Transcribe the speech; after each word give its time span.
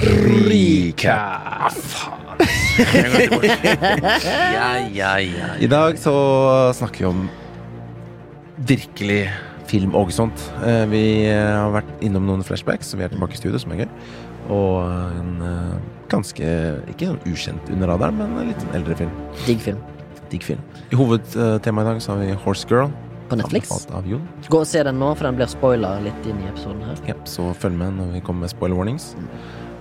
Recap. 0.00 1.74
Ja, 4.54 4.78
ja, 4.94 5.18
ja. 5.18 5.48
I 5.58 5.66
dag 5.66 5.98
så 5.98 6.12
snakker 6.74 6.98
vi 7.02 7.08
om 7.08 7.24
virkelig 8.68 9.24
film 9.68 9.96
og 9.98 10.12
sånt. 10.14 10.44
Eh, 10.64 10.84
Vi 10.90 11.02
har 11.34 11.72
vært 11.74 11.90
innom 12.06 12.28
noen 12.30 12.44
flashbacks, 12.46 12.92
så 12.92 13.00
vi 13.00 13.04
er 13.08 13.10
tilbake 13.12 13.34
i 13.34 13.40
studio, 13.40 13.58
som 13.58 13.74
er 13.74 13.82
gøy. 13.82 13.90
Og 14.54 14.86
en 15.18 15.34
eh, 15.44 15.74
ganske 16.12 16.46
ikke 16.94 17.10
sånn 17.10 17.20
ukjent 17.26 17.74
under 17.74 17.90
radaren, 17.90 18.16
men 18.22 18.38
en 18.38 18.52
litt 18.52 18.64
eldre 18.78 18.94
film. 19.02 19.10
Digg 19.48 19.60
film. 19.66 19.82
Digg 20.30 20.46
film. 20.46 20.62
I 20.92 20.96
hovedtemaet 21.00 21.88
i 21.88 21.90
dag 21.90 22.02
så 22.04 22.14
har 22.14 22.22
vi 22.22 22.38
Horse 22.46 22.70
Girl. 22.70 22.94
På 23.28 23.36
Netflix. 23.36 23.68
Gå 24.48 24.62
og 24.62 24.66
se 24.70 24.80
den 24.86 24.96
nå, 25.02 25.10
for 25.18 25.26
den 25.28 25.36
blir 25.36 25.50
spoila 25.52 25.96
litt 26.00 26.22
inn 26.30 26.38
i 26.40 26.48
episoden 26.48 26.86
her. 26.86 27.02
Ja, 27.10 27.16
så 27.28 27.50
følg 27.60 27.76
med 27.76 27.98
når 27.98 28.14
vi 28.14 28.22
kommer 28.24 28.46
med 28.46 28.54
spoiler 28.54 28.78
warnings. 28.78 29.10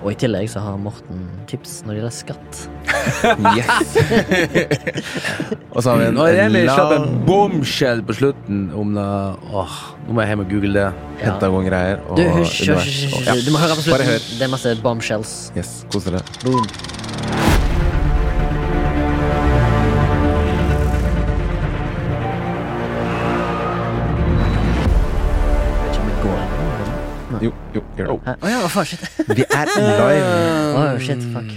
Og 0.03 0.11
i 0.11 0.17
tillegg 0.21 0.49
så 0.51 0.61
har 0.61 0.77
Morten 0.81 1.23
tips 1.49 1.79
når 1.85 1.95
det 1.95 2.01
gjelder 2.01 2.15
skatt. 2.15 2.59
Yes! 3.57 3.95
og 5.73 5.79
så 5.81 5.93
har 5.93 6.01
vi 6.01 6.07
en, 6.09 6.17
Nå 6.17 6.27
er 6.27 6.41
en 6.43 6.57
slapp 6.67 6.93
en 6.93 7.05
lang 7.07 7.17
bombshell 7.27 8.03
på 8.05 8.17
slutten 8.19 8.67
om 8.77 8.93
det 8.97 9.07
Åh, 9.57 9.77
nå 10.05 10.17
må 10.17 10.23
jeg 10.23 10.33
hjem 10.33 10.45
og 10.45 10.53
google 10.53 10.73
det. 10.77 10.87
Pentagon-greier 11.23 12.03
og 12.05 12.19
Du, 12.19 12.25
hysj, 12.37 12.69
hysj, 12.75 13.03
hysj, 13.15 13.45
Du 13.47 13.53
må 13.55 13.63
høre 13.63 13.79
på 13.79 13.87
slutten. 13.87 14.15
Det 14.37 14.45
er 14.45 14.53
masse 14.53 14.77
bombshells. 14.85 15.37
Yes, 15.57 15.79
kos 15.93 16.09
dere. 16.09 16.21
Boom. 16.45 16.67
Å 28.35 28.49
ja, 28.51 28.59
faen, 28.71 28.89
shit. 28.89 29.03
Vi 29.37 29.45
er 29.45 29.71
live. 29.77 30.33
Oh, 30.75 30.97
shit, 30.99 31.23
fuck. 31.31 31.47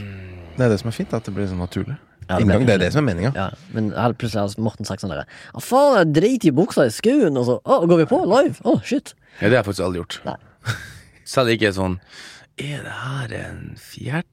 Det 0.57 0.67
er 0.67 0.73
det 0.73 0.79
som 0.83 0.91
er 0.93 0.95
fint, 0.95 1.13
at 1.17 1.27
det 1.27 1.35
blir 1.35 1.49
sånn 1.51 1.63
naturlig. 1.63 1.97
Ja, 2.29 2.37
det 2.37 2.45
Inngang, 2.45 2.67
det 2.69 2.77
er 2.77 2.83
det 2.85 2.91
som 2.95 3.03
er 3.03 3.09
meninga. 3.09 3.33
Ja, 3.35 3.49
men 3.75 3.89
plutselig 4.21 4.39
har 4.45 4.63
Morten 4.63 4.87
sagt 4.87 5.03
sånn 5.03 5.11
derre 5.11 5.25
Å, 5.51 5.63
faen, 5.65 5.97
jeg 5.99 6.13
driter 6.15 6.51
i 6.53 6.55
buksa 6.55 6.87
i 6.87 6.93
skauen, 6.95 7.39
og 7.41 7.49
så 7.49 7.57
Å, 7.65 7.81
går 7.91 8.05
vi 8.05 8.07
på 8.13 8.21
live? 8.23 8.55
Å, 8.63 8.77
shit. 8.87 9.17
Ja, 9.41 9.49
det 9.49 9.57
har 9.57 9.61
jeg 9.63 9.69
faktisk 9.73 9.87
aldri 9.89 10.03
gjort. 10.05 10.21
Nei. 10.29 10.37
Selv 11.27 11.55
ikke 11.57 11.73
sånn 11.75 11.97
Er 12.61 12.85
det 12.87 12.95
her 13.01 13.35
en 13.41 13.65
fjert? 13.83 14.29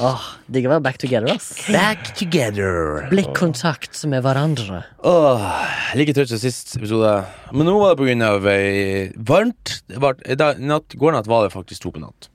Åh, 0.00 0.22
digg 0.48 0.64
å 0.64 0.70
være 0.72 0.84
back 0.84 0.98
together, 1.02 1.28
ass. 1.34 1.50
Back 1.68 2.14
together. 2.16 3.04
Blikkontakt 3.10 3.98
med 4.08 4.24
hverandre. 4.24 4.82
Åh, 5.04 5.44
like 5.98 6.14
trøtt 6.16 6.32
som 6.32 6.40
sist 6.40 6.72
episode. 6.78 7.12
Men 7.52 7.68
nå 7.68 7.76
var 7.80 7.92
det 7.92 8.00
på 8.00 8.08
grunn 8.08 8.24
av 8.24 8.46
ei 8.48 9.10
varmt. 9.16 9.80
Det 9.90 10.00
var, 10.00 10.16
i 10.24 10.36
natt, 10.64 10.96
går 10.96 11.16
natt 11.18 11.28
var 11.30 11.44
det 11.46 11.52
faktisk 11.54 11.84
to 11.84 11.92
på 11.94 12.02
natt. 12.04 12.30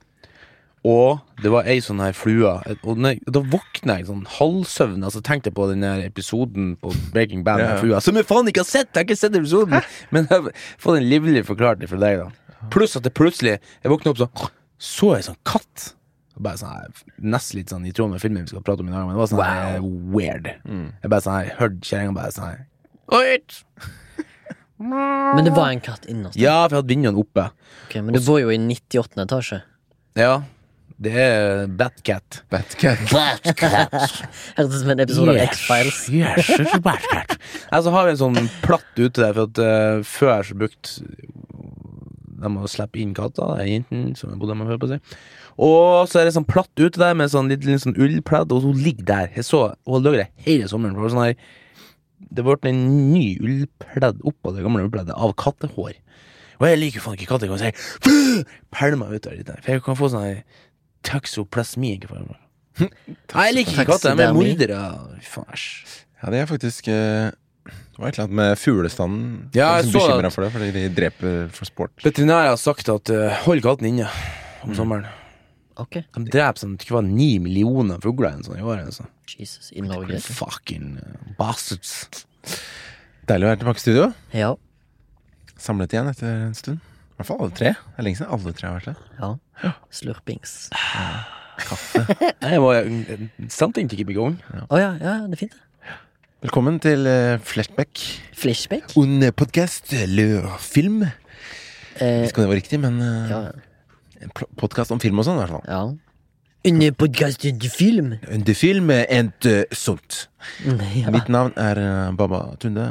Og 0.86 1.18
det 1.42 1.50
var 1.50 1.66
ei 1.66 1.80
sånn 1.82 1.98
her 1.98 2.14
flue. 2.14 2.52
Og 2.86 3.00
når, 3.02 3.18
da 3.26 3.42
våkna 3.42 3.98
jeg 3.98 4.06
sånn 4.06 4.22
halvsøvn. 4.36 5.02
Altså 5.02 5.18
tenkte 5.26 5.50
jeg 5.50 5.56
på 5.58 5.66
den 5.72 5.82
der 5.82 6.04
episoden 6.06 6.76
på 6.78 6.92
Breaking 7.10 7.42
Bad 7.46 7.58
med 7.64 7.80
flua. 7.82 7.98
Som 8.04 8.18
jeg 8.20 8.28
faen 8.28 8.46
ikke 8.52 8.62
har 8.62 8.70
sett! 8.70 8.92
Jeg 8.92 9.00
har 9.00 9.08
ikke 9.08 9.18
sett 9.18 9.34
episoden! 9.34 9.80
Men 10.14 10.28
jeg 10.30 10.44
har 10.46 10.68
fått 10.78 11.00
en 11.00 11.08
livlig 11.10 11.42
forklaring 11.48 11.90
fra 11.90 11.98
deg, 12.04 12.22
da. 12.22 12.45
Pluss 12.72 12.96
at 12.98 13.04
det 13.06 13.12
plutselig 13.16 13.58
Jeg 13.58 13.92
våkner 13.92 14.14
opp 14.14 14.22
sånn 14.22 14.50
Så 14.78 15.12
jeg 15.16 15.26
sånn 15.28 15.38
katt. 15.48 15.92
Bare 16.36 16.60
sånn 16.60 16.96
Nesten 17.34 17.60
litt 17.60 17.72
sånn 17.72 17.86
i 17.88 17.94
tråd 17.96 18.12
med 18.14 18.22
filmen 18.24 18.44
vi 18.44 18.52
skal 18.52 18.64
prate 18.66 18.84
om 18.84 18.90
i 18.90 18.94
dag, 18.94 19.06
men 19.06 19.16
det 19.16 19.22
var 19.22 19.30
sånn 19.32 19.44
her, 19.46 19.78
weird. 20.12 20.50
Jeg 20.66 21.12
bare 21.12 21.24
sånn 21.24 21.38
her 21.38 21.54
hørte 21.60 21.88
kjerringa 21.88 22.16
bare 22.16 22.34
sånn 22.36 22.66
Oi! 23.16 23.38
Men 24.76 25.46
det 25.46 25.54
var 25.56 25.70
en 25.72 25.80
katt 25.80 26.04
innerst. 26.04 26.36
Ja, 26.36 26.66
for 26.66 26.74
jeg 26.74 26.82
hadde 26.82 26.92
vinduene 26.92 27.20
oppe. 27.22 27.46
Ok, 27.86 27.94
men 27.96 28.12
du 28.12 28.20
bor 28.20 28.42
jo 28.42 28.50
i 28.52 28.58
98. 28.60 29.16
etasje. 29.24 29.62
Ja. 30.20 30.34
Det 30.96 31.12
er 31.20 31.66
Batcat. 31.68 32.42
Batcat. 32.52 33.02
Hørtes 34.56 34.74
ut 34.74 34.76
som 34.80 34.92
en 34.92 35.02
episode 35.04 35.32
av 35.32 35.40
X-Files. 35.46 36.02
Yes, 36.12 36.76
Batcat. 36.84 37.36
Nei, 37.72 37.80
så 37.84 37.92
har 37.92 38.08
vi 38.08 38.14
en 38.14 38.20
sånn 38.20 38.38
platt 38.62 39.00
ute 39.00 39.20
der, 39.20 39.32
for 39.36 39.44
at 39.48 39.60
uh, 39.60 40.04
før 40.08 40.46
så 40.48 40.56
brukte 40.56 41.08
de 42.42 42.50
må 42.52 42.68
slippe 42.70 43.00
inn 43.02 43.14
katter, 43.16 43.60
er 43.62 43.84
som 44.18 44.32
jeg 44.32 44.40
bodde 44.40 44.56
med 44.58 44.70
før 44.70 44.80
på 44.82 44.90
seg. 44.90 45.14
Og 45.66 46.08
så 46.10 46.20
er 46.20 46.28
det 46.28 46.34
sånn 46.36 46.48
platt 46.48 46.72
ute 46.78 47.00
der 47.00 47.16
med 47.16 47.32
sånn 47.32 47.48
litt, 47.52 47.64
litt 47.64 47.84
sånn 47.84 47.96
ullpledd, 47.96 48.52
og 48.52 48.66
hun 48.66 48.82
ligger 48.82 49.08
der. 49.12 49.30
Jeg 49.38 49.48
så, 49.48 49.62
hun 49.88 50.04
lå 50.04 50.12
der 50.12 50.26
det 50.26 50.28
hele 50.48 50.68
sommeren. 50.70 50.96
For 50.96 51.04
det 51.04 51.08
var 51.08 51.14
sånn 51.16 51.28
her 51.28 51.54
Det 52.36 52.44
ble 52.46 52.56
en 52.70 52.82
ny 53.12 53.24
ullpledd 53.44 54.22
oppå 54.26 54.52
det 54.56 54.64
gamle 54.64 54.84
ullpleddet 54.86 55.16
av 55.16 55.34
kattehår. 55.40 55.96
Og 56.56 56.64
jeg 56.70 56.80
liker 56.80 57.04
faen 57.04 57.18
ikke 57.18 57.28
katter. 57.34 57.52
Jeg 57.52 57.74
kan 57.76 58.14
si 58.16 58.44
Pælme 58.72 59.04
meg 59.04 59.20
ut 59.20 59.28
av 59.28 59.36
litt 59.36 59.48
der. 59.50 59.60
For 59.64 59.76
jeg 59.76 59.84
kan 59.84 59.98
få 59.98 60.10
sånn 60.12 60.42
taxoplasmi. 61.06 61.94
Nei, 62.80 62.88
jeg 63.46 63.56
liker 63.60 63.76
ikke 63.76 63.88
katter. 63.92 64.16
De 64.16 64.26
er 64.26 64.36
mordere. 64.36 64.80
Æsj. 65.20 65.68
Ja, 66.22 66.32
det 66.32 66.40
er 66.40 66.48
faktisk 66.48 66.88
eh, 66.88 67.28
Det 67.66 67.98
var 68.02 68.08
et 68.08 68.16
eller 68.18 68.24
annet 68.26 68.36
med 68.40 68.58
fuglestanden. 68.60 69.28
Ja, 69.56 69.76
jeg 69.76 69.84
jeg 69.86 69.92
så 69.92 69.98
bekymra 69.98 70.26
at- 70.30 70.32
for 70.34 70.42
det, 70.46 70.50
fordi 70.52 70.70
de 70.76 70.82
dreper 70.96 71.36
for 71.52 71.64
sport. 71.68 71.92
Veterinærer 72.04 72.48
har 72.52 72.56
sagt 72.60 72.88
at 72.92 73.10
uh, 73.10 73.30
hold 73.46 73.62
katten 73.64 73.86
inne 73.90 74.08
om 74.64 74.74
sommeren. 74.76 75.06
Ok, 75.76 75.98
De 76.14 76.24
dreper 76.32 76.56
sånn 76.62 76.76
hva, 76.88 77.02
ni 77.04 77.38
millioner 77.38 77.98
fugler 78.00 78.38
sånn 78.44 78.56
i 78.58 78.64
året. 78.64 78.86
Altså. 78.88 79.04
Jesus, 79.36 79.72
i 79.76 79.82
Norge. 79.84 80.20
Fucking 80.24 80.94
uh, 81.02 81.32
bastards. 81.38 82.24
Deilig 83.28 83.44
å 83.44 83.50
være 83.50 83.60
tilbake 83.60 83.82
i 83.82 83.84
studio. 83.84 84.06
Ja. 84.32 84.54
Samlet 85.60 85.92
igjen 85.92 86.08
etter 86.12 86.46
en 86.46 86.54
stund. 86.56 86.78
I 86.80 87.18
hvert 87.20 87.28
fall 87.30 87.40
alle 87.44 87.56
tre. 87.56 87.72
Det 87.74 88.00
er 88.00 88.06
lenge 88.06 88.18
siden 88.20 88.32
alle 88.36 88.52
tre 88.56 88.68
har 88.68 88.78
vært 88.80 88.90
her. 88.92 89.36
ja. 89.64 89.72
Slurpings. 89.90 90.56
Kaffe 91.56 92.02
må, 92.60 92.70
something 93.48 93.88
to 93.88 93.96
keep 93.96 94.08
me 94.10 94.14
going. 94.16 94.36
Å 94.68 94.76
ja, 94.80 94.90
ja, 95.00 95.14
det 95.24 95.38
er 95.38 95.40
fint. 95.40 95.54
det. 95.56 95.62
Velkommen 96.44 96.76
til 96.82 97.06
uh, 97.08 97.38
Flashback. 97.40 98.00
Flashback. 98.36 98.92
Un 99.00 99.24
podcast 99.36 99.92
leur 100.06 100.58
film. 100.60 101.02
Eh, 101.02 102.18
Hvis 102.20 102.30
ikke 102.32 102.42
det 102.44 102.48
var 102.50 102.58
riktig, 102.58 102.80
men 102.80 102.98
ja, 103.00 103.38
en 104.20 104.32
podkast 104.60 104.92
om 104.92 105.00
film 105.00 105.22
og 105.22 105.24
sånn, 105.24 105.38
i 105.40 105.44
hvert 105.44 105.54
fall. 105.56 105.64
ja. 105.70 105.80
En 106.66 106.82
podkast 106.98 107.40
til 107.40 107.70
film. 107.70 108.12
En 108.28 108.42
de 108.44 108.54
film 108.58 108.90
and 108.90 109.46
uh, 109.48 109.62
sånt. 109.72 110.26
Ja. 110.66 111.12
Mitt 111.14 111.28
navn 111.30 111.54
er 111.56 111.78
uh, 111.78 112.12
Baba 112.18 112.42
Tunde. 112.60 112.90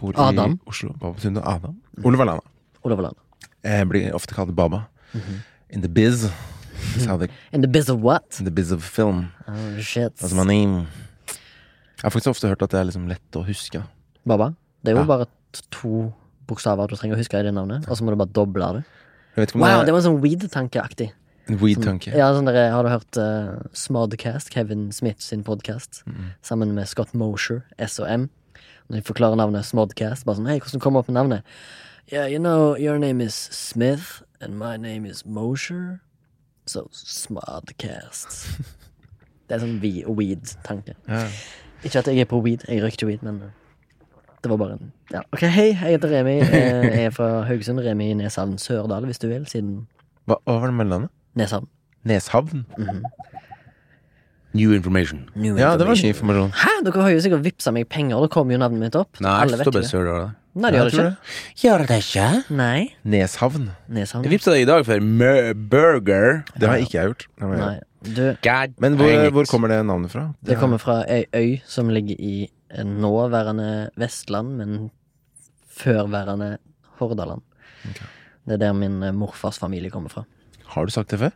Bor 0.00 0.16
Adam. 0.20 0.56
i 0.56 0.70
Oslo. 0.72 0.94
Baba 1.00 1.20
Tunde 1.20 1.42
Adam. 1.44 1.76
Oliver 2.04 2.24
Lana. 2.24 2.44
Olav 2.82 3.00
Land. 3.00 3.16
Jeg 3.64 3.88
blir 3.90 4.12
ofte 4.14 4.34
kalt 4.34 4.54
Baba. 4.56 4.86
In 5.70 5.82
the 5.82 5.88
biz. 5.88 6.28
In 7.52 7.62
the 7.62 7.68
biz 7.68 7.88
of 7.90 8.00
what? 8.02 8.38
in 8.38 8.44
the 8.44 8.50
biz 8.50 8.70
of 8.72 8.82
film. 8.82 9.28
Oh, 9.48 9.80
shit. 9.80 10.16
That's 10.16 10.34
my 10.34 10.44
name. 10.44 10.86
Jeg 12.06 12.12
har 12.12 12.14
faktisk 12.20 12.30
ofte 12.36 12.46
hørt 12.52 12.62
at 12.62 12.70
det 12.70 12.78
er 12.78 12.84
liksom 12.86 13.08
lett 13.10 13.34
å 13.34 13.40
huske. 13.42 13.80
Baba, 14.24 14.52
det 14.84 14.92
er 14.92 14.94
jo 14.94 15.02
Ja. 15.02 15.06
bare 15.10 15.26
to 15.74 16.12
bokstaver 16.46 16.86
du 16.88 16.94
trenger 16.94 17.16
å 17.16 17.18
huske 17.18 17.34
i 17.34 17.42
det 17.42 17.52
navnet, 17.52 17.88
og 17.90 17.96
så 17.98 18.04
må 18.06 18.10
du 18.14 18.16
bare 18.20 18.30
doble 18.30 18.62
det. 18.76 18.84
Jeg 19.34 19.42
vet 19.42 19.48
ikke 19.50 19.56
om 19.56 19.60
Wow, 19.62 19.78
det 19.80 19.86
det 19.86 19.94
var 19.94 20.00
sånn 20.02 20.20
weed-tankeaktig. 20.22 21.08
er 21.10 21.52
en 21.52 21.58
weed-tanke. 21.58 22.14
Ja, 22.14 22.30
sånn 22.32 22.46
der, 22.46 22.70
Har 22.70 22.84
du 22.84 22.88
hørt 22.90 23.16
uh, 23.18 23.58
Smodcast, 23.72 24.50
Kevin 24.50 24.92
Smith 24.92 25.20
sin 25.20 25.42
podkast, 25.42 26.04
sammen 26.42 26.74
med 26.74 26.86
Scott 26.86 27.12
Mosher, 27.12 27.64
S 27.76 27.98
og 27.98 28.06
M? 28.08 28.30
Når 28.88 29.02
de 29.02 29.02
forklarer 29.02 29.36
navnet 29.36 29.64
Smodcast, 29.64 30.24
bare 30.24 30.36
sånn 30.36 30.46
Hei, 30.46 30.60
hvordan 30.60 30.80
kommer 30.80 31.02
du 31.02 31.02
opp 31.02 31.08
med 31.08 31.16
navnet? 31.18 31.42
Yeah, 32.12 32.26
you 32.28 32.38
know, 32.38 32.76
your 32.76 32.98
name 33.00 33.20
is 33.20 33.34
Smith, 33.34 34.22
and 34.40 34.56
my 34.56 34.76
name 34.76 35.04
is 35.04 35.26
Mosher, 35.26 36.00
so 36.66 36.88
Smodcast. 36.92 38.60
det 39.48 39.56
er 39.56 39.58
sånn 39.66 39.80
we- 39.82 40.04
weed-tanke. 40.06 40.94
Ja. 41.08 41.26
Ikke 41.84 41.98
at 41.98 42.06
jeg 42.08 42.18
er 42.20 42.24
på 42.30 42.40
weed, 42.42 42.64
jeg 42.68 42.82
røyker 42.82 42.96
ikke 42.96 43.06
weed, 43.06 43.22
men 43.22 43.36
uh, 43.42 43.50
det 44.42 44.50
var 44.50 44.56
bare 44.56 44.72
en 44.78 44.92
ja. 45.12 45.20
Ok, 45.32 45.40
hei, 45.40 45.68
jeg 45.74 45.96
heter 45.96 46.08
Remi. 46.10 46.38
eh, 46.40 46.84
Jeg 46.96 47.04
er 47.04 47.10
fra 47.10 47.42
Haugesund. 47.46 47.80
Remi 47.84 48.10
i 48.10 48.14
Neshavn 48.14 48.58
Sørdal, 48.58 49.04
hvis 49.06 49.18
du 49.18 49.28
vil, 49.28 49.46
siden 49.46 49.86
Hva, 50.26 50.36
hva 50.46 50.58
var 50.60 50.66
det 50.70 50.74
mellomnavnet? 50.80 51.10
Neshavn. 51.36 51.66
Neshavn? 52.06 52.64
New 54.56 54.72
information. 54.72 55.28
New 55.36 55.58
Ja, 55.58 55.76
det 55.76 55.84
var 55.86 55.92
ikke 55.98 56.08
ny 56.08 56.14
informasjon. 56.14 56.52
Hæ? 56.56 56.72
Dere 56.86 57.02
har 57.02 57.10
jo 57.12 57.20
sikkert 57.20 57.42
vippsa 57.44 57.72
meg 57.76 57.88
penger, 57.92 58.20
da 58.24 58.28
kommer 58.32 58.56
jo 58.56 58.60
navnet 58.62 58.80
mitt 58.86 58.96
opp. 58.96 59.18
Nei, 59.20 59.34
Alle 59.42 59.52
det 59.52 59.58
vet 59.60 59.66
står 59.68 59.74
bare 59.76 59.82
det. 59.84 59.90
Sørdal. 59.90 60.30
Nei, 60.56 60.70
det 60.72 60.78
gjør 60.80 60.86
det 60.88 60.94
ikke. 60.96 61.34
Gjør 61.62 61.82
det 61.90 61.98
ikke? 62.00 62.28
Nei. 62.56 62.78
Neshavn. 63.04 63.66
Neshavn. 63.92 64.24
Jeg 64.24 64.32
vippsa 64.32 64.54
deg 64.54 64.62
i 64.64 64.68
dag 64.70 64.86
for 64.88 65.04
mø- 65.04 65.52
burger. 65.74 66.38
Det 66.56 66.70
har 66.70 66.80
ikke 66.80 66.96
jeg 66.96 67.10
gjort. 67.10 67.26
Det 67.36 67.50
jeg 67.50 67.60
Nei. 67.60 67.76
Du, 68.14 68.22
God 68.44 68.74
Men 68.78 68.94
hvor, 69.00 69.30
hvor 69.34 69.48
kommer 69.50 69.68
det 69.72 69.80
navnet 69.86 70.12
fra? 70.12 70.28
det 70.46 70.56
kommer 70.60 70.78
fra 70.78 71.00
ei 71.10 71.24
øy 71.34 71.56
som 71.66 71.88
ligger 71.90 72.14
i 72.18 72.48
nåværende 72.84 73.90
Vestland, 73.96 74.56
men 74.60 74.90
førværende 75.70 76.56
Hordaland. 77.00 77.42
Okay. 77.90 78.06
Det 78.46 78.52
er 78.52 78.62
der 78.62 78.72
min 78.72 79.02
eh, 79.02 79.14
morfars 79.14 79.58
familie 79.58 79.90
kommer 79.90 80.08
fra. 80.12 80.24
Har 80.66 80.84
du 80.86 80.90
sagt 80.94 81.10
det 81.10 81.18
før? 81.18 81.30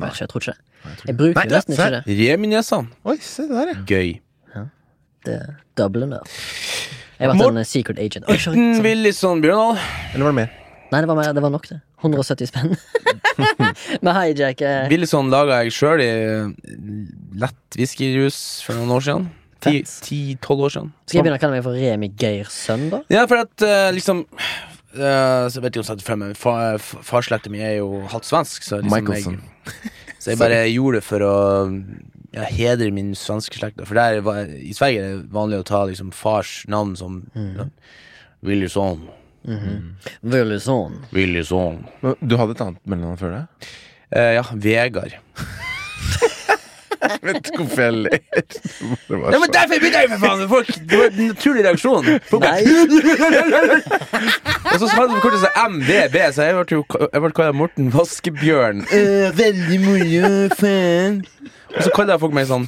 Nei. 0.00 0.08
ikke, 0.08 0.20
jeg 0.20 0.28
tror 0.28 0.40
ikke 0.40 0.52
det. 0.52 0.58
Jeg 0.84 1.08
Jeg 1.08 1.16
bruker 1.16 1.34
Nei, 1.40 1.46
nesten 1.52 1.72
ikke 1.76 1.90
det. 2.06 2.18
Reminescene. 2.32 2.88
Oi, 3.04 3.16
se 3.20 3.42
der, 3.48 3.72
ja. 3.74 3.78
Gøy. 3.86 4.20
Det 5.26 5.34
er 5.36 5.50
Dublin, 5.76 6.10
der. 6.14 6.24
Jeg 7.20 7.28
har 7.28 7.34
vært 7.34 7.42
Mor- 7.42 7.50
en 7.52 7.58
eh, 7.60 7.66
secret 7.68 7.98
agent. 8.00 8.24
Oi, 8.28 8.36
sorry. 8.40 8.56
Sorry. 8.56 8.84
Willisson 8.86 9.42
Bjørndal. 9.44 9.76
Eller 10.14 10.24
var 10.24 10.32
det 10.32 10.38
mer? 10.38 10.54
Nei, 10.90 11.00
det 11.04 11.08
var, 11.10 11.16
mer, 11.20 11.32
det 11.36 11.42
var 11.44 11.52
nok, 11.52 11.68
det. 11.68 11.80
170 12.00 12.48
spenn. 12.50 12.76
Med 14.04 14.14
hijack 14.16 14.62
eh, 14.64 14.88
Billison 14.90 15.30
laga 15.32 15.60
jeg 15.64 15.74
sjøl 15.76 16.02
i 16.04 16.08
eh, 16.08 16.72
lett 17.40 17.78
whiskyrus 17.78 18.40
for 18.66 18.78
noen 18.78 18.96
år 18.96 19.06
siden. 19.06 19.28
Ti-tolv 19.60 20.66
år 20.66 20.74
siden. 20.74 20.92
Skal 21.04 21.18
jeg 21.18 21.26
begynne 21.26 21.38
å 21.38 21.42
kalle 21.42 21.58
meg 21.58 21.64
for 21.66 21.76
Remi 21.76 22.08
Geirsson, 22.16 22.86
da? 22.92 23.02
Ja, 23.12 23.26
for 23.28 23.42
at 23.42 23.64
uh, 23.66 23.90
liksom 23.92 24.22
uh, 24.32 25.46
Så 25.52 25.60
vet 25.60 25.76
jeg 25.76 25.82
jo 25.82 25.88
sagt 25.90 26.04
frem 26.06 26.24
fa, 26.32 26.54
fa- 26.80 27.02
Farslekta 27.04 27.52
mi 27.52 27.60
er 27.60 27.76
jo 27.82 28.00
halvt 28.08 28.30
svensk, 28.30 28.64
så 28.64 28.80
liksom 28.80 29.12
Jeg, 29.12 29.36
så 30.22 30.32
jeg 30.32 30.40
bare 30.40 30.62
gjorde 30.70 31.02
det 31.02 31.04
for 31.04 31.26
å 31.26 31.34
ja, 32.32 32.46
hedre 32.46 32.88
min 32.94 33.12
svenske 33.18 33.58
slekt. 33.60 33.80
For 33.84 33.98
der 33.98 34.20
i 34.56 34.72
Sverige 34.76 35.04
er 35.04 35.14
det 35.18 35.32
vanlig 35.34 35.60
å 35.60 35.66
ta 35.66 35.84
liksom 35.90 36.12
fars 36.14 36.62
navn 36.70 36.96
som 36.96 37.24
ja, 37.36 37.68
Vøluson. 40.22 41.04
Willyson. 41.12 41.84
Men 42.02 42.14
Du 42.26 42.36
hadde 42.36 42.50
et 42.56 42.60
annet 42.66 42.80
mellomnavn 42.86 43.18
før 43.20 43.30
det? 43.38 43.44
Eh, 44.16 44.32
ja, 44.36 44.42
Vegard. 44.52 45.12
Jeg 47.00 47.18
vet 47.24 47.36
ikke 47.48 47.58
hvorfor 47.62 47.82
jeg 47.82 47.92
ler. 47.96 48.10
Det 48.10 48.22
var 49.20 49.32
så- 49.32 49.52
derfor 49.54 49.74
begynte 49.80 49.98
jeg, 50.02 50.08
for 50.10 50.18
faen! 50.26 50.48
Folk, 50.50 50.68
det 50.90 50.96
var 50.98 51.06
en 51.06 51.12
naturlig 51.30 51.62
reaksjon. 51.64 52.04
Folk 52.28 52.42
bare, 52.42 52.60
Og 54.70 54.76
så 54.82 54.86
hadde 54.92 55.14
de 55.14 55.20
kortet 55.24 55.40
seg 55.46 55.52
MVB, 55.72 56.16
så 56.36 56.40
jeg 56.44 56.52
ble 56.58 56.64
jo 56.76 56.82
Jeg 57.06 57.20
ble 57.24 57.30
kalt 57.40 57.56
Morten 57.56 57.86
Vaskebjørn. 57.94 58.78
Eh, 58.92 59.28
veldig 59.38 59.78
moro, 59.86 60.30
fan. 60.60 61.14
Og 61.70 61.80
så 61.86 61.90
kaller 61.96 62.12
jeg 62.16 62.20
folk 62.26 62.34
meg 62.36 62.46
sånn 62.50 62.66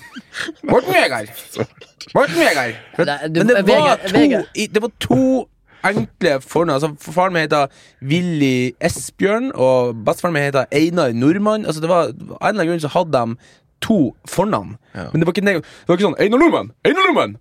Morten 0.71 0.93
Vegard. 0.97 1.29
Morten 2.17 2.39
Vegard. 2.41 2.75
For, 2.97 3.05
Nei, 3.13 3.19
du- 3.29 3.41
men 3.43 3.47
det 3.53 3.57
var, 3.59 3.65
Vegard- 3.69 4.05
to, 4.09 4.13
Vegard. 4.19 4.47
i, 4.57 4.59
det 4.73 4.81
var 4.87 4.93
to 5.03 5.21
enkle 5.89 6.37
fornavn. 6.41 6.77
Altså, 6.79 7.13
faren 7.13 7.35
min 7.35 7.45
heter 7.47 7.73
Willy 8.03 8.73
Esbjørn, 8.81 9.51
og 9.55 9.97
bestefaren 10.07 10.37
min 10.37 10.47
heter 10.49 10.69
Einar 10.73 11.13
Nordmann. 11.17 11.67
Altså, 11.67 11.83
det 11.85 11.91
var, 11.91 12.11
av 12.13 12.13
en 12.13 12.23
eller 12.41 12.53
annen 12.53 12.73
grunn 12.73 12.85
så 12.85 12.93
hadde 12.97 13.23
de 13.23 13.37
to 13.83 14.01
fornavn. 14.31 14.77
Ja. 14.95 15.09
Men 15.13 15.23
det 15.23 15.29
var 15.29 15.35
ikke, 15.37 15.47
det 15.47 15.89
var 15.91 15.99
ikke 15.99 16.09
sånn 16.11 16.21
Einar 16.23 16.43
Nordmann! 16.45 16.71
Einar 16.87 17.09
Nordmann! 17.09 17.37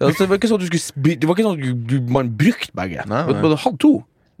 Altså, 0.00 0.22
det 0.24 0.30
var 0.30 0.38
ikke 0.40 0.48
sånn 0.48 0.62
at 0.62 0.64
du 0.64 0.78
skulle 0.78 1.16
Det 1.20 1.28
var 1.28 1.36
ikke 1.36 1.44
sånn 1.44 1.58
at 1.60 1.90
du, 1.90 1.96
man 2.08 2.30
brukte 2.38 2.72
begge. 2.78 3.04
Nei, 3.10 3.24
Du 3.28 3.34
Man 3.36 3.56
hadde 3.60 3.80
to. 3.82 3.92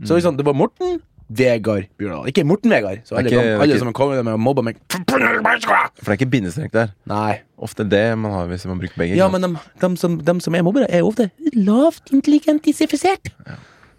Så 0.08 0.16
liksom, 0.16 0.38
det 0.38 0.46
var 0.46 0.56
Morten 0.56 1.00
Vegard 1.30 1.86
Bjørndal. 2.00 2.26
Ikke 2.32 2.42
Morten 2.44 2.72
Vegard. 2.74 3.00
Så 3.06 3.14
alle, 3.16 3.30
ikke- 3.30 3.38
kan, 3.42 3.60
alle 3.62 3.74
er 3.74 3.78
som 3.78 3.92
kommer 3.94 4.22
med 4.26 4.32
og 4.34 4.40
mobber 4.42 4.64
meg 4.66 4.76
For 4.98 5.18
det 5.18 6.08
er 6.08 6.16
ikke 6.18 6.30
bindestrek 6.30 6.72
der. 6.74 6.88
Nei. 7.06 7.40
Ofte 7.60 7.84
det 7.88 8.18
man 8.18 8.32
har 8.34 8.46
hvis 8.50 8.66
man 8.66 8.80
bruker 8.80 8.96
begge. 8.98 9.16
Ja, 9.16 9.28
men 9.30 9.42
de, 9.44 9.50
de, 9.80 9.90
som, 10.00 10.16
de 10.18 10.34
som 10.40 10.54
er 10.58 10.62
mobbere, 10.66 10.88
er 10.90 11.02
ofte 11.06 11.30
lavt 11.54 12.10
intelligentisifisert. 12.12 13.30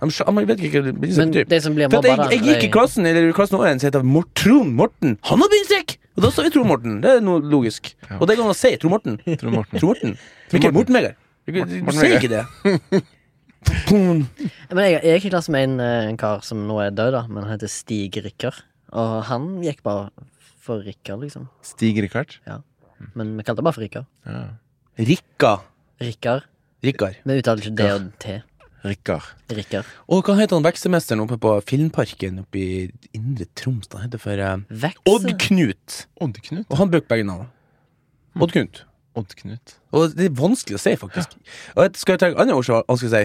De, 0.01 0.10
skj- 0.10 0.28
man 0.33 0.48
vet 0.50 0.60
ikke 0.66 0.81
hva 0.81 0.92
det 0.92 0.95
men 1.00 1.31
det 1.31 1.48
de 1.50 1.60
som 1.62 1.75
blir 1.78 1.88
mobba, 1.94 2.07
jeg, 2.10 2.42
jeg 2.42 2.42
gikk 2.48 2.63
i 2.66 2.69
klassen 2.74 3.06
Eller 3.06 3.30
i 3.30 3.34
klassen 3.38 3.56
over 3.60 3.68
en 3.69 3.80
som 3.80 3.88
heter 3.92 4.01
Trond 4.34 4.74
Morten. 4.75 5.18
Han 5.30 5.39
har 5.45 5.51
bindestrek! 5.54 5.98
Og 6.18 6.25
da 6.25 6.31
sa 6.34 6.44
vi 6.44 6.50
Trond 6.51 6.68
Morten. 6.68 7.00
Det 7.04 7.12
er 7.18 7.22
noe 7.24 7.39
logisk. 7.39 7.94
Ja. 8.10 8.18
Og 8.19 8.27
det 8.27 8.36
kan 8.36 8.50
man 8.50 8.57
si. 8.57 8.74
Trond 8.81 8.92
Morten. 8.98 9.19
Trond 9.39 9.56
Morten. 9.56 9.80
Trond 9.80 9.88
Morten. 9.88 10.18
Ikke 10.51 10.72
Morten 10.74 10.98
Morten 10.98 11.95
sier 11.95 12.18
Vegard. 12.18 12.24
ikke 12.24 12.34
det. 12.34 12.44
Pum. 12.92 13.01
Men 13.92 14.84
jeg, 14.86 15.00
jeg 15.04 15.19
ikke 15.19 15.30
i 15.30 15.34
klasse 15.34 15.54
med 15.54 15.68
en, 15.68 15.80
eh, 15.84 16.10
en 16.10 16.19
kar 16.19 16.44
som 16.46 16.63
nå 16.68 16.80
er 16.84 16.94
død, 16.96 17.12
da, 17.16 17.24
men 17.30 17.46
han 17.46 17.56
heter 17.56 17.72
Stig 17.72 18.18
Rikker. 18.24 18.58
Og 18.98 19.18
han 19.30 19.50
gikk 19.63 19.84
bare 19.86 20.10
for 20.62 20.84
Rikker, 20.86 21.19
liksom. 21.22 21.48
Stig 21.66 22.00
Rikard. 22.04 22.38
Men 23.18 23.36
vi 23.38 23.46
kalte 23.46 23.62
det 23.62 23.68
bare 23.68 23.78
for 23.78 23.86
Rikker. 23.86 24.06
Ja. 24.28 24.46
Rikka. 25.02 25.54
Rikker. 26.02 26.48
Rikkar. 26.86 27.19
Vi 27.25 27.38
uttaler 27.42 27.63
ikke 27.63 27.75
D 27.78 27.88
og 27.94 28.08
T. 28.22 28.40
Rikker. 28.81 29.86
Og 30.10 30.25
hva 30.25 30.36
heter 30.40 30.58
han 30.58 30.66
vekstmesteren 30.66 31.22
oppe 31.22 31.38
på 31.42 31.54
Filmparken 31.69 32.42
oppe 32.42 32.58
i 32.62 32.69
Indre 33.13 33.46
Troms? 33.58 33.90
Han 33.94 34.08
heter 34.08 34.22
for 34.22 34.42
uh, 34.42 34.88
Odd-Knut. 35.10 36.00
Odd-Knut. 36.18 36.66
Og 36.66 36.80
han 36.80 36.90
brukte 36.94 37.12
begge 37.13 37.28
navn. 37.30 37.52
Odd-Knut. 38.42 38.84
Odd-Knut. 39.18 39.75
Og 39.94 40.16
det 40.18 40.31
er 40.31 40.34
vanskelig 40.38 40.80
å 40.80 40.81
si, 40.81 40.96
faktisk. 40.98 41.38
Og 41.75 41.86
jeg 41.86 42.02
skal 42.02 42.18
jeg 42.18 42.24
ta 42.24 42.31
et 42.31 42.42
annet 42.42 42.58
ord 42.58 42.66
så 42.66 42.81
han 42.88 43.02
skal 43.02 43.13
si? 43.13 43.24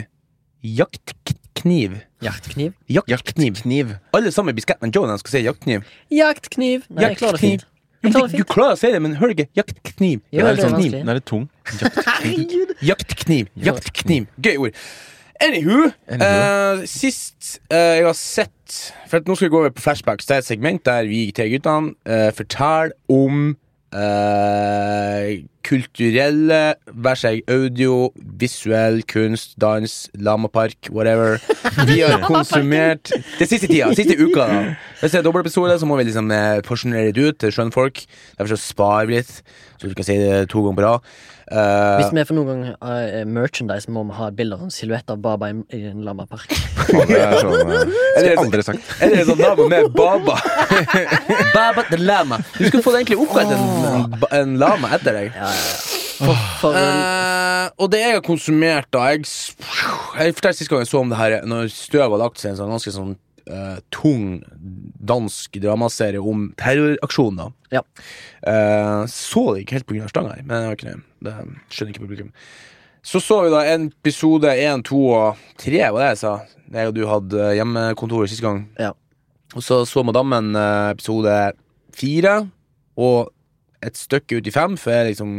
Jaktkniv. 0.63 2.01
Jaktkniv. 2.23 2.73
Jaktkniv. 2.89 3.57
Jaktkniv. 3.59 3.97
Alle 4.13 4.33
sammen 4.33 4.55
blir 4.55 4.63
Scatman 4.63 4.93
Joe 4.95 5.07
når 5.09 5.21
skal 5.23 5.37
si 5.37 5.43
jaktkniv. 5.47 5.83
Jaktkniv. 6.11 6.87
Nei, 6.91 7.09
jeg 7.11 7.19
klarer 7.21 7.39
det 7.39 7.43
fint. 7.43 7.67
Jeg 8.03 8.13
klarer 8.13 8.31
det 8.31 8.33
Du 8.33 8.45
fint. 8.45 8.53
klarer 8.55 8.77
å 8.77 8.81
si 8.81 8.93
det, 8.93 9.03
men 9.03 9.17
du 9.17 9.27
ikke? 9.35 9.49
Jaktkniv. 9.57 10.23
Jo, 10.31 10.41
er 10.41 10.49
det 10.49 10.57
litt 10.57 10.65
er 10.65 10.69
sånn, 10.69 10.79
kniv. 10.81 10.97
den 10.97 11.09
er 11.13 11.19
litt 11.21 11.29
tung. 11.29 11.45
Jaktkniv. 11.83 12.73
Jaktkniv. 12.91 13.53
Jaktkniv. 13.69 14.27
Gøy 14.43 14.57
ord. 14.57 14.81
Anywho, 15.45 15.91
Anywho. 16.09 16.81
Uh, 16.81 16.87
sist 16.89 17.59
uh, 17.69 17.77
jeg 17.99 18.07
har 18.07 18.15
sett 18.17 18.77
For 19.11 19.19
at 19.21 19.27
nå 19.29 19.35
skal 19.37 19.51
vi 19.51 19.53
gå 19.53 19.59
over 19.61 19.75
på 19.77 19.83
flashbacks. 19.85 20.25
Det 20.25 20.39
er 20.39 20.41
et 20.41 20.49
segment 20.49 20.81
der 20.89 21.05
vi 21.11 21.27
tre 21.37 21.49
guttene 21.53 21.93
uh, 22.09 22.31
forteller 22.35 22.95
om 23.13 23.51
eh, 23.95 25.45
kulturelle, 25.67 26.61
vær 27.05 27.19
seg 27.19 27.47
audio, 27.51 28.11
visuell, 28.41 29.01
kunst, 29.11 29.57
dans, 29.63 29.95
lamapark, 30.15 30.91
whatever. 30.91 31.41
Vi 31.89 32.01
har 32.01 32.23
konsumert 32.27 33.11
Det 33.39 33.49
siste 33.51 33.69
tida, 33.69 33.91
siste 33.97 34.17
uka. 34.19 34.47
da 34.47 34.61
Hvis 35.01 35.13
det 35.13 35.21
er 35.21 35.27
dobbeltepisode, 35.27 35.79
så 35.79 35.89
må 35.89 35.99
vi 36.01 36.09
liksom 36.09 36.31
eh, 36.35 36.61
porsjonere 36.67 37.15
det 37.15 37.31
ut 37.31 37.41
til 37.43 37.55
skjønnfolk. 37.55 38.05
Derfor 38.39 38.55
så 38.55 38.63
sparer 38.63 39.11
vi 39.11 39.19
litt, 39.19 39.41
så 39.77 39.91
du 39.91 39.97
kan 39.99 40.07
si 40.09 40.19
det 40.21 40.47
to 40.53 40.65
ganger 40.65 40.79
på 40.81 40.87
rad. 40.87 41.17
Eh, 41.47 41.97
Hvis 42.01 42.09
vi 42.11 42.25
for 42.27 42.35
noen 42.35 42.49
gang 42.49 42.63
har 42.83 43.27
merchandise, 43.31 43.91
må 43.95 44.03
vi 44.09 44.17
ha 44.19 44.29
et 44.33 44.37
bilde 44.39 44.57
av 44.59 44.65
en 44.67 44.73
silhuett 44.75 45.11
av 45.15 45.21
Baba 45.23 45.53
i, 45.53 45.59
i 45.77 45.83
en 45.93 46.01
lamapark. 46.07 46.51
Det 46.51 47.21
er 47.21 47.37
sånn 47.39 47.71
eh, 47.71 47.85
Skulle 48.17 48.31
jeg 48.33 48.41
aldri 48.43 48.65
sagt. 48.67 48.89
Eller 48.99 49.23
en 49.23 49.29
sånn 49.31 49.43
lama 49.45 49.69
med 49.71 49.91
baba. 49.95 50.39
baba 51.57 51.85
the 51.91 52.01
lama. 52.03 52.41
Du 52.57 52.65
skulle 52.67 52.83
fått 52.83 52.99
egentlig 52.99 53.21
opprettet 53.23 53.55
en, 53.55 53.93
en, 53.93 54.27
en 54.41 54.57
lama 54.59 54.91
etter 54.99 55.21
deg. 55.21 55.31
Ja, 55.39 55.53
ja, 55.53 55.69
ja. 55.71 56.03
For, 56.17 56.45
for 56.63 56.77
Eh, 56.81 57.67
og 57.83 57.91
det 57.93 57.99
jeg 58.01 58.15
har 58.17 58.23
konsumert, 58.25 58.87
da 58.95 59.03
Jeg, 59.13 59.27
jeg 60.17 60.37
fortalte 60.39 60.57
sist 60.63 60.71
gang 60.71 60.81
jeg 60.81 60.89
så 60.89 61.03
om 61.03 61.11
det 61.13 61.19
her 61.19 61.35
Når 61.45 61.67
støvet 61.75 62.15
har 62.15 62.23
lagt 62.23 62.41
seg 62.41 62.55
en 62.55 62.61
sånn 62.61 62.71
ganske 62.73 62.93
sånn 62.95 63.11
eh, 63.51 63.79
tung 63.95 64.43
dansk 65.11 65.59
dramaserie 65.63 66.23
om 66.23 66.49
terroraksjoner. 66.59 67.53
Ja. 67.75 67.83
Uh, 68.47 69.03
så 69.11 69.43
det 69.55 69.65
ikke 69.65 69.79
helt 69.79 69.89
pga. 69.91 70.09
stanga 70.11 70.37
her, 70.37 70.45
men 70.45 70.55
det 70.55 70.67
har 70.67 70.79
ikke 70.79 70.91
det. 70.93 70.99
Det 71.27 71.35
skjønner 71.75 71.95
ikke 71.95 72.07
publikum. 72.07 72.33
Så 73.07 73.21
så 73.23 73.39
vi 73.45 73.53
da 73.55 73.63
en 73.71 73.87
episode 73.87 74.51
én, 74.51 74.83
to 74.83 74.99
og 75.15 75.43
tre, 75.63 75.79
var 75.95 76.03
det 76.03 76.09
jeg 76.15 76.23
sa. 76.25 76.33
Jeg 76.75 76.91
og 76.91 76.97
du 76.97 77.05
hadde 77.07 77.53
hjemmekontoret 77.55 78.33
sist 78.33 78.43
gang. 78.43 78.65
Ja. 78.83 78.91
Og 79.55 79.63
så 79.63 79.85
så 79.87 80.03
madammen 80.03 80.57
eh, 80.59 80.91
episode 80.91 81.37
fire, 81.95 82.35
og 82.99 83.31
et 83.85 83.99
stykke 83.99 84.39
ut 84.39 84.47
i 84.49 84.53
fem, 84.55 84.77
for 84.81 84.95
jeg 84.95 85.11
liksom 85.11 85.33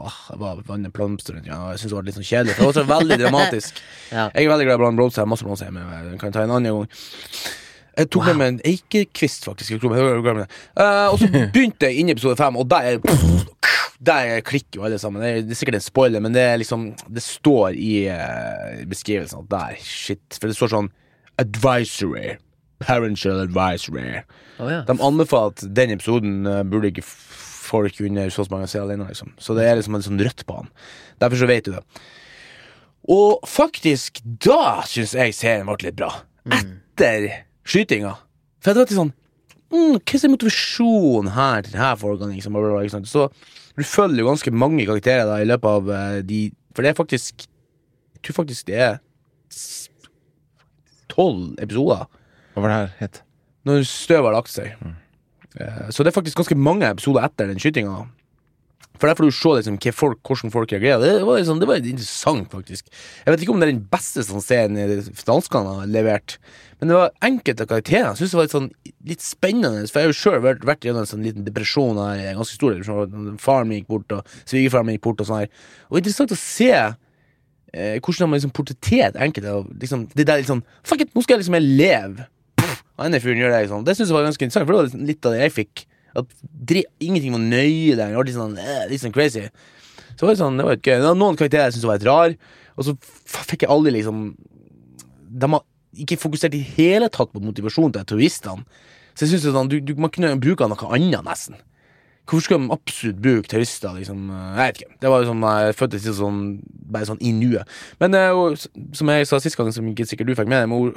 åh, 0.00 0.20
jeg 0.30 0.40
var 0.40 0.62
vannet 0.66 0.94
blomster 0.96 1.36
ja, 1.44 1.58
Jeg 1.72 1.82
syntes 1.82 1.90
det 1.90 1.96
var 1.98 2.06
litt 2.06 2.16
sånn 2.16 2.28
kjedelig, 2.28 2.54
for 2.56 2.62
det 2.62 2.70
var 2.70 2.78
så 2.78 2.86
veldig 2.92 3.18
dramatisk. 3.24 3.82
Ja. 4.12 4.26
Jeg 4.34 4.44
er 4.44 4.50
veldig 4.52 4.66
glad 4.68 4.76
i 4.76 4.96
blomster, 4.96 5.22
jeg 5.22 5.24
har 5.24 5.30
masse 5.32 5.46
blomster 5.46 5.68
hjemme. 5.68 5.82
Jeg 5.88 6.18
kan 6.20 6.34
ta 6.34 6.42
en 6.44 6.50
annen 6.52 6.74
gang. 6.76 6.88
Jeg 7.92 8.08
tok 8.12 8.26
med 8.30 8.38
meg 8.40 8.50
en 8.50 8.60
eikekvist, 8.68 9.46
faktisk. 9.48 9.74
Jeg 9.74 9.80
jeg. 9.84 10.46
Eh, 10.80 11.08
og 11.08 11.18
så 11.20 11.28
begynte 11.32 11.88
jeg 11.88 12.00
inn 12.00 12.10
i 12.10 12.14
episode 12.16 12.36
fem, 12.40 12.56
og 12.56 12.68
der 12.70 13.00
Der 14.02 14.40
klikker 14.40 14.80
jo 14.80 14.84
alle 14.84 14.98
sammen. 14.98 15.22
Det 15.22 15.30
er, 15.30 15.42
det 15.46 15.54
er 15.54 15.58
sikkert 15.60 15.78
en 15.78 15.84
spoiler, 15.84 16.20
men 16.20 16.34
det 16.34 16.42
er 16.42 16.56
liksom 16.58 16.88
Det 17.14 17.22
står 17.22 17.76
i 17.78 18.08
uh, 18.10 18.82
beskrivelsen 18.90 19.44
at 19.44 19.50
der, 19.50 19.76
shit. 19.78 20.38
For 20.40 20.50
det 20.50 20.56
står 20.58 20.72
sånn 20.72 20.90
Advisory. 21.38 22.36
Parental 22.82 23.44
advisory. 23.44 24.24
Oh, 24.58 24.66
ja. 24.66 24.82
De 24.88 24.96
anbefaler 24.98 25.54
at 25.54 25.62
den 25.76 25.94
episoden 25.94 26.42
uh, 26.46 26.64
burde 26.66 26.90
ikke 26.90 27.06
folk 27.72 28.00
under 28.04 28.32
så 28.32 28.44
mange 28.52 28.68
se 28.70 28.80
alene, 28.80 29.08
liksom. 29.08 29.32
Så 29.40 29.56
det 29.56 29.66
er 29.66 29.78
liksom 29.78 29.96
en 29.98 30.04
sånn 30.04 30.20
rødt 30.22 30.44
på 30.48 30.58
han. 30.60 30.68
Derfor 31.22 31.42
så 31.42 31.48
vet 31.50 31.68
du 31.68 31.72
det. 31.76 31.82
Og 33.12 33.42
faktisk, 33.48 34.20
da 34.22 34.82
syns 34.86 35.16
jeg 35.18 35.34
serien 35.34 35.66
ble 35.66 35.88
litt 35.88 35.98
bra. 35.98 36.12
Etter 36.52 37.26
skytinga. 37.66 38.14
For 38.62 38.74
det 38.74 38.84
var 38.84 38.94
sånn 38.94 39.10
mm, 39.72 39.96
Hva 39.98 40.18
er 40.18 40.30
motivasjonen 40.30 41.32
her 41.34 41.64
til 41.64 41.74
denne 41.74 41.94
folkene? 41.98 42.36
Liksom, 42.36 42.54
bla, 42.54 42.62
bla, 42.62 42.82
bla. 42.82 43.02
Så 43.10 43.26
du 43.74 43.82
følger 43.88 44.22
jo 44.22 44.28
ganske 44.28 44.52
mange 44.54 44.86
karakterer 44.86 45.26
da 45.26 45.40
i 45.42 45.48
løpet 45.48 45.80
av 45.80 45.90
uh, 45.90 46.20
de 46.26 46.44
For 46.76 46.84
det 46.84 46.92
er 46.92 46.98
faktisk 46.98 47.46
Jeg 47.46 48.22
tror 48.22 48.38
faktisk 48.42 48.68
det 48.70 48.78
er 48.86 49.00
tolv 51.10 51.56
episoder 51.62 52.06
Hva 52.54 52.62
var 52.62 52.68
det 52.70 52.78
her 52.78 52.96
het? 53.00 53.22
når 53.68 53.84
støvet 53.86 54.26
har 54.26 54.34
lagt 54.34 54.50
seg. 54.50 54.72
Eh, 54.74 54.94
Så 55.92 56.02
det 56.02 56.12
er 56.12 56.16
faktisk 56.16 56.40
ganske 56.40 56.56
mange 56.56 56.88
episoder 56.88 57.26
etter 57.26 57.50
den 57.50 57.60
skytinga. 57.60 58.06
For 59.02 59.10
der 59.10 59.16
får 59.18 59.26
du 59.26 59.34
se 59.34 59.52
liksom, 59.56 59.76
folk, 59.98 60.18
hvordan 60.22 60.52
folk 60.54 60.72
reagerer. 60.72 61.00
Det 61.02 61.26
var, 61.26 61.38
liksom, 61.40 61.58
det 61.58 61.66
var 61.66 61.80
interessant, 61.80 62.52
faktisk. 62.52 62.86
Jeg 63.24 63.32
vet 63.32 63.40
ikke 63.42 63.54
om 63.54 63.62
det 63.62 63.66
er 63.66 63.72
den 63.72 63.86
beste 63.90 64.22
sånn 64.22 64.44
scenen 64.44 65.00
danskene 65.26 65.72
har 65.80 65.88
levert, 65.90 66.36
men 66.78 66.92
det 66.92 66.98
var 66.98 67.10
enkelte 67.26 67.66
karakterer. 67.66 68.12
Jeg 68.12 68.20
synes 68.20 68.34
det 68.34 68.38
var 68.38 68.46
litt, 68.46 68.54
sånn, 68.54 68.68
litt 69.10 69.24
spennende, 69.24 69.88
for 69.88 69.98
jeg 69.98 70.06
har 70.06 70.12
jo 70.12 70.18
sjøl 70.20 70.38
vært, 70.44 70.86
gjennom 70.86 71.02
en 71.02 71.10
sånn 71.10 71.26
liten 71.26 71.46
depresjon 71.46 71.98
her, 71.98 72.22
ganske 72.38 72.58
stor 72.58 72.76
Liksom. 72.76 73.32
Faren 73.42 73.70
min 73.70 73.80
gikk 73.80 73.90
bort, 73.90 74.14
og 74.14 74.36
svigerfaren 74.44 74.86
min 74.86 75.00
gikk 75.00 75.06
bort, 75.08 75.24
og 75.24 75.30
sånn 75.32 75.42
her. 75.44 75.50
Og 75.90 75.98
interessant 75.98 76.34
å 76.34 76.38
se 76.38 76.70
eh, 76.74 77.96
hvordan 77.98 78.18
de 78.18 78.28
har 78.28 78.36
liksom 78.36 78.54
portrettert 78.54 79.18
enkelte 79.26 79.56
av 79.56 79.66
liksom, 79.82 80.06
det 80.14 80.28
der 80.30 80.44
liksom 80.44 80.62
Fuck 80.86 81.02
it, 81.06 81.10
nå 81.14 81.24
skal 81.24 81.40
jeg 81.40 81.44
liksom 81.44 81.58
leve. 81.58 82.28
Pff, 82.92 83.06
denne 83.06 83.20
fyren 83.22 83.40
gjør 83.40 83.54
det 83.54 83.68
sånn. 83.70 83.84
Det 83.86 83.96
syns 83.96 84.10
jeg 84.10 84.16
var 84.16 84.26
ganske 84.28 84.44
interessant, 84.44 84.66
for 84.68 84.74
det 84.74 84.80
var 84.80 84.88
liksom 84.88 85.06
litt 85.08 85.26
av 85.28 85.34
det 85.34 85.42
jeg 85.46 85.54
fikk. 85.56 85.84
At 86.12 86.28
ingenting 87.00 87.32
var 87.32 87.44
nøye 87.44 87.96
der. 87.96 88.12
Det 88.12 88.18
var 88.18 88.28
litt 88.28 88.36
sånn, 88.36 88.56
eh, 88.60 88.86
litt 88.90 89.02
sånn 89.02 89.14
crazy. 89.14 89.48
Så 90.16 90.26
var 90.26 90.34
det 90.34 90.42
sånn, 90.42 90.58
det 90.60 90.66
var 90.68 90.76
gøy. 90.76 91.16
Noen 91.16 91.38
karakterer 91.40 91.70
jeg 91.70 91.78
syntes 91.78 91.88
var 91.88 91.98
litt 91.98 92.08
rar, 92.08 92.36
og 92.76 92.86
så 92.86 92.96
fikk 93.48 93.64
jeg 93.64 93.72
aldri 93.72 93.92
liksom 93.92 94.34
De 95.32 95.48
har 95.48 95.62
ikke 95.96 96.20
fokusert 96.20 96.54
i 96.56 96.64
hele 96.76 97.08
tatt 97.12 97.32
på 97.32 97.40
motivasjonen 97.40 97.92
til 97.92 98.04
terroristene. 98.04 98.64
Så 99.12 99.26
jeg 99.26 99.34
synes 99.34 99.52
sånn, 99.56 99.68
du, 99.68 99.78
du, 99.80 99.94
Man 99.96 100.12
kunne 100.12 100.36
bruke 100.40 100.68
noe 100.68 100.88
annet, 100.92 101.24
nesten. 101.24 101.56
Hvorfor 102.28 102.44
skal 102.44 102.60
de 102.62 102.72
absolutt 102.72 103.20
bruke 103.20 103.48
terrorister? 103.50 103.96
Liksom? 103.96 104.28
Jeg 104.30 104.58
vet 104.60 104.80
ikke. 104.80 104.96
Det 105.02 105.10
var 105.10 105.22
jo 105.22 105.30
sånn 105.32 105.46
jeg 105.48 105.76
følte 105.76 105.98
det 105.98 106.14
sånn 106.16 106.42
Bare 106.92 107.08
sånn 107.08 107.24
i 107.24 107.32
nuet. 107.34 107.68
Men 108.00 108.14
eh, 108.14 108.30
og, 108.36 108.60
som 108.96 109.10
jeg 109.12 109.28
sa 109.28 109.40
sist 109.42 109.58
gang, 109.58 109.72
som 109.74 109.88
ikke 109.88 110.06
sikkert 110.08 110.28
du 110.28 110.36
fikk 110.36 110.50
med 110.52 110.62
deg, 110.62 110.92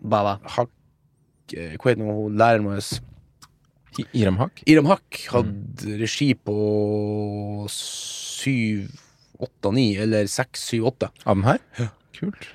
Baba. 0.00 0.38
Hakk 0.56 1.54
eh, 1.56 1.76
Hva 1.78 1.92
heter 1.92 2.04
hun 2.06 2.36
læreren 2.38 2.68
vår? 2.68 2.82
Iram 4.14 4.36
Haq. 4.38 4.62
Iram 4.70 4.86
Hakk 4.86 5.22
hadde 5.32 5.96
regi 5.98 6.30
på 6.34 6.54
syv, 7.72 8.92
åtte, 9.42 9.72
ni, 9.74 9.88
eller 9.98 10.28
seks, 10.30 10.68
syv, 10.70 10.86
åtte. 10.92 11.10
Av 11.24 11.34
den 11.38 11.48
her? 11.48 11.90
Kult. 12.14 12.46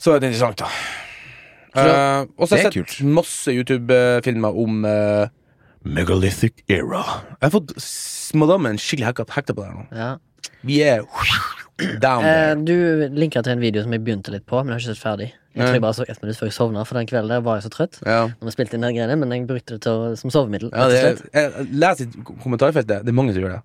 Så 0.00 0.14
er 0.14 0.22
det 0.22 0.32
interessant, 0.32 0.62
da. 0.62 0.70
Uh, 1.78 2.24
og 2.38 2.48
så 2.48 2.56
har 2.56 2.64
jeg 2.64 2.86
sett 2.88 3.02
masse 3.04 3.52
YouTube-filmer 3.52 4.56
om 4.56 4.80
uh, 4.88 5.28
Megalithic 5.84 6.64
era. 6.70 7.02
Jeg 7.36 7.44
har 7.44 7.52
fått 7.54 7.74
madammen 8.38 8.80
skikkelig 8.80 9.10
hekta, 9.10 9.28
hekta 9.36 9.54
på 9.54 9.62
det 9.62 9.68
her 9.68 9.76
nå. 9.76 9.84
Ja. 9.92 10.10
Vi 10.66 10.80
er 10.82 11.04
down 12.02 12.24
there. 12.24 12.56
Uh, 12.56 12.64
du 12.64 13.18
linka 13.18 13.44
til 13.44 13.58
en 13.58 13.62
video 13.62 13.84
som 13.84 13.94
jeg 13.94 14.06
begynte 14.06 14.34
litt 14.34 14.48
på, 14.48 14.62
men 14.62 14.72
jeg 14.72 14.78
har 14.78 14.86
ikke 14.86 14.96
sett 14.96 15.04
ferdig. 15.04 15.28
Jeg 15.58 15.66
tror 15.66 15.76
jeg 15.78 15.82
bare 15.84 15.96
så 15.98 16.04
ett 16.08 16.20
minutt 16.22 16.38
før 16.38 16.48
jeg 16.48 16.54
sovna, 16.56 16.84
for 16.88 16.98
den 17.00 17.08
kvelden 17.10 17.32
der 17.34 17.40
var 17.44 17.58
jeg 17.58 17.64
så 17.66 17.72
trøtt. 17.74 17.98
Ja. 18.06 18.20
Når 18.38 18.48
vi 18.50 18.54
spilte 18.54 18.78
inn 18.78 18.86
den 18.86 18.94
greiene, 18.96 19.16
men 19.18 19.34
jeg 19.34 19.46
brukte 19.48 19.74
det 19.76 19.80
til 19.84 19.92
å, 19.92 20.12
som 20.20 20.30
sovemiddel. 20.34 20.70
Ja, 20.72 20.86
det, 20.92 21.00
jeg 21.34 21.66
les 21.82 22.04
i 22.04 22.08
kommentarfeltet. 22.44 23.02
Det 23.04 23.12
er 23.12 23.18
mange 23.18 23.34
som 23.34 23.42
gjør 23.42 23.58
det. 23.58 23.62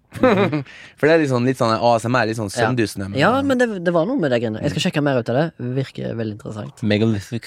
For 0.98 1.06
det 1.08 1.14
er 1.16 1.24
litt 1.24 1.32
sånn, 1.32 1.46
litt 1.48 1.62
sånn 1.62 1.76
ASMR, 1.78 2.26
litt 2.32 2.40
sånn 2.42 2.52
søvndyssende. 2.54 3.10
men- 3.14 3.20
Ja, 3.22 3.32
men 3.46 3.58
det, 3.62 3.70
det 3.86 3.94
var 3.96 4.06
noe 4.10 4.18
med 4.20 4.32
de 4.34 4.40
greiene. 4.44 4.62
Jeg 4.66 4.74
skal 4.76 4.88
sjekke 4.90 5.04
mer 5.06 5.22
ut 5.22 5.30
av 5.30 5.40
det. 5.40 5.46
Virker 5.80 6.16
veldig 6.20 6.38
interessant. 6.40 6.82
Megalithic. 6.84 7.46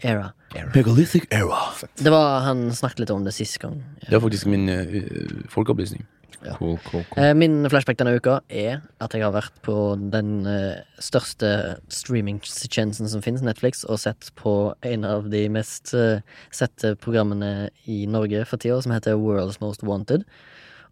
Era. 0.00 0.28
Megalithic 0.74 1.24
era. 1.34 1.58
Det 1.98 2.10
var, 2.14 2.40
Han 2.46 2.68
snakket 2.70 3.00
litt 3.02 3.10
om 3.10 3.24
det 3.26 3.32
sist 3.34 3.58
gang. 3.58 3.80
Det 4.04 4.12
var 4.14 4.22
faktisk 4.28 4.46
min 4.46 4.68
uh, 4.70 5.42
folkeopplysning. 5.50 6.04
Cool, 6.44 6.78
cool, 6.84 7.02
cool. 7.10 7.18
Eh, 7.18 7.34
Min 7.34 7.66
flashback 7.70 7.98
denne 7.98 8.14
uka 8.18 8.38
er 8.48 8.82
at 9.02 9.14
jeg 9.14 9.24
har 9.24 9.34
vært 9.34 9.56
på 9.66 9.74
den 10.12 10.46
eh, 10.46 10.84
største 11.02 11.50
streamingtjenesten 11.92 13.10
som 13.10 13.24
finnes, 13.24 13.42
Netflix, 13.42 13.82
og 13.84 13.98
sett 14.02 14.30
på 14.38 14.52
en 14.86 15.06
av 15.08 15.26
de 15.32 15.44
mest 15.52 15.94
eh, 15.98 16.22
sette 16.54 16.94
programmene 17.02 17.70
i 17.90 18.04
Norge 18.10 18.44
for 18.46 18.62
tida, 18.62 18.78
som 18.84 18.94
heter 18.94 19.18
World's 19.18 19.58
Most 19.64 19.82
Wanted. 19.86 20.26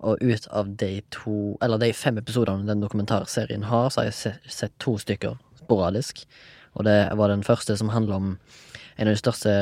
Og 0.06 0.20
ut 0.20 0.48
av 0.52 0.68
de 0.76 1.00
to 1.14 1.56
Eller 1.64 1.80
de 1.80 1.92
fem 1.96 2.18
episodene 2.20 2.66
den 2.68 2.82
dokumentarserien 2.84 3.64
har, 3.70 3.88
så 3.88 4.02
har 4.02 4.10
jeg 4.10 4.36
sett 4.52 4.74
to 4.82 4.98
stykker 5.00 5.38
sporadisk. 5.62 6.26
Og 6.76 6.84
det 6.84 6.98
var 7.16 7.32
den 7.32 7.46
første 7.46 7.76
som 7.78 7.94
handler 7.94 8.18
om 8.18 8.28
en 8.98 9.08
av 9.08 9.14
de 9.14 9.20
største 9.22 9.54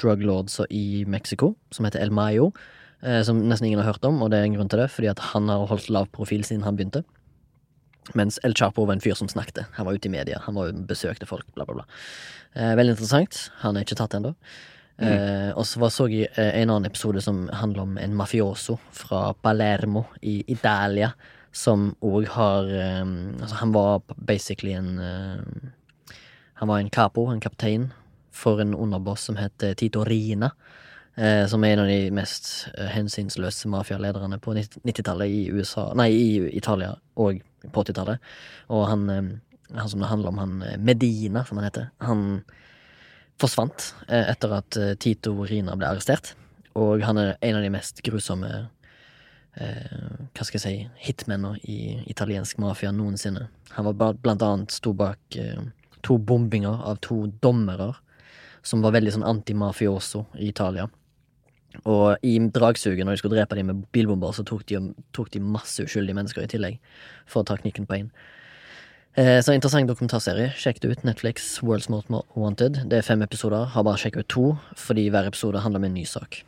drug 0.00 0.24
lords 0.26 0.58
i 0.70 1.04
Mexico, 1.06 1.54
som 1.70 1.86
heter 1.86 2.02
El 2.02 2.12
Mayo. 2.12 2.50
Eh, 3.06 3.22
som 3.22 3.38
nesten 3.46 3.68
ingen 3.68 3.80
har 3.82 3.92
hørt 3.92 4.04
om, 4.08 4.18
og 4.22 4.32
det 4.32 4.40
er 4.40 4.48
en 4.48 4.56
grunn 4.58 4.70
til 4.72 4.82
det, 4.82 4.90
fordi 4.90 5.12
at 5.12 5.22
han 5.32 5.48
har 5.52 5.68
holdt 5.70 5.92
lav 5.94 6.08
profil 6.14 6.42
siden 6.44 6.66
han 6.66 6.78
begynte. 6.78 7.04
Mens 8.18 8.38
El 8.46 8.54
Chapo 8.54 8.84
var 8.86 8.96
en 8.96 9.02
fyr 9.02 9.14
som 9.18 9.30
snakket. 9.30 9.64
Han 9.78 9.86
var 9.86 9.94
ute 9.94 10.08
i 10.08 10.12
media, 10.12 10.40
han 10.44 10.58
var 10.58 10.72
besøkte 10.88 11.26
folk, 11.26 11.46
bla, 11.54 11.66
bla, 11.66 11.80
bla. 11.80 11.86
Eh, 12.54 12.74
veldig 12.78 12.96
interessant. 12.96 13.50
Han 13.62 13.76
er 13.76 13.86
ikke 13.86 13.98
tatt 13.98 14.16
ennå. 14.18 14.34
Eh, 14.96 15.50
og 15.52 15.66
så 15.68 15.90
så 15.92 16.06
jeg 16.08 16.30
eh, 16.40 16.54
en 16.62 16.70
annen 16.72 16.88
episode 16.88 17.20
som 17.20 17.50
handler 17.52 17.82
om 17.82 17.98
en 18.00 18.14
mafioso 18.16 18.78
fra 18.96 19.34
Palermo 19.44 20.06
i 20.22 20.38
Italia, 20.48 21.10
som 21.52 21.90
òg 22.00 22.30
har 22.32 22.70
eh, 22.72 23.04
Altså, 23.42 23.54
han 23.60 23.72
var 23.72 24.00
basically 24.16 24.72
en 24.72 24.98
eh, 24.98 26.14
Han 26.56 26.68
var 26.68 26.78
en 26.80 26.90
capo, 26.90 27.26
en 27.28 27.40
kaptein, 27.40 27.92
for 28.32 28.60
en 28.60 28.74
underboss 28.74 29.28
som 29.28 29.36
het 29.36 29.76
Tito 29.76 30.04
Rina. 30.04 30.50
Eh, 31.16 31.46
som 31.48 31.64
er 31.64 31.72
en 31.72 31.80
av 31.80 31.86
de 31.88 32.10
mest 32.12 32.68
eh, 32.76 32.90
hensynsløse 32.92 33.70
mafialederne 33.72 34.36
på 34.36 34.52
90-tallet 34.52 35.32
i 35.32 35.44
USA 35.48 35.86
Nei, 35.96 36.10
i 36.12 36.56
Italia 36.58 36.90
og 37.16 37.38
på 37.72 37.84
80-tallet. 37.86 38.20
Og 38.76 38.82
han, 38.90 39.06
eh, 39.08 39.30
han 39.78 39.88
som 39.88 40.02
det 40.04 40.10
handler 40.10 40.34
om, 40.34 40.40
han 40.42 40.58
eh, 40.66 40.76
Medina, 40.76 41.46
som 41.48 41.56
han 41.56 41.70
heter, 41.70 41.86
han 42.04 42.26
forsvant 43.40 43.94
eh, 44.10 44.26
etter 44.28 44.52
at 44.58 44.78
Tito 45.00 45.32
Rina 45.48 45.78
ble 45.80 45.88
arrestert. 45.88 46.34
Og 46.76 47.00
han 47.08 47.16
er 47.22 47.38
en 47.40 47.62
av 47.62 47.64
de 47.64 47.72
mest 47.72 48.04
grusomme 48.04 48.52
eh, 49.56 49.96
hva 50.36 50.44
skal 50.44 50.58
jeg 50.58 50.66
si 50.66 50.74
hitmennene 51.06 51.56
i 51.64 51.78
italiensk 52.12 52.60
mafia 52.60 52.92
noensinne. 52.92 53.46
Han 53.78 53.88
var 53.88 54.20
blant 54.20 54.44
annet 54.44 54.76
sto 54.76 54.92
bak 54.92 55.40
to 56.04 56.20
bombinger 56.20 56.84
av 56.84 57.00
to 57.00 57.22
dommere 57.40 57.94
som 58.60 58.84
var 58.84 58.92
veldig 58.98 59.16
sånn 59.16 59.28
antimafioso 59.32 60.26
i 60.36 60.52
Italia. 60.52 60.90
Og 61.84 62.24
i 62.26 62.38
dragsuget, 62.38 63.04
når 63.04 63.16
de 63.16 63.22
skulle 63.22 63.36
drepe 63.36 63.58
dem 63.58 63.70
med 63.70 63.84
bilbomber, 63.92 64.32
så 64.32 64.44
tok 64.46 64.64
de, 64.70 64.80
tok 65.16 65.30
de 65.34 65.42
masse 65.42 65.82
uskyldige 65.82 66.16
mennesker 66.16 66.46
i 66.46 66.50
tillegg 66.50 66.80
for 67.26 67.42
å 67.42 67.48
ta 67.50 67.58
knikken 67.60 67.86
på 67.88 68.00
én. 68.00 68.10
Eh, 69.16 69.38
så 69.40 69.54
interessant 69.56 69.88
dokumentarserie. 69.88 70.50
Sjekk 70.60 70.82
det 70.82 70.90
ut. 70.92 71.06
Netflix, 71.08 71.54
World's 71.64 71.88
Most 71.92 72.12
Wanted. 72.36 72.82
Det 72.90 73.00
er 73.00 73.06
fem 73.06 73.22
episoder. 73.24 73.64
Har 73.72 73.86
bare 73.86 74.00
sjekket 74.00 74.26
ut 74.26 74.32
to, 74.32 74.50
fordi 74.76 75.08
hver 75.08 75.28
episode 75.28 75.62
handler 75.64 75.80
om 75.80 75.88
en 75.88 75.96
ny 75.96 76.04
sak. 76.08 76.42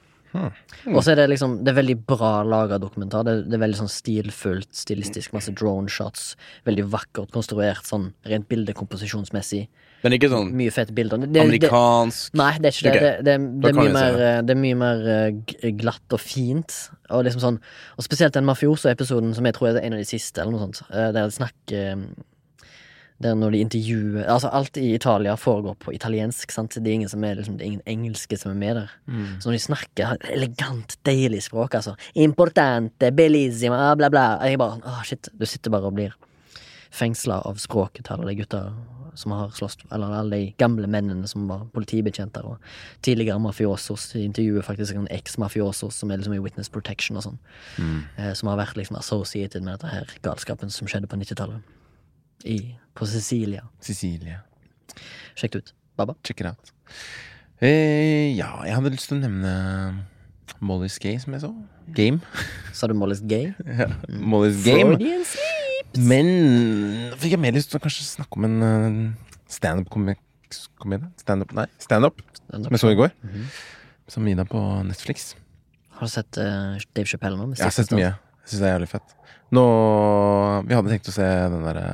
Og 0.93 1.01
så 1.01 1.13
er 1.13 1.17
det 1.23 1.31
liksom 1.31 1.65
Det 1.65 1.73
er 1.73 1.79
veldig 1.81 1.97
bra 2.07 2.43
laga 2.45 2.77
dokumentar. 2.79 3.25
Det, 3.25 3.49
det 3.49 3.57
er 3.57 3.65
veldig 3.65 3.81
sånn 3.81 3.93
stilfullt, 3.93 4.69
stilistisk. 4.77 5.33
Masse 5.33 5.55
drone 5.57 5.89
shots. 5.89 6.35
Veldig 6.69 6.85
vakkert 6.93 7.33
konstruert, 7.33 7.87
sånn 7.89 8.11
rent 8.29 8.49
bildekomposisjonsmessig. 8.53 9.69
Men 10.05 10.15
ikke 10.15 10.29
sånn 10.31 10.53
Mye 10.55 10.71
fete 10.71 10.95
bilder. 10.95 11.19
Det, 11.25 11.29
det, 11.35 11.43
amerikansk 11.43 12.37
Nei, 12.39 12.53
det 12.63 12.71
er 12.71 12.77
ikke 12.77 12.85
det. 12.87 12.93
Okay. 12.93 13.03
Det, 13.03 13.25
det, 13.27 13.37
det, 13.65 13.69
er 13.73 13.79
mye 13.81 13.95
mer, 13.97 14.17
det. 14.21 14.31
eh, 14.31 14.55
er 14.55 14.61
mye 14.63 14.79
mer 14.79 15.05
eh, 15.17 15.71
glatt 15.81 16.15
og 16.15 16.21
fint. 16.23 16.77
Og 17.11 17.25
liksom 17.27 17.43
sånn 17.43 17.59
Og 17.99 18.07
spesielt 18.07 18.37
den 18.39 18.47
mafioso-episoden 18.47 19.35
som 19.35 19.49
jeg 19.49 19.57
tror 19.59 19.73
er 19.73 19.81
en 19.83 19.97
av 19.99 20.03
de 20.03 20.07
siste, 20.09 20.41
eller 20.41 20.55
noe 20.55 20.69
sånt. 20.69 20.83
eh, 20.93 21.09
Der 21.11 21.25
de 21.25 21.35
snakker 21.35 21.81
eh, 21.97 22.05
Der 23.27 23.35
når 23.35 23.57
de 23.57 23.61
intervjuer 23.67 24.29
Altså, 24.31 24.53
alt 24.55 24.77
i 24.79 24.93
Italia 24.95 25.35
foregår 25.35 25.75
på 25.83 25.91
italiensk, 25.97 26.53
sant. 26.55 26.77
Det 26.79 26.87
er 26.87 26.95
ingen 27.01 27.11
som 27.11 27.25
er 27.27 27.35
liksom, 27.41 27.57
Det 27.59 27.67
er 27.67 27.73
ingen 27.73 27.83
engelske 27.91 28.39
som 28.39 28.53
er 28.53 28.61
med 28.61 28.77
der. 28.79 28.93
Så 29.43 29.49
når 29.51 29.57
de 29.59 29.65
snakker 29.65 30.15
elegant, 30.31 30.95
deilig 31.09 31.43
språk, 31.49 31.75
altså 31.75 31.97
Importante, 32.15 33.11
bellissima, 33.11 33.97
bla, 33.99 34.09
bla. 34.15 34.29
Jeg 34.47 34.61
bare 34.63 34.79
Åh, 34.87 35.03
shit. 35.03 35.27
Du 35.35 35.43
sitter 35.47 35.75
bare 35.75 35.91
og 35.91 35.99
blir 35.99 36.15
fengsla 36.95 37.43
av 37.45 37.59
språket 37.61 38.07
til 38.07 38.15
alle 38.15 38.31
de 38.31 38.39
gutta 38.39 38.63
som 39.19 39.33
har 39.35 39.51
slåss 39.57 39.77
Eller 39.93 40.13
alle 40.15 40.37
de 40.37 40.53
gamle 40.61 40.87
mennene 40.91 41.29
som 41.31 41.49
var 41.51 41.65
politibetjenter 41.75 42.47
og 42.47 42.59
tidligere 43.03 43.41
mafiosos. 43.43 44.11
De 44.15 44.23
intervjuer 44.25 44.63
faktisk 44.67 44.95
en 44.95 45.09
eks-mafiosos 45.15 45.99
som 45.99 46.11
er 46.11 46.21
liksom 46.21 46.37
i 46.37 46.43
Witness 46.43 46.71
Protection 46.73 47.19
og 47.19 47.27
sånn. 47.27 47.41
Eh, 48.17 48.33
som 48.39 48.53
har 48.53 48.61
vært 48.61 48.79
liksom 48.79 48.99
associated 49.01 49.65
med 49.65 49.77
dette 49.79 49.91
her 49.93 50.15
galskapen 50.23 50.71
som 50.71 50.91
skjedde 50.91 51.11
på 51.11 51.19
90-tallet. 51.19 51.75
På 52.95 53.07
Sicilia. 53.07 53.67
Sicilia. 53.81 54.43
Sjekk 55.39 55.53
det 55.53 55.65
ut. 55.65 55.75
Baba. 55.99 56.15
Check 56.25 56.41
it 56.41 56.47
out. 56.47 56.73
Eh, 57.61 58.37
ja, 58.39 58.53
jeg 58.65 58.75
hadde 58.77 58.95
lyst 58.95 59.11
til 59.11 59.19
å 59.19 59.25
nevne 59.25 59.53
Molly's 60.63 60.99
Gay, 61.03 61.19
som 61.19 61.35
jeg 61.35 61.43
så. 61.43 61.53
Game. 61.95 62.21
Sa 62.73 62.87
du 62.87 62.95
Molly's 62.95 63.23
gay? 63.27 63.55
ja. 63.81 63.91
Molly's 64.09 64.63
Game. 64.65 64.95
Freudian. 64.95 65.58
Men 65.97 66.29
da 67.13 67.19
fikk 67.19 67.35
jeg 67.37 67.43
mer 67.43 67.57
lyst 67.57 67.73
til 67.73 67.81
å 67.81 67.83
kanskje 67.83 68.07
snakke 68.07 68.39
om 68.39 68.47
en 68.49 68.59
uh, 68.63 69.35
standup-komedie. 69.51 70.21
Standup, 71.21 71.53
nei, 71.57 71.67
standup, 71.81 72.23
som 72.49 72.73
jeg 72.73 72.83
så 72.83 72.93
i 72.93 72.99
går. 72.99 73.13
Som 74.09 74.29
Ida 74.29 74.45
på 74.49 74.61
Netflix. 74.89 75.33
Har 75.99 76.09
du 76.09 76.13
sett 76.13 76.39
uh, 76.41 76.77
Dave 76.97 77.09
Chappelle 77.09 77.37
nå? 77.41 77.51
Jeg 77.57 77.67
har 77.67 77.75
sett 77.75 77.93
mye. 77.97 78.13
Jeg 78.45 78.53
syns 78.53 78.63
det 78.63 78.69
er 78.69 78.77
jævlig 78.77 78.91
fett. 78.93 79.17
Nå 79.57 79.65
Vi 80.69 80.77
hadde 80.77 80.93
tenkt 80.93 81.09
å 81.09 81.15
se 81.15 81.25
den 81.25 81.65
derre 81.65 81.87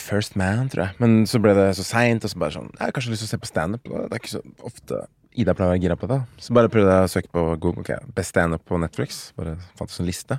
First 0.00 0.36
Man, 0.40 0.70
tror 0.72 0.86
jeg. 0.86 0.96
Men 1.02 1.26
så 1.28 1.40
ble 1.42 1.52
det 1.56 1.68
så 1.76 1.84
seint, 1.84 2.24
og 2.24 2.32
så 2.32 2.40
bare 2.40 2.56
sånn 2.56 2.70
Jeg 2.72 2.82
har 2.82 2.94
kanskje 2.96 3.12
lyst 3.12 3.24
til 3.24 3.28
å 3.28 3.32
se 3.34 3.40
på 3.42 3.50
standup. 3.50 3.88
Det 3.88 4.06
er 4.08 4.22
ikke 4.22 4.34
så 4.38 4.42
ofte 4.64 5.02
Ida 5.36 5.52
pleier 5.52 5.68
å 5.68 5.74
være 5.74 5.82
gira 5.82 5.96
på 6.00 6.08
det. 6.08 6.20
Så 6.40 6.56
bare 6.56 6.70
prøvde 6.72 6.94
jeg 6.94 7.08
å 7.08 7.12
søke 7.12 7.32
på 7.34 7.42
Google 7.60 7.84
okay, 7.84 8.00
Best 8.16 8.32
standup 8.32 8.64
på 8.68 8.78
Netflix. 8.80 9.18
Bare 9.36 9.58
fant 9.76 9.92
en 9.92 10.08
liste. 10.08 10.38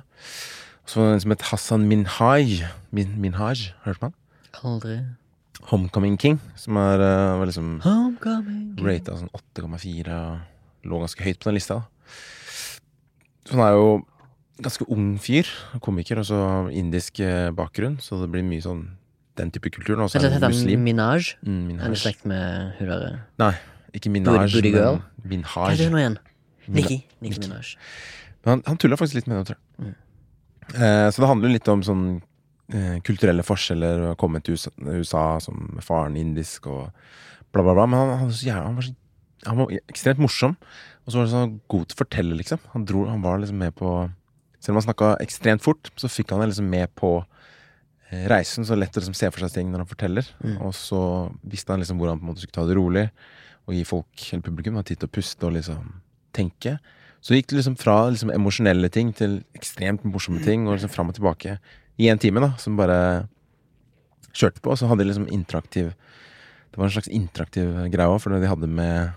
Og 0.88 0.92
så 0.94 1.00
var 1.02 1.10
det 1.10 1.16
en 1.18 1.20
som 1.20 1.32
het 1.34 1.42
Hassan 1.50 1.82
Minhaj. 1.84 2.62
Min, 2.96 3.10
Minhaj, 3.20 3.74
hørte 3.84 4.06
man? 4.06 4.14
Aldri. 4.64 4.94
Homecoming 5.68 6.14
King. 6.16 6.38
Som 6.56 6.78
er, 6.80 6.94
eh, 7.04 7.36
var 7.36 7.44
liksom 7.44 7.82
Homecoming. 7.84 8.78
rata 8.80 9.18
sånn 9.18 9.28
8,4 9.36 10.08
og 10.08 10.88
lå 10.88 11.00
ganske 11.02 11.20
høyt 11.26 11.40
på 11.40 11.50
den 11.50 11.58
lista. 11.60 11.82
Så 13.44 13.52
han 13.52 13.60
er 13.66 13.76
jo 13.76 14.06
ganske 14.62 14.88
ung 14.88 15.18
fyr, 15.20 15.44
komiker, 15.84 16.20
og 16.20 16.24
så 16.24 16.72
indisk 16.72 17.20
eh, 17.20 17.50
bakgrunn, 17.50 18.00
så 18.00 18.22
det 18.22 18.30
blir 18.32 18.42
mye 18.48 18.64
sånn 18.64 18.96
den 19.36 19.50
type 19.50 19.68
kultur. 19.68 20.00
Og 20.00 20.08
så 20.08 20.22
Vet 20.22 20.32
er 20.32 20.40
han 20.40 20.50
muslim. 20.56 20.80
Minaj? 20.88 21.34
Mm, 21.44 21.78
Han 21.80 21.92
er 21.92 22.00
i 22.00 22.00
slekt 22.00 22.24
med 22.24 22.72
hun 22.78 22.88
derre 22.88 23.20
Nei, 23.38 23.54
ikke 23.92 24.08
Minaj, 24.08 24.48
Booty 24.56 24.72
Girl? 24.72 25.02
Minhaj. 25.22 25.68
Hva 25.68 25.72
er 25.76 25.76
det 25.84 25.92
nå 25.92 26.00
igjen? 26.00 26.18
Nikki. 26.66 27.04
Nikki. 27.20 27.44
Minaj. 27.44 27.76
Men 28.42 28.50
han, 28.56 28.62
han 28.66 28.78
tulla 28.78 28.96
faktisk 28.96 29.20
litt 29.20 29.28
med 29.28 29.36
det, 29.44 29.52
tror 29.52 29.84
jeg. 29.84 29.94
Eh, 30.74 31.08
så 31.10 31.22
det 31.22 31.30
handler 31.30 31.54
litt 31.54 31.68
om 31.72 31.82
sånn 31.84 32.04
eh, 32.74 32.98
kulturelle 33.06 33.44
forskjeller. 33.46 34.10
Å 34.12 34.18
komme 34.20 34.42
til 34.44 34.58
USA, 34.58 34.72
USA 34.84 35.24
som 35.44 35.80
faren 35.84 36.18
indisk 36.20 36.68
og 36.70 36.88
bla, 37.52 37.62
bla, 37.62 37.74
bla. 37.74 37.86
Men 37.86 37.98
han, 38.02 38.14
han, 38.20 38.28
var 38.28 38.36
så 38.36 38.58
han, 38.58 38.78
var 38.78 38.88
så, 38.88 38.94
han 39.46 39.60
var 39.62 39.74
ekstremt 39.80 40.22
morsom. 40.22 40.56
Og 41.04 41.12
så 41.12 41.20
var 41.20 41.26
han 41.28 41.32
så 41.32 41.72
god 41.72 41.88
til 41.88 41.96
å 41.96 42.02
fortelle, 42.02 42.38
liksom. 42.42 42.62
Han, 42.74 42.84
dro, 42.88 43.06
han 43.08 43.24
var 43.24 43.40
liksom 43.40 43.60
med 43.64 43.76
på 43.78 43.92
Selv 44.58 44.74
om 44.74 44.80
han 44.80 44.88
snakka 44.88 45.08
ekstremt 45.22 45.62
fort, 45.62 45.88
så 45.94 46.08
fikk 46.10 46.32
han 46.34 46.40
det 46.42 46.48
liksom 46.50 46.66
med 46.66 46.90
på 46.98 47.12
eh, 48.10 48.24
reisen. 48.28 48.66
Så 48.66 48.76
lett 48.76 48.96
å 48.96 49.00
liksom 49.00 49.16
se 49.16 49.30
for 49.30 49.44
seg 49.44 49.54
ting 49.54 49.68
når 49.70 49.84
han 49.84 49.90
forteller. 49.90 50.30
Og 50.58 50.72
så 50.76 51.00
visste 51.46 51.72
han 51.72 51.84
liksom 51.84 52.00
hvor 52.00 52.10
han 52.10 52.18
på 52.18 52.26
en 52.26 52.32
måte 52.32 52.42
skulle 52.42 52.58
ta 52.58 52.66
det 52.66 52.76
rolig. 52.76 53.06
Og 53.68 53.76
gi 53.76 53.84
folk, 53.86 54.24
eller 54.32 54.42
publikum, 54.42 54.80
tid 54.82 54.98
til 54.98 55.06
å 55.06 55.14
puste 55.14 55.46
og 55.46 55.54
liksom 55.54 55.92
tenke. 56.34 56.78
Så 57.24 57.34
gikk 57.34 57.48
det 57.50 57.58
liksom 57.58 57.76
fra 57.78 57.96
liksom 58.12 58.30
emosjonelle 58.30 58.90
ting 58.94 59.10
til 59.16 59.40
ekstremt 59.58 60.04
morsomme 60.06 60.42
ting, 60.44 60.66
og 60.66 60.76
liksom 60.76 60.92
fram 60.92 61.10
og 61.10 61.16
tilbake 61.18 61.58
i 61.98 62.08
en 62.12 62.20
time, 62.22 62.42
da, 62.44 62.52
som 62.62 62.76
bare 62.78 63.28
kjørte 64.32 64.62
på. 64.62 64.70
Og 64.72 64.78
så 64.78 64.90
hadde 64.90 65.02
de 65.02 65.10
liksom 65.10 65.30
interaktiv 65.34 65.94
Det 66.68 66.76
var 66.76 66.86
en 66.86 66.92
slags 66.94 67.08
interaktiv 67.10 67.72
greie 67.90 68.12
òg, 68.12 68.20
for 68.22 68.30
det 68.30 68.42
de 68.44 68.50
hadde 68.52 68.68
med 68.70 69.10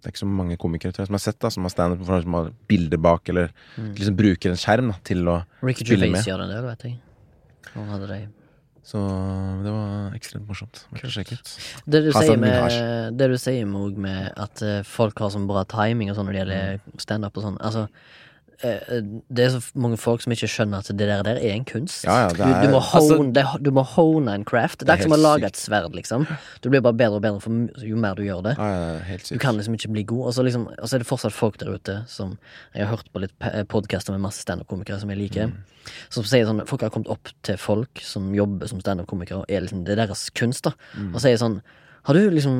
Det 0.00 0.08
er 0.08 0.14
ikke 0.14 0.24
så 0.24 0.30
mange 0.30 0.56
komikere 0.58 0.94
tror 0.94 1.04
jeg, 1.04 1.10
som 1.10 1.18
har 1.18 1.22
sett 1.22 1.38
da 1.38 1.50
Som 1.52 1.68
har 1.68 1.74
standup, 1.74 2.02
som 2.06 2.34
har 2.38 2.50
bilder 2.70 2.98
bak, 2.98 3.28
eller 3.28 3.52
liksom 3.76 4.16
bruker 4.18 4.54
en 4.54 4.58
skjerm 4.58 4.90
da, 4.90 4.98
til 5.04 5.22
å 5.28 5.42
Ricky 5.62 5.84
spille 5.84 6.08
Gervais 6.08 6.16
med. 6.16 6.32
gjør 6.32 6.44
det, 6.48 6.60
vet 6.64 6.88
jeg. 6.88 6.98
Han 7.74 7.88
hadde 7.92 8.10
det. 8.10 8.20
Så 8.88 9.00
det 9.64 9.72
var 9.72 10.14
ekstremt 10.16 10.48
morsomt. 10.48 10.80
Det 11.84 12.00
du, 12.06 12.08
sier 12.14 12.38
med, 12.40 13.18
det 13.20 13.26
du 13.28 13.36
sier 13.36 13.66
med, 13.68 13.98
med 14.00 14.30
at 14.40 14.62
eh, 14.64 14.78
folk 14.88 15.20
har 15.20 15.34
sånn 15.34 15.48
bra 15.50 15.66
timing 15.68 16.08
og 16.08 16.16
sånn 16.16 16.30
når 16.30 16.36
det 16.38 16.40
gjelder 16.40 17.02
standup 17.04 17.36
og 17.36 17.44
sånn 17.44 17.58
Altså, 17.68 17.84
det 18.62 19.44
er 19.44 19.50
så 19.54 19.60
mange 19.78 19.96
folk 20.00 20.22
som 20.24 20.32
ikke 20.34 20.48
skjønner 20.50 20.80
at 20.82 20.88
det 20.90 20.98
der, 21.06 21.22
der 21.22 21.36
er 21.38 21.52
en 21.54 21.64
kunst. 21.68 22.04
Ja, 22.04 22.24
ja, 22.24 22.28
det 22.28 22.38
du, 22.38 22.42
du, 22.42 22.66
er- 22.66 22.72
må 22.72 22.80
Altså- 22.82 23.16
hone, 23.18 23.32
det, 23.36 23.44
du 23.62 23.70
må 23.70 23.82
hone 23.86 24.34
en 24.34 24.44
craft. 24.44 24.80
Det 24.80 24.86
Det 24.86 24.88
er 24.88 24.92
er 24.92 24.98
ikke 24.98 25.08
som 25.10 25.18
å 25.18 25.22
lage 25.22 25.46
et 25.46 25.56
sverd, 25.56 25.94
liksom. 25.94 26.26
Du 26.60 26.68
blir 26.70 26.80
bare 26.82 26.92
bedre 26.98 27.14
og 27.20 27.22
bedre 27.22 27.40
for 27.40 27.84
jo 27.86 27.96
mer 27.96 28.14
du 28.18 28.22
gjør 28.26 28.42
det. 28.42 28.56
Ja, 28.58 28.68
ja, 28.94 28.98
helt 29.06 29.28
Du 29.30 29.38
kan 29.38 29.54
liksom 29.56 29.74
ikke 29.78 29.92
bli 29.92 30.02
god. 30.02 30.26
Og 30.26 30.34
så 30.34 30.42
liksom, 30.42 30.68
er 30.74 30.98
det 30.98 31.06
fortsatt 31.06 31.32
folk 31.32 31.58
der 31.58 31.74
ute 31.74 32.04
som 32.08 32.38
Jeg 32.74 32.86
har 32.86 32.96
hørt 32.96 33.12
på 33.12 33.20
litt 33.20 33.32
podkaster 33.68 34.12
med 34.12 34.20
masse 34.20 34.42
standup-komikere 34.42 34.98
som 35.00 35.08
jeg 35.10 35.18
liker. 35.18 35.52
Som 36.10 36.24
sier 36.24 36.44
sånn 36.44 36.66
Folk 36.66 36.82
har 36.82 36.90
kommet 36.90 37.08
opp 37.08 37.28
til 37.42 37.56
folk 37.56 38.00
som 38.02 38.34
jobber 38.34 38.66
som 38.68 38.80
standup-komikere, 38.80 39.38
og 39.38 39.44
er 39.48 39.60
liksom, 39.62 39.84
det 39.84 39.92
er 39.98 40.06
deres 40.06 40.30
kunst, 40.34 40.64
da. 40.64 40.72
Og 41.14 41.20
sier 41.20 41.36
sånn 41.38 41.60
har 42.08 42.16
du 42.16 42.32
liksom 42.32 42.58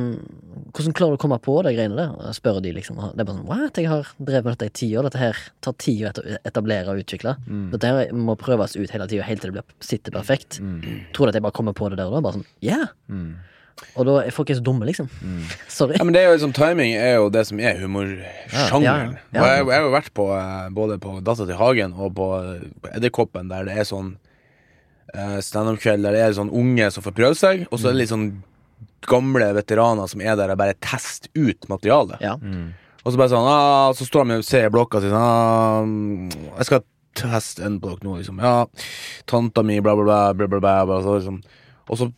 Hvordan 0.76 0.92
klarer 0.92 1.14
du 1.14 1.16
å 1.16 1.22
komme 1.22 1.38
på 1.40 1.54
de 1.64 1.72
greiene 1.72 1.96
der? 1.96 2.10
Og 2.12 2.26
jeg 2.28 2.36
spør 2.36 2.58
de 2.62 2.74
liksom. 2.76 2.98
Det 3.00 3.22
er 3.22 3.26
bare 3.26 3.38
sånn 3.38 3.48
What? 3.48 3.78
Jeg 3.80 3.88
har 3.88 4.10
drevet 4.18 4.44
med 4.44 4.52
dette 4.52 4.68
i 4.68 4.74
ti 4.76 4.88
år. 5.00 5.08
Dette 5.08 5.22
her 5.22 5.38
tar 5.64 5.76
tid 5.80 6.04
å 6.04 6.24
etablere 6.46 6.92
og 6.92 7.00
utvikle. 7.00 7.34
Dette 7.72 7.88
her 7.90 8.12
må 8.12 8.36
prøves 8.38 8.76
ut 8.76 8.92
hele 8.92 9.08
tida, 9.08 9.24
helt 9.24 9.40
til 9.42 9.54
det 9.54 9.56
blir, 9.56 9.76
sitter 9.80 10.14
perfekt. 10.14 10.60
Tror 11.16 11.26
du 11.26 11.32
at 11.32 11.40
jeg 11.40 11.46
bare 11.46 11.56
kommer 11.56 11.76
på 11.76 11.88
det 11.88 11.98
der 11.98 12.12
og 12.12 12.18
da? 12.18 12.24
Bare 12.28 12.40
sånn 12.40 12.50
Yeah! 12.64 12.92
Og 13.94 14.06
da 14.08 14.14
er 14.24 14.34
folk 14.34 14.50
er 14.50 14.58
så 14.58 14.64
dumme, 14.66 14.86
liksom. 14.88 15.08
Sorry. 15.78 15.96
Ja, 15.98 16.04
men 16.06 16.14
det 16.16 16.22
er 16.22 16.32
jo 16.32 16.36
liksom 16.36 16.54
Timing 16.56 16.96
er 16.98 17.18
jo 17.18 17.28
det 17.32 17.44
som 17.48 17.60
er 17.62 17.78
humorsjangeren. 17.80 18.82
Ja, 18.82 18.98
ja, 19.14 19.20
ja. 19.32 19.40
Og 19.40 19.46
jeg, 19.46 19.66
jeg 19.70 19.76
har 19.76 19.86
jo 19.86 19.92
vært 19.94 20.14
på 20.18 20.26
eh, 20.34 20.64
både 20.74 20.98
på 21.02 21.18
Data 21.22 21.46
til 21.46 21.58
Hagen 21.60 21.94
og 21.96 22.14
på, 22.18 22.28
eh, 22.42 22.96
Edderkoppen, 22.98 23.50
der 23.52 23.68
det 23.68 23.78
er 23.78 23.88
sånn 23.88 24.16
uh, 25.14 25.38
standup-kveld 25.44 26.06
der 26.06 26.16
det 26.16 26.24
er 26.26 26.36
sånn 26.36 26.52
unge 26.54 26.90
som 26.94 27.06
får 27.06 27.16
prøve 27.16 27.38
seg, 27.38 27.66
og 27.70 27.78
så 27.78 27.90
er 27.90 27.96
det 27.96 28.02
litt 28.02 28.12
sånn 28.12 28.30
gamle 29.06 29.52
veteraner 29.56 30.10
som 30.10 30.22
er 30.24 30.36
der 30.38 30.52
og 30.52 30.60
bare 30.60 30.76
tester 30.82 31.30
ut 31.38 31.68
materialet. 31.70 32.20
Ja. 32.24 32.36
Og 33.04 33.12
så 33.14 33.20
bare 33.20 33.30
sånn 33.32 33.46
ah, 33.48 33.90
Så 33.96 34.04
står 34.08 34.26
de 34.26 34.38
og 34.40 34.46
ser 34.46 34.66
i 34.66 34.72
blokka 34.74 35.00
si 35.00 35.08
sånn 35.08 35.22
ah, 35.22 35.84
mm, 35.86 36.32
Jeg 36.58 36.66
skal 36.68 36.82
teste 37.18 37.64
en 37.66 37.78
blokk 37.82 38.02
nå, 38.04 38.18
liksom. 38.18 38.40
Ja, 38.42 38.66
tanta 39.30 39.64
mi, 39.66 39.78
bla, 39.82 39.94
bla, 39.98 40.04
bla, 40.04 40.18
bla, 40.34 40.48
bla, 40.50 40.60
bla, 40.60 40.74
bla 40.86 40.98
så, 41.02 41.18
liksom. 41.18 41.38
Og 41.88 42.00
så 42.00 42.10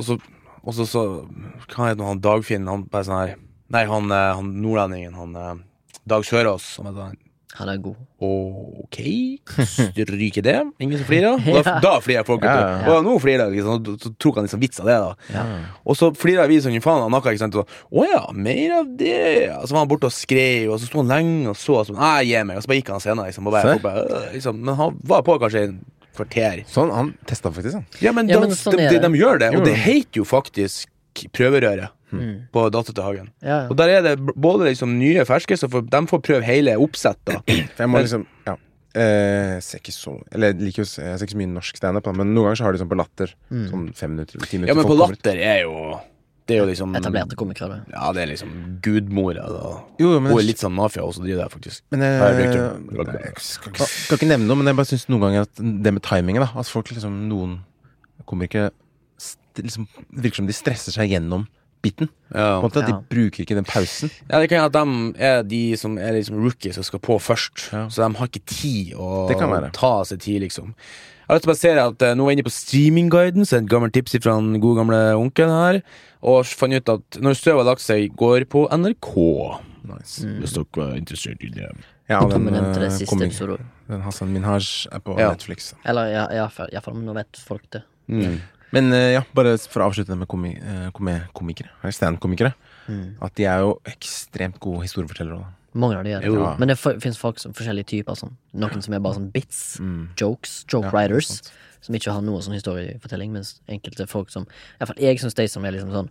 Og 0.00 0.06
så, 0.06 0.16
og 0.62 0.76
så, 0.76 0.86
så 0.88 1.02
Hva 1.68 1.90
heter 1.90 2.06
han 2.06 2.22
Dagfinn? 2.24 2.70
Han 2.70 2.86
bare 2.90 3.08
sånn 3.08 3.20
her 3.20 3.34
Nei, 3.70 3.84
han, 3.86 4.10
eh, 4.10 4.30
han 4.34 4.54
nordlendingen, 4.62 5.14
han 5.14 5.36
eh, 5.38 5.52
Dag 6.10 6.24
Sørås, 6.26 6.64
som 6.78 6.88
er 6.90 6.96
sånn 6.96 7.18
Han 7.58 7.68
er 7.68 7.80
god. 7.82 7.96
Ok, 8.22 8.98
stryker 9.96 10.42
det. 10.44 10.54
Ingen 10.78 10.98
som 11.00 11.06
flirer. 11.08 11.40
Da, 11.44 11.62
Ja. 11.66 11.80
da 11.82 11.92
flirer 12.00 12.24
folk. 12.26 12.44
Ja, 12.46 12.54
ja, 12.86 12.92
Og 12.94 13.04
nå 13.04 13.16
flirer 13.20 13.48
jeg, 13.50 13.58
liksom, 13.58 13.98
så 14.00 14.12
tok 14.22 14.38
han 14.38 14.46
liksom 14.46 14.60
vits 14.62 14.80
av 14.80 14.86
det. 14.86 14.98
da 15.34 15.44
Og 15.84 15.96
så 15.98 16.12
flirer 16.16 16.48
vi 16.50 16.60
sånn 16.62 16.78
faen 16.84 17.02
av 17.06 17.10
noe. 17.10 17.20
Ikke 17.20 17.42
sant? 17.42 17.56
Og, 17.58 17.66
Å 17.90 18.06
ja, 18.06 18.22
mer 18.32 18.76
av 18.80 18.92
det. 19.00 19.50
Og 19.58 19.66
så 19.66 19.74
var 19.76 19.82
han 19.84 19.90
borte 19.90 20.06
og 20.10 20.14
skrev, 20.14 20.70
og 20.70 20.78
så 20.80 20.86
sto 20.90 21.02
han 21.02 21.10
lenge 21.10 21.50
og 21.50 21.58
så 21.58 21.80
sånn. 21.88 21.98
Nei, 21.98 22.28
gi 22.30 22.44
meg. 22.46 22.60
Og 22.60 22.62
så 22.64 22.70
bare 22.72 22.80
gikk 22.82 22.92
han 22.94 23.02
senere. 23.02 23.32
Liksom, 23.32 23.46
og 23.50 23.56
bare, 23.56 23.74
folk 23.74 23.82
bare, 23.88 24.06
«Øh», 24.06 24.30
liksom. 24.36 24.62
Men 24.64 24.78
han 24.80 25.00
var 25.10 25.26
på 25.26 25.38
kanskje 25.42 25.64
en 25.68 25.80
kvarter. 26.16 26.62
Sånn, 26.70 26.90
han 26.94 27.12
testa 27.26 27.50
faktisk, 27.54 27.80
han. 27.80 27.86
Ja, 28.04 28.12
men, 28.12 28.28
Ja, 28.30 28.38
de, 28.40 28.46
men 28.46 28.56
sånn 28.58 28.76
de, 28.78 28.88
de, 28.94 29.02
de 29.02 29.10
gjør 29.20 29.38
det, 29.42 29.52
og 29.58 29.64
det 29.66 29.74
heter 29.88 30.22
jo 30.22 30.26
faktisk 30.28 30.88
prøverøret 31.14 31.88
Mm. 32.10 32.48
på 32.50 32.64
Datter 32.74 32.90
til 32.92 33.04
Hagen. 33.06 33.28
Ja, 33.40 33.68
Og 33.70 33.76
der 33.78 33.88
er 33.88 34.00
det 34.02 34.16
både 34.34 34.64
liksom 34.66 34.96
nye 34.98 35.22
ferske, 35.24 35.54
så 35.54 35.68
får, 35.70 35.84
de 35.86 36.00
får 36.10 36.18
prøve 36.26 36.42
hele 36.42 36.72
oppsettet. 36.82 37.38
For 37.76 37.84
jeg 37.84 37.88
må 37.92 38.00
liksom 38.02 38.24
Ja. 38.48 38.56
Eh, 38.98 39.60
ser 39.62 39.78
ikke 39.78 39.92
så 39.94 40.16
Eller 40.34 40.48
jeg 40.50 40.56
liker 40.58 40.82
Jeg 40.82 40.88
ser 40.90 41.22
ikke 41.22 41.36
så 41.36 41.38
mye 41.38 41.52
norsk 41.52 41.76
standup, 41.78 42.08
men 42.10 42.34
noen 42.34 42.48
ganger 42.48 42.58
så 42.58 42.64
har 42.66 42.72
de 42.74 42.80
sånn 42.82 42.90
på 42.90 42.98
latter. 42.98 43.30
Sånn 43.52 43.94
fem 43.94 44.16
minutter, 44.16 44.42
ti 44.42 44.58
minutter. 44.58 44.72
Ja, 44.72 44.74
men 44.74 44.82
på 44.88 44.96
kommer. 44.98 45.14
Latter 45.14 45.38
er 45.38 45.60
jo 45.62 46.00
Det 46.50 46.56
er 46.56 46.64
jo 46.64 46.66
liksom 46.72 46.96
Etablerte 46.98 47.36
komikere. 47.38 47.78
Ja, 47.94 48.10
det 48.10 48.24
er 48.24 48.32
liksom 48.32 48.80
gudmora. 48.82 49.46
Jo, 50.02 50.10
jo, 50.16 50.18
men 50.18 50.32
Hun 50.32 50.40
er 50.42 50.48
litt 50.50 50.58
sånn 50.58 50.74
mafia 50.74 51.06
også, 51.06 51.22
de 51.22 51.36
der, 51.38 51.46
faktisk. 51.48 51.82
Men 51.94 52.00
jeg, 52.02 52.18
jeg, 52.18 52.36
riktig. 52.42 53.22
jeg 53.22 53.34
skal, 53.38 54.18
ikke, 54.18 54.26
nevne 54.34 54.50
noe, 54.50 54.56
men 54.58 54.66
jeg 54.66 54.80
bare 54.82 54.90
syns 54.90 55.06
noen 55.06 55.22
ganger 55.28 55.46
at 55.46 55.54
det 55.86 55.94
med 55.94 56.02
timingen 56.02 56.42
da 56.42 56.50
At 56.58 56.66
folk 56.66 56.90
liksom 56.90 57.28
Noen 57.30 57.60
komikere 58.26 58.72
st- 59.54 59.62
liksom, 59.64 59.88
Det 60.14 60.22
virker 60.24 60.36
som 60.36 60.46
de 60.46 60.52
stresser 60.52 60.92
seg 60.92 61.10
gjennom 61.10 61.46
biten. 61.82 62.08
Ja. 62.34 62.60
Måte, 62.60 62.82
Ja. 62.82 62.86
De 62.86 63.04
bruker 63.08 63.42
ikke 63.44 63.54
den 63.56 63.64
pausen. 63.64 64.10
ja, 64.30 64.38
Det 64.38 64.48
kan 64.50 64.60
hende 64.60 64.66
at 64.66 65.14
de 65.14 65.22
er 65.24 65.42
de 65.42 65.76
som 65.76 65.96
er 65.98 66.12
liksom 66.12 66.36
rookies 66.42 66.76
og 66.78 66.84
skal 66.84 66.98
på 67.00 67.18
først. 67.18 67.70
Ja. 67.72 67.86
Så 67.88 68.04
de 68.06 68.14
har 68.18 68.26
ikke 68.28 68.44
tid 68.46 68.92
å 68.94 69.28
Det 69.28 69.38
kan 69.38 69.48
være. 69.50 69.72
ta 69.72 70.02
seg 70.04 70.20
tid, 70.20 70.42
liksom. 70.42 70.74
Jeg 70.74 71.28
har 71.28 71.36
lyst 71.38 71.42
til 71.44 71.50
å 71.50 71.54
bare 71.54 71.60
si 71.62 71.68
at 71.70 72.02
eh, 72.02 72.14
Nå 72.14 72.24
er 72.26 72.30
jeg 72.30 72.38
inne 72.38 72.44
på 72.44 72.52
streamingguiden, 72.52 73.46
så 73.46 73.56
et 73.58 73.68
gammelt 73.70 73.92
tips 73.94 74.18
fra 74.20 74.34
den 74.36 74.60
gode 74.60 74.76
gamle 74.82 75.14
onkelen 75.16 75.50
her. 75.54 75.82
Og 76.22 76.44
fant 76.44 76.74
ut 76.74 76.88
at 76.88 77.20
når 77.22 77.32
støvet 77.38 77.64
har 77.64 77.70
lagt 77.72 77.80
seg, 77.80 78.10
går 78.16 78.44
på 78.50 78.68
NRK. 78.68 79.60
Nice. 79.86 80.20
Hvis 80.26 80.52
dere 80.52 80.90
er 80.92 80.96
interessert 81.00 81.40
i 81.42 81.48
det. 81.48 81.70
Ja, 82.10 82.20
den, 82.26 82.44
den, 82.44 82.74
det 82.74 82.82
eh, 82.82 82.90
siste 82.90 83.58
den 83.88 84.02
Hassan 84.02 84.32
Minhaj 84.34 84.88
er 84.92 84.98
på 85.00 85.16
Ja. 85.18 85.30
Netflix. 85.30 85.72
Eller 85.86 86.10
ja, 86.12 86.26
iallfall, 86.34 86.68
iallfall, 86.74 86.94
nå 87.00 87.14
vet 87.14 87.36
folk 87.38 87.62
det. 87.70 87.82
Mm. 88.10 88.40
Men 88.72 88.92
eh, 88.92 89.12
ja, 89.16 89.22
bare 89.34 89.56
for 89.58 89.82
å 89.82 89.88
avslutte 89.90 90.12
det 90.12 90.18
med 90.20 90.28
komi 90.30 90.52
eh, 90.56 90.90
kome 90.94 91.16
komikere, 91.34 91.70
eller 91.82 91.92
stand-komikere. 91.96 92.52
Mm. 92.88 93.16
At 93.22 93.34
de 93.38 93.44
er 93.50 93.64
jo 93.64 93.72
ekstremt 93.90 94.60
gode 94.62 94.84
historiefortellere. 94.86 95.38
Da. 95.42 95.56
Mange 95.78 95.98
av 95.98 96.04
de 96.06 96.12
er 96.16 96.20
det. 96.24 96.30
Ja. 96.34 96.52
Men 96.58 96.68
det 96.72 96.78
fins 96.82 97.18
folk 97.18 97.38
som 97.38 97.52
forskjellige 97.54 97.86
typer. 97.92 98.16
Sånn. 98.18 98.32
Noen 98.58 98.82
som 98.82 98.94
er 98.94 99.02
bare 99.02 99.18
sånn 99.20 99.30
bits, 99.34 99.78
Mm. 99.78 100.08
jokes, 100.18 100.64
joke 100.70 100.86
Ja, 100.86 100.90
writers. 100.90 101.26
sant. 101.28 101.52
Som 101.80 101.94
ikke 101.94 102.12
har 102.12 102.20
noe 102.22 102.40
sånn 102.42 102.54
historiefortelling, 102.58 103.30
mens 103.32 103.60
enkelte 103.68 104.06
folk 104.08 104.30
som 104.30 104.46
Iallfall 104.80 104.98
jeg 104.98 105.18
syns 105.22 105.34
de 105.34 105.46
som 105.48 105.64
er 105.64 105.72
liksom 105.72 105.90
sånn 105.94 106.10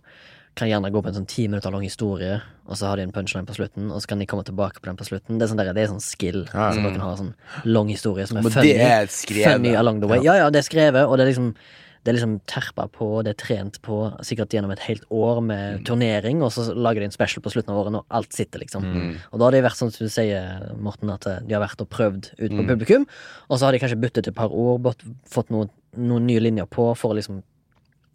kan 0.56 0.66
gjerne 0.68 0.90
gå 0.90 1.00
på 1.00 1.06
en 1.06 1.14
sånn 1.14 1.28
ti 1.28 1.46
minutter 1.46 1.70
lang 1.70 1.82
historie, 1.82 2.40
og 2.66 2.74
så 2.76 2.88
har 2.88 2.96
de 2.96 3.02
en 3.02 3.12
punchline 3.12 3.46
på 3.46 3.54
slutten, 3.54 3.92
og 3.92 4.00
så 4.02 4.08
kan 4.08 4.18
de 4.18 4.26
komme 4.26 4.42
tilbake 4.44 4.80
på 4.82 4.86
den 4.90 4.96
på 4.96 5.06
slutten. 5.06 5.38
Det 5.38 5.42
er 5.46 5.52
sånn, 5.54 5.56
der, 5.62 5.72
det 5.72 5.84
er 5.84 5.92
sånn 5.92 6.02
skill. 6.02 6.48
Ja, 6.52 6.72
ja. 6.72 6.72
Så 6.74 6.82
dere 6.82 6.98
har 7.00 7.16
sånn 7.16 7.34
lang 7.64 7.88
historie 7.88 8.26
som 8.26 8.38
er 8.38 8.42
funny. 8.42 8.72
det 8.72 8.80
er 8.80 9.06
skrevet. 9.06 9.52
Funny 9.52 9.74
along 9.76 10.00
the 10.00 10.08
way. 10.08 10.18
Ja, 10.24 10.34
ja, 10.34 10.50
det 10.50 10.58
er 10.64 10.66
skrevet, 10.66 11.06
og 11.06 11.16
det 11.18 11.28
er 11.28 11.30
liksom 11.30 11.54
det 12.04 12.08
er 12.08 12.16
liksom 12.16 12.38
terpa 12.48 12.86
på, 12.88 13.06
det 13.26 13.34
er 13.34 13.38
trent 13.42 13.74
på, 13.84 13.96
sikkert 14.24 14.54
gjennom 14.56 14.70
et 14.72 14.80
helt 14.86 15.02
år 15.12 15.42
med 15.44 15.82
turnering, 15.84 16.40
og 16.42 16.48
så 16.54 16.64
lager 16.72 17.02
de 17.04 17.10
en 17.10 17.12
special 17.12 17.42
på 17.44 17.52
slutten 17.52 17.74
av 17.74 17.80
året 17.82 17.92
når 17.92 18.06
alt 18.16 18.32
sitter, 18.32 18.62
liksom. 18.62 18.86
Og 19.32 19.36
da 19.38 19.44
har 19.44 19.52
de 19.52 19.60
vært 19.66 19.76
sånn 19.76 19.92
som 19.92 20.06
du 20.08 20.12
sier, 20.14 20.70
Morten, 20.80 21.12
at 21.12 21.26
eh, 21.28 21.42
de 21.44 21.52
har 21.58 21.60
vært 21.60 21.82
og 21.84 21.90
prøvd 21.92 22.30
ut 22.40 22.50
på 22.56 22.64
publikum, 22.70 23.04
og 23.50 23.58
så 23.60 23.68
har 23.68 23.76
de 23.76 23.82
kanskje 23.84 24.00
byttet 24.00 24.30
et 24.32 24.34
par 24.38 24.48
ord, 24.48 24.88
fått 25.28 25.52
noen, 25.52 25.68
noen 26.00 26.24
nye 26.30 26.40
linjer 26.40 26.66
på 26.72 26.88
for 26.96 27.12
å 27.12 27.18
liksom 27.20 27.42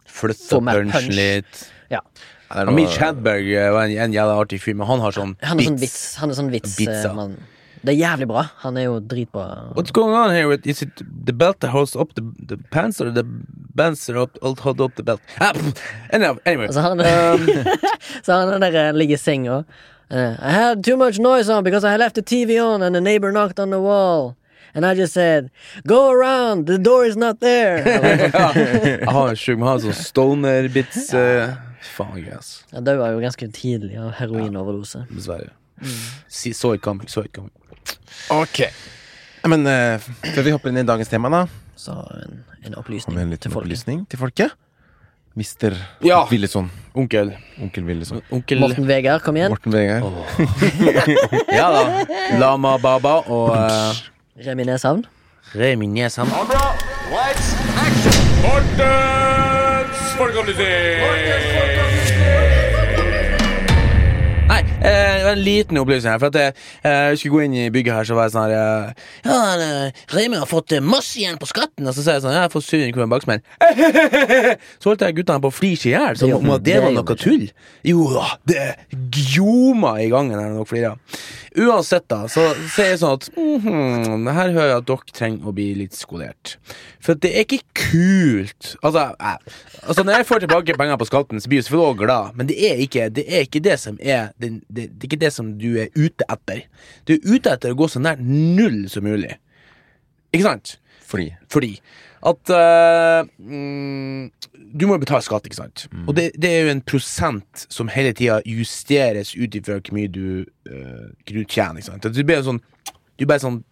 Flytta 0.06 0.60
punchen 0.62 0.90
punch. 0.92 1.08
litt. 1.14 1.62
Ja. 1.90 2.00
Det 2.50 2.66
noe- 2.68 2.74
Mitch 2.76 2.98
Hedberg 3.02 3.48
eh, 3.54 3.70
var 3.74 3.86
en, 3.88 3.96
en 4.06 4.12
jævla 4.14 4.36
artig 4.42 4.60
fyr, 4.62 4.74
men 4.78 4.86
han 4.86 5.00
har 5.02 5.14
sånn 5.14 5.32
Han 5.42 5.58
er 5.58 5.66
sånn 5.70 5.78
vits. 5.82 6.02
Han 6.22 6.30
er 6.30 6.38
sånn 6.38 6.50
vits, 6.54 6.76
Eh. 7.86 7.92
Det 7.92 7.94
er 7.94 8.00
jævlig 8.08 8.26
bra. 8.28 8.42
Han 8.64 8.76
er 8.76 8.82
jo 8.88 8.98
dritbra. 9.00 9.72
What's 9.76 9.92
going 9.92 10.14
on 10.14 10.30
here? 10.34 10.48
with- 10.48 10.66
Is 10.66 10.82
it 10.82 10.90
the 11.26 11.32
belt 11.32 11.60
that 11.60 11.70
holds 11.70 11.94
up 11.96 12.14
the, 12.14 12.22
the 12.48 12.56
pants, 12.70 13.00
or 13.00 13.10
the 13.10 13.24
pants 13.76 14.06
that 14.06 14.16
hold 14.16 14.80
up 14.80 14.94
the 14.96 15.02
belt? 15.02 15.20
Ah, 15.40 15.52
anyway, 16.12 16.36
anyway. 16.46 16.66
Altså, 16.66 16.80
han, 16.80 17.00
Um, 17.00 17.46
så 18.24 18.32
han 18.32 18.60
der 18.60 18.88
eh, 18.88 18.92
ligger 18.94 19.14
i 19.14 19.18
senga. 19.18 19.64
eh, 20.10 20.34
I 20.40 20.50
had 20.52 20.82
too 20.84 20.96
much 20.96 21.18
noise 21.18 21.48
on 21.52 21.64
because 21.64 21.84
I 21.84 21.96
left 21.96 22.14
the 22.14 22.22
TV 22.22 22.58
on 22.60 22.82
and 22.82 22.94
the 22.94 23.00
neighbor 23.00 23.30
knocked 23.32 23.58
on 23.60 23.70
the 23.70 23.80
wall. 23.80 24.34
And 24.74 24.84
I 24.84 24.94
just 24.94 25.14
said, 25.14 25.48
go 25.86 26.10
around, 26.10 26.66
the 26.66 26.76
door 26.78 27.06
is 27.06 27.16
not 27.16 27.40
there. 27.40 27.78
Jeg 27.82 29.08
har 29.08 29.28
en 29.30 29.36
sjuk, 29.36 29.58
en 29.62 29.80
sånn 29.80 29.94
stoner-bits. 29.96 31.14
Uh, 31.16 31.54
faen 31.96 32.18
gøy, 32.20 32.34
ass. 32.36 32.58
Jeg 32.74 32.84
døde 32.84 33.06
jo 33.14 33.22
ganske 33.22 33.48
tidlig 33.56 33.96
av 33.96 34.10
heroinoverdose. 34.18 35.06
Dessverre. 35.08 35.48
Si, 36.28 36.52
så 36.52 36.74
ikke 36.76 36.84
coming, 36.90 37.08
så 37.08 37.24
ikke 37.24 37.38
coming. 37.40 37.52
Ok. 38.34 38.62
Men 39.46 39.66
eh, 39.70 39.98
før 40.34 40.42
vi 40.42 40.50
hopper 40.56 40.72
inn 40.72 40.80
i 40.82 40.86
dagens 40.88 41.08
tema, 41.12 41.28
da, 41.30 41.44
Så 41.78 41.92
en, 42.22 42.40
en 42.66 42.74
opplysning 42.80 43.18
en 43.20 43.36
til 43.36 43.50
folket. 43.52 43.62
opplysning 43.62 44.06
til 44.10 44.18
folket. 44.18 44.54
Mister 45.36 45.74
Ja. 46.02 46.22
Willison. 46.30 46.70
Onkel. 46.96 47.34
Onkel 47.60 47.84
Willison. 47.84 48.22
Onkel 48.32 48.58
Morten 48.62 48.86
Vegard, 48.88 49.20
kom 49.22 49.36
igjen. 49.36 49.52
Morten 49.52 49.72
Vegard. 49.72 50.02
Ja 51.58 51.66
da. 51.74 51.82
Lama 52.40 52.76
Baba 52.80 53.18
og 53.28 53.50
uh, 53.52 53.92
Remi 54.46 54.64
Neshavn. 54.64 55.04
Remi 55.54 55.86
Neshamn. 55.92 56.32
Mortens 58.42 60.00
folkeopplysning! 60.16 61.55
Eh, 64.86 65.26
en 65.32 65.42
liten 65.42 65.80
opplysning 65.80 66.14
her. 66.14 66.20
For 66.22 66.32
at 66.32 66.38
jeg, 66.40 66.54
eh, 66.82 67.02
jeg 67.10 67.20
skulle 67.20 67.36
gå 67.36 67.44
inn 67.46 67.56
i 67.58 67.66
bygget 67.74 67.98
her, 67.98 68.08
så 68.08 68.18
var 68.18 68.28
jeg 68.28 68.34
sånn 68.36 68.46
her 68.46 68.56
eh, 68.56 69.06
Ja, 69.26 69.90
Reimer 70.14 70.44
har 70.44 70.50
fått 70.50 70.76
eh, 70.76 70.84
masse 70.84 71.18
igjen 71.20 71.40
på 71.40 71.48
skatten. 71.50 71.86
Og 71.86 71.96
så 71.96 72.04
sa 72.04 72.16
jeg 72.16 72.24
sånn 72.26 72.34
Ja, 72.34 72.44
jeg 72.44 72.50
har 72.50 72.54
fått 72.54 72.68
700 72.68 72.94
kroner 72.96 73.12
baksmell. 73.14 73.42
Så 74.80 74.90
holdt 74.90 75.06
jeg 75.06 75.18
guttene 75.20 75.42
på 75.44 75.52
å 75.52 75.54
flire 75.54 75.90
i 75.90 75.94
hjel, 75.94 76.20
som 76.20 76.30
Det 76.30 76.38
om 76.38 76.52
det 76.62 76.78
var 76.82 76.94
noe 76.94 77.18
tull. 77.18 77.48
Jo 77.86 78.06
da, 78.14 78.28
det 78.48 78.64
gjoma 79.34 79.96
i 80.02 80.08
gangen 80.12 80.38
her 80.38 80.54
når 80.54 80.72
dere. 80.76 80.94
Uansett, 81.56 82.04
da, 82.10 82.26
så 82.28 82.42
sier 82.74 82.92
jeg 82.92 83.00
sånn 83.00 83.16
at 83.16 83.28
mhm, 83.32 84.26
her 84.28 84.52
hører 84.52 84.74
jeg 84.74 84.80
at 84.82 84.88
dere 84.90 85.14
trenger 85.16 85.48
å 85.48 85.54
bli 85.56 85.70
litt 85.78 85.96
skolert. 85.96 86.56
For 87.00 87.16
det 87.22 87.30
er 87.32 87.44
ikke 87.46 87.62
kult 87.76 88.74
Altså, 88.82 89.06
jeg, 89.14 89.54
altså 89.86 90.04
når 90.04 90.18
jeg 90.18 90.26
får 90.28 90.42
tilbake 90.42 90.76
penger 90.76 90.98
på 91.00 91.08
skatten, 91.08 91.40
så 91.40 91.48
blir 91.48 91.60
jeg 91.60 91.68
selvfølgelig 91.68 91.92
også 91.92 92.00
glad, 92.02 92.36
men 92.36 92.50
det 92.50 92.56
er 92.68 92.82
ikke 92.82 93.08
det, 93.14 93.24
er 93.28 93.46
ikke 93.46 93.62
det 93.64 93.76
som 93.80 93.96
er 94.02 94.32
det, 94.42 94.50
det, 94.76 94.88
det 94.94 95.06
er 95.06 95.10
ikke 95.10 95.24
det 95.24 95.32
som 95.34 95.54
du 95.60 95.70
er 95.82 95.92
ute 95.96 96.26
etter. 96.32 96.64
Du 97.08 97.16
er 97.16 97.24
ute 97.26 97.52
etter 97.52 97.72
å 97.74 97.78
gå 97.78 97.88
så 97.90 98.02
nær 98.02 98.20
null 98.22 98.84
som 98.92 99.06
mulig. 99.06 99.34
Ikke 100.34 100.46
sant? 100.46 100.76
Fordi 101.06 101.30
Fordi 101.52 101.72
at 102.26 102.50
uh, 102.50 103.28
mm, 103.38 104.30
Du 104.74 104.86
må 104.86 104.96
jo 104.96 105.02
betale 105.04 105.22
skatt, 105.22 105.46
ikke 105.46 105.58
sant? 105.60 105.86
Og 106.06 106.16
det, 106.16 106.30
det 106.40 106.50
er 106.50 106.66
jo 106.66 106.74
en 106.74 106.82
prosent 106.82 107.66
som 107.70 107.90
hele 107.92 108.14
tida 108.16 108.40
justeres 108.48 109.34
ut 109.36 109.54
ifra 109.54 109.78
hvor 109.78 109.96
mye 109.96 110.10
du, 110.10 110.46
uh, 110.70 111.08
du 111.28 111.44
tjener. 111.44 111.78
ikke 111.78 111.90
sant? 111.92 112.08
Du 112.10 112.24
blir 112.26 112.42
sånn 112.46 112.62
Du 113.16 113.26
bare 113.28 113.44
sånn 113.44 113.62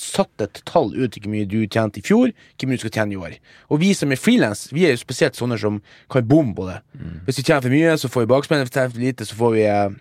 satt 0.00 0.42
et 0.42 0.62
tall 0.64 0.94
ut 0.96 1.16
hvor 1.18 1.28
mye 1.32 1.44
du 1.48 1.58
tjente 1.68 2.00
i 2.00 2.04
fjor, 2.04 2.30
hvor 2.32 2.68
mye 2.68 2.78
du 2.78 2.84
skal 2.86 2.94
tjene 2.94 3.12
i 3.12 3.20
år. 3.20 3.34
Og 3.68 3.82
vi 3.82 3.90
som 3.96 4.12
er 4.12 4.20
frilans, 4.20 4.70
vi 4.72 4.86
er 4.88 4.94
jo 4.94 5.02
spesielt 5.02 5.36
sånne 5.36 5.58
som 5.60 5.80
kan 6.12 6.24
bomme 6.26 6.54
på 6.56 6.68
det. 6.70 6.78
Hvis 7.26 7.40
vi 7.40 7.44
tjener 7.44 7.66
for 7.66 7.74
mye, 7.74 7.96
så 8.00 8.08
får 8.08 8.24
vi 8.24 8.30
bakspinn. 8.32 8.62
Hvis 8.64 8.72
vi 8.72 8.78
tjener 8.78 8.94
for 8.94 9.04
lite, 9.04 9.26
så 9.28 9.36
får 9.36 9.52
vi 9.58 9.66
eh, 9.68 9.98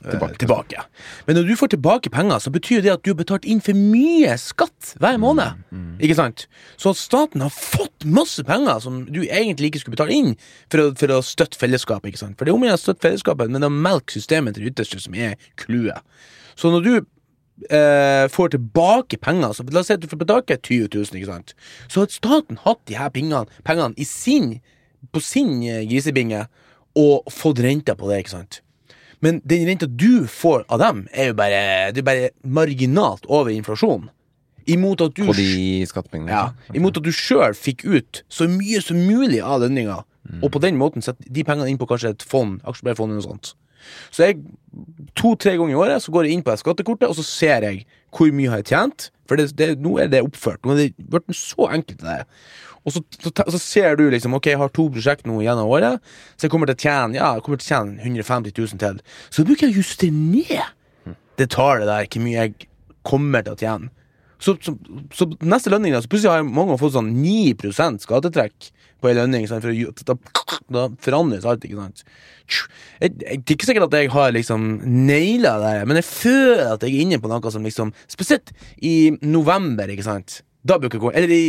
Tilbake. 0.00 0.38
tilbake. 0.40 0.82
Men 1.26 1.36
når 1.36 1.48
du 1.48 1.56
får 1.56 1.72
tilbake 1.74 2.10
penger, 2.10 2.38
så 2.38 2.50
betyr 2.50 2.82
det 2.84 2.92
at 2.92 3.04
du 3.04 3.12
har 3.12 3.18
betalt 3.18 3.44
inn 3.48 3.60
for 3.64 3.76
mye 3.76 4.34
skatt 4.40 4.94
hver 5.02 5.18
måned. 5.22 5.62
Ikke 6.02 6.16
sant? 6.18 6.46
Så 6.80 6.94
at 6.94 7.00
staten 7.00 7.44
har 7.44 7.52
fått 7.52 8.06
masse 8.08 8.42
penger 8.48 8.80
som 8.84 9.02
du 9.06 9.22
egentlig 9.22 9.72
ikke 9.72 9.84
skulle 9.84 9.96
betale 9.96 10.16
inn 10.16 10.34
for 10.72 10.84
å, 10.84 10.90
for 10.98 11.16
å 11.16 11.22
støtte 11.26 11.60
fellesskapet. 11.60 12.12
ikke 12.12 12.22
sant? 12.24 12.38
For 12.38 12.48
det 12.48 12.54
er 12.54 12.58
om 12.58 12.68
å 12.68 12.80
støtte 12.80 13.08
fellesskapet, 13.08 13.52
men 13.52 13.62
det 13.62 13.70
å 13.70 13.82
melke 13.88 14.16
systemet 14.16 14.56
til 14.56 14.66
det 14.66 14.74
ytterste 14.74 15.02
som 15.04 15.14
er 15.18 15.36
clouet. 15.60 16.00
Så 16.58 16.72
når 16.72 16.86
du 16.86 16.94
eh, 16.96 18.26
får 18.32 18.54
tilbake 18.56 19.18
penger, 19.22 19.52
så 19.52 19.66
la 19.68 19.82
oss 19.82 19.90
si 19.90 19.96
at 19.96 20.02
du 20.02 20.08
får 20.10 20.22
tilbake 20.24 20.58
20 20.58 20.88
000, 20.94 21.20
ikke 21.20 21.30
sant? 21.30 21.54
så 21.88 22.02
har 22.02 22.12
staten 22.12 22.60
hatt 22.64 22.82
de 22.88 22.98
her 22.98 23.12
pengene, 23.14 23.46
pengene 23.66 23.94
i 23.96 24.08
sin, 24.08 24.56
på 25.12 25.22
sin 25.22 25.60
eh, 25.66 25.84
grisebinge 25.88 26.46
og 26.98 27.32
fått 27.32 27.62
renta 27.64 27.96
på 27.98 28.10
det, 28.10 28.22
ikke 28.22 28.36
sant? 28.36 28.61
Men 29.22 29.38
den 29.46 29.66
renta 29.68 29.86
du 29.86 30.26
får 30.30 30.64
av 30.72 30.82
dem, 30.82 31.04
er 31.14 31.30
jo 31.30 31.38
bare, 31.38 31.62
det 31.94 32.02
er 32.02 32.08
bare 32.08 32.30
marginalt 32.42 33.26
over 33.30 33.52
inflasjonen. 33.54 34.10
Imot 34.70 35.00
at 35.02 35.16
du 35.18 35.24
På 35.26 35.34
de 35.34 35.82
skattepengene. 35.90 36.30
ja, 36.30 36.74
imot 36.74 36.98
at 36.98 37.06
du 37.06 37.10
sjøl 37.14 37.54
fikk 37.58 37.82
ut 37.82 38.22
så 38.30 38.46
mye 38.50 38.82
som 38.82 38.98
mulig 38.98 39.40
av 39.42 39.62
lønninga, 39.64 40.02
og 40.38 40.52
på 40.54 40.60
den 40.62 40.78
måten 40.78 41.02
sette 41.02 41.26
de 41.26 41.42
pengene 41.46 41.70
inn 41.70 41.80
på 41.80 41.88
kanskje 41.90 42.14
et 42.14 42.22
fond, 42.22 42.60
eller 42.62 43.06
noe 43.10 43.24
sånt. 43.24 43.54
Så 44.14 44.28
jeg, 44.28 44.38
to-tre 45.18 45.56
ganger 45.58 45.74
i 45.74 45.80
året 45.80 46.04
så 46.04 46.12
går 46.14 46.28
jeg 46.28 46.38
inn 46.38 46.44
på 46.46 46.54
skattekortet, 46.58 47.08
og 47.10 47.18
så 47.18 47.24
ser 47.26 47.66
jeg 47.66 47.82
hvor 48.14 48.30
mye 48.30 48.46
jeg 48.46 48.52
har 48.52 48.62
jeg 48.62 48.70
tjent. 48.70 49.08
For 49.26 49.40
det, 49.40 49.48
det, 49.58 49.68
nå 49.82 49.96
er 50.02 50.10
det 50.12 50.22
oppført. 50.22 50.62
Nå 50.66 50.74
er 50.76 50.90
det 50.92 51.08
blitt 51.10 51.34
så 51.38 51.68
enkelt. 51.72 52.02
det. 52.04 52.26
Og 52.82 52.94
så, 52.94 53.02
så, 53.22 53.30
så 53.30 53.60
ser 53.62 53.96
du 53.98 54.08
liksom 54.10 54.34
Ok, 54.34 54.48
jeg 54.50 54.58
har 54.58 54.72
to 54.74 54.88
prosjekt 54.90 55.26
nå 55.28 55.38
gjennom 55.44 55.70
året, 55.70 56.02
så 56.34 56.48
jeg 56.48 56.54
kommer 56.54 56.70
til 56.70 56.78
å 56.78 56.82
tjene 56.82 57.18
Ja, 57.18 57.32
jeg 57.36 57.46
kommer 57.46 57.60
til 57.62 57.68
å 57.68 57.72
tjene 57.76 58.02
150 58.02 58.54
000 58.58 58.82
til. 58.82 59.02
Så 59.30 59.46
bruker 59.46 59.68
jeg 59.68 59.76
å 59.76 59.82
justere 59.82 60.14
ned 60.16 61.16
det 61.40 61.48
tallet 61.54 61.88
der, 61.88 62.08
hvor 62.10 62.24
mye 62.24 62.38
jeg 62.46 62.70
kommer 63.08 63.44
til 63.46 63.54
å 63.54 63.60
tjene. 63.60 63.92
Så, 64.42 64.56
så, 64.60 64.74
så 65.14 65.28
neste 65.46 65.70
lønning, 65.70 65.94
da, 65.94 66.02
så 66.02 66.10
plutselig 66.10 66.32
har 66.32 66.46
mange 66.46 66.74
fått 66.80 66.96
sånn 66.96 67.12
9% 67.14 68.02
skattetrekk 68.02 68.72
på 69.02 69.10
en 69.10 69.18
lønning. 69.20 69.46
Sånn, 69.46 69.62
for 69.62 69.70
å, 69.70 69.92
da, 70.08 70.16
da 70.74 70.84
forandres 71.02 71.46
alt, 71.48 71.64
ikke 71.66 71.78
sant. 71.78 72.02
Jeg, 72.50 72.66
jeg, 73.06 73.14
det 73.22 73.30
er 73.30 73.56
ikke 73.56 73.68
sikkert 73.68 73.86
at 73.86 73.96
jeg 74.00 74.10
har 74.12 74.34
liksom 74.34 74.66
naila 75.06 75.54
det, 75.62 75.74
men 75.88 76.00
jeg 76.00 76.08
føler 76.08 76.72
at 76.72 76.84
jeg 76.84 76.96
er 76.96 77.06
inne 77.06 77.20
på 77.22 77.30
noe 77.30 77.54
som 77.54 77.64
liksom 77.64 77.94
Spesielt 78.10 78.50
i 78.82 79.12
november, 79.22 79.90
ikke 79.94 80.06
sant. 80.06 80.40
Da 80.66 80.78
bruker 80.78 80.98
jeg 80.98 81.06
gå 81.06 81.14
Eller 81.18 81.32
i 81.34 81.44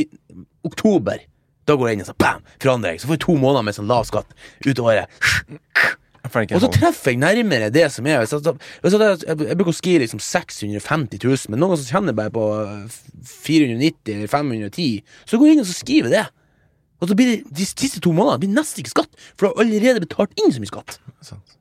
oktober. 0.68 1.26
Da 1.68 1.76
går 1.80 1.90
jeg 1.90 1.98
inn 1.98 2.06
og 2.06 2.10
så 2.10 2.16
bam, 2.20 2.44
forandrer 2.60 2.96
jeg. 2.96 3.04
Så 3.04 3.10
får 3.10 3.20
jeg 3.20 3.26
to 3.26 3.36
måneder 3.40 3.68
med 3.68 3.78
sånn 3.78 3.92
lav 3.92 4.08
skatt 4.10 4.34
ut 4.68 4.82
året. 4.84 5.22
Og 6.24 6.32
så 6.32 6.60
sånn. 6.64 6.72
treffer 6.72 7.12
jeg 7.12 7.20
nærmere 7.20 7.68
det 7.74 7.84
som 7.92 8.08
er. 8.08 8.22
Hvis 8.24 8.32
jeg, 8.32 8.54
hvis 8.84 8.96
jeg, 8.96 9.18
jeg, 9.28 9.58
bruker 9.60 9.74
å 9.74 9.76
skrive 9.76 10.04
liksom 10.06 10.22
650 10.24 11.20
000, 11.20 11.52
men 11.52 11.62
noen 11.62 11.80
som 11.80 12.00
kjenner 12.00 12.16
bare 12.16 12.32
på 12.34 12.46
eh, 12.62 13.02
490 13.44 14.14
eller 14.16 14.32
510, 14.32 15.04
så 15.28 15.40
går 15.40 15.50
jeg 15.50 15.58
inn 15.58 15.64
og 15.66 15.70
så 15.70 15.76
skriver 15.76 16.16
det. 16.16 16.24
Og 17.04 17.12
så 17.12 17.18
blir 17.20 17.34
det 17.34 17.58
de 17.60 17.68
siste 17.68 18.00
to 18.04 18.14
månedene 18.16 18.46
blir 18.46 18.56
nesten 18.56 18.84
ikke 18.84 18.94
skatt, 18.96 19.20
for 19.36 19.46
du 19.46 19.50
har 19.52 19.66
allerede 19.66 20.06
betalt 20.06 20.32
inn 20.40 20.56
så 20.56 20.64
mye 20.64 20.72
skatt. 20.72 20.98
Sant. 21.28 21.58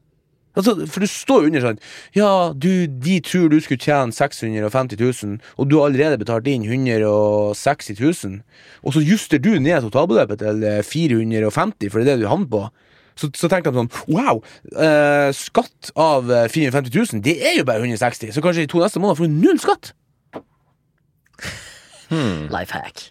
Altså, 0.52 0.74
for 0.84 1.00
du 1.00 1.08
står 1.08 1.44
jo 1.44 1.50
under 1.50 1.64
sånn 1.64 1.78
Ja, 2.16 2.30
du, 2.52 2.86
de 2.86 3.18
tror 3.24 3.48
du 3.52 3.58
skulle 3.64 3.80
tjene 3.80 4.12
650 4.12 5.00
000, 5.00 5.38
og 5.56 5.68
du 5.70 5.78
har 5.78 5.88
allerede 5.88 6.20
betalt 6.20 6.48
inn 6.50 6.66
160 6.68 7.96
000. 8.00 8.40
Og 8.84 8.96
så 8.96 9.04
juster 9.04 9.40
du 9.42 9.54
ned 9.56 9.86
totalbeløpet 9.86 10.42
til 10.44 10.64
eh, 10.68 10.82
450, 10.84 11.88
for 11.88 12.00
det 12.00 12.04
er 12.04 12.10
det 12.12 12.26
du 12.26 12.30
havner 12.30 12.50
på. 12.52 12.64
Så, 13.16 13.28
så 13.36 13.48
tenker 13.52 13.72
de 13.72 13.82
sånn 13.82 13.92
Wow! 14.12 14.42
Eh, 14.72 15.30
skatt 15.36 15.92
av 16.00 16.28
eh, 16.32 16.48
450 16.52 16.92
000, 17.16 17.24
det 17.24 17.38
er 17.40 17.58
jo 17.60 17.66
bare 17.68 17.84
160, 17.84 18.32
så 18.36 18.44
kanskje 18.44 18.66
i 18.66 18.70
to 18.72 18.80
neste 18.82 19.00
måneder 19.02 19.20
får 19.22 19.32
du 19.32 19.40
null 19.40 19.62
skatt. 19.62 19.94
Life 22.52 22.76
hack. 22.76 23.08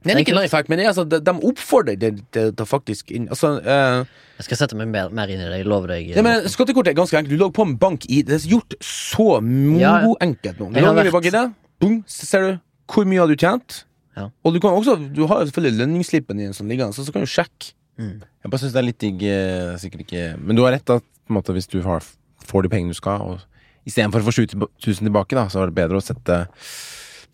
Det 0.00 0.14
er 0.14 0.22
ikke 0.22 0.32
life 0.36 0.56
hack, 0.56 0.70
men 0.72 0.80
altså, 0.88 1.04
de, 1.04 1.18
de 1.20 1.32
oppfordrer 1.50 1.98
deg 2.00 2.22
til 2.32 2.52
å 2.56 2.66
faktisk 2.68 3.10
inn 3.12 3.26
Altså 3.28 3.50
uh, 3.60 4.06
Jeg 4.38 4.46
skal 4.46 4.60
sette 4.62 4.78
meg 4.78 4.88
mer, 4.88 5.10
mer 5.12 5.28
inn 5.28 5.42
i 5.42 5.44
det, 5.44 5.58
jeg 5.60 5.68
lover 5.68 5.92
deg. 5.92 6.14
Nei, 6.16 6.24
men 6.24 6.48
Skattekortet 6.48 6.94
er 6.94 6.96
ganske 7.02 7.18
enkelt. 7.18 7.34
Du 7.36 7.42
lå 7.42 7.50
på 7.52 7.66
en 7.68 7.74
bank 7.80 8.06
i 8.08 8.22
Det 8.24 8.38
er 8.38 8.46
gjort 8.54 8.78
så 8.80 9.26
Ja, 9.36 9.42
ja. 9.82 9.92
mo-enkelt 10.06 10.62
nå. 10.62 10.70
Du 10.72 10.80
lå 10.80 10.94
vært- 10.96 11.12
bank 11.12 11.28
i 11.28 11.34
det, 11.34 11.44
boom, 11.82 11.98
så 12.08 12.28
ser 12.30 12.46
du 12.46 12.50
hvor 12.90 13.06
mye 13.06 13.20
har 13.22 13.28
du 13.30 13.36
tjent. 13.38 13.82
Ja. 14.16 14.30
Og 14.42 14.56
du 14.56 14.58
kan 14.62 14.72
også 14.74 14.96
Du 15.14 15.26
har 15.30 15.44
selvfølgelig 15.44 15.82
lønningsslippen 15.84 16.40
din 16.40 16.56
som 16.56 16.66
ligger 16.66 16.90
så 16.96 17.04
så 17.04 17.12
kan 17.12 17.22
du 17.22 17.30
sjekke. 17.30 17.74
Jeg 18.00 18.48
bare 18.48 18.60
syns 18.62 18.72
det 18.72 18.80
er 18.80 18.86
litt 18.86 19.02
digg 19.02 19.22
eh, 19.28 19.74
Sikkert 19.76 20.06
ikke 20.06 20.22
Men 20.40 20.56
du 20.56 20.62
har 20.64 20.72
rett, 20.72 20.88
at 20.88 21.04
på 21.04 21.34
en 21.34 21.36
måte, 21.36 21.52
hvis 21.52 21.68
du 21.68 21.82
har, 21.84 22.00
får 22.48 22.64
de 22.64 22.70
pengene 22.72 22.94
du 22.94 22.96
skal, 22.96 23.20
og 23.20 23.44
istedenfor 23.86 24.24
å 24.24 24.26
få 24.26 24.32
7000 24.40 25.04
tilbake, 25.06 25.36
da, 25.36 25.44
så 25.52 25.60
er 25.62 25.70
det 25.70 25.76
bedre 25.76 26.00
å 26.00 26.02
sette 26.02 26.40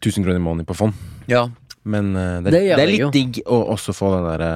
1000 0.03 0.27
kroner 0.27 0.37
i 0.37 0.43
måneden 0.43 0.67
på 0.69 0.77
fond. 0.77 0.93
Ja. 1.31 1.47
Men 1.87 2.13
uh, 2.19 2.41
det, 2.43 2.51
Det 2.53 2.61
er- 2.67 2.77
det 2.77 2.83
er 2.85 2.91
litt 2.91 3.05
jo. 3.07 3.11
digg 3.15 3.41
å 3.47 3.63
også 3.77 3.95
få 3.95 4.13
den 4.17 4.27
derre 4.27 4.53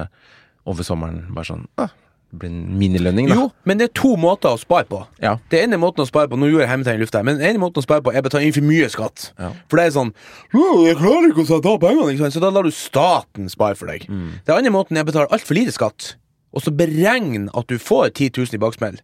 over 0.67 0.83
sommeren. 0.83 1.21
Bare 1.33 1.47
sånn 1.47 1.63
ah, 1.79 1.87
Det 2.31 2.39
blir 2.39 2.49
en 2.51 2.77
minilønning, 2.79 3.27
da. 3.31 3.35
Jo, 3.39 3.45
men 3.67 3.79
det 3.79 3.85
er 3.89 3.93
to 4.01 4.13
måter 4.19 4.53
å 4.55 4.59
spare 4.59 4.85
på. 4.87 4.99
Ja. 5.23 5.33
Det 5.51 5.63
ene 5.65 5.75
måten 5.79 6.03
å 6.03 6.07
spare 6.07 6.29
på 6.31 6.37
Nå 6.39 6.47
gjorde 6.47 6.63
jeg 6.63 6.69
hermetegn 6.71 6.99
i 6.99 7.03
lufta, 7.03 7.23
men 7.27 7.39
den 7.39 7.49
ene 7.49 7.59
måten 7.63 7.81
å 7.81 7.83
spare 7.83 8.03
på 8.05 8.13
er 8.13 8.21
å 8.21 8.27
betale 8.27 8.45
inn 8.47 8.53
for 8.55 8.63
mye 8.67 8.87
skatt. 8.93 9.31
Ja. 9.39 9.49
For 9.67 9.77
det 9.81 9.85
er 9.89 9.95
sånn 9.97 10.13
Jeg 10.53 10.95
klarer 11.01 11.27
ikke 11.31 11.43
å 11.43 11.49
sette 11.49 11.67
av 11.73 11.79
pengene, 11.83 12.11
ikke 12.13 12.23
sant? 12.23 12.35
så 12.37 12.43
da 12.43 12.49
lar 12.55 12.63
du 12.63 12.71
staten 12.71 13.49
spare 13.51 13.75
for 13.79 13.87
deg. 13.91 14.05
Mm. 14.07 14.29
Den 14.47 14.55
andre 14.61 14.71
måten 14.77 14.97
er 14.97 15.03
å 15.03 15.09
betale 15.11 15.27
altfor 15.31 15.55
lite 15.59 15.71
skatt, 15.75 16.15
og 16.53 16.61
så 16.63 16.71
beregne 16.75 17.49
at 17.55 17.67
du 17.67 17.77
får 17.79 18.11
10 18.13 18.31
000 18.37 18.55
i 18.55 18.61
baksmell. 18.63 18.99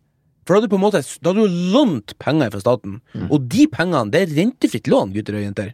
For 0.48 0.56
da 0.56 0.62
har 0.62 0.68
du 0.68 0.72
på 0.72 0.80
en 0.80 0.86
måte 0.86 1.02
Da 1.24 1.34
har 1.34 1.36
du 1.36 1.48
lånt 1.76 2.13
penger 2.20 2.52
fra 2.52 2.60
staten, 2.63 3.02
Mm. 3.16 3.28
og 3.32 3.50
de 3.50 3.68
pengene 3.68 4.12
det 4.12 4.22
er 4.24 4.36
rentefritt 4.40 4.88
lån, 4.88 5.12
gutter 5.13 5.36
og 5.36 5.44
jenter. 5.44 5.74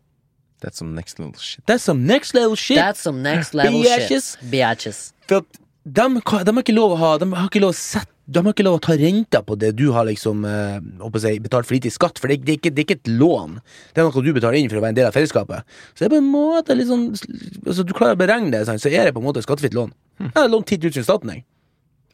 That's 0.63 0.79
some 0.79 0.95
next 0.95 1.19
little 1.19 1.35
shit. 1.35 1.65
That's 1.67 1.83
some 1.83 2.07
next 2.07 2.33
level 2.33 2.55
shit. 2.55 2.79
That's 2.79 3.03
some 3.03 3.21
next 3.21 3.53
level 3.53 3.83
Biatches. 3.83 4.33
shit. 4.39 4.49
Biatches. 4.51 5.03
For 5.27 5.43
at 5.43 5.61
de, 5.83 6.07
de 6.07 6.55
har 6.55 6.63
ikke 6.63 6.75
lov 6.75 6.93
å 6.95 6.97
ha 7.01 7.15
De 7.19 7.27
har 7.35 7.49
ikke 7.49 7.59
lov 7.59 7.73
å 7.73 7.77
sette 7.77 8.13
de 8.23 8.39
har 8.39 8.53
ikke 8.53 8.63
lov 8.63 8.77
å 8.77 8.83
ta 8.83 8.93
renta 8.95 9.41
på 9.43 9.57
det 9.59 9.73
du 9.75 9.89
har 9.91 10.05
liksom 10.07 10.45
eh, 10.47 10.77
jeg, 10.79 10.99
å 11.03 11.19
si, 11.19 11.31
betalt 11.43 11.67
for 11.67 11.75
lite 11.75 11.89
i 11.89 11.93
skatt, 11.93 12.21
for 12.23 12.31
det, 12.31 12.37
det, 12.47 12.53
er 12.53 12.59
ikke, 12.61 12.71
det 12.71 12.79
er 12.79 12.85
ikke 12.87 12.99
et 13.01 13.09
lån. 13.19 13.57
Det 13.91 13.99
er 13.99 14.07
noe 14.07 14.23
du 14.23 14.29
betaler 14.37 14.61
inn 14.61 14.69
for 14.71 14.79
å 14.79 14.83
være 14.85 14.95
en 14.95 14.99
del 15.01 15.09
av 15.09 15.17
fellesskapet. 15.17 15.73
Så 15.91 16.05
det 16.05 16.07
er 16.07 16.13
på 16.13 16.21
en 16.21 16.29
måte 16.31 16.77
litt 16.77 16.87
sånn 16.87 17.09
altså, 17.11 17.83
Du 17.83 17.91
klarer 17.91 18.15
å 18.15 18.21
beregne 18.21 18.53
det, 18.53 18.61
så 18.69 18.77
er 18.87 19.09
det 19.09 19.15
på 19.15 19.19
en 19.19 19.27
måte 19.27 19.43
et 19.43 19.47
skattefritt 19.47 19.75
lån. 19.75 19.91
Jeg 20.23 20.31
har 20.37 20.47
lånt 20.53 20.71
10 20.71 20.87
000 20.87 21.03
i 21.03 21.05
staten, 21.09 21.33
jeg. 21.35 21.43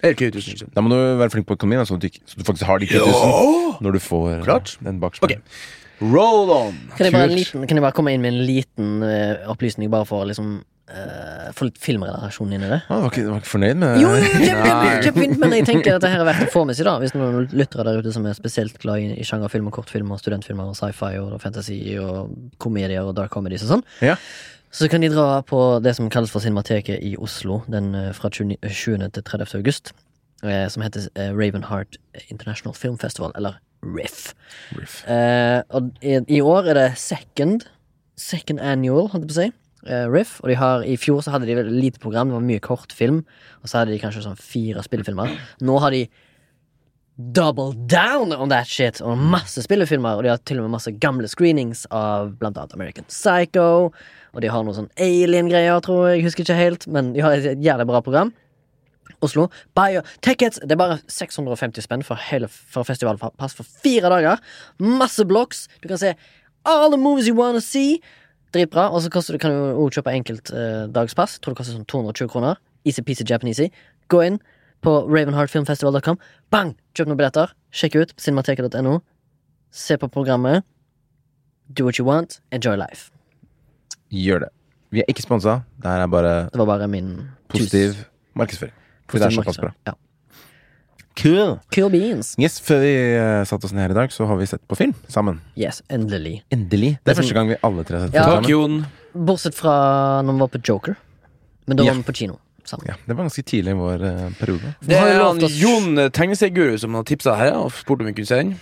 Eller 0.01 0.17
20 0.17 0.33
000. 0.39 0.49
ikke 0.49 0.63
sant? 0.63 0.73
Da 0.73 0.81
må 0.81 0.89
du 0.93 0.97
være 1.19 1.33
flink 1.35 1.45
på 1.49 1.59
økonomien, 1.59 1.85
så, 1.85 1.99
du, 2.01 2.09
så 2.09 2.41
du 2.41 2.45
faktisk 2.47 2.65
har 2.71 2.81
de 2.81 2.89
10 2.89 3.05
000 3.05 3.85
når 3.85 3.99
du 3.99 4.01
får 4.01 4.25
eh, 4.31 4.41
Klart. 4.47 4.73
den 4.81 5.01
baksmellen. 5.03 5.45
Ok. 5.45 5.88
Roll 6.01 6.49
on! 6.53 6.75
Kan 6.95 7.09
jeg, 7.09 7.13
bare 7.15 7.27
en 7.27 7.35
liten, 7.35 7.63
kan 7.67 7.79
jeg 7.79 7.83
bare 7.83 7.95
komme 7.97 8.13
inn 8.15 8.21
med 8.23 8.33
en 8.33 8.43
liten 8.47 8.99
uh, 9.03 9.49
opplysning, 9.51 9.89
bare 9.91 10.07
for 10.07 10.23
å 10.23 10.27
liksom 10.29 10.51
uh, 10.63 11.49
få 11.55 11.67
litt 11.67 11.79
filmrelasjon 11.83 12.53
inn 12.55 12.63
i 12.63 12.69
det? 12.71 12.79
Ah, 12.87 13.03
ikke, 13.09 13.25
du 13.25 13.31
var 13.33 13.41
ikke 13.43 13.51
fornøyd 13.51 13.81
med 13.81 13.99
Jo, 13.99 14.13
jo, 14.15 14.29
jo, 14.45 14.59
kjempefint, 15.03 15.35
men 15.41 15.55
jeg 15.57 15.67
tenker 15.67 15.97
at 15.97 16.05
det 16.05 16.11
her 16.13 16.23
er 16.23 16.29
verdt 16.31 16.47
å 16.47 16.51
få 16.53 16.63
med 16.69 16.79
seg, 16.79 16.87
da. 16.87 16.95
Hvis 17.03 17.15
noen 17.17 17.49
lyttere 17.51 17.87
der 17.87 17.99
ute 17.99 18.13
som 18.15 18.27
er 18.29 18.37
spesielt 18.37 18.79
glad 18.79 19.03
i, 19.03 19.09
i 19.19 19.27
sjangerfilm 19.27 19.67
og 19.71 19.75
kortfilm 19.79 20.15
og 20.15 20.21
studentfilmer 20.23 20.71
og 20.71 20.79
sci-fi 20.79 21.17
og 21.19 21.35
fantasy 21.43 21.79
og 21.99 22.31
komedier 22.63 23.03
og 23.03 23.15
dark 23.19 23.35
comedies 23.35 23.67
og 23.67 23.75
sånn, 23.75 23.87
Ja. 24.05 24.15
så 24.71 24.87
kan 24.91 25.03
de 25.03 25.11
dra 25.11 25.41
på 25.43 25.63
det 25.83 25.97
som 25.99 26.07
kalles 26.13 26.31
for 26.31 26.39
Cinemateket 26.45 27.03
i 27.03 27.15
Oslo 27.19 27.63
den 27.67 27.91
eh, 27.97 28.13
fra 28.15 28.31
20 28.31 28.61
20. 28.63 29.09
til 29.17 29.27
30. 29.33 29.57
august. 29.59 29.91
Eh, 30.43 30.67
Som 30.71 30.83
heter 30.85 31.07
eh, 31.15 31.31
Ravenheart 31.35 31.97
International 32.29 32.73
Film 32.77 32.97
Festival, 33.01 33.31
eller 33.35 33.57
RIF. 33.83 34.33
Riff. 34.75 35.01
Eh, 35.07 35.61
og 35.71 35.91
i, 36.03 36.17
i 36.27 36.41
år 36.43 36.67
er 36.71 36.73
det 36.81 36.87
second 36.99 37.63
Second 38.19 38.59
annual, 38.59 39.07
holdt 39.13 39.23
jeg 39.23 39.29
på 39.29 39.35
å 39.37 39.41
si. 39.41 39.51
eh, 39.87 40.07
Riff. 40.11 40.41
Og 40.43 40.49
de 40.51 40.55
har, 40.59 40.81
i 40.83 40.97
fjor 40.99 41.21
så 41.23 41.31
hadde 41.31 41.47
de 41.47 41.55
veldig 41.55 41.71
lite 41.79 42.01
program, 42.03 42.27
det 42.27 42.35
var 42.35 42.43
mye 42.49 42.59
kortfilm. 42.65 43.21
Og 43.63 43.69
så 43.71 43.79
hadde 43.79 43.93
de 43.95 43.99
kanskje 44.01 44.25
sånn 44.25 44.35
fire 44.35 44.83
spillefilmer. 44.83 45.31
Nå 45.63 45.77
har 45.79 45.95
de 45.95 46.01
double 47.19 47.73
down 47.87 48.31
on 48.31 48.47
that 48.51 48.67
shit 48.67 49.01
og 49.03 49.17
masse 49.19 49.63
spillefilmer. 49.65 50.19
Og 50.19 50.23
de 50.27 50.31
har 50.33 50.43
til 50.47 50.59
og 50.59 50.67
med 50.67 50.75
masse 50.77 50.91
gamle 51.03 51.27
screenings 51.31 51.85
av 51.95 52.33
blant 52.39 52.59
annet 52.59 52.75
American 52.75 53.07
Psycho. 53.11 53.65
Og 54.35 54.43
de 54.43 54.51
har 54.51 54.63
noe 54.67 54.75
sånn 54.77 54.91
alien-greier, 54.99 55.79
tror. 55.83 56.09
Jeg 56.13 56.23
husker 56.27 56.43
ikke 56.45 56.59
helt, 56.59 56.87
men 56.91 57.13
de 57.15 57.23
har 57.23 57.39
et 57.39 57.63
jævlig 57.63 57.87
bra 57.89 58.03
program. 58.05 58.31
Oslo. 59.21 59.49
Buy 59.75 59.93
your 59.97 60.03
tickets. 60.21 60.59
Det 60.61 60.71
er 60.71 60.79
bare 60.79 60.99
650 61.07 61.83
spenn 61.85 62.03
for 62.05 62.19
hele 62.29 62.47
for 62.47 62.87
festivalpass 62.87 63.55
for 63.57 63.63
fire 63.83 64.09
dager. 64.11 64.39
Masse 64.79 65.25
blocks. 65.25 65.67
Du 65.83 65.87
kan 65.87 65.97
se 65.97 66.13
all 66.65 66.89
the 66.91 66.97
movies 66.97 67.27
you 67.27 67.35
wanna 67.35 67.61
see. 67.61 67.99
Dritbra. 68.53 68.89
Og 68.89 69.01
så 69.01 69.09
kan 69.37 69.51
du 69.51 69.57
også 69.57 69.99
kjøpe 69.99 70.15
enkelt 70.15 70.51
eh, 70.51 70.87
dagspass. 70.93 71.39
Tror 71.39 71.53
det 71.53 71.61
koster 71.61 71.77
sånn 71.77 71.85
220 71.85 72.31
kroner. 72.31 72.57
Easy 72.87 73.03
peasy 73.05 73.27
Japanesey. 73.27 73.69
Gå 74.09 74.23
inn 74.25 74.39
på 74.81 74.95
ravenheartfilmfestival.com. 75.05 76.19
Bang! 76.49 76.75
Kjøp 76.95 77.11
noen 77.11 77.19
billetter. 77.19 77.53
Sjekk 77.75 77.99
ut 77.99 78.13
cinemateket.no. 78.17 78.99
Se 79.69 79.97
på 80.01 80.09
programmet. 80.09 80.65
Do 81.69 81.85
what 81.85 81.99
you 81.99 82.07
want. 82.07 82.39
Enjoy 82.51 82.79
life. 82.79 83.11
Gjør 84.09 84.47
det. 84.47 84.53
Vi 84.89 85.03
er 85.03 85.11
ikke 85.11 85.21
sponsa. 85.21 85.59
Det 85.77 85.91
her 85.91 86.01
er 86.07 86.09
bare 86.09 86.33
Det 86.49 86.57
var 86.57 86.65
bare 86.65 86.87
min 86.89 87.29
positiv 87.51 87.99
markedsføring. 88.33 88.73
For 89.09 89.19
det 89.21 89.27
er 89.29 89.35
såpass 89.39 89.59
bra. 89.61 89.71
Ja. 89.89 89.93
Cool. 91.19 91.57
Cool 91.75 91.89
beans. 91.91 92.35
Yes, 92.39 92.59
Før 92.63 92.79
vi 92.79 92.91
uh, 93.19 93.41
satte 93.47 93.67
oss 93.67 93.73
ned 93.75 93.83
her 93.89 93.91
i 93.91 93.97
dag, 93.97 94.11
så 94.15 94.27
har 94.29 94.37
vi 94.39 94.45
sett 94.47 94.61
på 94.69 94.77
film 94.79 94.93
sammen. 95.11 95.41
Yes, 95.59 95.81
endelig. 95.91 96.37
Endelig. 96.53 96.93
Det 97.01 97.09
Det 97.09 97.11
er 97.15 97.19
første 97.21 97.35
gang 97.35 97.49
vi 97.51 97.57
alle 97.63 97.83
tre 97.83 97.97
har 97.99 98.07
sett 98.07 98.15
Ja. 98.15 98.23
film 98.29 98.43
Takk, 98.43 98.51
sammen. 98.51 99.25
Bortsett 99.25 99.55
fra 99.57 99.73
når 100.23 100.33
vi 100.37 100.39
var 100.45 100.51
på 100.53 100.61
Joker. 100.69 100.95
Men 101.67 101.77
da 101.77 101.83
Ja. 101.83 101.91
var 101.91 101.97
vi 101.97 102.03
på 102.11 102.15
kino 102.15 102.37
sammen. 102.63 102.87
Ja, 102.87 102.93
det 103.07 103.17
var 103.17 103.23
ganske 103.25 103.43
tidlig 103.43 103.71
i 103.71 103.79
vår 103.81 104.01
uh, 104.05 104.29
periode. 104.39 104.75
Det 104.81 104.95
er 104.95 105.23
han 105.23 105.39
Jon 105.39 105.97
eh, 105.97 106.09
tegneserieguru 106.09 106.77
som 106.79 106.93
har 106.93 107.03
tipsa 107.03 107.35
her 107.35 107.53
og 107.57 107.71
spurt 107.73 107.99
om 107.99 108.05
vi 108.07 108.13
kunne 108.13 108.25
se 108.29 108.35
den. 108.35 108.55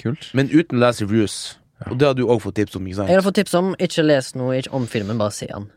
Kult. 0.00 0.30
Men 0.34 0.48
uten 0.48 0.78
å 0.78 0.86
lese 0.86 1.04
reviews. 1.04 1.58
Og 1.90 1.98
det 1.98 2.06
har 2.06 2.14
du 2.14 2.24
òg 2.24 2.40
fått 2.40 2.54
tips 2.54 2.76
om, 2.76 2.86
ikke 2.86 2.96
sant? 2.96 3.08
Jeg 3.10 3.16
har 3.18 3.22
fått 3.26 3.34
tips 3.34 3.54
om 3.54 3.74
ikke 3.78 4.02
les 4.06 4.34
noe 4.34 4.56
ikke 4.56 4.72
om 4.72 4.86
filmen, 4.86 5.18
bare 5.18 5.32
se 5.32 5.46
den. 5.50 5.68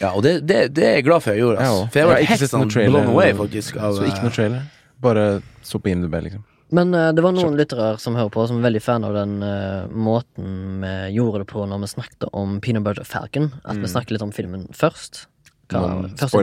Ja, 0.00 0.10
og 0.10 0.24
det, 0.26 0.40
det, 0.48 0.58
det 0.74 0.86
er 0.88 0.96
jeg 0.98 1.06
glad 1.06 1.22
for 1.22 1.34
jeg 1.34 1.44
gjorde. 1.44 1.62
Altså. 1.62 1.84
For 1.92 2.00
jeg 2.00 2.10
var 2.10 2.24
ikke 2.24 2.38
helt 2.40 2.52
sånn 2.54 2.72
trailer. 2.72 2.94
blown 2.94 3.12
away, 3.12 3.36
faktisk. 3.38 3.78
Av, 3.78 3.94
Så 3.98 4.08
ikke 4.08 4.26
noe 4.26 4.34
trailer. 4.34 4.66
Bare 5.04 5.28
så 5.66 5.80
på 5.82 5.92
IMDb, 5.92 6.16
liksom. 6.26 6.42
Men 6.74 6.90
uh, 6.96 7.10
det 7.14 7.22
var 7.22 7.34
noen 7.36 7.58
lyttere 7.58 7.92
som 8.02 8.16
hører 8.18 8.32
på, 8.34 8.46
som 8.50 8.58
er 8.58 8.66
veldig 8.66 8.82
fan 8.82 9.04
av 9.06 9.14
den 9.14 9.36
uh, 9.44 9.84
måten 9.92 10.82
vi 10.82 10.94
gjorde 11.14 11.44
det 11.44 11.48
på 11.52 11.66
når 11.70 11.84
vi 11.84 11.90
snakket 11.92 12.26
om 12.32 12.58
Peanut 12.64 12.86
Butter 12.86 13.06
Falcon. 13.06 13.52
At 13.62 13.78
vi 13.78 13.90
snakket 13.90 14.16
litt 14.16 14.26
om 14.26 14.34
filmen 14.34 14.66
først. 14.74 15.26
Hva, 15.70 15.84
Noen 15.84 16.14
først, 16.18 16.34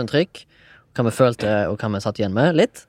en 0.00 0.10
trikk 0.10 0.42
inntrykk. 0.42 0.44
Hva 0.96 1.04
vi 1.06 1.14
følte, 1.14 1.50
og 1.70 1.78
hva 1.78 1.92
vi 1.94 2.02
satt 2.02 2.18
igjen 2.18 2.34
med, 2.34 2.56
litt. 2.58 2.86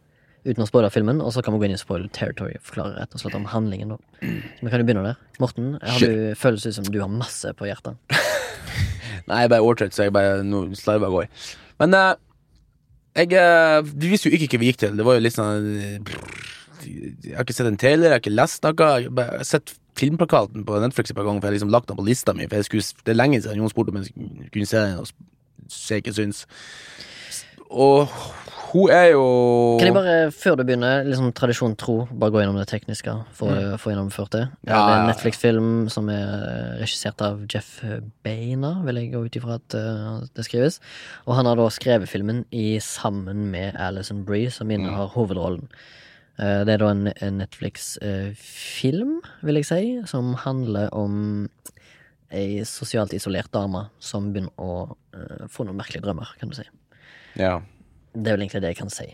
Uten 0.48 0.64
å 0.64 0.68
spoile 0.70 0.90
filmen. 0.94 1.20
Og 1.22 1.34
så 1.36 1.44
kan 1.46 1.54
vi 1.54 1.62
gå 1.62 1.70
inn 1.70 1.76
i 1.76 1.80
spoil 1.80 2.08
territory 2.16 2.56
og 2.58 2.66
forklare 2.72 2.96
rett 2.98 3.14
og 3.14 3.22
slett 3.22 3.38
om 3.38 3.46
handlingen. 3.52 3.94
Da. 3.94 4.00
Så 4.24 4.66
vi 4.66 4.72
kan 4.72 4.82
jo 4.82 4.88
begynne 4.88 5.06
der. 5.12 5.20
Morten, 5.44 5.74
har 5.84 6.02
du, 6.02 6.34
føles 6.40 6.66
ut 6.66 6.80
som 6.80 6.88
du 6.90 7.00
har 7.04 7.12
masse 7.12 7.54
på 7.60 7.70
hjertet. 7.70 8.00
Nei, 9.30 9.44
jeg 9.44 9.50
er 9.50 9.54
bare 9.54 9.90
så 9.94 10.08
jeg 10.08 10.16
bare 10.16 10.42
nå 10.46 10.64
slarver 10.78 11.10
av 11.10 11.16
gårde. 11.16 11.44
Men 11.80 11.96
eh, 11.98 12.16
jeg 13.20 13.36
eh, 13.38 13.82
Vi 13.86 14.12
visste 14.12 14.30
jo 14.30 14.38
ikke 14.38 14.58
hva 14.58 14.64
vi 14.64 14.72
gikk 14.72 14.82
til. 14.84 14.98
Det 14.98 15.06
var 15.06 15.18
jo 15.18 15.26
litt 15.26 15.36
sånn 15.36 15.70
eh, 15.76 16.16
Jeg 16.86 17.36
har 17.36 17.46
ikke 17.46 17.58
sett 17.58 17.70
en 17.70 17.80
trailer, 17.80 18.10
jeg 18.10 18.18
har 18.18 18.24
ikke 18.24 18.36
lest 18.36 18.66
noe. 18.66 18.74
Jeg 18.74 19.10
har 19.10 19.18
bare 19.22 19.46
sett 19.48 19.76
filmplakaten 20.00 20.64
på 20.68 20.80
Netflix 20.80 21.12
et 21.12 21.18
par 21.18 21.28
ganger, 21.28 21.42
for 21.42 21.50
jeg 21.50 21.52
har 21.52 21.58
liksom 21.60 21.74
lagt 21.76 21.90
den 21.92 22.00
på 22.00 22.08
lista 22.08 22.36
mi. 22.36 22.48
For 22.48 22.62
jeg 22.62 22.70
skulle, 22.70 23.04
det 23.04 23.14
er 23.14 23.20
lenge 23.20 23.42
siden 23.44 23.60
noen 23.60 23.74
spurte 23.74 23.94
om 23.94 24.00
jeg 24.00 24.14
kunne 24.54 24.70
se 24.70 24.84
den, 24.86 25.02
og 25.02 25.74
se 25.74 26.00
ikke 26.00 26.16
syns. 26.16 26.46
Og 27.70 28.10
hun 28.70 28.92
er 28.94 29.08
jo 29.16 29.24
Kan 29.80 29.90
jeg 29.90 29.96
bare, 29.96 30.18
før 30.34 30.58
du 30.60 30.64
begynner, 30.68 31.06
liksom 31.08 31.32
tradisjon 31.38 31.76
tro, 31.80 32.04
bare 32.12 32.34
gå 32.34 32.42
gjennom 32.44 32.60
det 32.60 32.68
tekniske 32.70 33.14
for 33.38 33.50
å 33.50 33.78
få 33.82 33.94
gjennomført 33.94 34.34
det? 34.36 34.44
Ja, 34.70 34.78
det 34.78 34.82
er 34.82 34.98
en. 34.98 35.10
Netflix-film 35.10 35.72
som 35.94 36.10
er 36.14 36.76
regissert 36.82 37.22
av 37.26 37.42
Jeff 37.50 37.80
Bainer, 38.26 38.84
vil 38.86 39.02
jeg 39.02 39.14
gå 39.16 39.24
ut 39.26 39.40
ifra 39.40 39.58
at 39.58 39.78
uh, 39.78 40.20
det 40.38 40.46
skrives. 40.46 40.78
Og 41.26 41.34
han 41.40 41.50
har 41.50 41.58
da 41.58 41.66
skrevet 41.74 42.12
filmen 42.12 42.44
i 42.54 42.78
sammen 42.84 43.48
med 43.54 43.78
Alison 43.82 44.22
Brie, 44.28 44.54
som 44.54 44.70
innehar 44.70 45.10
hovedrollen. 45.16 45.66
Eh, 46.40 46.62
det 46.68 46.76
er 46.76 46.84
da 46.84 46.92
en, 46.94 47.08
en 47.10 47.40
Netflix-film, 47.42 49.16
vil 49.46 49.60
jeg 49.60 49.68
si, 49.68 49.84
som 50.10 50.36
handler 50.46 50.94
om 50.96 51.48
ei 52.30 52.62
sosialt 52.70 53.16
isolert 53.18 53.50
dame 53.56 53.88
som 54.04 54.30
begynner 54.30 54.54
å 54.62 54.94
eh, 55.18 55.48
få 55.50 55.66
noen 55.66 55.80
merkelige 55.80 56.06
drømmer, 56.06 56.36
kan 56.40 56.52
du 56.52 56.56
si. 56.60 56.68
Ja. 57.38 57.60
Det 58.16 58.28
er 58.32 58.38
vel 58.38 58.46
egentlig 58.46 58.62
det 58.64 58.74
jeg 58.74 58.80
kan 58.80 58.94
si. 58.94 59.10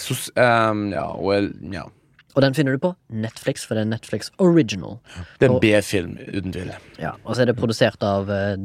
Sos, 0.00 0.30
um, 0.36 0.88
ja, 0.92 1.06
well, 1.22 1.52
ja. 1.72 1.86
Og 2.32 2.40
den 2.40 2.54
finner 2.56 2.72
du 2.72 2.80
på 2.80 2.94
Netflix, 3.12 3.66
for 3.68 3.76
det 3.76 3.84
er 3.84 3.90
Netflix 3.90 4.30
original. 4.40 4.96
Det 5.38 5.48
er 5.48 5.52
en 5.52 5.60
B-film, 5.60 6.14
uten 6.32 6.54
tvil. 6.54 6.72
Ja, 7.00 7.12
Og 7.24 7.36
så 7.36 7.44
er 7.44 7.50
det 7.50 7.58
produsert 7.58 8.02
av 8.06 8.30
uh, 8.32 8.56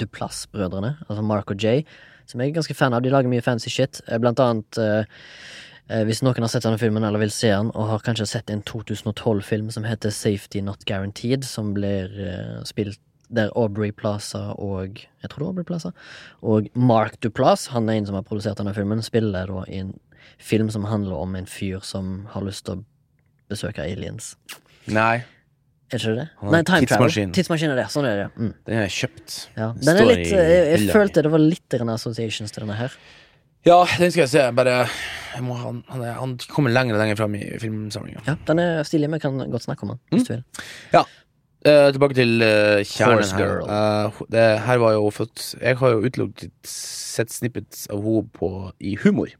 Duplass-brødrene, 0.00 0.96
altså 1.04 1.22
Mark 1.22 1.52
og 1.52 1.60
Jay, 1.62 1.84
som 2.26 2.40
jeg 2.40 2.50
er 2.50 2.56
ganske 2.56 2.74
fan 2.74 2.96
av. 2.96 3.04
De 3.04 3.12
lager 3.12 3.30
mye 3.30 3.44
fancy 3.44 3.70
shit. 3.70 4.00
Eh, 4.08 4.18
Blant 4.18 4.40
annet 4.42 4.80
uh, 4.80 5.04
hvis 6.08 6.24
noen 6.24 6.42
har 6.42 6.50
sett 6.50 6.64
denne 6.64 6.80
filmen, 6.80 7.04
eller 7.06 7.20
vil 7.22 7.30
se 7.30 7.52
den, 7.52 7.68
og 7.76 7.92
har 7.92 8.02
kanskje 8.02 8.26
sett 8.26 8.50
en 8.50 8.64
2012-film 8.66 9.68
som 9.70 9.84
heter 9.86 10.10
Safety 10.10 10.64
Not 10.64 10.82
Guaranteed, 10.88 11.44
som 11.46 11.76
blir 11.76 12.10
spilt 12.66 12.98
der 13.28 13.50
Aubrey 13.58 13.92
Plaza 13.92 14.52
og 14.54 15.00
Jeg 15.22 15.30
tror 15.30 15.38
det 15.38 15.46
er 15.46 15.50
Aubrey 15.50 15.64
Plaza. 15.64 15.92
Og 16.42 16.68
Mark 16.74 17.20
Duplass, 17.20 17.68
han 17.74 17.88
er 17.88 18.00
en 18.00 18.06
som 18.06 18.14
har 18.18 18.26
produsert 18.26 18.58
denne 18.60 18.74
filmen, 18.76 19.02
spiller 19.02 19.50
da 19.50 19.64
i 19.68 19.80
en 19.82 19.94
film 20.38 20.70
som 20.70 20.84
handler 20.84 21.16
om 21.16 21.34
en 21.38 21.46
fyr 21.46 21.80
som 21.82 22.26
har 22.34 22.44
lyst 22.46 22.66
til 22.66 22.78
å 22.78 22.84
besøke 23.50 23.82
aliens. 23.82 24.34
Nei, 24.86 25.24
Er 25.86 26.00
ikke 26.00 26.14
det? 26.16 26.22
Er 26.42 26.50
Nei, 26.50 26.62
time 26.66 26.86
travel. 26.86 26.86
tidsmaskin. 26.86 27.32
Tidsmaskin 27.34 27.70
er 27.70 27.78
det. 27.78 27.84
Sånn 27.94 28.06
er 28.08 28.16
det. 28.24 28.30
Mm. 28.34 28.54
den 28.66 28.80
er 28.82 28.88
kjøpt. 28.90 29.36
Ja. 29.54 29.68
Den 29.78 30.00
er 30.00 30.08
litt, 30.08 30.24
eh, 30.34 30.48
jeg, 30.50 30.64
jeg 30.80 30.90
følte 30.90 31.22
det 31.22 31.30
var 31.30 31.42
litt 31.42 31.76
associations 31.78 32.50
til 32.50 32.64
denne 32.66 32.74
her. 32.74 32.96
Ja, 33.66 33.84
den 33.98 34.10
skal 34.10 34.24
jeg 34.24 34.30
se. 34.30 34.42
Bare 34.54 34.74
jeg 35.36 35.44
må, 35.44 35.54
han, 35.60 35.84
han, 35.90 36.02
er, 36.02 36.16
han 36.18 36.34
kommer 36.50 36.74
lenger 36.74 36.96
og 36.96 37.02
lenger 37.02 37.18
fram 37.18 37.34
i 37.38 37.44
filmsamlinga. 37.60 38.22
Ja, 38.26 38.34
Den 38.48 38.62
er 38.62 38.82
stilig, 38.88 39.10
vi 39.14 39.22
kan 39.22 39.38
godt 39.50 39.66
snakke 39.66 39.86
om 39.86 39.94
den. 39.94 40.02
Hvis 40.14 40.26
du 40.28 40.32
vil. 40.34 40.44
Eh, 41.66 41.88
tilbake 41.96 42.14
til 42.14 42.36
uh, 42.44 42.78
kjernen 42.86 43.24
her. 43.26 43.40
Girl. 43.40 43.70
Ho- 44.14 44.26
det 44.30 44.44
her 44.62 44.78
var 44.78 44.92
jo 44.94 45.08
født 45.10 45.42
Jeg 45.58 45.78
har 45.80 45.94
jo 45.96 46.02
utelukket 46.06 46.52
sett 46.70 47.32
snippets 47.34 47.88
av 47.90 48.04
henne 48.04 48.30
på 48.36 48.50
i 48.78 48.94
humor. 49.02 49.32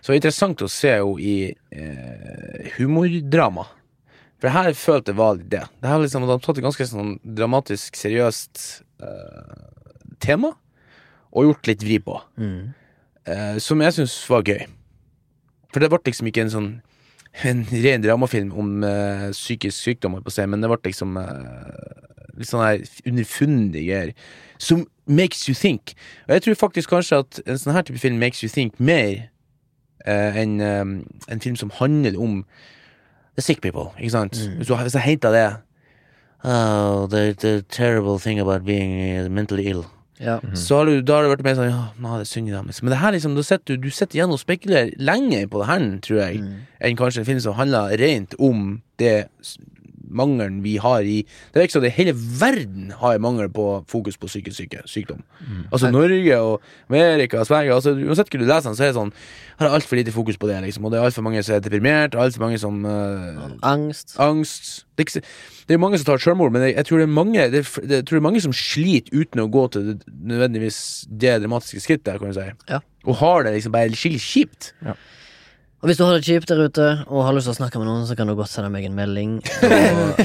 Så 0.00 0.12
er 0.12 0.20
interessant 0.20 0.60
å 0.64 0.68
se 0.68 0.92
henne 0.98 1.16
i 1.24 1.36
uh, 1.76 2.68
humordrama. 2.76 3.64
For 4.40 4.52
her 4.52 4.72
følte 4.76 5.12
jeg 5.12 5.20
var 5.20 5.36
litt 5.36 5.50
det. 5.52 5.62
Det 5.80 5.88
her 5.88 6.00
liksom, 6.00 6.24
De 6.24 6.32
har 6.32 6.44
tatt 6.44 6.60
et 6.60 6.64
ganske 6.64 6.86
sånn 6.88 7.16
dramatisk, 7.24 7.96
seriøst 8.00 8.62
tema 10.20 10.50
og 11.32 11.46
gjort 11.46 11.68
litt 11.70 11.84
vri 11.84 11.96
på. 12.04 12.18
Mm. 12.40 12.72
som 13.60 13.80
jeg 13.80 13.94
syns 13.96 14.14
var 14.28 14.42
gøy. 14.44 14.64
For 15.72 15.80
det 15.80 15.88
ble 15.92 16.00
liksom 16.04 16.28
ikke 16.28 16.42
en 16.44 16.52
sånn 16.52 16.70
en 17.44 17.64
ren 17.70 18.02
dramafilm 18.02 18.52
om 18.58 18.84
uh, 18.84 19.30
psykisk 19.32 19.76
sykdom, 19.78 20.18
men 20.18 20.62
det 20.62 20.70
ble 20.70 20.78
liksom 20.90 21.16
uh, 21.16 21.28
litt 22.38 22.50
sånn 22.50 22.64
her 22.64 22.82
underfundige 23.06 23.86
greier. 23.86 24.12
Som 24.58 24.86
makes 25.06 25.46
you 25.48 25.54
think. 25.54 25.94
Og 26.28 26.36
jeg 26.36 26.42
tror 26.46 26.60
faktisk 26.66 26.92
kanskje 26.92 27.22
at 27.24 27.40
en 27.46 27.58
sånn 27.60 27.74
her 27.74 27.86
type 27.86 28.02
film 28.02 28.20
makes 28.20 28.42
you 28.44 28.50
think 28.50 28.78
mer 28.80 29.30
uh, 30.06 30.36
en, 30.36 30.60
um, 30.60 30.94
en 31.28 31.42
film 31.42 31.56
som 31.56 31.72
handler 31.80 32.18
om 32.18 32.44
the 33.36 33.42
sick 33.42 33.62
people, 33.62 33.90
ikke 33.98 34.14
sant? 34.16 34.38
Hvis, 34.58 34.66
Så, 34.66 34.76
hvis 34.76 34.94
jeg 34.94 35.02
henter 35.02 35.34
det 35.34 35.48
Oh, 36.42 37.06
the, 37.06 37.34
the 37.34 37.60
terrible 37.68 38.18
thing 38.18 38.40
about 38.40 38.64
being 38.64 39.34
mentally 39.34 39.68
ill. 39.68 39.84
Ja. 40.20 40.36
Så 40.52 40.76
har 40.76 40.84
du, 40.90 40.98
da 41.00 41.16
har 41.16 41.24
det 41.24 41.30
vært 41.32 41.44
mer 41.46 41.54
sånn 41.56 41.70
Ja, 41.70 41.84
nå 41.96 42.10
er 42.12 42.22
det 42.22 42.28
synd 42.28 42.50
i 42.50 42.52
dem. 42.52 42.68
Men 42.68 42.92
det 42.92 43.00
her 43.00 43.14
liksom, 43.16 43.34
du 43.38 43.42
sitter, 43.46 43.78
du 43.80 43.88
sitter 43.88 44.18
igjen 44.18 44.34
og 44.34 44.42
spekulerer 44.42 44.92
lenger 45.00 45.46
på 45.48 45.62
det 45.62 45.68
her, 45.70 45.86
tror 46.04 46.18
jeg, 46.20 46.42
enn 46.80 46.98
kanskje 47.00 47.22
en 47.24 47.28
film 47.30 47.40
som 47.40 47.56
handler 47.56 47.96
rent 48.00 48.36
om 48.38 48.82
det 49.00 49.14
mangelen 50.08 50.62
vi 50.64 50.76
har 50.80 51.04
i 51.04 51.20
Det 51.52 51.60
virker 51.60 51.76
som 51.76 51.84
det 51.84 51.92
hele 51.94 52.14
verden 52.14 52.90
har 52.96 53.14
en 53.14 53.22
mangel 53.22 53.50
på 53.52 53.84
fokus 53.88 54.16
på 54.16 54.26
psykisk 54.26 54.56
syke, 54.56 54.82
sykdom. 54.86 55.22
Altså 55.72 55.90
Norge 55.90 56.38
og 56.40 56.62
Amerika 56.88 57.40
og 57.40 57.46
Sverige 57.46 57.74
altså, 57.74 57.92
Uansett 57.92 58.30
hvor 58.30 58.40
du 58.40 58.46
leser 58.46 58.70
den, 58.70 58.76
så 58.76 58.84
er 58.84 58.92
det 58.92 58.98
sånn 58.98 59.12
Har 59.60 59.74
altfor 59.76 59.96
lite 59.96 60.12
fokus 60.12 60.38
på 60.40 60.48
det, 60.48 60.60
liksom. 60.64 60.84
Og 60.84 60.92
det 60.92 60.98
er 61.00 61.04
altfor 61.04 61.22
mange 61.22 61.42
som 61.42 61.54
er 61.54 61.60
deprimert, 61.60 62.14
altfor 62.14 62.46
mange 62.46 62.58
som 62.58 62.84
uh, 62.86 63.50
Angst. 63.62 64.16
angst 64.18 64.86
Det 64.96 65.04
er, 65.04 65.08
ikke, 65.08 65.26
det 65.68 65.74
er 65.74 65.82
mange 65.82 66.00
som 66.00 66.08
tar 66.08 66.22
selvmord, 66.22 66.52
men 66.52 66.62
jeg, 66.62 66.76
jeg, 66.76 66.86
tror 66.86 67.02
det 67.02 67.06
er 67.06 67.14
mange, 67.18 67.46
det, 67.52 67.60
er 67.60 67.96
jeg 67.96 68.06
tror 68.08 68.16
det 68.16 68.22
er 68.22 68.28
mange 68.28 68.40
som 68.40 68.56
sliter 68.56 69.12
uten 69.12 69.44
å 69.44 69.48
gå 69.52 69.66
til 69.74 69.86
det, 69.90 69.96
nødvendigvis 70.08 70.80
det 71.08 71.38
dramatiske 71.44 71.84
skrittet, 71.84 72.20
kan 72.20 72.32
du 72.32 72.36
si. 72.36 72.48
Ja. 72.72 72.80
Og 73.04 73.20
har 73.20 73.44
det 73.44 73.54
liksom 73.56 73.72
bare 73.76 73.92
skikkelig 73.96 74.24
kjipt. 74.24 74.72
Og 75.80 75.88
hvis 75.88 75.96
du 75.96 76.02
har 76.04 76.12
det 76.12 76.26
kjipt 76.26 76.50
der 76.50 76.60
ute 76.68 76.86
og 77.08 77.22
har 77.24 77.32
lyst 77.32 77.48
til 77.48 77.54
å 77.54 77.58
snakke 77.62 77.80
med 77.80 77.88
noen, 77.88 78.02
så 78.04 78.12
kan 78.18 78.28
du 78.28 78.34
godt 78.36 78.50
sende 78.52 78.68
meg 78.72 78.84
en 78.84 78.96
melding 78.98 79.38
og, 79.40 80.18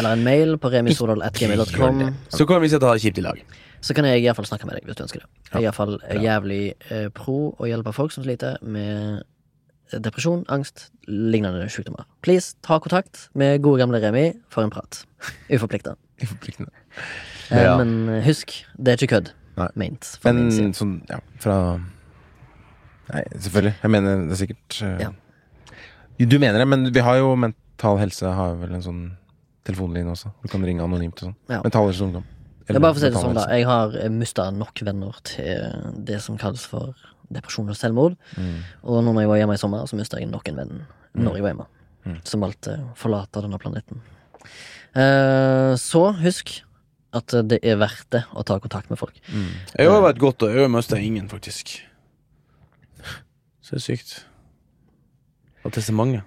eller 0.00 0.08
en 0.14 0.22
mail 0.24 0.54
på 0.62 0.70
remisodal.gmail.com. 0.72 2.00
Så 2.32 2.46
kan 2.48 2.62
vi 2.64 2.70
sitte 2.72 2.86
og 2.86 2.94
ha 2.94 2.96
det 2.96 3.04
kjipt 3.04 3.20
i 3.20 3.24
lag. 3.26 3.42
Så 3.84 3.92
kan 3.94 4.08
jeg 4.08 4.22
iallfall 4.24 4.48
snakke 4.48 4.64
med 4.66 4.78
deg 4.78 4.88
hvis 4.88 4.96
du 4.96 5.02
ønsker 5.04 5.20
det. 5.20 5.28
Jeg 5.50 5.58
er 5.60 5.66
iallfall 5.66 5.98
jævlig 6.24 6.60
eh, 6.88 7.08
pro 7.14 7.36
å 7.60 7.68
hjelpe 7.68 7.92
folk 7.94 8.14
som 8.14 8.24
sliter 8.24 8.56
med 8.64 9.20
depresjon, 9.92 10.46
angst, 10.50 10.88
lignende 11.06 11.68
sykdommer. 11.70 12.08
Please, 12.24 12.56
ta 12.64 12.80
kontakt 12.82 13.28
med 13.38 13.60
gode 13.62 13.84
gamle 13.84 14.00
Remi 14.02 14.30
for 14.50 14.64
en 14.64 14.72
prat. 14.72 15.02
Uforplikta. 15.52 15.92
Ja. 17.52 17.76
Eh, 17.76 17.76
Men 17.84 18.22
husk, 18.24 18.56
det 18.80 18.96
er 18.96 18.98
ikke 19.04 19.12
kødd. 19.12 19.28
Min 19.78 19.94
Men 20.24 20.40
sånn, 20.76 20.96
ja, 21.08 21.20
fra 21.40 21.58
Nei, 23.10 23.22
selvfølgelig. 23.34 23.74
Jeg 23.82 23.92
mener 23.94 24.24
det 24.26 24.34
er 24.36 24.42
sikkert 24.42 24.80
eh, 24.82 25.06
Ja. 25.06 25.12
Du 26.16 26.38
mener 26.40 26.62
det, 26.62 26.66
men 26.68 26.88
vi 26.94 27.02
har 27.04 27.18
jo 27.20 27.34
Mental 27.36 27.98
Helse 28.00 28.30
har 28.32 28.54
vel 28.56 28.72
en 28.78 28.84
sånn 28.84 29.02
telefonlinje 29.68 30.14
også. 30.14 30.30
Du 30.42 30.48
kan 30.48 30.64
ringe 30.64 30.84
anonymt 30.84 31.20
og 31.20 31.28
sånn. 31.28 31.36
Ja. 31.52 31.60
Mental 31.64 31.90
Helse 31.90 32.06
Ungdom. 32.06 32.24
Eller, 32.66 32.80
er 32.80 32.82
bare 32.82 32.96
for 32.96 32.98
å 32.98 33.04
si 33.04 33.10
det 33.12 33.20
sånn, 33.20 33.36
da. 33.36 33.44
Jeg 33.52 33.66
har 33.68 33.96
mista 34.10 34.48
nok 34.50 34.80
venner 34.88 35.20
til 35.28 35.92
det 36.08 36.18
som 36.24 36.38
kalles 36.40 36.64
for 36.66 36.96
depresjon 37.34 37.70
og 37.70 37.78
selvmord. 37.78 38.16
Mm. 38.38 38.58
Og 38.86 39.02
nå 39.04 39.12
når 39.12 39.24
jeg 39.24 39.30
var 39.30 39.40
hjemme 39.42 39.56
i 39.58 39.60
sommer, 39.60 39.86
så 39.86 39.98
mista 39.98 40.18
jeg 40.18 40.30
nok 40.30 40.50
en 40.50 40.60
venn 40.62 40.76
når 41.16 41.38
jeg 41.38 41.44
var 41.44 41.52
hjemme. 41.52 41.68
Mm. 42.06 42.18
Som 42.26 42.46
valgte 42.46 42.78
å 42.80 42.92
forlate 42.98 43.42
denne 43.44 43.60
planeten. 43.62 44.00
Eh, 44.96 45.72
så 45.80 46.02
husk 46.22 46.56
at 47.16 47.34
det 47.48 47.60
er 47.64 47.78
verdt 47.80 48.08
det 48.14 48.22
å 48.36 48.44
ta 48.46 48.58
kontakt 48.62 48.90
med 48.92 49.00
folk. 49.00 49.18
Mm. 49.30 49.52
Jeg 49.78 49.92
har 49.92 50.02
vært 50.04 50.20
godt, 50.22 50.46
og 50.46 50.52
jeg 50.54 50.66
har 50.66 50.72
mista 50.72 50.98
ingen, 51.00 51.28
faktisk. 51.32 51.78
Så 53.66 53.74
det 53.74 53.80
er 53.80 53.84
sykt. 53.88 54.16
At 55.66 55.74
det 55.74 55.82
er 55.82 55.86
så 55.88 55.94
mange. 55.98 56.22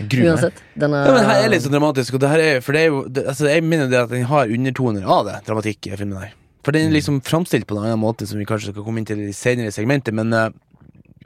Uansett, 0.00 0.58
den 0.80 0.94
er 0.96 1.04
Ja, 1.06 1.12
men 1.14 1.28
her 1.28 1.44
er 1.44 1.52
litt 1.52 1.62
så 1.62 1.70
dramatisk, 1.70 2.16
og 2.16 2.22
det 2.24 2.30
her 2.32 2.42
er, 2.42 2.62
for 2.64 2.74
det 2.74 2.80
er 2.82 2.88
jo 2.88 3.02
det, 3.06 3.22
altså, 3.30 3.46
Jeg 3.52 3.62
mener 3.62 3.90
det 3.92 3.98
at 4.00 4.10
den 4.10 4.24
har 4.26 4.50
undertoner 4.50 5.04
av 5.06 5.28
det, 5.28 5.36
dramatikk 5.46 5.86
i 5.86 5.92
filmen 5.94 6.18
her. 6.18 6.32
For 6.66 6.74
den 6.74 6.88
er 6.88 6.96
liksom 6.96 7.20
framstilt 7.24 7.68
på 7.68 7.76
en 7.76 7.84
annen 7.84 8.00
måte, 8.02 8.26
som 8.26 8.40
vi 8.40 8.48
kanskje 8.48 8.72
skal 8.72 8.84
komme 8.84 9.00
inn 9.00 9.06
til 9.08 9.20
i 9.28 9.36
senere 9.36 9.70
segmenter, 9.72 10.16
men 10.16 10.32
eh, 10.34 10.50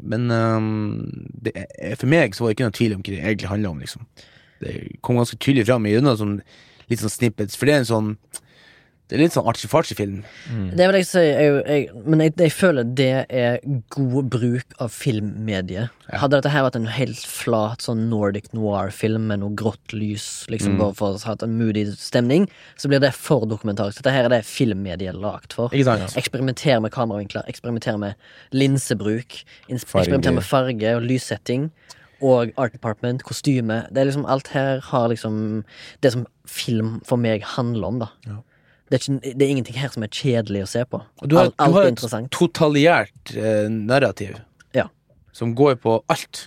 Men 0.04 0.28
eh, 0.30 0.60
det 1.46 1.52
er, 1.56 1.94
for 1.96 2.10
meg 2.12 2.34
så 2.36 2.44
var 2.44 2.50
det 2.50 2.58
ikke 2.58 2.66
noe 2.66 2.76
tvil 2.76 2.94
om 2.94 3.00
hva 3.00 3.14
det 3.14 3.22
egentlig 3.24 3.48
handler 3.48 3.70
om, 3.70 3.78
liksom. 3.80 4.02
Det 4.60 4.74
kom 5.00 5.16
ganske 5.16 5.38
tydelig 5.40 5.64
fram 5.64 5.86
i 5.86 5.94
gjennom 5.94 6.18
sånn, 6.20 6.34
litt 6.90 7.00
sånn 7.00 7.14
snippets, 7.14 7.56
for 7.56 7.64
det 7.64 7.74
er 7.74 7.80
en 7.80 7.88
sånn 7.88 8.10
Det 9.04 9.18
er 9.18 9.20
litt 9.20 9.34
sånn 9.34 9.44
artsy-fartsy-film. 9.50 10.22
Det 10.72 10.84
vil 10.88 10.96
jeg 10.96 11.06
si, 11.10 11.20
jeg, 11.20 11.56
jeg, 11.68 12.04
men 12.08 12.22
jeg, 12.24 12.32
jeg 12.40 12.52
føler 12.56 12.86
det 12.96 13.08
er 13.28 13.58
god 13.92 14.30
bruk 14.32 14.76
av 14.80 14.94
filmmediet. 14.96 15.92
Hadde 16.08 16.38
dette 16.38 16.52
her 16.52 16.64
vært 16.64 16.78
en 16.78 16.88
helt 16.88 17.20
flat 17.28 17.84
sånn 17.84 18.06
Nordic 18.08 18.48
noir-film 18.56 19.26
med 19.28 19.42
noe 19.42 19.52
grått 19.60 19.92
lys, 19.92 20.46
liksom 20.52 20.78
bare 20.80 20.96
for 20.96 21.18
å 21.18 21.20
ha 21.28 21.34
en 21.44 21.58
moody 21.58 21.84
stemning, 22.00 22.46
så 22.80 22.88
blir 22.88 23.02
det 23.04 23.12
for 23.16 23.44
dokumentarisk. 23.50 24.00
Dette 24.00 24.14
her 24.16 24.30
er 24.30 24.32
det 24.32 24.40
filmmediet 24.48 25.12
er 25.12 25.20
lagd 25.20 25.52
for. 25.52 25.68
Ikke 25.76 25.90
sant? 25.90 26.16
Eksperimentere 26.20 26.80
med 26.86 26.94
kameravinkler, 26.96 27.44
eksperimentere 27.52 28.00
med 28.00 28.56
linsebruk, 28.56 29.36
Farge. 29.44 29.76
eksperimentere 29.76 30.38
med 30.40 30.48
farge 30.48 30.96
og 30.96 31.04
lyssetting. 31.04 31.68
Og 32.24 32.54
art 32.56 32.72
department, 32.72 33.20
kostyme. 33.26 33.82
Det 33.92 34.00
er 34.00 34.08
liksom 34.08 34.24
Alt 34.30 34.48
her 34.54 34.80
har 34.88 35.10
liksom 35.12 35.64
det 36.00 36.14
som 36.14 36.24
film 36.48 37.02
for 37.04 37.20
meg 37.20 37.44
handler 37.56 37.90
om, 37.90 38.04
da. 38.06 38.12
Det, 38.94 39.00
er 39.00 39.10
ikke, 39.10 39.34
det 39.34 39.42
er 39.42 39.50
ingenting 39.50 39.76
her 39.80 39.90
som 39.90 40.04
er 40.06 40.10
kjedelig 40.14 40.60
å 40.62 40.66
se 40.70 40.82
på. 40.86 41.00
Og 41.02 41.30
du 41.30 41.34
har, 41.34 41.48
alt, 41.50 41.54
alt 41.58 41.98
du 41.98 42.04
har 42.06 42.20
et 42.22 42.30
totaliert 42.30 43.32
eh, 43.34 43.64
narrativ 43.72 44.36
Ja. 44.76 44.84
som 45.34 45.54
går 45.58 45.80
på 45.82 45.96
alt. 46.14 46.44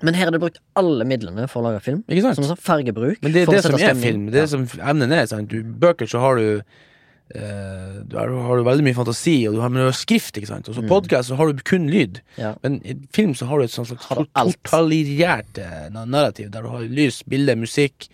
Men 0.00 0.16
her 0.16 0.28
er 0.30 0.36
det 0.36 0.40
brukt 0.40 0.58
alle 0.76 1.04
midlene 1.08 1.44
for 1.48 1.60
å 1.60 1.68
lage 1.68 1.82
film. 1.84 2.00
Ikke 2.08 2.24
sant? 2.24 2.38
Som 2.40 2.48
sånn 2.48 2.60
fargebruk. 2.60 3.20
Men 3.20 3.32
det 3.34 3.44
er 3.44 3.52
det 3.58 3.62
som 3.66 3.76
er 3.76 3.96
film. 4.00 4.26
Det 4.32 4.40
er 4.40 4.46
ja. 4.46 4.50
som 4.54 4.66
emnen 4.80 5.12
er. 5.12 5.28
Sant? 5.28 5.52
Du, 5.52 5.60
bøker 5.64 6.08
så 6.08 6.20
har 6.24 6.40
du 6.40 6.46
eh, 6.56 7.94
Du 8.08 8.16
har, 8.16 8.32
har 8.48 8.60
du 8.60 8.64
veldig 8.66 8.84
mye 8.88 8.96
fantasi, 8.96 9.36
og 9.48 9.56
du 9.56 9.62
har, 9.64 9.72
men 9.72 9.84
du 9.84 9.88
har 9.90 9.96
skrift. 9.96 10.36
Ikke 10.40 10.50
sant? 10.50 10.68
Og 10.72 10.76
så 10.76 10.84
podcast 10.88 11.32
så 11.32 11.36
har 11.36 11.52
du 11.52 11.60
kun 11.60 11.88
lyd. 11.92 12.22
Mm. 12.36 12.40
Ja. 12.40 12.54
Men 12.64 12.80
i 12.84 12.96
film 13.16 13.36
så 13.36 13.48
har 13.52 13.60
du 13.60 13.68
et 13.68 13.76
sånt 13.76 13.92
slags 13.92 14.08
na- 14.32 16.06
narrativ, 16.08 16.48
der 16.56 16.64
du 16.64 16.72
har 16.72 16.88
lys, 16.88 17.20
bilde, 17.28 17.56
musikk. 17.60 18.08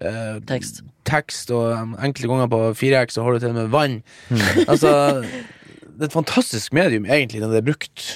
Eh, 0.00 0.40
Tekst. 0.48 0.82
tekst, 1.06 1.50
og 1.54 1.96
enkelte 2.02 2.28
ganger 2.28 2.48
på 2.52 2.60
4X 2.76 3.16
så 3.16 3.22
har 3.24 3.32
du 3.32 3.38
til 3.44 3.52
og 3.54 3.58
med 3.60 3.70
vann. 3.72 4.02
Mm. 4.30 4.42
altså 4.72 4.90
Det 5.22 6.02
er 6.02 6.10
et 6.10 6.12
fantastisk 6.12 6.72
medium, 6.76 7.06
egentlig, 7.06 7.40
når 7.40 7.54
det 7.54 7.62
er 7.62 7.70
brukt 7.72 8.06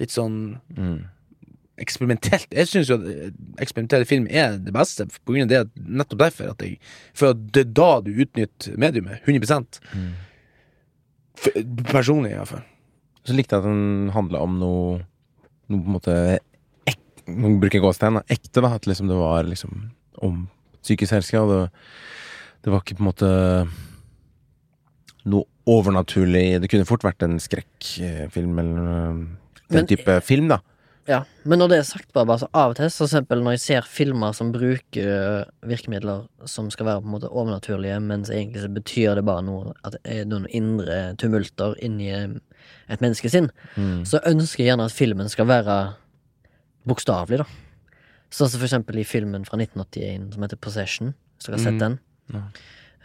litt 0.00 0.10
sånn 0.14 0.58
Mm. 0.76 1.04
eksperimentelt. 1.78 2.48
Jeg 2.50 2.66
syns 2.66 2.88
jo 2.90 2.96
at 2.98 3.04
eh, 3.06 3.30
eksperimentell 3.62 4.04
film 4.08 4.26
er 4.30 4.56
det 4.58 4.72
beste, 4.74 5.06
på 5.24 5.34
grunn 5.34 5.46
av 5.46 5.52
det, 5.52 5.60
nettopp 5.86 6.18
derfor 6.24 6.50
at 6.50 6.62
jeg 6.64 6.78
For 7.14 7.30
at 7.34 7.44
det 7.54 7.66
er 7.66 7.72
da 7.78 7.90
du 8.02 8.10
utnytter 8.16 8.74
mediumet. 8.78 9.20
100 9.28 9.78
For, 11.38 11.54
Personlig, 11.92 12.32
iallfall. 12.34 12.64
Så 13.28 13.36
likte 13.36 13.54
jeg 13.58 13.62
at 13.62 13.68
den 13.68 14.10
handla 14.14 14.40
om 14.42 14.58
noe 14.58 14.98
Noe 15.68 15.82
på 15.84 15.90
en 15.90 15.94
måte 15.98 16.12
ek, 16.88 16.98
Nå 17.28 17.50
bruker 17.60 17.76
jeg 17.78 17.84
gåstegn. 17.84 18.22
Ekte, 18.32 18.62
da. 18.64 18.70
At 18.78 18.86
liksom 18.88 19.10
det 19.10 19.18
var 19.20 19.44
liksom 19.44 19.90
om 20.24 20.46
psykisk. 20.82 21.34
Og 21.42 21.48
det, 21.52 21.60
det 22.64 22.72
var 22.72 22.80
ikke 22.84 22.96
på 22.98 23.04
en 23.04 23.10
måte 23.10 23.30
noe 25.28 25.44
overnaturlig. 25.68 26.60
Det 26.62 26.70
kunne 26.72 26.88
fort 26.88 27.04
vært 27.04 27.22
en 27.26 27.38
skrekkfilm 27.42 28.58
eller 28.62 28.88
øh, 28.88 29.22
den 29.68 29.82
Men- 29.82 29.86
type 29.90 30.20
film, 30.24 30.48
da. 30.54 30.58
Ja, 31.08 31.22
Men 31.48 31.58
når 31.62 31.68
det 31.70 31.76
er 31.78 31.84
sagt, 31.88 32.10
bare, 32.12 32.26
bare 32.28 32.38
så 32.42 32.46
av 32.52 32.70
og 32.70 32.76
til, 32.76 32.90
for 32.92 33.06
eksempel 33.06 33.40
når 33.40 33.54
jeg 33.54 33.60
ser 33.62 33.86
filmer 33.88 34.34
som 34.36 34.50
bruker 34.52 35.06
øh, 35.08 35.44
virkemidler 35.64 36.26
som 36.44 36.66
skal 36.70 36.84
være 36.84 37.00
på 37.00 37.06
en 37.08 37.14
måte 37.14 37.30
overnaturlige, 37.32 37.96
mens 38.04 38.28
egentlig 38.28 38.60
så 38.60 38.68
betyr 38.68 39.14
det 39.16 39.24
bare 39.24 39.40
noe 39.46 39.72
at 39.88 39.96
det 39.96 40.00
er 40.18 40.26
noen 40.28 40.44
indre 40.52 40.98
tumulter 41.16 41.72
inni 41.80 42.10
øh, 42.12 42.34
et 42.92 43.00
menneskesinn, 43.00 43.48
Mm. 43.76 44.04
så 44.04 44.20
ønsker 44.26 44.64
jeg 44.64 44.68
gjerne 44.74 44.84
at 44.84 44.92
filmen 44.92 45.28
skal 45.32 45.46
være 45.48 45.78
bokstavelig, 46.86 47.38
da. 47.40 47.44
Sånn 48.30 48.48
som 48.50 48.60
for 48.60 48.66
eksempel 48.68 48.98
i 49.00 49.04
filmen 49.08 49.44
fra 49.48 49.56
1981 49.58 50.34
som 50.34 50.42
heter 50.44 50.56
Possession, 50.60 51.14
hvis 51.38 51.46
dere 51.46 51.56
har 51.56 51.64
sett 51.64 51.78
Mm. 51.78 51.78
den. 51.78 51.98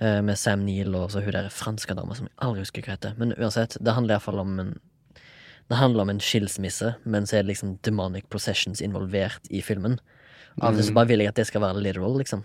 Eh, 0.02 0.22
Med 0.22 0.38
Sam 0.38 0.66
Neill 0.66 0.96
og 0.96 1.12
så 1.12 1.22
hun 1.24 1.32
der 1.32 1.50
franske 1.50 1.96
dama 1.96 2.14
som 2.16 2.26
jeg 2.28 2.36
aldri 2.42 2.60
husker 2.60 2.82
hva 2.82 2.98
heter. 2.98 3.14
Men 3.18 3.32
uansett, 3.38 3.78
det 3.82 3.94
handler 3.94 4.16
iallfall 4.18 4.40
om 4.40 4.60
en 4.60 4.80
Det 5.70 5.78
handler 5.78 6.02
om 6.02 6.10
en 6.10 6.20
skilsmisse, 6.20 6.96
men 7.06 7.24
så 7.24 7.38
er 7.38 7.44
det 7.44 7.56
liksom 7.56 7.78
demonic 7.84 8.26
possessions 8.30 8.82
involvert 8.82 9.40
i 9.50 9.62
filmen. 9.62 9.98
Av 10.62 10.74
og 10.74 10.76
til 10.76 10.90
så 10.92 10.94
bare 10.94 11.08
vil 11.08 11.20
jeg 11.20 11.30
at 11.30 11.36
det 11.36 11.48
skal 11.48 11.62
være 11.62 11.82
literal, 11.82 12.18
liksom. 12.20 12.44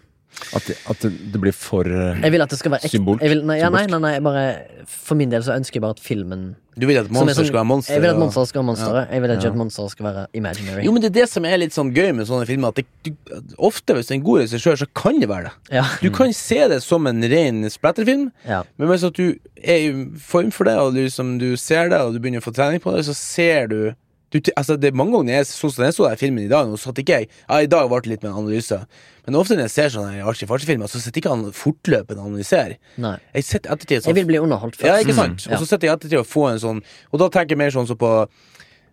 At, 0.54 0.62
det, 0.68 0.76
at 0.86 1.02
det, 1.02 1.40
blir 1.40 1.52
for 1.56 1.88
øh, 1.88 2.20
Jeg 2.22 2.30
vil 2.30 2.42
at 2.44 2.50
det 2.52 2.58
skal 2.60 2.70
være 2.70 2.84
ekte. 2.86 2.94
Symbolsk. 2.94 3.22
Jeg 3.24 3.30
vil, 3.32 3.40
nei, 3.48 3.56
ja, 3.58 3.70
nei, 3.74 3.86
nei, 3.90 3.98
nei, 3.98 4.12
bare 4.22 4.42
For 4.86 5.18
min 5.18 5.32
del 5.32 5.42
så 5.42 5.56
ønsker 5.56 5.80
jeg 5.80 5.82
bare 5.82 5.96
at 5.96 6.02
filmen 6.04 6.44
Du 6.78 6.86
vil 6.86 7.00
at 7.00 7.08
er 7.08 7.12
monster 7.16 7.40
sånn- 7.40 7.48
skal 7.48 7.58
være 7.58 7.68
monster? 7.72 7.94
Jeg 7.96 8.02
vil 8.04 8.10
at 8.12 8.20
monster 8.20 8.44
skal 8.46 8.60
være 8.60 8.68
monstre. 8.68 9.02
Jeg 9.10 9.22
vil 9.24 9.32
ikke 9.34 9.42
Ja. 9.48 9.50
at 9.50 9.58
monster 9.58 9.88
skal 9.90 10.06
være 10.06 10.26
imaginary. 10.38 10.84
Jo, 10.86 10.92
men 10.94 11.02
det 11.02 11.08
er 11.10 11.16
det 11.16 11.28
som 11.32 11.44
er 11.48 11.56
litt 11.58 11.74
sånn 11.74 11.90
gøy 11.96 12.12
med 12.14 12.28
sånne 12.28 12.46
filmer. 12.46 12.68
At 12.68 12.76
det, 12.76 12.86
du, 13.02 13.10
ofte 13.58 13.96
hvis 13.98 14.06
det 14.06 14.14
er 14.14 14.18
en 14.20 14.26
god 14.28 14.40
regissør, 14.44 14.78
så 14.78 14.86
kan 14.94 15.18
det 15.18 15.28
være 15.28 15.48
det. 15.48 15.52
Ja. 15.74 15.84
Du 16.04 16.10
kan 16.14 16.32
se 16.32 16.60
det 16.70 16.82
som 16.84 17.06
en 17.10 17.20
ren 17.34 17.64
splatterfilm, 17.70 18.30
ja. 18.46 18.62
men 18.78 18.88
hvis 18.92 19.04
at 19.08 19.18
du 19.18 19.34
er 19.58 19.88
i 19.88 20.06
form 20.22 20.52
for 20.54 20.64
det, 20.70 20.76
og 20.78 20.94
liksom, 20.94 21.38
du 21.42 21.56
ser 21.56 21.88
det, 21.90 21.98
og 21.98 22.14
du 22.14 22.20
begynner 22.20 22.38
å 22.44 22.46
få 22.46 22.54
trening 22.54 22.78
på 22.84 22.94
det, 22.94 23.04
så 23.10 23.14
ser 23.16 23.66
du, 23.66 23.94
du 24.28 24.38
altså 24.56 24.76
det 24.76 24.90
er 24.90 24.96
Mange 24.98 25.14
ganger 25.16 25.38
jeg, 25.38 25.48
sånn 25.48 25.72
som 25.72 25.84
jeg 25.86 25.94
så 25.96 26.08
den 26.08 26.20
filmen 26.20 26.44
i 26.44 26.50
dag, 26.50 26.68
nå 26.68 26.76
satt 26.80 26.98
ikke 27.00 27.20
jeg 27.20 27.28
Ja, 27.30 27.60
i 27.64 27.70
dag 27.70 27.88
ble 27.88 28.00
det 28.04 28.12
litt 28.12 28.24
med 28.24 28.32
en 28.32 28.42
analyse, 28.42 28.80
men 29.24 29.38
ofte 29.40 29.56
når 29.56 29.66
jeg 29.66 29.74
ser 29.74 29.94
sånne 29.94 30.24
artig-fartig-filmer, 30.28 30.90
så 30.90 31.00
sitter 31.02 31.22
ikke 31.22 31.32
han 31.34 31.46
fortløpende 31.52 32.22
og 32.22 32.30
analyserer. 32.30 32.78
Nei. 33.00 33.16
Jeg 33.36 33.46
sitter 33.48 33.74
ettertid 33.74 34.08
Jeg 34.08 34.16
vil 34.16 34.28
bli 34.28 34.40
underholdt 34.40 34.78
først. 34.78 34.88
Ja, 34.88 34.98
ikke 35.04 35.16
sant? 35.16 35.44
Ja. 35.46 35.56
Og 35.56 35.64
så 35.64 35.70
sitter 35.70 35.90
jeg 35.90 35.98
ettertid 35.98 36.20
og 36.20 36.28
får 36.28 36.48
en 36.54 36.62
sånn 36.64 36.82
Og 37.12 37.22
da 37.22 37.28
tenker 37.34 37.56
jeg 37.56 37.62
mer 37.64 37.74
sånn 37.74 37.88
som 37.88 38.00
på 38.00 38.12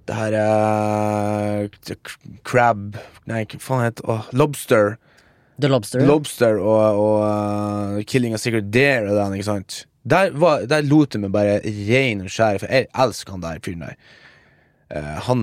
Det 0.08 0.20
her 0.20 0.38
uh, 0.40 1.96
Crab 2.48 3.00
Nei, 3.32 3.44
hva 3.44 3.62
faen 3.64 3.86
heter 3.88 4.08
det? 4.12 4.20
Lobster. 4.40 4.96
The 5.60 5.72
Lobster. 5.72 6.04
Lobster 6.04 6.60
og, 6.60 7.00
og 7.00 7.20
uh, 7.24 8.04
Killing 8.08 8.36
a 8.36 8.40
Secret 8.42 8.68
Dare 8.76 9.08
og 9.08 9.20
den, 9.20 9.38
ikke 9.40 9.48
sant? 9.48 9.86
Der, 10.06 10.36
var, 10.38 10.68
der 10.70 10.86
lot 10.86 11.16
det 11.16 11.24
meg 11.24 11.32
bare 11.34 11.58
rein 11.64 12.22
og 12.22 12.30
skjære, 12.30 12.62
for 12.62 12.70
jeg 12.70 12.90
elsker 13.06 13.34
han 13.34 13.42
der 13.42 13.62
fyren 13.66 13.88
der. 13.88 13.96
Eh, 14.94 15.14
han 15.26 15.40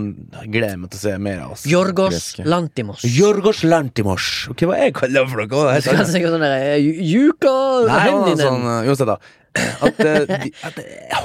gleder 0.47 0.76
meg 0.78 0.93
til 0.93 1.01
å 1.01 1.03
se 1.03 1.12
mer 1.18 1.40
av. 1.43 1.55
oss 1.57 1.64
Jorgos. 1.66 2.26
Lantimos. 2.47 3.03
Jorgos 3.03 3.64
Lantimos. 3.66 4.26
Ok, 4.53 4.62
Hva 4.62 4.70
var 4.70 4.82
jeg 4.84 4.95
kaller 5.01 5.26
for 5.26 5.43
noe? 5.43 5.49
Hva 5.51 5.62
var 5.64 5.72
det 5.72 5.80
jeg 5.80 5.86
Skal 5.88 5.97
sa? 5.99 6.05
jeg 6.05 6.12
si 6.12 6.30
sånn 6.30 6.45
derre 6.47 6.61
eh, 6.76 6.90
Juka 7.11 7.55
Nei, 7.88 8.05
det 8.28 8.36
sånn 8.38 8.62
uh, 8.68 8.76
Uansett, 8.86 9.11
da. 9.11 9.16
At, 9.88 9.99
eh, 10.07 10.20
de, 10.30 10.53
at 10.62 10.78
det- 10.78 11.24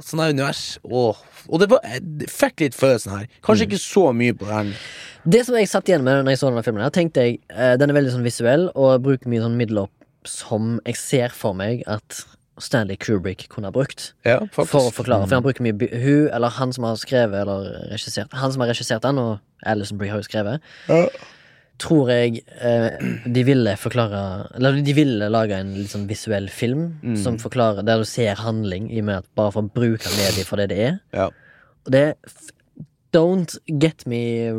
Sånn 0.00 0.22
her 0.22 0.30
univers. 0.32 0.78
Åh. 0.86 1.18
Og 1.50 1.60
det, 1.60 1.66
var, 1.68 1.82
jeg 1.84 2.28
fikk 2.32 2.62
litt 2.64 2.76
følelsen 2.78 3.12
her. 3.12 3.26
Kanskje 3.44 3.66
ikke 3.66 3.80
så 3.82 4.06
mye 4.16 4.32
på 4.38 4.46
den. 4.48 4.70
Det 5.28 5.42
som 5.44 5.58
jeg 5.58 5.68
satt 5.68 5.90
igjen 5.90 6.06
med 6.06 6.22
når 6.22 6.32
jeg 6.32 6.40
så 6.40 6.48
denne 6.48 6.64
filmen, 6.64 6.84
her 6.86 6.94
tenkte 6.94 7.26
jeg 7.26 7.36
eh, 7.52 7.74
den 7.76 7.92
er 7.92 7.98
veldig 7.98 8.14
sånn 8.14 8.24
visuell 8.24 8.68
og 8.72 9.02
bruker 9.04 9.28
mye 9.28 9.42
sånn 9.44 9.58
midler 9.60 9.90
som 10.28 10.78
jeg 10.88 10.96
ser 11.00 11.34
for 11.36 11.56
meg 11.56 11.82
at 11.90 12.22
Stanley 12.60 12.96
Kubrick 12.96 13.48
kunne 13.48 13.66
ha 13.66 13.72
brukt. 13.74 14.12
Ja. 14.24 14.38
For 14.52 14.64
å 14.64 14.90
forklare. 14.92 15.26
For 15.28 15.34
han 15.38 15.42
bruker 15.44 15.62
mye 15.64 15.90
Hun, 15.90 16.28
eller 16.32 16.48
han 16.56 16.72
som 16.72 16.84
har 16.84 16.96
skrevet 16.96 17.40
eller 17.42 17.88
regissert 17.90 18.32
Han 18.32 18.52
som 18.52 18.60
har 18.60 18.68
regissert 18.72 19.02
den, 19.02 19.18
og 19.18 19.38
Alison 19.66 19.98
Brie 19.98 20.10
har 20.10 20.20
jo 20.22 20.28
skrevet, 20.28 20.60
Ja. 20.88 21.06
tror 21.80 22.10
jeg 22.12 22.42
eh, 22.60 22.98
de 23.24 23.42
ville 23.44 23.72
forklare 23.80 24.50
Eller 24.54 24.82
de 24.84 24.92
ville 24.92 25.28
lage 25.32 25.52
en 25.56 25.74
litt 25.74 25.88
sånn 25.90 26.06
visuell 26.08 26.48
film 26.48 26.98
Mm. 27.02 27.16
som 27.16 27.38
forklarer 27.38 27.84
der 27.84 27.98
du 27.98 28.04
ser 28.04 28.34
handling, 28.36 28.90
i 28.92 28.98
og 29.00 29.04
med 29.04 29.16
at 29.18 29.24
bare 29.34 29.52
for 29.52 29.62
å 29.62 29.72
bruke 29.72 30.08
mediet 30.18 30.46
for 30.46 30.56
det 30.56 30.68
det 30.68 30.78
er. 30.78 30.98
Ja. 31.14 31.26
Og 31.86 31.92
det 31.92 32.16
Don't 33.12 33.56
get 33.66 34.06
me 34.06 34.52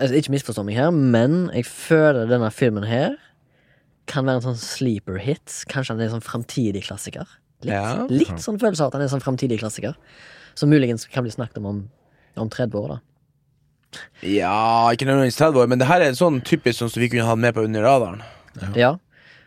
altså, 0.00 0.14
Ikke 0.18 0.32
misforstå 0.34 0.64
meg 0.66 0.74
her, 0.74 0.90
men 0.90 1.50
jeg 1.54 1.64
føler 1.66 2.26
denne 2.26 2.50
filmen 2.50 2.82
her 2.88 3.14
kan 4.10 4.26
være 4.26 4.40
en 4.40 4.42
sånn 4.48 4.58
sleeper 4.58 5.20
hit. 5.22 5.46
Kanskje 5.70 5.92
han 5.94 6.00
er 6.00 6.08
en 6.08 6.16
sånn 6.20 6.24
framtidig 6.26 6.82
klassiker. 6.88 7.28
Litt, 7.64 7.74
Ja. 7.74 8.06
litt 8.10 8.42
sånn 8.42 8.58
følelse 8.60 8.82
av 8.84 8.90
at 8.90 8.98
han 8.98 9.02
er 9.02 9.08
en 9.08 9.14
sånn 9.20 9.24
framtidig 9.24 9.60
klassiker. 9.60 9.94
Som 10.54 10.70
muligens 10.70 11.06
kan 11.08 11.24
bli 11.24 11.32
snakket 11.32 11.58
om 11.58 11.66
om, 11.66 11.78
om 12.36 12.50
30 12.50 12.76
år, 12.76 12.88
da. 12.88 12.98
ja, 14.22 14.90
ikke 14.92 15.06
nødvendigvis 15.08 15.38
30 15.40 15.62
år, 15.62 15.68
men 15.68 15.78
det 15.80 15.88
her 15.88 16.00
er 16.00 16.12
sånn 16.16 16.42
typisk 16.44 16.78
sånn 16.80 16.92
som 16.92 17.00
vi 17.02 17.08
kunne 17.12 17.26
hatt 17.28 17.40
med 17.40 17.54
på 17.54 17.64
Under 17.64 17.82
radaren. 17.82 18.22
Ja. 18.76 18.96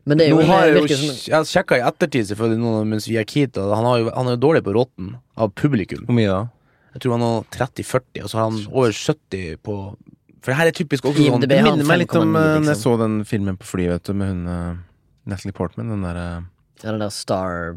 Men 0.05 0.20
det 0.20 0.28
er 0.28 0.36
jo, 0.36 0.41
Nå 0.41 0.45
har 0.51 0.68
jeg, 0.68 0.76
jo, 0.78 0.97
som 0.97 1.32
jeg 1.34 1.49
sjekka 1.49 1.78
i 1.80 1.86
ettertid, 1.86 2.28
selvfølgelig, 2.30 2.59
noen, 2.61 2.89
mens 2.91 3.07
vi 3.09 3.16
gikk 3.18 3.32
hit, 3.39 3.55
han, 3.57 3.86
har 3.89 4.03
jo, 4.03 4.11
han 4.13 4.28
er 4.30 4.36
jo 4.36 4.41
dårlig 4.43 4.61
på 4.68 4.76
rotten 4.78 5.16
av 5.41 5.53
publikum. 5.57 6.03
Hvor 6.05 6.18
mye 6.18 6.30
da? 6.30 6.43
Jeg 6.95 7.03
tror 7.03 7.16
han 7.18 7.26
har 7.26 7.47
30-40, 7.55 8.22
og 8.24 8.30
så 8.30 8.38
har 8.38 8.51
han 8.51 8.59
over 8.70 8.93
70 8.95 9.57
på 9.66 9.78
For 10.45 10.53
det 10.53 10.57
her 10.59 10.70
er 10.70 10.76
typisk 10.78 11.07
også 11.09 11.26
sånn 11.26 11.43
Det 11.43 11.57
minner 11.66 11.88
meg 11.89 12.03
litt 12.05 12.13
om 12.16 12.30
5,9, 12.32 12.38
eh, 12.38 12.45
når 12.45 12.53
jeg 12.53 12.61
liksom. 12.70 12.84
så 12.86 12.93
den 13.01 13.16
filmen 13.28 13.57
på 13.59 13.68
fly, 13.68 13.88
vet 13.91 14.05
du, 14.05 14.13
med 14.16 14.30
hun 14.30 14.45
uh, 14.47 14.78
Natalie 15.26 15.57
Portman. 15.57 15.89
Den 15.89 16.05
derre 16.05 16.28
ja, 16.86 16.91
den 16.93 17.01
der 17.01 17.09
Star? 17.13 17.73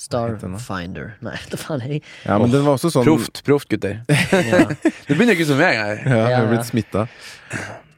Starfinder. 0.00 1.10
Nei, 1.20 1.34
det 1.52 1.58
faen 1.60 1.82
jeg 1.84 2.00
Ja, 2.24 2.38
men 2.40 2.52
den 2.54 2.62
var 2.64 2.78
også 2.78 2.88
sånn 2.94 3.04
Proft, 3.04 3.42
proft, 3.44 3.68
gutter. 3.72 3.98
ja. 4.08 4.62
Det 4.72 5.12
begynner 5.12 5.34
ikke 5.36 5.48
som 5.50 5.60
meg 5.60 5.76
her. 5.76 5.98
Ja, 6.06 6.16
jeg 6.16 6.30
Ja, 6.32 6.38
har 6.40 6.48
blitt 6.54 6.68
smitta. 6.70 7.04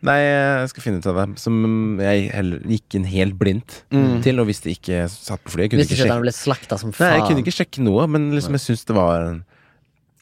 Nei, 0.03 0.17
jeg 0.19 0.71
skal 0.73 0.83
finne 0.83 0.99
ut 0.99 1.07
av 1.13 1.21
det. 1.21 1.27
Som 1.39 1.61
jeg 2.03 2.25
heller 2.35 2.65
gikk 2.67 2.97
inn 2.99 3.05
helt 3.07 3.37
blindt 3.39 3.77
Mm. 3.95 4.17
til, 4.25 4.41
og 4.43 4.49
visste 4.51 4.73
ikke 4.73 5.05
satt 5.13 5.45
på 5.47 5.53
flyet. 5.55 5.69
Jeg 5.69 5.75
kunne 5.77 5.85
Visste 5.85 5.95
ikke 5.95 6.03
ikke 6.03 6.09
at 6.09 6.17
han 6.17 6.19
sjekke, 6.19 6.27
ble 6.27 6.35
slakta 6.41 6.79
som 6.81 6.95
nei, 6.99 7.11
jeg 7.13 7.27
kunne 7.29 7.45
ikke 7.45 7.55
sjekke 7.61 7.85
noe, 7.87 8.09
men 8.11 8.31
liksom 8.35 8.57
jeg 8.59 8.65
syns 8.67 8.83
det 8.89 8.97
var 8.99 9.29
en 9.29 9.39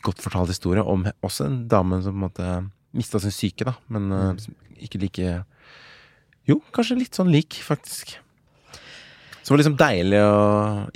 godt 0.05 0.20
fortalt 0.24 0.53
historie 0.53 0.84
om 0.84 1.07
også 1.24 1.47
en 1.49 1.57
dame 1.70 2.03
som 2.05 2.12
på 2.12 2.18
en 2.20 2.26
måte 2.26 2.51
mista 2.97 3.20
sin 3.24 3.32
syke, 3.32 3.64
da, 3.70 3.74
men 3.88 4.12
eh, 4.12 4.45
ikke 4.84 5.01
like 5.01 5.32
Jo, 6.51 6.59
kanskje 6.76 6.99
litt 6.99 7.16
sånn 7.16 7.30
lik, 7.32 7.57
faktisk. 7.64 8.18
Så 9.43 9.49
det 9.49 9.55
var 9.55 9.61
liksom 9.62 9.76
deilig 9.80 10.18
å 10.20 10.34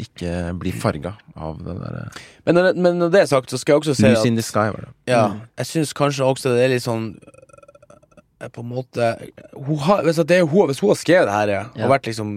ikke 0.04 0.32
bli 0.60 0.72
farga 0.76 1.14
av 1.36 1.62
det 1.64 1.74
derre 1.80 2.02
Men 2.46 2.58
men 2.82 2.98
når 3.00 3.10
det 3.14 3.20
er 3.22 3.30
sagt, 3.30 3.50
så 3.50 3.58
skal 3.58 3.74
jeg 3.78 3.80
også 3.84 3.94
si 3.96 4.04
News 4.08 4.26
in 4.28 4.36
the 4.36 4.42
sky, 4.44 4.68
var 4.74 4.84
det. 4.84 4.92
Ja, 5.10 5.22
jeg 5.62 5.66
syns 5.70 5.94
kanskje 5.96 6.26
også 6.28 6.52
det 6.54 6.64
er 6.66 6.74
litt 6.74 6.84
sånn 6.84 7.06
øh, 7.16 8.48
På 8.52 8.60
en 8.60 8.68
måte 8.68 9.08
hun 9.56 9.78
har, 9.86 10.02
hvis, 10.04 10.20
det 10.28 10.36
er, 10.36 10.44
hun, 10.44 10.68
hvis 10.68 10.82
hun 10.84 10.90
har 10.92 11.00
skrevet 11.00 11.26
det 11.30 11.36
her 11.38 11.52
ja, 11.54 11.62
Ja. 11.74 11.84
og 11.86 11.94
vært 11.94 12.06
liksom 12.10 12.30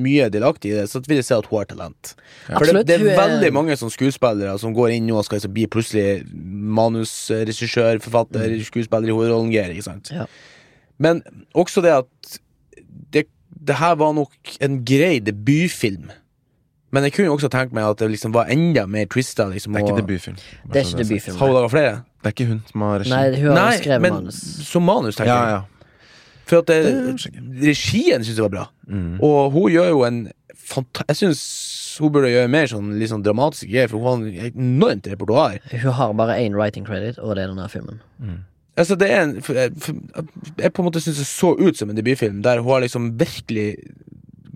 mye 0.00 0.30
delaktig 0.32 0.72
i 0.72 0.76
det, 0.80 0.86
så 0.88 1.02
vil 1.04 1.18
jeg 1.20 1.28
si 1.28 1.34
at 1.36 1.46
hun 1.50 1.58
har 1.60 1.68
talent. 1.68 2.14
For 2.46 2.52
det, 2.52 2.60
Absolutt, 2.62 2.86
det 2.88 2.96
er 2.96 3.06
er- 3.12 3.20
veldig 3.20 3.52
mange 3.52 3.76
sånn 3.76 3.92
skuespillere 3.92 4.56
som 4.62 4.72
går 4.74 4.94
inn 4.96 5.06
nå 5.10 5.18
og 5.20 5.26
skal 5.28 5.38
liksom 5.42 5.52
bli 5.52 5.66
plutselig 5.68 6.24
manusregissør, 6.80 8.00
forfatter, 8.00 8.56
skuespiller 8.64 9.10
i 9.12 9.16
hovedrollen. 9.16 9.52
Ikke 9.52 9.84
sant? 9.84 10.08
Ja. 10.14 10.24
Men 11.00 11.20
også 11.56 11.82
det 11.84 11.92
at 12.00 12.40
det, 13.60 13.76
her 13.80 13.94
var 14.00 14.12
nok 14.16 14.54
en 14.64 14.80
grei 14.88 15.18
debutfilm. 15.20 16.10
Men 16.90 17.04
jeg 17.06 17.12
kunne 17.14 17.28
jo 17.28 17.34
også 17.36 17.50
tenkt 17.52 17.74
meg 17.76 17.84
at 17.86 18.00
det 18.02 18.08
liksom 18.10 18.32
var 18.34 18.48
enda 18.50 18.82
mer 18.90 19.04
twista. 19.06 19.44
Liksom, 19.50 19.72
Det 19.76 19.82
er 19.82 19.86
ikke 19.86 20.00
debutfilm. 20.02 20.38
Det 20.72 20.80
er 20.80 20.88
ikke 20.88 21.04
debutfilm. 21.04 21.36
Har 21.38 21.46
hun 21.46 21.54
laga 21.54 21.68
flere? 21.70 21.92
Det 22.20 22.26
er 22.30 22.34
ikke 22.34 22.46
hun 22.50 22.62
som 22.70 22.80
har 22.86 22.98
regi. 23.04 23.12
Nei, 23.12 23.40
hun 23.44 23.56
har 23.56 23.72
jo 23.76 23.78
skrevet 23.82 24.02
men 24.02 24.12
manus. 24.16 24.40
som 24.66 24.82
manus, 24.82 25.16
tenker 25.20 25.30
Ja, 25.32 25.44
jeg. 25.44 25.52
ja. 25.60 25.62
For 26.50 26.58
at 26.58 26.66
det, 26.66 26.78
Det 27.60 27.68
regien 27.70 28.24
syns 28.26 28.36
jeg 28.36 28.42
var 28.42 28.54
bra. 28.56 28.64
Mm. 28.88 29.20
Og 29.22 29.52
hun 29.54 29.70
gjør 29.70 29.88
jo 29.92 30.02
en 30.08 30.18
fanta 30.70 31.04
Jeg 31.08 31.16
syns 31.20 31.40
hun 32.00 32.10
burde 32.14 32.30
gjøre 32.32 32.48
mer 32.50 32.66
sånn 32.70 32.90
litt 32.98 33.10
sånn 33.12 33.22
dramatiske 33.22 33.68
greier, 33.70 33.88
for 33.90 33.98
hun 34.02 34.26
har 34.32 34.46
et 34.48 34.54
enormt 34.58 35.06
repertoar. 35.06 35.58
Hun 35.70 35.92
har 35.92 36.12
bare 36.18 36.38
én 36.42 36.54
writing 36.58 36.84
credit, 36.86 37.18
og 37.18 37.36
det 37.36 37.44
er 37.44 37.52
denne 37.54 37.68
filmen. 37.70 38.00
Altså, 38.80 38.96
det 38.98 39.10
er 39.12 39.20
en 39.26 39.34
jeg- 39.40 39.74
Jeg 40.64 40.72
på 40.72 40.80
en 40.82 40.88
måte 40.90 41.02
syns 41.04 41.18
det 41.20 41.28
så 41.28 41.52
ut 41.60 41.76
som 41.76 41.90
en 41.90 41.96
debutfilm, 42.00 42.40
der 42.42 42.62
hun 42.62 42.72
har 42.72 42.80
liksom 42.86 43.12
virkelig 43.20 43.76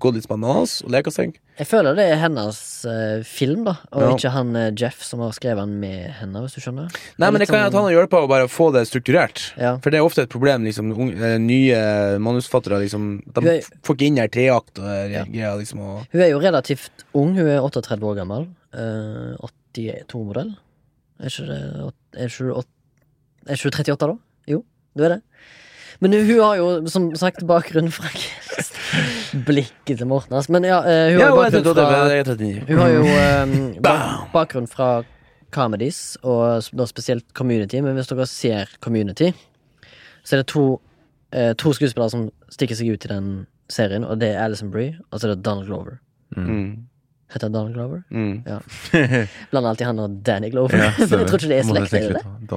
gått 0.04 0.16
litt 0.18 0.26
bananas 0.28 0.82
og 0.84 0.90
leka 0.90 1.08
seg. 1.14 1.36
Jeg 1.56 1.66
føler 1.70 1.94
det 1.96 2.04
er 2.10 2.16
hennes 2.18 2.56
uh, 2.84 3.22
film, 3.24 3.62
da, 3.64 3.76
og 3.92 4.02
Ja. 4.02 4.08
ikke 4.16 4.30
han 4.34 4.56
eh, 4.58 4.70
Jeff 4.76 5.04
som 5.06 5.20
har 5.22 5.30
skrevet 5.32 5.62
den 5.62 5.78
med 5.80 6.10
henne, 6.18 6.42
hvis 6.42 6.56
du 6.56 6.60
skjønner. 6.60 6.90
Nei, 7.16 7.30
men 7.30 7.38
det 7.40 7.46
kan 7.48 7.60
sånn- 7.60 7.66
at 7.70 7.72
han 7.78 7.84
har 7.86 7.92
hjulpet 7.94 8.18
å 8.24 8.28
bare 8.28 8.48
få 8.50 8.72
det 8.74 8.82
strukturert. 8.90 9.52
Ja. 9.56 9.76
For 9.78 9.90
det 9.94 10.00
er 10.00 10.04
ofte 10.04 10.22
et 10.26 10.28
problem, 10.34 10.64
liksom. 10.66 10.90
Unge, 10.92 11.14
eh, 11.22 11.38
nye 11.38 12.18
manusforfattere, 12.18 12.80
liksom. 12.82 13.22
De 13.32 13.40
er- 13.48 13.62
får 13.86 13.94
ikke 13.96 14.06
inn 14.10 14.16
her 14.18 14.28
treakt 14.28 14.78
og 14.82 15.10
Ja. 15.14 15.24
greier, 15.24 15.56
liksom. 15.62 15.78
Og 15.80 16.06
Hun 16.12 16.20
er 16.20 16.28
jo 16.30 16.40
relativt 16.40 16.90
ung, 17.14 17.34
hun 17.36 17.46
er 17.46 17.60
38 17.62 18.02
år 18.02 18.16
gammel. 18.16 18.48
Uh, 18.74 19.36
82-modell. 19.40 20.56
Er 21.20 21.30
ikke 21.30 21.46
det 21.46 21.62
åt- 21.86 22.18
Er 22.18 22.26
ikke 22.28 22.64
er 23.46 23.58
ikke 23.58 23.70
du 23.70 23.78
38, 23.82 24.08
da? 24.08 24.16
Jo, 24.50 24.64
du 24.96 25.04
er 25.04 25.16
det. 25.16 25.20
Men 26.02 26.12
hun 26.12 26.40
har 26.40 26.56
jo 26.58 26.68
som 26.90 27.08
sagt 27.16 27.46
bakgrunn 27.46 27.90
fra 27.94 28.10
Blikket 29.46 29.98
til 29.98 30.06
Morten, 30.06 30.36
Ask. 30.36 30.50
Men 30.50 30.66
ja, 30.66 30.80
eh, 30.82 31.12
hun 31.14 31.22
har 31.22 31.30
jo 31.30 31.38
bakgrunn 31.42 31.74
fra 31.74 32.14
jeg 32.14 32.26
39. 32.26 32.64
Hun 32.68 32.78
har 32.78 32.88
jo 32.92 33.04
eh, 33.22 34.24
bakgrunn 34.32 34.70
fra 34.70 34.88
comedies, 35.54 36.16
og 36.22 36.64
da 36.74 36.86
spesielt 36.90 37.26
Community. 37.34 37.80
Men 37.80 37.94
hvis 37.98 38.10
dere 38.10 38.26
ser 38.26 38.74
Community, 38.80 39.30
så 40.24 40.36
er 40.36 40.42
det 40.42 40.48
to, 40.50 40.80
eh, 41.32 41.52
to 41.58 41.72
skuespillere 41.72 42.10
som 42.10 42.28
stikker 42.50 42.78
seg 42.78 42.94
ut 42.94 43.06
i 43.06 43.12
den 43.12 43.30
serien, 43.70 44.04
og 44.04 44.18
det 44.20 44.34
er 44.34 44.42
Alison 44.44 44.70
Brie, 44.70 44.98
og 45.10 45.20
så 45.20 45.28
er 45.28 45.34
det 45.34 45.44
Donald 45.44 45.66
Glover. 45.66 46.00
Mm. 46.36 46.86
Heter 47.32 47.46
han 47.46 47.54
Donald 47.54 47.74
Glover? 47.74 48.02
Mm. 48.10 48.42
Blander 49.50 49.70
alltid 49.70 49.86
han 49.86 49.98
og 49.98 50.20
Danny 50.26 50.50
Glover. 50.50 50.76
Ja, 50.76 50.92
Men 50.98 51.24
jeg 51.24 51.28
tror 51.28 51.38
ikke 51.38 51.48
det 51.48 51.58
er 51.58 51.70
slekt, 51.70 52.50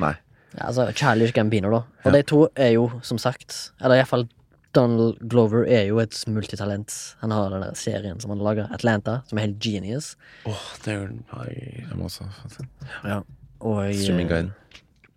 Nei. 0.00 0.14
Ja, 0.56 0.66
altså 0.66 0.88
Charlie 0.96 1.30
Gambino, 1.32 1.70
da. 1.70 1.76
Og 2.04 2.10
Ja. 2.10 2.10
de 2.16 2.22
to 2.26 2.48
er 2.56 2.72
jo, 2.74 2.88
som 3.06 3.18
sagt 3.18 3.70
Eller 3.80 4.00
iallfall 4.00 4.28
Donald 4.74 5.18
Glover 5.28 5.64
er 5.66 5.86
jo 5.88 5.98
et 5.98 6.14
multitalent. 6.30 7.14
Han 7.20 7.30
har 7.34 7.50
den 7.50 7.60
der 7.62 7.74
serien 7.74 8.20
som 8.22 8.30
han 8.30 8.38
lager, 8.38 8.68
Atlanta, 8.72 9.20
som 9.28 9.38
er 9.38 9.42
helt 9.48 9.58
genius. 9.60 10.16
Åh, 10.46 10.60
det 10.84 10.94
er 10.94 11.00
jo 11.00 12.04
også 12.04 12.22
ja. 12.24 12.48
se. 12.54 13.22
Og, 13.60 13.80
eh, 13.88 13.94
Streamingguiden. 13.94 14.52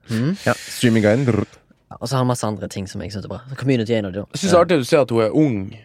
Mhm. 0.10 0.38
Ja, 0.46 0.54
streamingguiden. 0.58 1.26
Brr. 1.26 1.46
og 2.02 2.08
så 2.10 2.16
har 2.16 2.24
han 2.24 2.28
masse 2.28 2.44
andre 2.48 2.68
ting 2.68 2.88
som 2.90 3.02
jeg 3.02 3.12
syns 3.14 3.26
er 3.26 3.30
bra. 3.30 3.42
Community 3.56 3.92
er 3.94 3.98
en 4.00 4.06
av 4.06 4.12
de. 4.14 4.20
da. 4.20 4.26
Jeg 4.34 4.40
syns 4.42 4.52
det 4.52 4.58
er 4.58 4.66
artig 4.66 4.80
å 4.82 4.86
ser 4.86 5.02
at 5.02 5.12
hun 5.12 5.22
er 5.22 5.30
ung. 5.36 5.78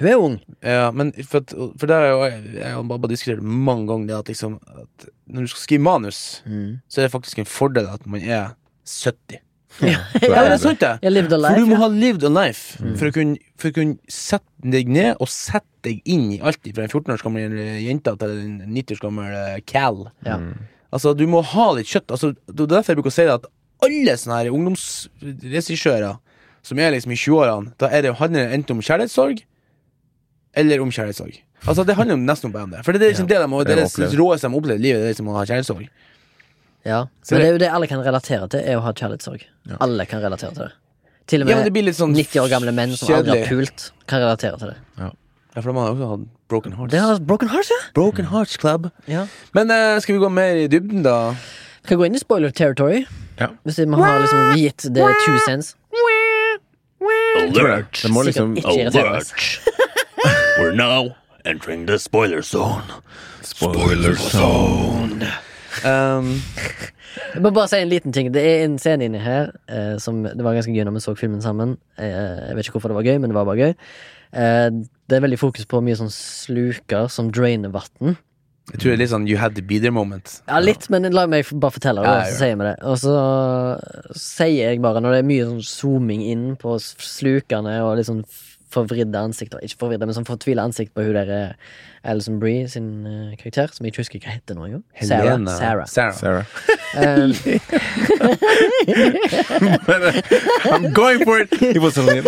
Hun 0.00 0.08
er 0.08 0.16
ung. 0.18 0.38
Ja, 0.64 0.86
men 0.96 1.12
for, 1.28 1.42
at, 1.44 1.52
for 1.78 1.86
der 1.90 2.00
har 2.00 2.06
jeg, 2.30 2.40
jo- 2.40 2.58
jeg 2.62 2.76
og 2.80 2.88
Baba 2.88 3.08
diskutert 3.10 3.42
mange 3.44 3.86
ganger 3.90 4.06
det 4.08 4.16
at 4.18 4.28
liksom 4.32 4.54
at 4.80 5.06
Når 5.28 5.44
du 5.46 5.52
skal 5.52 5.60
skrive 5.66 5.82
manus, 5.84 6.42
Mm. 6.46 6.80
så 6.88 7.00
er 7.00 7.06
det 7.06 7.12
faktisk 7.12 7.38
en 7.38 7.46
fordel 7.46 7.86
at 7.92 8.06
man 8.06 8.20
er 8.24 8.54
70. 8.88 9.38
Ja, 9.82 10.00
Ja, 10.22 10.40
det 10.48 10.52
er 10.52 10.56
sant, 10.58 10.80
det. 10.80 11.12
Life, 11.12 11.28
For 11.30 11.60
du 11.60 11.66
må 11.68 11.76
ja. 11.76 11.82
ha 11.84 11.88
lived 11.92 12.24
a 12.26 12.28
life 12.32 12.80
for, 12.98 13.06
å 13.06 13.12
kunne, 13.14 13.36
for 13.60 13.70
å 13.70 13.76
kunne 13.76 13.98
sette 14.10 14.72
deg 14.74 14.88
ned 14.90 15.14
og 15.22 15.28
sette 15.30 15.68
deg 15.86 16.00
inn 16.10 16.32
i 16.34 16.40
alt 16.42 16.58
fra 16.74 16.82
en 16.88 16.90
14 16.90 17.14
års 17.14 17.22
gammel 17.22 17.54
jente 17.84 18.16
til 18.18 18.34
en 18.34 18.58
90 18.66 18.96
års 18.96 19.04
gammel 19.04 19.36
eh, 19.36 19.60
Cal. 19.70 20.08
Ja. 20.26 20.40
Altså, 20.90 21.14
du 21.14 21.22
må 21.30 21.44
ha 21.46 21.68
litt 21.76 21.86
kjøtt. 21.86 22.10
Altså, 22.10 22.32
det 22.50 22.64
er 22.66 22.72
derfor 22.74 22.92
jeg 22.92 22.98
bruker 22.98 23.12
å 23.14 23.18
si 23.20 23.28
det 23.28 23.36
at 23.38 23.46
alle 23.86 24.16
sånne 24.18 24.40
her 24.42 24.50
ungdomsregissører 24.52 26.18
som 26.66 26.78
er 26.82 26.90
liksom 26.92 27.14
i 27.14 27.16
20-årene, 27.16 27.70
da 27.80 27.88
er 27.88 28.02
det, 28.04 28.10
handler 28.18 28.48
det 28.50 28.58
enten 28.58 28.76
om 28.76 28.82
kjærlighetssorg 28.84 29.38
eller 30.54 30.82
om 30.82 30.90
kjærlighetssorg. 30.90 31.40
Altså, 31.68 31.84
det 31.86 31.94
handler 31.96 32.16
jo 32.16 32.22
nesten 32.24 32.48
om 32.48 32.52
bare 32.52 32.66
om 32.66 32.70
det. 32.70 32.84
For 32.84 32.92
det 32.96 33.02
er 33.02 33.12
liksom 33.12 33.28
det 33.28 33.38
de 33.38 33.48
det, 33.64 33.76
Det 33.76 34.10
det 34.10 34.18
råeste 34.18 34.48
de 34.48 34.56
opplever 34.56 34.80
i 34.80 34.82
livet, 34.82 35.00
det 35.02 35.08
er 35.08 35.12
liksom 35.14 35.28
å 35.28 35.36
ha 35.36 35.44
kjærlighetssorg. 35.44 35.88
Ja. 36.84 37.06
Så 37.22 37.34
Men 37.34 37.40
det- 37.40 37.46
er 37.48 37.52
jo 37.52 37.58
det 37.58 37.70
alle 37.70 37.86
kan 37.86 38.00
relatere 38.02 38.48
til, 38.48 38.60
er 38.60 38.76
å 38.76 38.80
ha 38.82 38.92
kjærlighetssorg. 38.92 39.42
Alle 39.80 40.06
kan 40.06 40.22
relatere 40.22 40.54
til 40.54 40.62
det. 40.64 40.72
Til 41.26 41.42
og 41.42 41.48
Ja, 41.48 41.56
med 41.56 41.64
det 41.64 41.72
blir 41.72 41.84
litt 41.84 41.96
sånn 41.96 42.14
90 42.14 42.40
år 42.40 42.48
gamle 42.48 42.72
menn 42.72 42.96
som 42.96 43.14
aldri 43.14 43.38
har 43.40 43.48
pult, 43.48 43.90
kan 44.06 44.20
relatere 44.20 44.58
til 44.58 44.68
det. 44.68 44.76
Ja, 44.98 45.10
for 45.60 45.72
de 45.72 45.78
har 45.78 45.90
også 45.94 46.08
hatt 46.08 46.26
Broken 46.48 46.72
Hearts. 46.72 46.90
Det 46.90 47.00
har 47.00 47.18
Broken 47.18 47.48
Hearts, 47.48 47.70
ja. 47.70 47.76
Broken 47.94 48.24
Hearts 48.26 48.56
Club. 48.56 48.90
ja. 49.06 49.26
Men 49.54 49.70
uh, 49.70 49.98
skal 50.00 50.14
vi 50.14 50.20
gå 50.20 50.30
mer 50.32 50.54
i 50.56 50.66
dybden, 50.66 51.02
da? 51.02 51.34
Kan 51.86 51.98
gå 51.98 52.06
inn 52.06 52.14
i 52.14 52.18
spoiler 52.18 52.50
territory. 52.50 53.04
Ja. 53.38 53.48
Hvis 53.64 53.78
vi 53.78 53.86
har 53.86 54.20
liksom 54.20 54.56
gitt 54.56 54.94
det 54.94 55.06
two 55.26 55.38
cents. 55.46 55.76
Alert! 57.40 58.02
Det 58.02 58.10
må 58.10 58.22
liksom 58.24 58.56
Alert! 58.64 59.32
We're 60.58 60.74
now 60.74 61.16
entering 61.44 61.86
the 61.86 61.98
spoiler 61.98 62.42
zone. 62.42 62.82
Spoiler 63.42 64.14
zone. 64.14 65.26
Um, 65.84 66.42
Jeg 67.34 67.42
må 67.42 67.50
bare 67.54 67.68
si 67.70 67.78
en 67.80 67.90
liten 67.90 68.14
ting. 68.14 68.30
Det 68.34 68.42
er 68.42 68.64
en 68.64 68.78
scene 68.78 69.06
inni 69.06 69.18
her 69.22 69.50
eh, 69.70 69.96
som 70.02 70.22
Det 70.22 70.44
var 70.46 70.54
ganske 70.54 70.72
gøy 70.74 70.84
når 70.86 70.96
vi 70.98 71.02
så 71.02 71.14
filmen 71.18 71.42
sammen. 71.42 71.76
Eh, 71.98 72.06
jeg 72.10 72.56
vet 72.56 72.66
ikke 72.68 72.78
hvorfor 72.78 72.92
det 72.92 72.98
var 73.00 73.06
gøy, 73.08 73.18
men 73.18 73.32
det 73.32 73.38
var 73.38 73.48
bare 73.48 73.68
gøy. 73.68 73.72
Eh, 74.30 74.66
det 75.10 75.18
er 75.18 75.24
veldig 75.24 75.38
fokus 75.40 75.66
på 75.70 75.80
mye 75.82 75.98
sånn 75.98 76.12
sluker 76.14 77.08
som 77.10 77.32
drainer 77.34 77.72
vann. 77.74 78.16
jeg 78.70 78.78
tror 78.78 78.90
det 78.90 78.94
er 78.94 79.02
litt 79.02 79.10
sånn 79.10 79.26
You 79.26 79.38
had 79.42 79.56
to 79.58 79.62
be 79.62 79.80
there 79.82 79.94
moment. 79.94 80.36
Ja, 80.46 80.60
litt, 80.62 80.86
men 80.90 81.08
la 81.10 81.26
meg 81.26 81.50
bare 81.50 81.74
fortelle 81.74 82.04
det, 82.06 82.12
Ja, 82.14 82.28
så 82.30 82.44
sier 82.44 82.60
vi 82.60 82.68
det. 82.68 82.76
Og 82.86 83.00
så 83.02 83.16
sier 84.14 84.70
jeg 84.70 84.82
bare, 84.82 85.02
når 85.02 85.16
det 85.16 85.22
er 85.24 85.30
mye 85.32 85.48
sånn 85.50 85.66
zooming 85.66 86.22
inn 86.30 86.46
på 86.60 86.78
slukene 86.78 87.80
og 87.86 87.96
litt 87.98 88.10
sånn 88.10 88.22
forvridde 88.70 89.18
ansikt 89.18 89.54
Ikke 89.62 89.80
forvridde, 89.84 90.06
men 90.06 90.16
sånn 90.16 90.28
fortvila 90.28 90.64
ansikt 90.68 90.94
på 90.94 91.04
hun 91.06 91.16
der 91.18 91.30
eh, 91.34 91.52
Alison 92.04 92.40
Brie 92.40 92.68
sin 92.68 93.06
uh, 93.06 93.36
karakter, 93.36 93.68
som 93.72 93.84
jeg 93.84 93.92
ikke 93.92 94.00
husker 94.00 94.20
hva 94.24 94.30
heter 94.32 94.54
nå 94.56 94.64
engang. 94.64 94.84
Sarah. 95.04 95.36
Sarah. 95.52 95.86
Sarah. 95.86 96.16
Sarah. 96.16 96.44
Um, 96.96 97.32
I'm 100.72 100.92
going 100.96 101.24
for 101.24 101.40
it! 101.40 101.52
He 101.60 101.78
was 101.78 101.98
only 101.98 102.20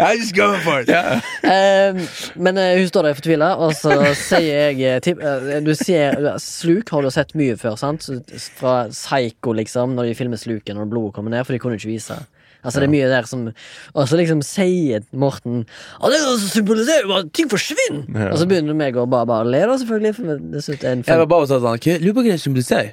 I'm 0.00 0.18
just 0.18 0.34
going 0.34 0.60
for 0.62 0.80
it. 0.80 0.90
um, 0.90 2.08
men 2.34 2.58
uh, 2.58 2.74
hun 2.78 2.88
står 2.88 3.02
der 3.06 3.14
fortvila, 3.14 3.54
og 3.54 3.74
så 3.78 4.14
sier 4.18 4.70
jeg 4.74 4.82
eh, 4.98 5.62
Du 5.62 5.74
ser 5.78 6.38
Sluk 6.42 6.90
har 6.90 7.06
du 7.06 7.10
sett 7.14 7.34
mye 7.38 7.56
før, 7.60 7.78
sant? 7.78 8.10
Fra 8.58 8.88
Psycho, 8.90 9.52
liksom, 9.54 9.94
når 9.94 10.10
de 10.10 10.18
filmer 10.18 10.36
sluken 10.42 10.76
når 10.80 10.90
blodet 10.90 11.14
kommer 11.14 11.30
ned, 11.30 11.44
for 11.46 11.54
de 11.54 11.62
kunne 11.62 11.78
ikke 11.78 11.94
vise. 11.94 12.18
Altså 12.60 12.82
det 12.82 12.88
er 12.88 12.92
mye 12.92 13.08
der 13.08 13.28
som 13.28 13.46
Og 13.48 14.08
så 14.08 14.18
liksom 14.20 14.42
sier 14.44 15.04
Morten 15.16 15.62
Å, 16.00 16.10
det 16.12 16.18
er 16.20 16.42
symboliserer 16.44 17.08
jo 17.08 17.16
at 17.16 17.30
ting 17.36 17.48
forsvinner! 17.52 18.02
Ja. 18.12 18.30
Og 18.34 18.40
så 18.42 18.48
begynner 18.50 18.76
meg 18.76 18.98
å 19.00 19.06
bare, 19.10 19.28
bare 19.30 19.48
le, 19.48 19.62
da, 19.70 19.76
selvfølgelig. 19.80 20.14
For 20.18 20.42
det 20.54 20.64
synes 20.66 20.82
jeg 20.82 20.88
er 20.90 20.98
en 20.98 21.04
Jeg 21.06 21.22
var 21.22 21.30
bare 21.30 21.50
sånn 21.50 21.64
lurer 21.64 22.16
på 22.16 22.24
hva 22.24 22.32
det 22.34 22.40
symboliserer? 22.44 22.90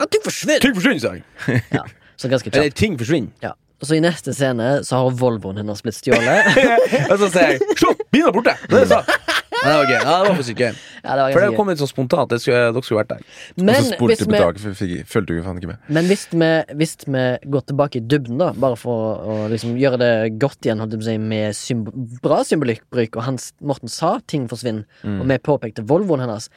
At 0.00 0.12
ting 0.12 0.22
forsvinner! 0.24 0.62
Ting 0.64 0.76
forsvinner, 0.76 1.02
sa 1.02 1.16
jeg. 1.18 1.64
Ja, 1.76 1.84
så 2.16 2.30
ganske 2.32 2.52
Eller 2.54 2.72
ting 2.76 2.96
forsvinner. 3.00 3.34
Ja. 3.44 3.52
Og 3.80 3.88
så 3.88 3.96
i 3.96 4.02
neste 4.04 4.34
scene 4.36 4.68
så 4.84 5.00
har 5.00 5.14
Volvoen 5.16 5.60
hennes 5.60 5.80
blitt 5.84 5.96
stjålet. 5.96 6.50
Og 7.10 7.16
så 7.22 7.30
sier 7.32 7.54
jeg 7.54 7.78
Se, 7.80 7.94
bilen 8.12 8.28
er 8.28 8.36
borte! 8.36 8.56
Det 8.68 8.84
er 8.84 8.90
det. 8.92 9.04
Ja, 9.60 9.82
det 9.84 10.30
var. 10.32 10.76
Ja, 11.04 11.16
det 11.16 11.26
For 11.34 11.44
det 11.44 11.56
kom 11.56 11.70
litt 11.72 11.80
sånn 11.80 11.90
spontant. 11.90 12.30
Det 12.32 12.40
skulle, 12.42 12.70
dere 12.74 12.84
skulle 12.86 13.02
vært 13.02 13.12
der. 13.14 13.24
Og 13.56 13.64
Men 13.66 13.78
så 13.80 13.94
spurte 13.94 14.16
vi 14.16 14.18
tilbake, 14.22 14.62
for 14.62 14.90
jeg 14.90 15.40
jo 15.40 15.44
faen 15.46 15.60
ikke 15.60 15.72
med. 15.72 15.82
Men 15.88 16.08
hvis 16.10 16.26
vi, 16.32 16.50
hvis 16.80 16.96
vi 17.06 17.24
går 17.54 17.66
tilbake 17.70 18.00
i 18.00 18.04
dybden, 18.04 18.38
da, 18.42 18.50
bare 18.66 18.78
for 18.80 19.24
å 19.24 19.36
liksom 19.52 19.76
gjøre 19.80 20.00
det 20.02 20.12
godt 20.42 20.68
igjen, 20.68 20.82
holdt 20.82 20.96
jeg 20.96 21.02
på 21.02 21.06
å 21.06 21.10
si, 21.10 21.16
med 21.32 21.58
symb 21.58 21.90
bra 22.24 22.40
symbolikkbruk, 22.46 23.18
og 23.18 23.26
Hans 23.26 23.50
Morten 23.64 23.92
sa 23.92 24.16
ting 24.30 24.46
forsvinner, 24.50 24.86
og 25.04 25.26
vi 25.30 25.40
påpekte 25.50 25.84
Volvoen 25.88 26.24
hennes, 26.24 26.50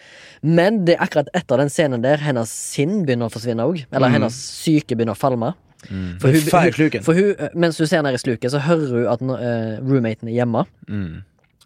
men 0.44 0.84
det 0.88 0.98
er 0.98 1.06
akkurat 1.08 1.32
etter 1.38 1.62
den 1.62 1.72
scenen 1.74 2.04
der 2.04 2.22
hennes 2.24 2.52
sinn 2.52 3.04
begynner 3.08 3.32
å 3.32 3.34
forsvinne 3.34 3.68
òg, 3.68 3.86
eller 3.92 4.14
hennes 4.14 4.38
syke 4.64 4.98
begynner 4.98 5.18
å 5.18 5.20
falme. 5.20 5.54
For 5.84 6.32
hun, 6.32 6.40
hun, 6.40 7.04
for 7.04 7.14
hun, 7.14 7.36
eh, 7.36 7.50
mens 7.60 7.78
hun 7.78 7.88
ser 7.88 8.04
ned 8.06 8.16
i 8.16 8.22
sluket, 8.22 8.52
så 8.54 8.62
hører 8.64 8.94
hun 8.94 9.08
at 9.12 9.24
uh, 9.28 9.82
roommaten 9.84 10.30
er 10.32 10.38
hjemme. 10.38 10.64
Mm. 10.88 11.24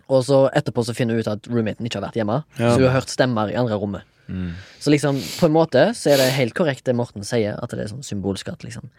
Og 0.07 0.23
så 0.23 0.45
etterpå 0.55 0.83
så 0.87 0.95
finner 0.95 1.17
hun 1.17 1.23
ut 1.25 1.27
at 1.31 1.47
roommaten 1.51 1.87
ikke 1.87 1.99
har 1.99 2.07
vært 2.07 2.19
hjemme. 2.19 2.37
Ja. 2.59 2.71
Så 2.71 2.79
hun 2.79 2.87
har 2.87 2.95
hørt 3.01 3.11
stemmer 3.11 3.51
i 3.51 3.57
andre 3.59 3.75
rommet. 3.79 4.07
Mm. 4.27 4.53
Så 4.79 4.91
liksom, 4.91 5.19
på 5.39 5.47
en 5.47 5.55
måte 5.55 5.83
så 5.95 6.11
er 6.11 6.19
det 6.21 6.31
helt 6.35 6.55
korrekt 6.55 6.83
det 6.87 6.95
Morten 6.95 7.23
sier, 7.27 7.55
at 7.63 7.71
det 7.71 7.85
er 7.85 7.91
sånn 7.93 8.03
symbolsk 8.03 8.49
at 8.51 8.63
liksom 8.67 8.89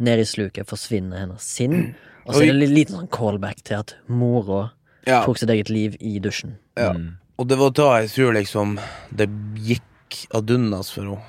Ned 0.00 0.16
i 0.16 0.24
sluket 0.24 0.64
forsvinner 0.64 1.20
hennes 1.20 1.44
sinn. 1.44 1.90
Og 2.24 2.32
så 2.32 2.40
er 2.40 2.54
det 2.54 2.68
en 2.70 2.72
liten 2.72 2.96
sånn 2.96 3.10
callback 3.12 3.58
til 3.68 3.82
at 3.82 3.92
mora 4.08 4.70
Ja. 5.04 5.18
tok 5.26 5.36
sitt 5.36 5.50
eget 5.52 5.68
liv 5.68 5.96
i 6.00 6.18
dusjen. 6.18 6.54
Ja. 6.76 6.94
Mm. 6.96 7.18
Og 7.36 7.48
det 7.48 7.58
var 7.60 7.70
da 7.76 7.88
jeg 8.00 8.08
tror 8.14 8.32
liksom 8.32 8.78
det 9.12 9.28
gikk 9.60 10.22
ad 10.32 10.48
undas 10.50 10.88
for 10.92 11.02
henne. 11.04 11.20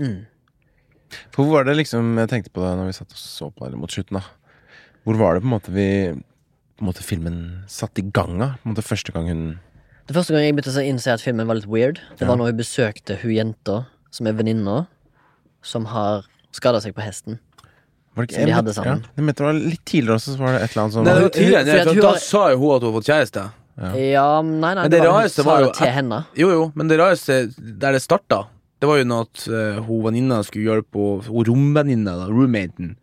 Mm. 0.00 0.26
For 1.32 1.44
hvor 1.44 1.52
var 1.58 1.64
det 1.64 1.76
liksom 1.76 2.16
Jeg 2.20 2.28
tenkte 2.28 2.52
på 2.54 2.62
det 2.62 2.76
når 2.78 2.86
vi 2.86 2.92
satt 2.96 3.12
og 3.12 3.18
så 3.18 3.50
på 3.52 3.70
det 3.70 3.80
mot 3.80 3.90
slutten, 3.92 4.20
da. 4.20 4.22
Hvor 5.04 5.16
var 5.16 5.34
det 5.34 5.42
på 5.42 5.48
en 5.48 5.54
måte 5.56 5.72
vi 5.72 5.88
På 6.80 6.86
en 6.86 6.88
måte 6.94 7.04
filmen 7.04 7.34
satte 7.68 8.00
i 8.00 8.06
gang 8.08 8.38
av? 8.40 8.54
På 8.62 8.70
en 8.70 8.72
måte 8.72 8.82
første 8.86 9.12
gang 9.12 9.26
hun 9.28 9.42
Det 10.08 10.14
første 10.16 10.32
gang 10.32 10.46
jeg 10.46 10.54
begynte 10.56 10.72
å 10.80 10.84
innse 10.88 11.12
at 11.12 11.20
filmen 11.20 11.46
var 11.46 11.58
litt 11.60 11.68
weird, 11.68 12.00
det 12.16 12.24
var 12.26 12.32
Ja. 12.34 12.40
når 12.40 12.46
hun 12.50 12.56
besøkte 12.56 13.18
hun 13.20 13.30
jenta 13.36 13.74
som 14.10 14.26
er 14.26 14.32
venninna, 14.32 14.86
som 15.62 15.84
har 15.92 16.24
skada 16.56 16.80
seg 16.80 16.94
på 16.96 17.04
hesten. 17.04 17.38
var 18.16 18.24
det 18.26 18.32
ikke, 18.32 18.40
Som 18.40 18.46
de 18.46 18.52
hadde 18.56 18.72
sammen. 18.74 19.02
Ja, 19.04 19.10
jeg 19.16 19.24
mente 19.24 19.36
det 19.38 19.46
var 19.46 19.52
litt 19.60 19.84
tidligere 19.84 20.16
også, 20.16 20.32
så 20.34 20.38
var 20.40 20.52
det 20.56 20.62
et 20.64 20.70
eller 20.72 20.82
annet 20.82 20.94
sånn 20.96 21.04
Nei, 21.04 21.14
det 21.14 21.22
var 21.22 21.34
tidligere, 21.36 21.80
at 21.80 21.86
for 21.86 22.00
da 22.00 22.08
har- 22.10 22.18
sa 22.18 22.48
jo 22.50 22.56
hun 22.58 22.74
at 22.76 22.82
hun 22.82 22.92
har 22.92 23.00
fått 23.00 23.10
kjæreste. 23.12 23.50
Ja. 23.80 23.92
Ja, 23.94 24.42
nei, 24.42 24.74
nei, 24.74 24.82
Men 24.82 24.90
det 24.90 25.00
var, 25.00 25.06
rareste 25.22 25.44
var 25.44 25.60
jo 25.60 25.70
til 25.72 25.86
henne. 25.86 26.24
Jo, 26.36 26.48
jo, 26.50 26.72
men 26.74 26.88
det 26.88 26.98
rareste 26.98 27.54
der 27.78 27.92
det 27.92 28.02
starta, 28.02 28.46
det 28.80 28.88
var 28.88 28.96
jo 28.98 29.04
når 29.04 29.20
at 29.28 29.48
uh, 29.48 29.80
hun 29.84 30.02
venninna 30.02 30.42
skulle 30.42 30.64
hjelpe 30.64 30.98
hun 31.28 31.44
romvenninna, 31.44 32.26
roommaten. 32.28 32.96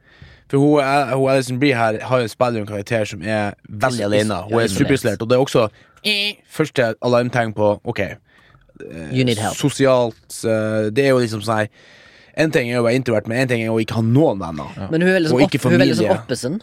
For 0.49 0.57
hun, 0.61 0.79
hun 1.17 1.29
Alison 1.29 1.59
Brie 1.59 1.75
her 1.75 1.99
har 2.07 2.21
jo 2.23 2.27
spiller 2.31 2.61
en 2.61 2.67
karakter 2.69 3.05
som 3.05 3.21
er 3.21 3.57
veldig 3.67 4.05
alene. 4.05 4.37
Hun 4.47 4.61
er 4.61 4.71
superisolert, 4.71 5.21
og 5.21 5.29
det 5.29 5.35
er 5.35 5.43
også 5.43 5.67
første 6.53 6.93
alarmtegn 7.03 7.53
på 7.57 7.73
OK, 7.83 7.99
You 9.11 9.23
need 9.25 9.37
help. 9.41 9.55
sosialt 9.57 10.43
eh, 10.45 10.91
Det 10.93 11.01
er 11.07 11.09
jo 11.09 11.17
liksom 11.17 11.41
sånn 11.41 11.63
her 11.63 11.69
En 12.37 12.51
ting 12.53 12.69
er 12.69 12.77
å 12.77 12.83
være 12.85 12.99
introvert, 12.99 13.25
men 13.27 13.39
en 13.41 13.49
ting 13.49 13.63
er 13.63 13.73
å 13.73 13.79
ikke 13.81 13.97
ha 13.97 14.03
noen 14.05 14.37
venner. 14.37 14.69
Men 14.91 15.01
hun 15.01 15.09
er 15.09 15.25
sånn, 15.25 15.41
opp, 15.41 15.55
hun 15.65 15.81
er 15.81 15.93
sånn 15.97 16.11
oppesen. 16.13 16.59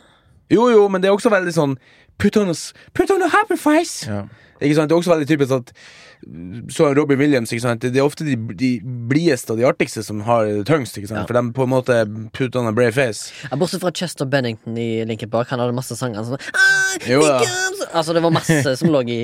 Jo, 0.52 0.68
jo, 0.70 0.84
men 0.88 1.02
det 1.02 1.10
er 1.10 1.16
også 1.16 1.32
veldig 1.34 1.54
sånn 1.56 1.74
Put 2.22 2.36
on 2.38 2.52
a, 2.52 2.54
put 2.94 3.10
on 3.10 3.24
a 3.26 3.28
happy 3.32 3.56
face! 3.58 4.06
Ja. 4.06 4.20
Ikke 4.60 4.74
sant? 4.78 4.88
Det 4.90 4.94
er 4.94 5.00
også 5.00 5.12
veldig 5.14 5.26
typisk 5.28 5.50
at 5.56 5.72
Så 6.72 6.86
Robbie 6.96 7.18
Williams, 7.20 7.50
ikke 7.52 7.60
sant? 7.64 7.82
det 7.84 7.98
er 8.00 8.04
ofte 8.06 8.24
de, 8.24 8.36
de 8.56 8.70
blideste 9.10 9.52
og 9.52 9.58
de 9.60 9.66
artigste 9.68 10.00
som 10.06 10.22
har 10.24 10.46
det 10.46 10.62
tyngst. 10.70 10.96
Ikke 10.96 11.10
sant? 11.10 11.20
Ja. 11.20 11.26
For 11.28 11.36
de 11.36 11.42
på 11.56 11.66
en 11.66 11.72
måte 11.74 11.98
put 12.32 12.56
on 12.56 12.70
a 12.70 12.72
brave 12.72 12.94
face. 12.96 13.32
Ja, 13.50 13.58
bortsett 13.60 13.82
fra 13.84 13.92
Chester 13.92 14.24
Bennington 14.30 14.78
i 14.80 15.04
Linkin 15.04 15.28
Park. 15.30 15.50
Han 15.52 15.60
hadde 15.60 15.76
masse 15.76 15.96
sanger 15.98 16.24
sånn 16.24 16.40
Jo. 17.10 17.20
Altså, 17.92 18.14
det 18.16 18.22
var 18.24 18.32
masse 18.34 18.76
som 18.80 18.92
lå 18.94 19.02
i 19.10 19.20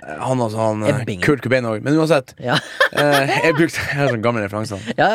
Han 0.00 0.40
altså, 0.44 0.58
han 0.60 0.84
Ebbing. 0.90 1.22
Kurt 1.24 1.40
Cobain 1.44 1.64
òg. 1.70 1.80
Men 1.86 1.96
uansett, 2.00 2.34
Ja, 2.40 2.58
eh, 2.92 3.32
jeg 3.46 3.56
brukte 3.56 3.80
Jeg 3.80 3.96
har 4.02 4.12
sånne 4.12 4.24
gamle 4.24 4.44
referanser. 4.44 4.80
ja 4.98 5.08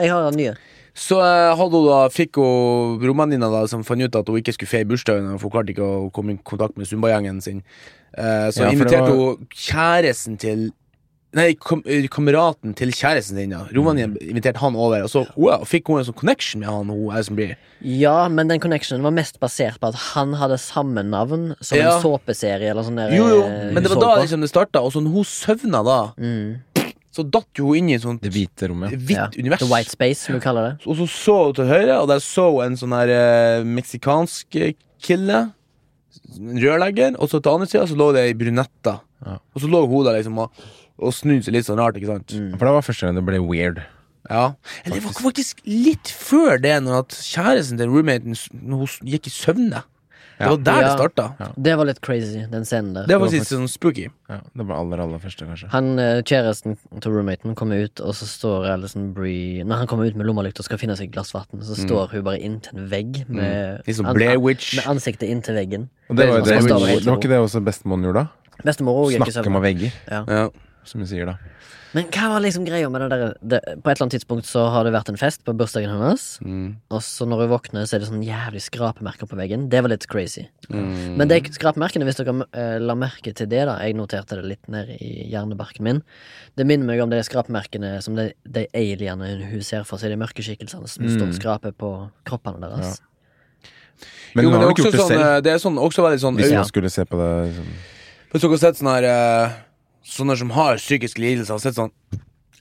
jeg 0.00 0.12
har 0.12 0.30
nye. 0.36 0.54
Så 1.00 1.16
eh, 1.24 1.62
da 1.86 2.00
fikk 2.12 2.36
hun 2.36 3.00
romvenninna 3.00 3.48
da 3.52 3.62
som 3.70 3.84
fant 3.86 4.04
ut 4.04 4.18
at 4.20 4.28
hun 4.28 4.40
ikke 4.40 4.52
skulle 4.56 4.68
feire 4.68 4.88
bursdagen, 4.90 5.30
for 5.38 5.48
hun 5.48 5.54
klarte 5.54 5.72
ikke 5.72 5.86
å 5.86 6.10
komme 6.12 6.36
i 6.36 6.42
kontakt 6.44 6.76
med 6.76 6.90
Zumba-gjengen 6.90 7.40
sin. 7.44 7.62
Eh, 8.12 8.50
så 8.52 8.66
Ja, 8.66 8.70
inviterte 8.74 9.08
var- 9.08 9.16
hun 9.16 9.48
kjæresten 9.54 10.38
til 10.38 10.70
Nei, 11.30 11.54
kam 11.54 11.84
eh, 11.86 12.08
kameraten 12.10 12.72
til 12.74 12.90
kjæresten 12.90 13.36
din. 13.38 13.52
Ja. 13.54 13.60
Romvenninna 13.70 14.18
inviterte 14.18 14.58
han 14.58 14.74
over, 14.74 15.04
og 15.04 15.10
så 15.12 15.20
wow, 15.36 15.62
fikk 15.62 15.86
hun 15.86 16.00
en 16.00 16.04
sånn 16.08 16.16
connection 16.18 16.58
med 16.58 16.68
han. 16.68 16.88
Hun 16.90 17.12
Alison 17.14 17.36
Brie. 17.38 17.54
Ja, 17.80 18.26
men 18.28 18.48
den 18.50 18.58
connectionen 18.58 19.06
var 19.06 19.14
mest 19.14 19.38
basert 19.38 19.78
på 19.78 19.92
at 19.92 19.94
han 20.10 20.34
hadde 20.34 20.58
samme 20.58 21.04
navn 21.06 21.54
som 21.62 21.78
Ja. 21.78 21.94
en 21.94 22.02
såpeserie 22.02 22.70
eller 22.70 22.82
sånn 22.82 22.96
der. 22.98 23.14
Jo, 23.14 23.28
jo, 23.28 23.46
men 23.46 23.80
det 23.80 23.92
var 23.94 24.00
da 24.00 24.16
liksom 24.24 24.40
det 24.42 24.50
starta, 24.50 24.82
og 24.82 24.90
så 24.92 25.00
når 25.00 25.12
hun 25.14 25.24
søvna 25.24 25.84
da, 25.84 26.12
mm. 26.18 26.58
Så 27.10 27.24
datt 27.26 27.48
jo 27.58 27.66
hun 27.72 27.76
inn 27.80 27.88
i 27.90 27.94
et 27.96 28.02
sånt 28.04 28.22
Det 28.22 28.30
hvite 28.32 28.68
rommet. 28.70 28.92
hvitt 28.94 29.16
ja. 29.16 29.28
univers. 29.38 29.58
The 29.64 29.66
White 29.70 29.90
Space, 29.90 30.20
som 30.26 30.36
vi 30.36 30.40
kaller 30.44 30.68
det. 30.68 30.86
Og 30.86 30.96
så 31.00 31.06
så 31.10 31.36
hun 31.48 31.54
til 31.58 31.66
høyre, 31.66 31.96
og 32.00 32.08
der 32.12 32.20
så 32.22 32.44
hun 32.52 32.64
en 32.68 32.76
sånn 32.78 32.94
her 32.94 33.10
eh, 33.14 33.64
meksikansk 33.66 34.56
eh, 34.60 34.74
kille. 35.02 35.40
En 36.38 36.60
rørlegger. 36.62 37.16
Og 37.18 37.30
så 37.32 37.40
til 37.42 37.50
andre 37.56 37.66
sida 37.70 37.86
så 37.90 37.96
lå 37.98 38.10
det 38.14 38.26
ei 38.28 38.34
brunetta. 38.38 39.00
Ja. 39.26 39.38
Og 39.54 39.64
så 39.64 39.70
lå 39.70 39.82
hun 39.90 40.04
der 40.06 40.20
liksom 40.20 40.38
og, 40.44 40.52
og 41.00 41.14
snudde 41.16 41.42
seg 41.48 41.56
litt 41.58 41.66
sånn 41.66 41.80
rart, 41.82 41.98
ikke 41.98 42.12
sant. 42.14 42.30
Mm. 42.36 42.52
For 42.58 42.68
det 42.70 42.74
var 42.78 42.86
første 42.86 43.06
gang 43.08 43.18
det 43.18 43.26
ble 43.26 43.40
weird. 43.42 43.82
Ja. 44.30 44.52
Men 44.84 44.94
det 44.94 45.02
var 45.08 45.14
faktisk 45.18 45.62
litt 45.66 46.10
før 46.14 46.60
det, 46.62 46.76
når 46.84 47.00
at 47.02 47.16
kjæresten 47.26 47.80
til 47.80 47.90
roommaten 47.90 48.36
s- 48.38 48.50
når 48.54 48.84
hun 48.84 48.90
s- 48.92 49.00
gikk 49.02 49.26
i 49.26 49.32
søvne. 49.34 49.82
Det 50.40 50.48
var 50.48 50.56
der 50.56 50.80
det 50.80 50.86
Ja. 50.88 50.96
starta. 50.96 51.24
Ja. 51.40 51.46
Det 51.68 51.74
var 51.76 51.84
litt 51.90 52.00
crazy, 52.00 52.46
den 52.50 52.64
scenen 52.64 52.94
der. 52.94 53.06
Det 53.06 53.16
var 53.18 53.26
var 53.26 53.28
faktisk 53.34 53.52
sånn 53.52 53.68
spooky. 53.68 54.06
Ja, 54.30 54.38
det 54.56 54.66
var 54.66 54.80
aller, 54.80 54.98
aller 55.04 55.18
første, 55.20 55.44
kanskje. 55.46 55.68
Han 55.74 55.98
eh, 55.98 56.22
Kjæresten 56.22 56.78
til 57.00 57.12
roommaten 57.12 57.54
kommer 57.54 57.84
ut, 57.84 58.00
og 58.00 58.14
så 58.16 58.24
står 58.26 58.66
Alison 58.72 59.12
Brie 59.12 59.62
Når 59.64 59.76
han 59.82 59.86
kommer 59.86 60.06
ut 60.08 60.16
med 60.16 60.26
lommelykt 60.26 60.58
og 60.58 60.64
skal 60.64 60.78
finne 60.80 60.96
seg 60.96 61.08
et 61.10 61.12
glass 61.14 61.34
vann, 61.34 61.46
så 61.60 61.76
står 61.76 62.10
hun 62.14 62.24
bare 62.24 62.40
inntil 62.40 62.78
en 62.78 62.88
vegg 62.88 63.24
med, 63.28 63.82
Litt 63.86 63.96
sånn 63.96 64.06
an- 64.06 64.16
med 64.16 64.86
ansiktet 64.86 65.28
inntil 65.28 65.54
veggen. 65.54 65.88
Og 66.08 66.16
det 66.16 66.28
var, 66.28 66.40
Det 66.40 66.56
er 66.56 66.60
det, 66.62 67.04
det 67.04 67.06
var 67.06 67.18
ikke 67.20 67.28
det 67.28 67.38
også 67.44 67.60
bestemoren 67.64 68.02
gjorde, 68.08 68.24
da? 68.24 68.28
Bestemor 68.64 69.06
òg 69.06 69.12
gikk 69.14 69.28
i 69.28 69.32
Snakke 69.32 69.50
med 69.52 69.62
vegger. 69.62 69.92
Ja. 70.10 70.48
Som 70.84 71.00
vi 71.02 71.06
sier 71.10 71.26
da. 71.26 71.34
Men 71.92 72.06
hva 72.14 72.28
var 72.30 72.40
liksom 72.44 72.62
greia 72.64 72.86
med 72.88 73.00
det 73.02 73.08
der 73.10 73.32
det, 73.42 73.58
På 73.82 73.90
et 73.90 73.96
eller 73.98 74.04
annet 74.06 74.14
tidspunkt 74.14 74.46
så 74.46 74.62
har 74.70 74.84
det 74.86 74.92
vært 74.94 75.08
en 75.10 75.16
fest 75.18 75.42
på 75.44 75.52
bursdagen 75.58 75.90
hennes, 75.90 76.38
Mm. 76.40 76.76
og 76.88 77.00
så 77.02 77.26
når 77.26 77.40
hun 77.42 77.50
våkner, 77.50 77.82
så 77.86 77.96
er 77.96 77.98
det 78.04 78.08
sånn 78.08 78.22
jævlig 78.22 78.62
skrapemerker 78.62 79.26
på 79.26 79.34
veggen. 79.36 79.68
Det 79.68 79.80
var 79.82 79.90
litt 79.90 80.06
crazy. 80.06 80.46
Mm. 80.70 81.16
Men 81.18 81.28
de 81.28 81.40
skrapemerkene, 81.50 82.06
hvis 82.06 82.16
dere 82.22 82.46
eh, 82.54 82.78
la 82.78 82.94
merke 82.94 83.34
til 83.34 83.46
det, 83.50 83.66
da 83.66 83.78
Jeg 83.82 83.96
noterte 83.98 84.36
det 84.38 84.44
litt 84.44 84.68
ned 84.68 84.88
i 85.00 85.26
hjernebarken 85.32 85.82
min. 85.82 86.02
Det 86.56 86.64
minner 86.66 86.86
meg 86.86 87.00
om 87.02 87.10
de 87.10 87.18
skrapemerkene 87.26 88.00
som 88.02 88.14
de, 88.14 88.32
de 88.46 88.66
alienene 88.72 89.50
hun 89.50 89.62
ser 89.62 89.82
for 89.84 89.98
seg, 89.98 90.10
de 90.10 90.16
mørke 90.16 90.42
skikkelsene 90.46 90.86
som 90.86 91.08
står 91.10 91.28
og 91.28 91.34
skraper 91.34 91.72
på 91.74 92.10
kroppene 92.24 92.60
deres. 92.70 93.00
Men 94.34 94.44
jo, 94.46 94.50
men 94.52 94.60
det 94.60 94.66
er 94.68 94.70
også 94.72 94.90
det 94.92 95.00
sånn, 95.00 95.18
eh, 95.18 95.40
det 95.42 95.50
er 95.52 95.58
sånn, 95.58 95.76
også 95.76 96.04
veldig 96.06 96.20
sånn 96.22 96.36
Hvis 96.38 96.52
Ja. 96.52 96.62
skulle 96.62 96.88
se 96.88 97.02
på 97.04 97.18
det 97.18 97.50
liksom. 97.50 97.66
Hvis 98.30 98.40
dere 98.42 98.50
har 98.50 98.58
sett 98.62 98.76
sånn 98.78 98.94
her 98.94 99.04
eh, 99.10 99.52
Sånne 100.06 100.36
som 100.40 100.52
har 100.56 100.80
psykiske 100.80 101.20
lidelser, 101.22 101.54
har 101.56 101.62
sett 101.62 101.78
sånn 101.78 101.94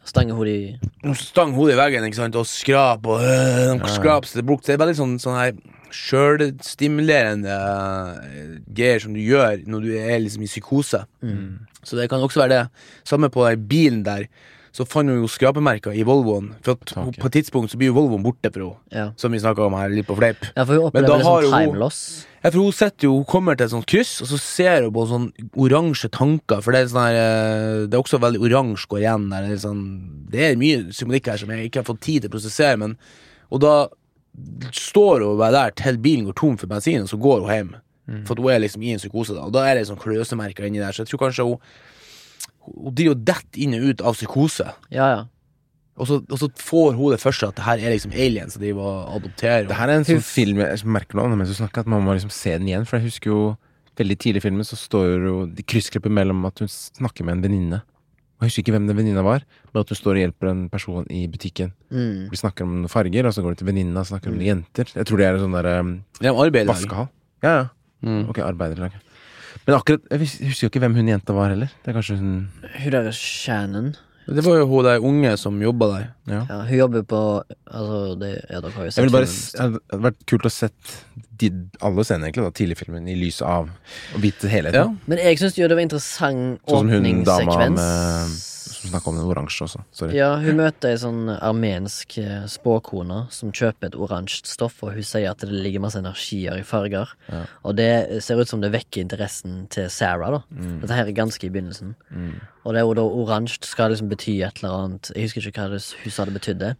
Stange 0.09 0.33
hodet 0.33 0.53
i 0.53 0.89
De 1.03 1.13
stang 1.19 1.51
hodet 1.53 1.75
i 1.75 1.77
veggen 1.79 2.05
ikke 2.07 2.17
sant, 2.17 2.37
og 2.39 2.47
skrap 2.49 3.05
og 3.05 3.21
øh, 3.21 3.75
de 3.77 3.91
skrap 3.93 4.25
seg 4.25 4.39
til 4.39 4.47
brukt. 4.47 4.65
Det 4.65 4.73
er 4.73 4.81
veldig 4.81 4.97
sånn, 4.97 5.17
sånn 5.21 5.37
her 5.37 5.51
sjølstimulerende 5.93 7.53
uh, 7.53 8.57
greier 8.77 9.01
som 9.01 9.15
du 9.15 9.21
gjør 9.23 9.63
når 9.69 9.85
du 9.85 9.91
er 9.97 10.19
liksom 10.21 10.45
i 10.45 10.49
psykose. 10.49 11.03
Så 11.83 11.97
det 11.97 12.09
kan 12.11 12.21
også 12.21 12.43
være 12.43 12.53
det. 12.53 12.85
Samme 13.07 13.31
på 13.33 13.45
den 13.47 13.65
bilen 13.69 14.03
der. 14.05 14.27
Så 14.71 14.85
fant 14.85 15.09
hun 15.09 15.21
jo 15.23 15.27
skrapemerker 15.27 15.95
i 15.97 16.03
Volvoen. 16.05 16.51
For 16.61 16.77
at 16.77 16.91
hun, 16.95 17.11
på 17.17 17.25
et 17.25 17.33
tidspunkt 17.39 17.71
så 17.71 17.77
blir 17.81 17.89
jo 17.89 17.95
Volvoen 17.97 18.21
borte 18.23 18.51
for 18.53 18.61
henne. 18.61 18.77
Ja, 18.93 19.05
Som 19.17 19.31
vi 19.33 19.39
snakka 19.41 19.65
om 19.65 19.73
her, 19.73 19.89
litt 19.89 20.05
på 20.07 20.15
fleip. 20.19 20.37
ja 20.55 20.65
for 20.65 20.73
hun 20.77 20.85
opplever 20.91 21.07
det 21.07 21.25
har 21.25 21.41
som 21.41 21.43
jo 21.43 21.49
hun- 21.55 21.65
time 21.65 21.79
loss. 21.79 22.25
Ja, 22.43 22.49
for 22.51 22.59
hun 22.61 22.71
sitter 22.71 23.03
jo, 23.09 23.15
hun 23.17 23.25
kommer 23.25 23.57
til 23.57 23.65
et 23.65 23.71
sånt 23.71 23.85
kryss, 23.89 24.21
og 24.21 24.27
så 24.29 24.37
ser 24.39 24.83
hun 24.83 24.93
på 24.93 25.07
sånn 25.09 25.31
oransje 25.57 26.09
tanker. 26.11 26.61
For 26.61 26.71
det 26.71 26.79
er 26.83 26.85
sånn 26.93 27.01
her 27.07 27.17
eh, 27.19 27.87
Det 27.87 27.93
er 27.97 28.03
også 28.03 28.19
veldig 28.21 28.39
oransje 28.45 28.87
går 28.87 28.99
igjen 29.01 29.29
der. 29.29 29.41
Det 29.41 29.51
er, 29.57 29.63
sånn, 29.67 29.83
det 30.29 30.39
er 30.51 30.55
mye 30.55 30.93
symbolikk 30.93 31.25
her 31.33 31.37
som 31.37 31.49
jeg 31.49 31.69
ikke 31.71 31.81
har 31.81 31.89
fått 31.89 31.99
tid 32.05 32.21
til 32.21 32.29
å 32.29 32.35
prosessere, 32.37 32.77
men 32.77 32.97
Og 33.51 33.59
da 33.59 33.87
står 34.71 35.23
hun 35.25 35.37
bare 35.39 35.51
der 35.51 35.71
til 35.75 35.97
bilen 35.97 36.25
går 36.29 36.35
tom 36.37 36.57
for 36.57 36.67
bensin, 36.71 37.01
og 37.03 37.09
så 37.11 37.17
går 37.19 37.41
hun 37.43 37.49
hjem. 37.55 37.71
For 38.25 38.35
hun 38.39 38.49
er 38.49 38.59
liksom 38.63 38.81
i 38.85 38.93
en 38.95 38.99
psykose, 39.01 39.35
da. 39.35 39.43
Og 39.45 39.51
da 39.53 39.65
er 39.69 39.75
det 39.77 39.87
sånn 39.89 39.99
kløsemerker 40.01 40.65
inni 40.65 40.79
der, 40.81 40.93
så 40.95 41.03
jeg 41.03 41.11
tror 41.11 41.27
kanskje 41.27 41.45
hun 41.45 41.59
Hun 42.67 42.95
driver 42.95 43.15
og 43.15 43.27
detter 43.29 43.61
inn 43.63 43.75
og 43.77 43.85
ut 43.89 44.01
av 44.05 44.17
psykose. 44.17 44.71
Ja, 44.93 45.09
ja. 45.15 45.21
Og 45.99 46.07
så, 46.07 46.21
og 46.23 46.39
så 46.39 46.47
får 46.55 46.93
hun 46.95 47.11
det 47.11 47.19
først 47.19 47.43
at 47.43 47.57
det 47.57 47.65
her 47.65 47.81
er 47.81 47.91
liksom 47.91 48.13
aliens 48.15 48.55
som 48.55 48.63
driver 48.63 48.85
og 48.87 49.17
adopterer. 49.17 49.65
Det 49.67 49.75
her 49.75 49.91
er 49.91 49.99
en 49.99 50.07
sånn 50.07 50.23
film 50.23 50.61
jeg 50.63 50.87
merker 50.87 51.19
nå 51.19 51.25
mens 51.33 51.51
du 51.51 51.57
snakker, 51.57 51.83
at 51.83 51.91
man 51.91 52.05
må 52.05 52.15
liksom 52.15 52.31
se 52.31 52.53
den 52.55 52.69
igjen. 52.69 52.85
For 52.87 52.99
jeg 52.99 53.09
husker 53.09 53.33
jo 53.33 53.41
veldig 53.99 54.15
tidlig 54.23 54.39
i 54.39 54.45
filmen 54.47 54.67
så 54.67 54.79
står 54.79 55.09
jo 55.27 55.33
de 55.51 55.65
kryssklipper 55.67 56.13
mellom 56.13 56.45
at 56.47 56.63
hun 56.63 56.71
snakker 56.71 57.27
med 57.27 57.37
en 57.37 57.43
venninne. 57.49 57.81
Jeg 58.39 58.47
husker 58.47 58.63
ikke 58.63 58.77
hvem 58.77 58.85
den 58.87 58.95
venninna 58.95 59.23
var, 59.25 59.43
men 59.73 59.81
at 59.81 59.89
hun 59.91 59.99
står 59.99 60.15
og 60.15 60.21
hjelper 60.23 60.47
en 60.53 60.61
person 60.71 61.07
i 61.11 61.25
butikken. 61.27 61.73
Mm. 61.91 62.29
De 62.31 62.39
snakker 62.39 62.63
om 62.63 62.77
noen 62.77 62.91
farger, 62.91 63.27
og 63.27 63.35
så 63.35 63.43
går 63.43 63.57
de 63.57 63.59
til 63.59 63.67
venninna 63.67 64.05
og 64.05 64.07
snakker 64.07 64.31
om 64.31 64.37
noen 64.37 64.47
jenter. 64.47 64.93
Jeg 64.95 65.09
tror 65.09 65.19
det 65.19 65.27
er 65.27 65.35
en 65.35 65.43
sånn 65.43 65.57
derre 65.57 65.75
um, 65.83 65.91
vaskehall. 66.71 67.11
Ja, 67.43 67.51
ja. 67.51 67.67
Mm. 68.07 68.21
Ok, 68.31 68.39
arbeiderlag. 68.45 68.95
Men 69.69 69.77
akkurat 69.77 70.01
Jeg 70.09 70.19
husker 70.49 70.65
jo 70.65 70.69
ikke 70.73 70.81
hvem 70.83 70.95
hun 70.97 71.07
jenta 71.13 71.33
var 71.37 71.49
heller. 71.53 71.69
Det 71.85 71.91
er 71.93 71.97
kanskje 71.99 72.17
hun 72.19 72.31
Hun 72.79 72.91
der 72.95 73.09
er 73.11 73.15
Shannon. 73.15 73.91
Det 74.29 74.43
var 74.45 74.59
jo 74.59 74.65
hun 74.69 74.83
der 74.85 74.99
unge 75.01 75.31
som 75.41 75.55
jobba 75.61 75.87
der. 75.93 76.03
Ja. 76.29 76.41
Ja, 76.49 76.57
hun 76.67 76.77
jobber 76.77 77.01
på 77.09 77.21
Altså, 77.69 78.19
det, 78.21 78.29
ja, 78.49 78.59
dere 78.61 78.71
har 78.75 78.83
jo 78.85 78.91
sett 78.91 78.97
Jeg 79.01 79.05
vil 79.07 79.15
bare 79.15 79.25
filmen. 79.25 79.45
s- 79.45 79.51
Det 79.53 79.61
hadde 79.61 80.01
vært 80.05 80.19
kult 80.29 80.45
å 80.45 80.51
sett 80.53 80.93
de, 81.39 81.49
alle 81.81 82.03
scenene, 82.03 82.27
egentlig, 82.29 82.43
da, 82.45 82.51
tidlig 82.51 82.75
i 82.75 82.79
filmen, 82.83 83.07
i 83.07 83.15
lys 83.15 83.41
av 83.41 83.69
og 84.13 84.21
vite 84.21 84.49
helheten. 84.51 84.73
Ja. 84.75 85.07
Men 85.07 85.17
jeg 85.23 85.37
syns 85.39 85.55
jo 85.57 85.67
det 85.71 85.77
var 85.79 85.85
interessant 85.85 86.59
Sånn 86.67 86.79
som 86.83 86.89
hun 86.89 87.23
dama 87.23 87.55
åpningssekvens. 87.55 88.58
Som 88.79 88.93
snakka 88.93 89.11
om 89.11 89.17
den 89.19 89.27
oransje 89.27 89.65
også. 89.65 89.81
Sorry. 89.91 90.15
Ja, 90.15 90.29
hun 90.39 90.55
møter 90.59 90.93
ei 90.93 90.99
sånn 91.01 91.27
armensk 91.35 92.15
eh, 92.21 92.45
spåkone 92.47 93.25
som 93.35 93.51
kjøper 93.51 93.89
et 93.89 93.97
oransje 93.99 94.47
stoff, 94.47 94.77
og 94.85 94.93
hun 94.95 95.03
sier 95.03 95.33
at 95.33 95.43
det 95.43 95.51
ligger 95.51 95.83
masse 95.83 95.99
energier 95.99 96.55
i 96.55 96.63
farger. 96.67 97.11
Ja. 97.27 97.41
Og 97.67 97.75
det 97.79 97.89
ser 98.23 98.39
ut 98.39 98.51
som 98.51 98.63
det 98.63 98.71
vekker 98.75 99.03
interessen 99.03 99.65
til 99.73 99.89
Sarah, 99.91 100.37
da. 100.37 100.41
Mm. 100.55 100.77
Dette 100.83 100.95
her 100.95 101.11
er 101.11 101.17
ganske 101.17 101.43
i 101.43 101.51
begynnelsen. 101.51 101.97
Og 102.63 102.71
det 102.71 102.79
er 102.81 102.87
jo 102.87 102.95
da 103.01 103.07
oransje 103.23 103.67
skal 103.67 103.91
liksom 103.91 104.11
bety 104.11 104.39
et 104.45 104.61
eller 104.61 104.75
annet 104.75 105.11
Jeg 105.15 105.27
husker 105.27 105.49
ikke 105.49 105.67
hva 105.67 105.79
hun 105.79 106.13
sa 106.15 106.27
det 106.27 106.37
betydde. 106.37 106.71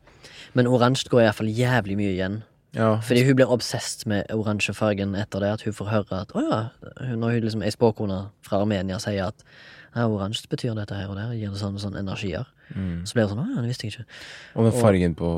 Men 0.57 0.71
oransje 0.71 1.11
går 1.11 1.25
iallfall 1.25 1.51
jævlig 1.51 1.99
mye 1.99 2.13
igjen. 2.15 2.39
Ja. 2.77 2.99
Fordi 3.01 3.23
hun 3.25 3.37
blir 3.39 3.49
obsesst 3.49 4.05
med 4.09 4.29
oransje 4.33 4.75
fargen 4.77 5.15
etter 5.17 5.41
det 5.41 5.49
at 5.55 5.65
hun 5.65 5.73
får 5.73 5.89
høre 5.89 6.21
at 6.21 6.33
å 6.37 6.43
ja, 6.43 6.59
når 7.17 7.37
hun 7.37 7.47
liksom 7.47 7.65
ei 7.65 7.73
spåkone 7.73 8.19
fra 8.45 8.61
Armenia 8.61 8.99
sier 9.01 9.31
at 9.31 9.45
ja, 9.95 10.05
oransje 10.05 10.45
betyr 10.51 10.75
dette 10.77 10.93
her 10.93 11.09
og 11.09 11.17
der, 11.17 11.33
gir 11.33 11.49
det 11.49 11.61
sånne, 11.61 11.81
sånne 11.81 12.03
energier. 12.03 12.45
Mm. 12.75 13.01
Så 13.09 13.17
blir 13.17 13.25
det 13.25 13.33
sånn 13.33 13.41
å 13.41 13.47
ja, 13.49 13.63
det 13.63 13.71
visste 13.71 13.87
jeg 13.87 13.95
ikke. 13.95 14.05
Og 14.53 14.69
den 14.69 14.77
fargen 14.77 15.17
på 15.17 15.31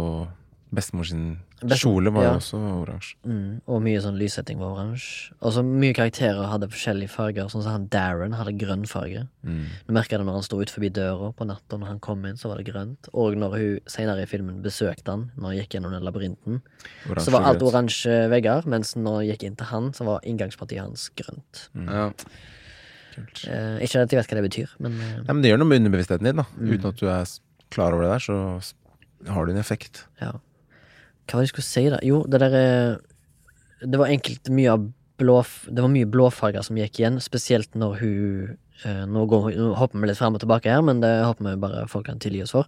bestemor 0.73 1.03
sin 1.05 1.39
Best- 1.61 1.83
kjole 1.83 2.09
var 2.15 2.23
jo 2.23 2.29
ja. 2.29 2.35
også 2.39 2.57
oransje. 2.81 3.15
Mm, 3.27 3.61
og 3.67 3.81
mye 3.85 3.99
sånn 4.01 4.15
lyssetting 4.17 4.57
var 4.57 4.71
oransje. 4.77 5.33
Og 5.43 5.51
så 5.53 5.61
mye 5.67 5.93
karakterer 5.93 6.47
hadde 6.49 6.69
forskjellige 6.71 7.11
farger. 7.13 7.49
Sånn 7.51 7.61
som 7.65 7.73
han 7.75 7.87
Darren 7.93 8.33
hadde 8.33 8.53
grønn 8.57 8.85
farge. 8.89 9.27
Mm. 9.45 9.65
Du 9.87 9.91
merka 9.93 10.17
det 10.17 10.25
når 10.25 10.39
han 10.39 10.45
sto 10.47 10.61
ut 10.61 10.71
forbi 10.73 10.89
døra 10.95 11.29
på 11.37 11.45
natta, 11.49 11.77
når 11.77 11.91
han 11.91 11.99
kom 11.99 12.23
inn, 12.25 12.39
så 12.39 12.49
var 12.49 12.57
det 12.61 12.65
grønt. 12.71 13.11
Og 13.13 13.35
når 13.37 13.57
hun 13.57 13.79
senere 13.91 14.23
i 14.23 14.29
filmen 14.31 14.61
besøkte 14.63 15.11
han, 15.13 15.27
når 15.35 15.47
han 15.51 15.59
gikk 15.59 15.75
gjennom 15.77 15.91
den 15.97 16.07
labyrinten, 16.07 16.61
Oransje 17.09 17.27
så 17.27 17.35
var 17.35 17.49
alt 17.51 17.61
oransje 17.67 18.17
vegger, 18.31 18.65
mens 18.65 18.95
når 18.95 19.19
han 19.19 19.27
gikk 19.33 19.43
inn 19.51 19.59
til 19.59 19.69
han, 19.75 19.91
så 19.93 20.07
var 20.07 20.25
inngangspartiet 20.25 20.81
hans 20.81 21.09
grønt. 21.19 21.67
Ja. 21.75 22.07
Kult. 23.11 23.41
Eh, 23.43 23.81
ikke 23.83 24.01
at 24.05 24.13
jeg 24.13 24.21
vet 24.21 24.29
hva 24.31 24.37
det 24.39 24.45
betyr, 24.47 24.69
men 24.79 24.93
eh, 25.03 25.17
Ja, 25.27 25.33
men 25.35 25.41
det 25.43 25.49
gjør 25.51 25.59
noe 25.59 25.67
med 25.67 25.81
underbevisstheten 25.83 26.29
din, 26.29 26.39
da. 26.39 26.45
Mm. 26.55 26.69
Uten 26.77 26.87
at 26.93 27.01
du 27.01 27.09
er 27.11 27.25
klar 27.69 27.91
over 27.93 28.05
det 28.07 28.13
der, 28.15 28.23
så 28.23 29.33
har 29.35 29.45
du 29.45 29.51
en 29.51 29.59
effekt. 29.61 30.05
ja. 30.21 30.31
Hva 31.31 31.37
var 31.39 31.45
det 31.45 31.47
jeg 31.47 31.53
skulle 31.55 31.69
si, 31.71 31.83
da? 31.93 31.99
Jo, 32.03 32.21
det 32.27 32.41
der 32.43 32.55
er 32.59 32.97
Det 33.87 33.97
var 33.97 34.11
enkelt 34.11 34.49
mye 34.51 34.73
av 34.75 34.83
blå 35.17 35.37
Det 35.71 35.79
var 35.81 35.89
mye 35.93 36.09
blåfarger 36.11 36.61
som 36.65 36.75
gikk 36.77 36.99
igjen, 36.99 37.19
spesielt 37.23 37.73
når 37.79 37.95
hun 38.01 38.57
eh, 38.85 39.05
nå, 39.07 39.23
går, 39.31 39.51
nå 39.55 39.71
hopper 39.79 40.01
vi 40.03 40.07
litt 40.11 40.17
frem 40.19 40.35
og 40.35 40.41
tilbake 40.43 40.69
her, 40.69 40.81
men 40.83 40.99
det 41.01 41.11
håper 41.23 41.47
vi 41.53 41.55
bare 41.61 41.87
folk 41.87 42.05
kan 42.09 42.19
tilgi 42.19 42.41
oss 42.43 42.51
for. 42.55 42.67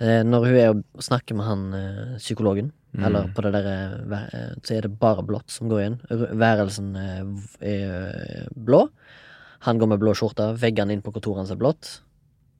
Eh, 0.00 0.22
når 0.24 0.46
hun 0.48 0.56
er 0.62 0.70
og 0.72 1.02
snakker 1.04 1.36
med 1.38 1.46
han 1.46 1.66
eh, 1.74 2.16
psykologen, 2.22 2.72
Mm. 2.92 3.04
eller 3.08 3.28
på 3.32 3.40
det 3.40 3.50
der 3.54 3.66
eh, 3.70 3.92
væ- 4.04 4.34
eh, 4.36 4.48
Så 4.68 4.74
er 4.76 4.82
det 4.84 4.98
bare 5.00 5.22
blått 5.24 5.48
som 5.48 5.66
går 5.70 5.78
igjen. 5.80 5.94
Værelsen 6.36 6.90
eh, 7.00 7.22
er 7.64 7.94
eh, 8.42 8.48
blå. 8.52 8.82
Han 9.64 9.78
går 9.80 9.88
med 9.88 9.98
blå 10.02 10.12
skjorte, 10.12 10.50
veggene 10.60 10.92
inn 10.92 11.00
på 11.00 11.10
kontoret 11.14 11.38
hans 11.40 11.50
er 11.50 11.56
blått. 11.56 12.02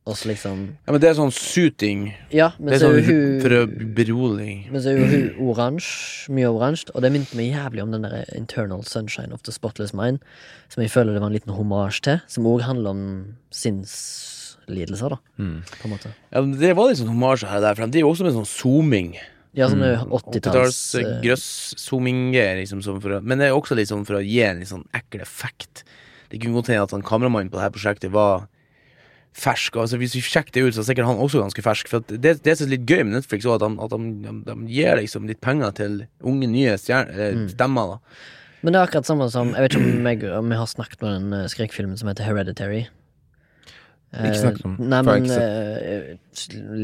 Og 0.05 0.17
så 0.19 0.27
liksom 0.33 0.63
ja, 0.85 0.91
men 0.91 0.99
det 1.01 1.09
er 1.11 1.15
sånn 1.15 1.31
suiting. 1.31 2.09
Ja, 2.35 2.49
men 2.59 2.73
Det 2.73 2.75
er 2.75 2.81
så 2.83 2.89
sånn 2.91 2.97
er 2.99 3.07
jo 3.07 3.41
for 3.45 3.53
å 3.55 3.61
berolige. 3.95 4.71
Men 4.73 4.83
så 4.83 4.91
er 4.91 4.97
jo 4.99 5.05
hun 5.07 5.51
oransje, 5.53 6.29
mye 6.35 6.49
oransje, 6.51 6.91
og 6.97 7.03
det 7.03 7.13
minte 7.15 7.37
meg 7.39 7.53
jævlig 7.55 7.83
om 7.85 7.93
den 7.95 8.03
der 8.03 8.25
Internal 8.35 8.83
Sunshine 8.83 9.31
of 9.33 9.43
the 9.47 9.53
Spotless 9.55 9.95
Mind, 9.95 10.19
som 10.69 10.83
jeg 10.83 10.91
føler 10.91 11.15
det 11.15 11.23
var 11.23 11.31
en 11.31 11.37
liten 11.39 11.55
homasj 11.55 12.01
til, 12.03 12.19
som 12.27 12.49
òg 12.51 12.65
handler 12.67 12.91
om 12.91 13.05
sinnslidelser, 13.55 15.11
da, 15.15 15.19
Mm. 15.39 15.63
på 15.71 15.85
en 15.87 15.91
måte. 15.95 16.11
Ja, 16.33 16.41
men 16.43 16.59
det 16.59 16.75
var 16.77 16.89
litt 16.89 16.99
sånn 16.99 17.09
homasje 17.15 17.47
her 17.49 17.57
og 17.57 17.63
der, 17.63 17.75
for 17.75 17.87
de 17.87 17.99
jo 18.01 18.11
også 18.11 18.25
med 18.25 18.35
sånn 18.35 18.47
zooming. 18.47 19.15
Ja, 19.55 19.69
sånn 19.69 19.81
Mm. 19.85 20.09
80-talls 20.11 20.25
80-talls 20.41 20.95
eh, 20.99 21.21
grøss-zooming-greier, 21.23 22.57
liksom, 22.59 22.83
sånn 22.83 23.01
å- 23.01 23.23
men 23.23 23.39
det 23.39 23.49
er 23.49 23.53
også 23.55 23.77
litt 23.77 23.89
sånn 23.89 24.05
for 24.07 24.15
å 24.15 24.25
gi 24.27 24.43
en 24.43 24.59
litt 24.59 24.69
sånn 24.69 24.87
ekkel 24.95 25.21
effekt. 25.21 25.85
Det 26.31 26.41
kunne 26.41 26.55
godt 26.55 26.67
hende 26.69 26.83
at 26.83 26.91
han 26.91 27.03
kameramannen 27.03 27.51
på 27.51 27.61
det 27.61 27.61
her 27.61 27.71
prosjektet 27.71 28.11
var 28.11 28.49
fersk. 29.35 29.77
Altså 29.81 29.97
Hvis 30.01 30.15
vi 30.15 30.21
sjekker 30.21 30.53
det 30.53 30.63
ut, 30.67 30.75
så 30.77 30.81
er 30.83 30.89
sikkert 30.91 31.07
han 31.09 31.17
også 31.23 31.41
ganske 31.41 31.63
fersk. 31.65 31.89
For 31.89 32.03
at 32.03 32.13
det, 32.21 32.43
det 32.45 32.57
som 32.59 32.67
er 32.69 32.75
litt 32.77 32.87
gøy 32.87 33.03
med 33.05 33.15
Netflix, 33.17 33.45
er 33.49 33.55
at, 33.57 33.65
de, 33.65 33.71
at 33.87 33.91
de, 33.97 34.13
de, 34.23 34.33
de 34.51 34.57
gir 34.75 34.97
liksom 35.01 35.27
litt 35.31 35.41
penger 35.41 35.73
til 35.79 36.01
unge, 36.23 36.47
nye 36.53 36.77
stjerne, 36.79 37.31
Mm. 37.33 37.49
stemmer. 37.55 37.95
da 37.97 37.99
Men 38.63 38.73
det 38.75 38.79
er 38.81 38.87
akkurat 38.87 39.07
samme 39.09 39.27
som 39.33 39.55
Jeg 39.57 39.63
vet 39.65 39.73
ikke 39.75 39.85
om, 39.99 40.07
jeg, 40.07 40.33
om 40.39 40.51
jeg 40.53 40.59
har 40.61 40.67
snakket 40.71 41.03
om 41.03 41.09
den 41.17 41.33
eh, 41.41 41.49
skrekkfilmen 41.51 41.97
som 41.99 42.09
heter 42.13 42.25
Hereditary. 42.29 42.85
Ikke 44.13 44.29
Eh, 44.29 44.41
snakket 44.43 44.65
om. 44.69 44.77
Nei, 44.79 45.01
men 45.09 45.31
eh, 45.33 46.17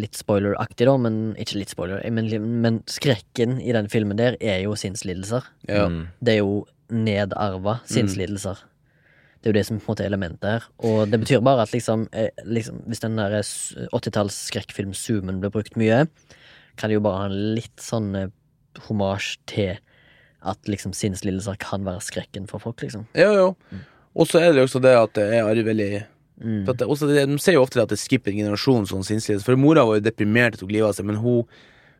Litt 0.00 0.16
spoileraktig, 0.16 0.86
da, 0.88 0.94
men 0.96 1.34
ikke 1.36 1.58
litt 1.60 1.68
spoiler. 1.74 2.00
eh, 2.02 2.10
Men, 2.10 2.30
men 2.62 2.78
skrekken 2.88 3.58
i 3.60 3.72
den 3.76 3.88
filmen 3.92 4.16
der 4.16 4.36
er 4.40 4.62
jo 4.64 4.72
sinnslidelser. 4.74 5.44
Ja. 5.68 5.88
Mm. 5.92 6.06
det 6.24 6.38
er 6.38 6.38
jo 6.40 6.66
nedarva 6.88 7.80
sinnslidelser. 7.84 8.62
Det 9.48 9.54
er 9.54 9.54
jo 9.54 9.60
det 9.62 9.66
som 9.70 9.78
på 9.80 9.86
en 9.86 9.94
måte 9.94 10.04
er 10.04 10.10
elementet 10.10 10.48
her. 10.50 10.64
Og 10.84 10.98
det 11.08 11.22
betyr 11.22 11.40
bare 11.40 11.64
at 11.64 11.72
liksom, 11.72 12.02
eh, 12.12 12.28
liksom 12.44 12.82
Hvis 12.84 13.00
den 13.00 13.16
der 13.16 13.38
80-talls 13.40 14.36
skrekkfilm-zoomen 14.50 15.40
blir 15.40 15.52
brukt 15.54 15.78
mye, 15.80 16.02
kan 16.76 16.90
det 16.90 16.98
jo 16.98 17.04
bare 17.06 17.22
ha 17.22 17.30
en 17.30 17.38
litt 17.56 17.80
sånn 17.80 18.10
eh, 18.14 18.34
homasj 18.90 19.38
til 19.48 19.78
at 20.44 20.68
liksom 20.68 20.92
sinnslidelser 20.92 21.56
kan 21.64 21.88
være 21.88 22.04
skrekken 22.04 22.44
for 22.46 22.60
folk, 22.60 22.84
liksom. 22.84 23.08
Jo, 23.16 23.32
jo. 23.32 23.80
Og 24.18 24.28
så 24.28 24.42
er 24.42 24.52
det 24.52 24.60
jo 24.60 24.68
også 24.68 24.84
det 24.84 24.94
at 24.98 25.16
det 25.16 25.26
er 25.32 25.48
arvelig 25.48 25.90
Mm. 26.38 26.64
Det, 26.66 26.86
det, 26.86 27.26
De 27.26 27.38
sier 27.42 27.56
jo 27.56 27.64
ofte 27.64 27.82
at 27.82 27.90
det 27.90 27.98
skipper 27.98 28.30
en 28.30 28.44
generasjon 28.44 28.84
sånn 28.86 29.02
sinnslidelse. 29.02 29.42
For 29.42 29.58
mora 29.58 29.82
var 29.82 29.98
jo 29.98 30.04
deprimert 30.06 30.54
og 30.54 30.60
tok 30.62 30.70
livet 30.70 30.92
av 30.92 30.94
seg, 30.94 31.08
men 31.08 31.18
hun, 31.18 31.48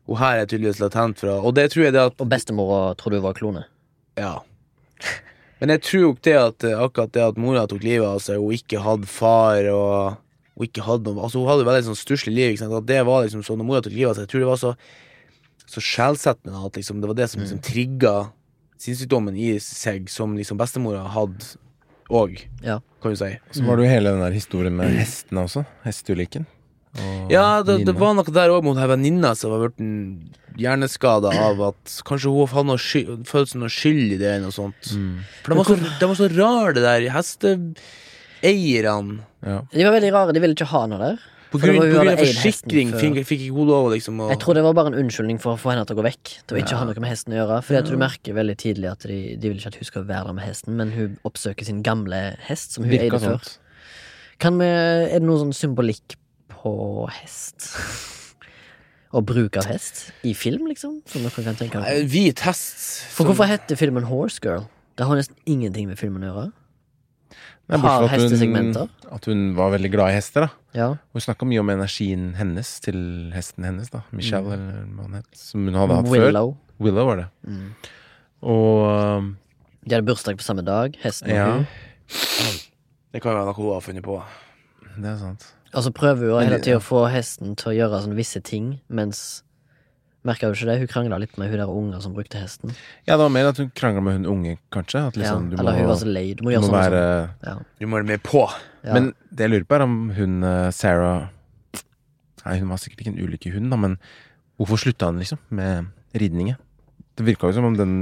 hun 0.07 0.21
her 0.21 0.43
er 0.43 0.47
tydeligvis 0.47 0.79
latent 0.79 1.19
fra 1.19 1.41
Og 1.43 1.57
det 1.57 1.65
tror 1.73 1.89
jeg 1.89 1.97
det 1.97 2.05
at 2.13 2.23
Og 2.23 2.31
bestemora 2.31 2.95
tror 2.95 3.17
du 3.17 3.19
var 3.25 3.35
klone. 3.35 3.65
Ja. 4.15 4.37
Men 5.61 5.73
jeg 5.75 5.83
tror 5.83 6.01
jo 6.03 6.13
ikke 6.15 6.25
det 6.29 6.37
at 6.39 6.65
eh, 6.69 6.79
akkurat 6.85 7.13
det 7.13 7.23
at 7.25 7.37
mora 7.41 7.67
tok 7.71 7.83
livet 7.83 8.07
av 8.07 8.21
seg, 8.23 8.39
hun 8.39 8.55
ikke 8.55 8.83
hadde 8.85 9.07
far, 9.11 9.67
og 9.75 10.17
hun 10.59 10.67
ikke 10.69 10.85
hadde 10.87 11.11
noe 11.15 11.23
Altså 11.27 11.39
Hun 11.43 11.49
hadde 11.51 11.67
veldig 11.67 11.87
sånn 11.91 11.99
stusslig 11.99 12.35
liv. 12.35 12.53
Ikke 12.53 12.65
sant? 12.65 12.75
At 12.79 12.87
det 12.89 13.01
var 13.07 13.25
liksom 13.25 13.45
sånn 13.47 13.59
Når 13.61 13.67
mora 13.69 13.83
tok 13.85 13.95
livet 13.95 14.11
av 14.11 14.17
seg, 14.19 14.27
jeg 14.27 14.33
tror 14.33 14.43
det 14.45 14.51
var 14.51 14.61
så 14.63 14.73
Så 15.69 15.83
skjellsettende 15.85 16.65
at 16.67 16.79
liksom 16.81 17.01
det 17.03 17.11
var 17.11 17.19
det 17.19 17.29
som 17.31 17.43
liksom 17.43 17.63
trigga 17.63 18.15
sinnssykdommen 18.79 19.35
i 19.39 19.57
seg, 19.59 20.07
som 20.11 20.37
liksom 20.39 20.59
bestemora 20.59 21.03
hadde 21.11 21.45
òg, 22.15 22.39
Ja. 22.63 22.79
kan 23.03 23.11
du 23.13 23.17
si. 23.19 23.35
Så 23.53 23.65
var 23.67 23.77
det 23.77 23.85
jo 23.85 23.91
hele 23.91 24.13
den 24.15 24.23
der 24.23 24.31
historien 24.33 24.77
med 24.79 24.95
hestene 24.97 25.43
også. 25.45 25.65
Hesteulykken. 25.85 26.47
Ja, 27.33 27.63
det, 27.63 27.83
det 27.87 27.95
var 27.99 28.15
noe 28.17 28.33
der 28.33 28.53
òg 28.55 28.65
med 28.65 28.79
hun 28.81 28.89
venninna 28.95 29.35
som 29.37 29.53
var 29.53 29.67
blitt 29.69 29.83
hjerneskada 30.59 31.31
av 31.39 31.61
at 31.69 31.99
kanskje 32.09 32.33
hun 32.35 32.49
hadde 32.51 32.67
noe 32.73 32.81
sky- 32.83 33.05
følte 33.29 33.61
noe 33.61 33.71
skyld 33.71 34.17
i 34.17 34.19
det, 34.19 34.31
eller 34.37 34.49
noe 34.49 34.57
sånt. 34.57 34.89
Mm. 34.97 35.19
For 35.45 35.53
de 35.53 35.59
var, 35.61 35.69
så, 35.69 35.77
de 36.01 36.09
var 36.11 36.19
så 36.19 36.29
rare, 36.35 36.73
det 36.75 36.83
der 36.87 37.05
hesteeierne. 38.43 39.19
Ja. 39.47 39.61
De 39.73 39.85
var 39.87 39.95
veldig 39.99 40.13
rare, 40.15 40.35
de 40.35 40.43
ville 40.43 40.57
ikke 40.59 40.71
ha 40.73 40.87
noe 40.91 41.01
der. 41.03 41.27
På 41.49 41.57
For 41.57 41.65
grunn, 41.65 41.79
var 41.81 41.89
på 41.89 41.95
grunn 41.97 42.11
av 42.13 42.19
forsikring 42.21 42.91
fikk, 42.93 43.15
før. 43.17 43.25
fikk 43.25 43.43
ikke 43.47 43.55
hun 43.57 43.69
lov 43.71 43.87
liksom 43.95 44.19
å 44.21 44.27
Jeg 44.35 44.41
tror 44.43 44.59
det 44.59 44.65
var 44.67 44.75
bare 44.77 44.91
en 44.93 44.99
unnskyldning 45.01 45.39
for 45.41 45.55
å 45.55 45.61
få 45.61 45.71
henne 45.73 45.87
til 45.89 45.97
å 45.97 46.01
gå 46.03 46.05
vekk. 46.05 46.33
Til 46.45 46.59
å 46.59 46.61
ikke 46.61 46.77
ha 46.77 46.85
noe 46.85 47.01
med 47.01 47.09
hesten 47.09 47.33
å 47.33 47.39
gjøre. 47.39 47.61
Fordi 47.65 47.79
at 47.81 47.89
du 47.89 47.97
merker 48.03 48.37
veldig 48.37 48.57
tidlig 48.61 48.91
at 48.91 49.07
de, 49.09 49.17
de 49.41 49.49
vil 49.49 49.57
ikke 49.63 49.71
at 49.73 49.79
hun 49.81 49.89
skal 49.89 50.05
være 50.11 50.29
der 50.29 50.37
med 50.37 50.45
hesten, 50.45 50.77
men 50.77 50.93
hun 50.93 51.15
oppsøker 51.25 51.65
sin 51.65 51.81
gamle 51.87 52.21
hest, 52.51 52.77
som 52.77 52.85
hun 52.85 52.93
Virka 52.93 53.17
eide 53.17 53.23
før. 53.25 53.41
sånt. 53.41 53.57
Kan 54.45 54.61
vi, 54.61 54.69
er 54.69 55.17
det 55.17 55.25
noe 55.25 55.41
sånn 55.41 55.57
symbolikk 55.57 56.19
på 56.69 57.09
hest? 57.21 57.69
Og 59.17 59.25
bruk 59.25 59.57
av 59.57 59.65
hest 59.71 60.11
i 60.29 60.35
film, 60.37 60.67
liksom? 60.69 60.99
Som 61.09 61.23
dere 61.25 61.45
kan 61.45 61.57
tenke 61.57 61.81
dere? 61.81 62.03
Hvit 62.13 62.41
hest. 62.45 63.05
For 63.09 63.23
som- 63.25 63.31
hvorfor 63.33 63.49
heter 63.49 63.77
filmen 63.81 64.05
Horse 64.05 64.39
Girl? 64.45 64.67
Det 64.97 65.07
har 65.07 65.17
nesten 65.17 65.37
ingenting 65.47 65.87
med 65.89 65.97
filmen 65.99 66.23
å 66.23 66.33
gjøre. 66.35 66.53
Nei, 67.69 67.77
Har 67.77 67.79
bortsett 67.79 67.99
fra 67.99 68.05
at 68.05 68.11
hun- 68.11 68.21
hestesegmenter. 68.31 68.89
At 69.13 69.25
hun 69.27 69.55
var 69.55 69.71
veldig 69.71 69.91
glad 69.93 70.09
i 70.11 70.15
hester, 70.15 70.41
da. 70.41 70.49
Ja. 70.75 70.89
Hun 71.13 71.21
snakka 71.21 71.47
mye 71.47 71.61
om 71.61 71.69
energien 71.71 72.35
hennes 72.37 72.81
til 72.81 73.31
hesten 73.35 73.65
hennes, 73.65 73.91
da. 73.91 74.03
Michelle, 74.13 74.53
eller 74.53 74.85
hva 74.97 75.03
han 75.03 75.13
het. 75.15 75.27
Som 75.37 75.65
hun 75.67 75.75
hadde 75.75 75.95
hatt 75.97 76.07
før. 76.07 76.27
Willow. 76.27 76.57
Willow 76.79 77.07
var 77.07 77.17
det. 77.17 77.29
Mm. 77.47 77.73
Og 78.43 79.35
De 79.87 79.95
hadde 79.95 80.07
bursdag 80.07 80.37
på 80.37 80.43
samme 80.45 80.65
dag. 80.65 80.97
Hesten 81.03 81.31
og 81.31 81.37
ja, 81.37 81.53
hun. 81.53 81.67
Det 83.13 83.23
kan 83.23 83.33
være 83.35 83.45
noe 83.47 83.55
hun 83.55 83.73
har 83.73 83.81
funnet 83.81 84.03
på. 84.05 84.23
det 84.99 85.05
er 85.15 85.19
sant. 85.19 85.53
Og 85.75 85.85
så 85.85 85.93
prøver 85.95 86.33
hun 86.33 86.47
hele 86.47 86.63
tida 86.65 86.79
å 86.81 86.85
få 86.85 87.05
hesten 87.13 87.57
til 87.59 87.73
å 87.73 87.77
gjøre 87.77 88.03
sånne 88.05 88.19
visse 88.19 88.41
ting, 88.45 88.79
mens 88.89 89.43
Merka 90.27 90.49
du 90.51 90.57
ikke 90.57 90.67
det? 90.67 90.79
Hun 90.83 90.89
krangla 90.91 91.19
litt 91.23 91.37
med 91.39 91.49
hun 91.49 91.61
der 91.61 91.71
unga 91.71 92.01
som 92.03 92.13
brukte 92.13 92.41
hesten. 92.41 92.73
Ja, 93.07 93.15
det 93.15 93.23
var 93.23 93.31
mer 93.33 93.49
at 93.53 93.61
hun 93.63 93.71
krangla 93.71 94.03
med 94.03 94.17
hun 94.19 94.27
unge, 94.29 94.57
kanskje. 94.75 95.05
At 95.09 95.17
liksom, 95.17 95.47
ja. 95.47 95.51
du 95.55 95.61
Eller 95.63 95.77
må, 95.77 95.85
hun 95.85 95.91
var 95.93 96.01
så 96.01 96.09
lei. 96.11 96.25
Du 96.35 96.43
må 96.43 96.51
du 96.51 96.59
må 96.59 96.67
sånn 96.67 96.75
være 96.75 97.03
sånn. 97.03 97.37
Ja. 97.47 97.55
Du 97.79 97.87
må 97.87 98.01
være 98.01 98.09
med 98.11 98.25
på. 98.27 98.43
Ja. 98.83 98.97
Men 98.97 99.13
det 99.31 99.47
jeg 99.47 99.55
lurer 99.55 99.69
på, 99.69 99.77
er 99.79 99.85
om 99.87 99.97
hun 100.19 100.49
eh, 100.49 100.71
Sarah 100.75 101.29
Nei, 102.45 102.55
hun 102.63 102.71
var 102.73 102.81
sikkert 102.81 103.03
ikke 103.03 103.13
en 103.13 103.21
ulykke 103.21 103.51
hund, 103.53 103.69
da, 103.69 103.77
men 103.77 103.97
hvorfor 104.57 104.81
slutta 104.81 105.11
han 105.11 105.19
liksom 105.21 105.41
med 105.53 105.91
ridningen? 106.17 106.57
Det 107.19 107.27
virka 107.27 107.51
jo 107.51 107.57
som 107.59 107.67
om 107.69 107.75
den 107.77 107.95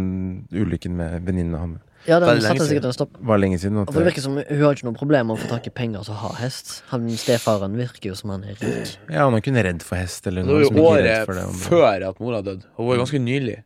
ulykken 0.54 0.94
med 0.94 1.24
venninna 1.26 1.62
han 1.64 1.72
ja, 2.06 2.18
den 2.22 2.40
satte 2.40 2.56
siden. 2.56 2.68
sikkert 2.70 2.88
en 2.90 2.96
stopp. 2.96 3.20
var 3.30 3.40
lenge 3.42 3.60
siden. 3.62 3.82
At 3.82 3.92
for 3.92 4.00
det 4.00 4.10
virker 4.12 4.24
som 4.24 4.36
Hun 4.38 4.62
har 4.62 4.76
ikke 4.76 4.88
noe 4.88 4.98
problem 4.98 5.30
med 5.30 5.36
å 5.36 5.42
få 5.42 5.50
tak 5.50 5.68
i 5.68 5.74
penger 5.74 6.06
til 6.06 6.16
å 6.16 6.18
ha 6.24 6.32
hest. 6.40 6.82
Han 6.92 7.08
Stefaren 7.20 7.78
virker 7.78 8.10
jo 8.12 8.18
som 8.18 8.34
han 8.34 8.44
er 8.44 8.58
rik. 8.60 8.96
ja, 9.10 9.24
han 9.24 9.34
er 9.34 9.44
ikke 9.44 9.56
redd 9.68 9.86
for 9.86 10.00
hest. 10.00 10.26
Eller 10.26 10.46
Det 10.46 10.54
var 10.54 10.66
jo 10.66 10.84
året 10.84 11.08
det 11.08 11.64
før 11.66 12.10
at 12.10 12.20
mora 12.22 12.42
døde. 12.42 12.68
Hun 12.76 12.92
var 12.92 13.02
ganske 13.04 13.22
nylig. 13.22 13.62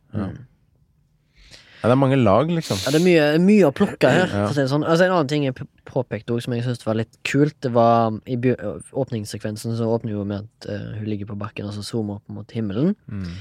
Ja, 1.81 1.89
det 1.89 1.95
er 1.95 1.97
mange 1.97 2.17
lag, 2.21 2.49
liksom. 2.53 2.77
Ja, 2.85 2.91
det 2.93 2.99
er 2.99 3.05
mye, 3.07 3.23
mye 3.41 3.69
å 3.71 3.73
plukke 3.73 4.09
her. 4.13 4.27
Ja. 4.29 4.43
Si 4.53 4.61
sånn. 4.69 4.83
altså, 4.85 5.07
en 5.07 5.15
annen 5.15 5.29
ting 5.31 5.47
jeg 5.47 5.55
påpekte 5.89 6.35
også, 6.35 6.45
som 6.45 6.53
jeg 6.53 6.65
syntes 6.67 6.85
var 6.85 6.99
litt 6.99 7.15
kult, 7.25 7.55
det 7.65 7.71
var 7.73 8.19
i 8.29 8.37
åpningssekvensen 8.37 9.73
så 9.79 9.87
åpner 9.89 10.13
jo 10.13 10.25
med 10.29 10.45
at 10.45 10.69
uh, 10.69 10.99
hun 10.99 11.09
ligger 11.09 11.31
på 11.31 11.39
bakken 11.41 11.65
og 11.65 11.73
så 11.73 11.81
zoomer 11.87 12.19
opp 12.19 12.29
mot 12.29 12.53
himmelen. 12.53 12.93
Mm. 13.09 13.33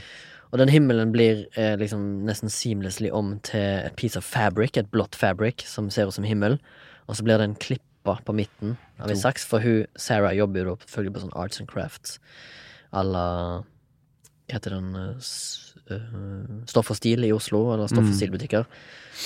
Og 0.51 0.59
den 0.59 0.70
himmelen 0.72 1.12
blir 1.14 1.44
eh, 1.55 1.76
liksom 1.78 2.24
nesten 2.26 2.51
seamlessly 2.51 3.11
om 3.14 3.36
til 3.46 3.86
et 3.86 3.96
piece 3.98 4.18
of 4.18 4.26
fabric, 4.26 4.76
et 4.76 4.90
blått 4.90 5.18
fabric, 5.18 5.62
som 5.66 5.90
ser 5.94 6.11
ut 6.11 6.16
som 6.16 6.26
himmel. 6.26 6.59
Og 7.07 7.18
så 7.18 7.26
blir 7.26 7.38
den 7.38 7.55
klippa 7.55 8.18
på 8.26 8.34
midten 8.34 8.76
av 8.98 9.12
en 9.12 9.18
saks, 9.18 9.44
for 9.46 9.62
hun, 9.62 9.84
Sarah 9.98 10.34
jobber 10.34 10.64
jo 10.64 10.72
da 10.72 10.86
selvfølgelig 10.86 11.14
på 11.14 11.22
sånn 11.26 11.36
arts 11.38 11.62
and 11.62 11.70
crafts 11.70 12.18
à 12.90 13.05
la 13.07 13.26
Hva 14.51 14.57
heter 14.57 14.72
den 14.74 14.96
uh, 14.98 16.64
Stoff 16.66 16.90
og 16.90 16.96
stil 16.98 17.22
i 17.22 17.30
Oslo, 17.30 17.61
eller 17.70 17.86
Stoff 17.86 18.09
og 18.09 18.16
stil-butikker. 18.18 18.64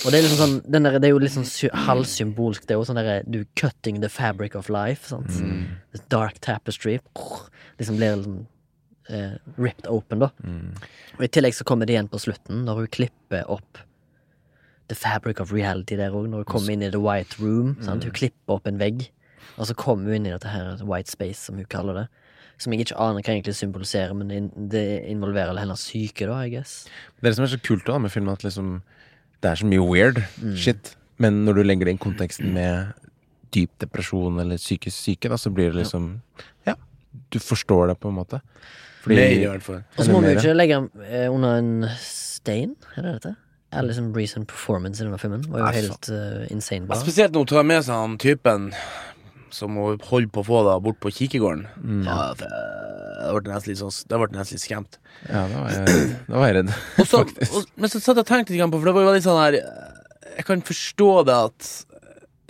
Og 0.05 0.13
det 0.13 0.19
er 0.19 0.25
liksom 0.25 0.37
sånn 0.37 0.55
den 0.69 0.85
der, 0.85 0.99
Det 1.01 1.09
er 1.09 1.13
jo 1.15 1.21
litt 1.23 1.33
sånn 1.33 1.47
halvsymbolsk. 1.85 2.65
Det 2.65 2.75
er 2.75 2.77
jo 2.77 2.85
sånn 2.85 2.99
derre 2.99 3.15
Du 3.25 3.39
cutting 3.57 4.01
the 4.03 4.09
fabric 4.09 4.53
of 4.57 4.69
life. 4.69 5.09
Sant? 5.09 5.33
This 5.93 6.05
Dark 6.13 6.37
tapestry. 6.45 6.99
Liksom 7.79 7.97
blir 7.97 8.19
liksom 8.19 8.37
eh, 9.09 9.37
ripped 9.57 9.87
open, 9.87 10.19
da. 10.19 10.29
Og 11.17 11.23
I 11.23 11.27
tillegg 11.27 11.53
så 11.57 11.63
kommer 11.67 11.85
det 11.85 11.95
igjen 11.95 12.09
på 12.11 12.19
slutten, 12.19 12.63
når 12.65 12.75
hun 12.83 12.87
klipper 12.87 13.43
opp 13.49 13.77
The 14.87 14.95
fabric 14.95 15.39
of 15.41 15.51
reality 15.51 15.95
der 15.97 16.13
òg, 16.13 16.27
når 16.29 16.43
hun 16.43 16.45
kommer 16.45 16.69
inn 16.75 16.83
i 16.85 16.89
the 16.93 16.99
white 17.01 17.39
room. 17.41 17.75
Sant? 17.81 18.03
Hun 18.05 18.13
klipper 18.13 18.53
opp 18.59 18.67
en 18.69 18.77
vegg, 18.77 19.07
og 19.57 19.65
så 19.65 19.73
kommer 19.75 20.11
hun 20.11 20.19
inn 20.19 20.27
i 20.27 20.33
dette 20.35 20.51
her 20.51 20.77
white 20.85 21.09
space, 21.09 21.39
som 21.47 21.55
hun 21.57 21.65
kaller 21.65 21.93
det. 22.03 22.07
Som 22.61 22.71
jeg 22.71 22.85
ikke 22.85 22.99
aner 23.01 23.21
hva 23.25 23.33
egentlig 23.33 23.55
symboliserer, 23.57 24.13
men 24.15 24.27
det 24.29 24.37
in- 24.37 24.69
det 24.69 24.83
involverer 25.09 25.57
hennes 25.57 25.81
syke, 25.81 26.27
da, 26.29 26.37
I 26.45 26.49
guess. 26.53 26.85
Det 27.19 27.25
er 27.25 27.29
det 27.31 27.35
som 27.35 27.43
er 27.47 27.51
så 27.57 27.61
kult 27.65 27.85
da 27.85 27.97
med 27.97 28.11
filmen, 28.13 28.31
at 28.31 28.43
liksom 28.45 28.81
det 29.41 29.49
er 29.51 29.55
så 29.55 29.65
mye 29.65 29.81
weird 29.89 30.21
Mm. 30.41 30.55
shit. 30.55 30.95
Men 31.17 31.45
når 31.45 31.55
du 31.55 31.63
legger 31.63 31.85
det 31.85 31.91
inn 31.95 31.97
konteksten 31.97 32.53
med 32.53 32.93
dyp 33.51 33.71
depresjon 33.79 34.39
eller 34.39 34.57
psykisk 34.57 34.95
syke, 34.97 35.29
da, 35.29 35.35
så 35.35 35.49
blir 35.53 35.71
det 35.73 35.81
liksom 35.83 36.21
Ja, 36.67 36.75
du 37.31 37.39
forstår 37.39 37.87
det 37.87 37.99
på 37.99 38.09
en 38.09 38.15
måte. 38.15 38.41
Fordi 39.05 39.17
Mer, 39.21 39.33
i 39.37 39.47
hvert 39.47 39.65
fall. 39.65 39.81
Og 39.95 40.05
så 40.05 40.11
må 40.11 40.21
vi 40.25 40.33
jo 40.33 40.41
ikke 40.41 40.53
legge 40.57 40.83
eh, 41.05 41.25
under 41.29 41.59
en 41.61 41.89
stein, 42.01 42.73
er 42.95 43.05
det 43.05 43.17
dette? 43.19 43.35
Alison 43.75 44.11
Breeze 44.15 44.33
sin 44.33 44.45
performance 44.47 45.01
i 45.01 45.05
denne 45.05 45.19
filmen 45.19 45.43
var 45.51 45.61
jo 45.61 45.65
Nei, 45.67 45.81
helt 45.81 46.09
uh, 46.09 46.45
insane 46.53 46.87
bra. 46.87 46.97
Spesielt 47.01 47.35
når 47.35 47.43
hun 47.43 47.51
tar 47.51 47.67
med 47.67 47.83
seg 47.85 47.99
han 47.99 48.15
typen 48.21 48.69
som 49.53 49.77
hun 49.79 50.01
holder 50.09 50.31
på 50.33 50.43
å 50.43 50.47
få 50.47 50.61
da 50.67 50.75
bort 50.83 50.99
på 51.03 51.11
kirkegården. 51.15 51.65
Mm. 51.79 52.03
Ja, 52.07 52.31
det 52.35 52.49
ble 53.35 53.51
nesten 53.51 53.71
litt 53.71 53.81
sånn 53.81 54.11
Da 54.11 54.19
ble 54.19 54.29
nesten 54.35 54.57
litt 54.57 54.65
skremt. 54.65 54.99
Ja, 55.27 55.45
da 55.51 55.63
var 55.63 55.73
jeg, 55.73 56.07
da 56.27 56.39
var 56.39 56.49
jeg 56.49 56.57
redd. 56.59 56.71
Og 57.01 57.09
så, 57.09 57.23
og, 57.55 57.73
men 57.75 57.91
så 57.91 58.01
satt 58.01 58.15
jeg 58.15 58.25
og 58.25 58.31
tenkte 58.31 58.55
litt 58.55 58.63
på, 58.63 58.79
for 58.79 58.89
det 58.89 58.95
var 58.97 59.05
jo 59.05 59.11
veldig 59.11 59.25
sånn 59.25 59.41
her 59.41 59.59
Jeg 60.35 60.47
kan 60.49 60.65
forstå 60.71 61.11
det 61.29 61.37
at 61.49 61.71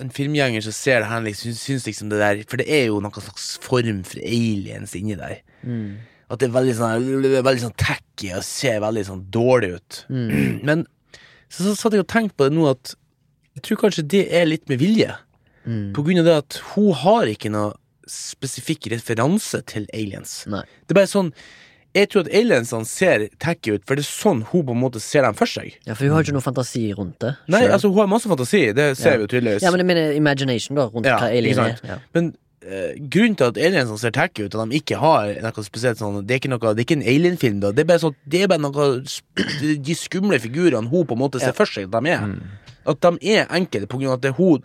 en 0.04 0.12
filmgjenger 0.12 0.66
som 0.66 0.76
ser 0.76 1.00
det 1.00 1.08
her, 1.08 1.22
liksom, 1.24 1.56
syns 1.56 1.86
liksom 1.88 2.10
det 2.12 2.20
der 2.20 2.42
For 2.50 2.60
det 2.62 2.68
er 2.68 2.90
jo 2.90 3.00
noen 3.04 3.24
slags 3.24 3.54
form 3.64 4.04
for 4.08 4.22
aliens 4.26 4.96
inni 4.98 5.18
der. 5.20 5.40
Mm. 5.64 6.02
At 6.30 6.42
det 6.42 6.48
er 6.50 6.56
veldig 6.56 6.76
sånn, 6.78 7.08
veldig 7.46 7.62
sånn 7.68 7.76
tacky 7.78 8.32
og 8.34 8.44
ser 8.48 8.80
veldig 8.82 9.04
sånn 9.06 9.24
dårlig 9.34 9.76
ut. 9.78 10.00
Mm. 10.10 10.60
Men 10.68 10.86
så, 11.50 11.64
så 11.68 11.76
satt 11.78 11.94
jeg 11.94 12.06
og 12.06 12.10
tenkte 12.12 12.38
på 12.40 12.48
det 12.50 12.56
nå 12.58 12.66
at 12.72 12.96
jeg 13.56 13.64
tror 13.70 13.84
kanskje 13.86 14.04
det 14.12 14.24
er 14.36 14.48
litt 14.50 14.66
med 14.72 14.82
vilje. 14.82 15.14
Mm. 15.66 15.94
På 15.96 16.04
grunn 16.06 16.20
av 16.22 16.26
det 16.28 16.34
at 16.42 16.58
hun 16.74 16.92
har 17.06 17.30
ikke 17.32 17.50
noe 17.54 17.74
spesifikk 18.10 18.90
referanse 18.94 19.62
til 19.70 19.88
aliens. 19.96 20.44
Nei. 20.52 20.62
Det 20.86 20.94
er 20.94 21.00
bare 21.00 21.10
sånn 21.10 21.32
Jeg 21.96 22.10
tror 22.12 22.26
at 22.26 22.34
aliensene 22.36 22.86
ser 22.86 23.24
tacky 23.40 23.72
ut, 23.78 23.86
for 23.88 23.96
det 23.96 24.04
er 24.04 24.10
sånn 24.10 24.42
hun 24.50 24.66
på 24.68 24.74
en 24.76 24.82
måte 24.82 25.00
ser 25.00 25.24
dem 25.24 25.38
for 25.40 25.48
seg. 25.48 25.78
Ja, 25.88 25.96
for 25.96 26.04
hun 26.04 26.12
har 26.18 26.26
ikke 26.26 26.34
noe 26.36 26.44
fantasi 26.44 26.82
rundt 26.98 27.16
det. 27.24 27.32
Nei, 27.48 27.62
altså 27.72 27.88
hun 27.88 28.02
har 28.02 28.10
masse 28.12 28.28
fantasi, 28.28 28.66
det 28.76 28.90
ser 29.00 29.14
Ja. 29.14 29.22
vi 29.22 29.24
jo 29.24 29.30
tydeligvis. 29.32 29.64
Ja, 29.64 29.72
men 29.72 29.80
jeg 29.80 29.88
mener 29.94 30.12
imagination, 30.18 30.76
da, 30.76 30.90
rundt 30.92 31.08
Ja, 31.08 31.16
hva 31.22 31.30
alien 31.32 31.62
er. 31.64 31.80
Ja. 31.88 31.98
Men 32.18 32.34
grunnen 33.14 33.36
til 33.38 33.46
at 33.52 33.58
aliensene 33.62 34.00
ser 34.02 34.14
tacky 34.16 34.48
ut, 34.48 34.56
at 34.56 34.70
de 34.72 34.80
ikke 34.80 34.98
har 34.98 35.36
noe 35.44 35.64
spesielt 35.68 36.00
sånn 36.02 36.24
Det 36.26 36.34
er 36.34 36.40
ikke, 36.42 36.50
noe, 36.50 36.60
det 36.74 36.82
er 36.82 36.88
ikke 36.88 36.98
en 36.98 37.08
alienfilm, 37.14 37.60
da. 37.62 37.70
Det 37.76 37.84
er 37.86 37.90
bare, 37.92 38.02
sånn, 38.02 38.16
det 38.26 38.42
er 38.42 38.50
bare 38.50 38.64
noe 38.64 38.88
De 39.86 39.96
skumle 40.00 40.40
figurene 40.42 40.90
hun 40.90 41.06
på 41.06 41.14
en 41.18 41.22
måte 41.22 41.40
ser 41.42 41.54
Ja. 41.54 41.58
for 41.58 41.70
seg 41.70 41.88
at 41.94 42.04
de 42.04 42.10
er. 42.16 42.26
At 42.86 43.02
de 43.02 43.34
er 43.34 43.48
enkle 43.50 43.86
av 43.86 44.14
at 44.14 44.22
det 44.22 44.30
er, 44.30 44.36
hun, 44.38 44.64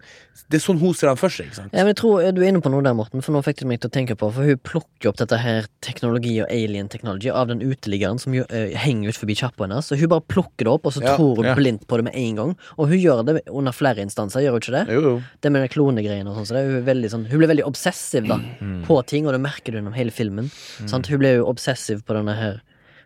det 0.52 0.58
er 0.58 0.62
sånn 0.64 0.80
hun 0.80 0.94
ser 0.96 1.08
dem 1.08 1.18
for 1.20 1.32
seg. 1.32 1.48
Ikke 1.48 1.58
sant? 1.60 1.72
Ja, 1.72 1.84
men 1.84 1.92
jeg 1.94 1.98
tror 2.02 2.24
du 2.36 2.40
er 2.42 2.50
inne 2.50 2.62
på 2.64 2.72
noe 2.72 2.84
der, 2.84 2.96
Morten, 2.96 3.24
for 3.24 3.32
nå 3.34 3.42
fikk 3.46 3.62
du 3.62 3.66
meg 3.70 3.80
til 3.80 3.90
å 3.90 3.94
tenke 3.94 4.16
på 4.18 4.28
For 4.34 4.46
hun 4.46 4.60
plukker 4.66 5.10
opp 5.10 5.20
dette 5.20 5.38
her 5.40 5.68
teknologi 5.84 6.34
og 6.42 6.52
alien 6.52 6.90
technology 6.92 7.32
av 7.32 7.48
den 7.50 7.62
uteliggeren 7.64 8.20
som 8.20 8.36
jo, 8.36 8.44
uh, 8.52 8.76
henger 8.84 9.12
ut 9.12 9.20
forbi 9.20 9.36
kjappa 9.40 9.66
hennes. 9.66 9.88
Så 9.88 9.98
hun 10.00 10.12
bare 10.12 10.26
plukker 10.28 10.68
det 10.68 10.74
opp, 10.74 10.88
og 10.88 10.96
så 10.96 11.04
Ja, 11.04 11.16
tror 11.16 11.40
hun 11.40 11.48
ja. 11.48 11.56
blindt 11.58 11.86
på 11.88 12.00
det 12.00 12.08
med 12.10 12.18
en 12.20 12.40
gang. 12.40 12.56
Og 12.76 12.92
hun 12.92 12.98
gjør 13.00 13.24
det 13.26 13.36
under 13.48 13.76
flere 13.76 14.04
instanser, 14.04 14.44
gjør 14.44 14.58
hun 14.58 14.64
ikke 14.64 14.76
det? 14.76 14.84
Jo, 14.92 15.04
jo. 15.08 15.14
Det 15.40 15.52
med 15.52 15.64
den 15.64 15.74
klonegreiene 15.74 16.32
og 16.32 16.40
sånn. 16.40 16.50
Så 16.50 16.58
det 16.58 16.64
hun, 16.68 16.80
veldig 16.88 17.12
sånn, 17.14 17.28
hun 17.30 17.42
blir 17.42 17.52
veldig 17.54 17.68
obsessiv 17.68 18.28
da 18.28 18.40
på 18.86 18.98
ting, 19.08 19.28
og 19.28 19.36
det 19.36 19.42
merker 19.42 19.72
du 19.72 19.80
gjennom 19.80 19.96
hele 19.96 20.12
filmen. 20.14 20.50
Sant? 20.84 21.08
Hun 21.08 21.22
blir 21.22 21.40
jo 21.40 21.48
obsessiv 21.48 22.04
på 22.04 22.16
denne 22.16 22.36
her 22.36 22.60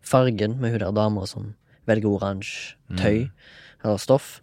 fargen 0.04 0.58
med 0.60 0.74
hun 0.74 0.82
der 0.82 0.96
dama 0.96 1.26
som 1.28 1.54
velger 1.88 2.16
oransje 2.16 2.98
tøy 2.98 3.28
eller 3.84 4.00
stoff. 4.00 4.40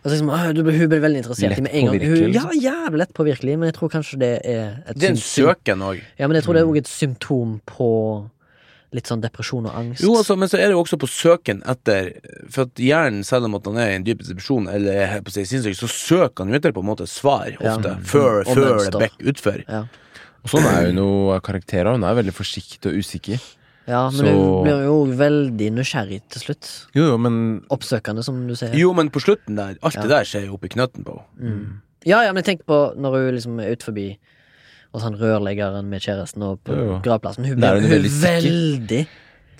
Og 0.00 0.08
så 0.08 0.14
liksom, 0.14 0.30
ah, 0.32 0.46
du, 0.56 0.62
hun 0.64 0.88
blir 0.88 1.02
veldig 1.02 1.20
interessert 1.20 1.58
i 1.58 1.62
med 1.64 1.74
en 1.76 1.90
gang. 1.90 2.04
Hun, 2.08 2.32
ja, 2.32 2.44
jævlig 2.56 3.00
lett 3.02 3.10
påvirkelig, 3.16 3.56
men 3.60 3.68
jeg 3.68 3.76
tror 3.76 3.90
kanskje 3.92 4.18
det 4.22 4.30
er 4.48 4.78
et 4.88 4.96
Det 4.96 5.10
er 5.10 5.12
en 5.12 5.20
søken 5.20 5.82
òg. 5.84 6.00
Ja, 6.16 6.28
men 6.28 6.38
jeg 6.38 6.46
tror 6.46 6.56
det 6.56 6.62
er 6.62 6.70
òg 6.70 6.78
et 6.80 6.88
symptom 6.88 7.58
på 7.68 7.88
litt 8.96 9.06
sånn 9.06 9.20
depresjon 9.22 9.68
og 9.68 9.76
angst. 9.76 10.02
Jo, 10.02 10.16
altså, 10.18 10.34
men 10.40 10.50
så 10.50 10.58
er 10.58 10.70
det 10.70 10.74
jo 10.74 10.80
også 10.82 10.98
på 10.98 11.06
søken 11.10 11.60
etter 11.68 12.08
For 12.50 12.64
at 12.66 12.80
hjernen, 12.82 13.22
selv 13.28 13.46
om 13.46 13.54
at 13.60 13.68
han 13.68 13.78
er 13.78 13.92
i 13.92 13.98
en 14.00 14.06
dyp 14.08 14.24
depresjon 14.26 14.66
eller 14.72 15.02
er 15.04 15.20
på 15.22 15.34
si 15.36 15.44
sinnssyk, 15.46 15.76
så 15.78 15.90
søker 15.92 16.42
han 16.42 16.50
jo 16.50 16.58
etter 16.58 16.74
på 16.74 16.82
en 16.82 16.88
måte 16.90 17.06
svar 17.10 17.52
Ja. 17.60 17.76
før, 18.02 18.42
før 18.48 18.80
det 18.88 19.04
bekker 19.04 19.30
utfor. 19.34 19.62
Ja. 19.68 19.84
Og 20.40 20.50
sånn 20.54 20.66
er 20.66 20.88
jo 20.90 21.06
av 21.36 21.42
karakterer. 21.44 21.92
Hun 21.92 22.08
er 22.08 22.16
veldig 22.18 22.34
forsiktig 22.34 22.88
og 22.88 22.96
usikker. 23.04 23.38
Ja, 23.90 24.04
men 24.10 24.18
Så- 24.20 24.30
du 24.30 24.62
blir 24.64 24.82
jo 24.86 24.96
veldig 25.18 25.68
nysgjerrig 25.74 26.20
til 26.30 26.40
slutt. 26.44 26.68
Jo, 26.94 27.08
jo, 27.10 27.18
men 27.18 27.62
Oppsøkende, 27.74 28.22
som 28.24 28.46
du 28.46 28.54
sier. 28.54 28.72
Jo, 28.78 28.92
men 28.94 29.10
på 29.10 29.20
slutten 29.22 29.56
der, 29.58 29.76
alt 29.82 29.94
Ja. 29.96 30.02
det 30.02 30.10
der 30.10 30.24
skjer 30.24 30.46
jo 30.46 30.54
oppi 30.56 30.68
knøtten 30.70 31.04
på 31.04 31.16
henne. 31.40 31.56
Mm. 31.56 31.80
Ja, 32.06 32.22
ja, 32.24 32.32
men 32.32 32.42
tenker 32.44 32.64
på 32.64 32.96
når 32.96 33.10
hun 33.18 33.34
liksom 33.34 33.58
er 33.60 33.72
ut 33.74 33.82
forbi 33.82 34.16
og 34.94 35.00
sånn 35.02 35.18
rørleggeren 35.20 35.84
med 35.90 36.00
kjæresten 36.02 36.42
og 36.42 36.62
på 36.64 36.74
Jo, 36.74 36.84
jo. 36.94 37.00
gravplassen. 37.04 37.44
Hun 37.46 37.58
blir 37.60 37.80
hun 37.80 37.90
veldig 37.90 38.14
veldig 38.24 39.06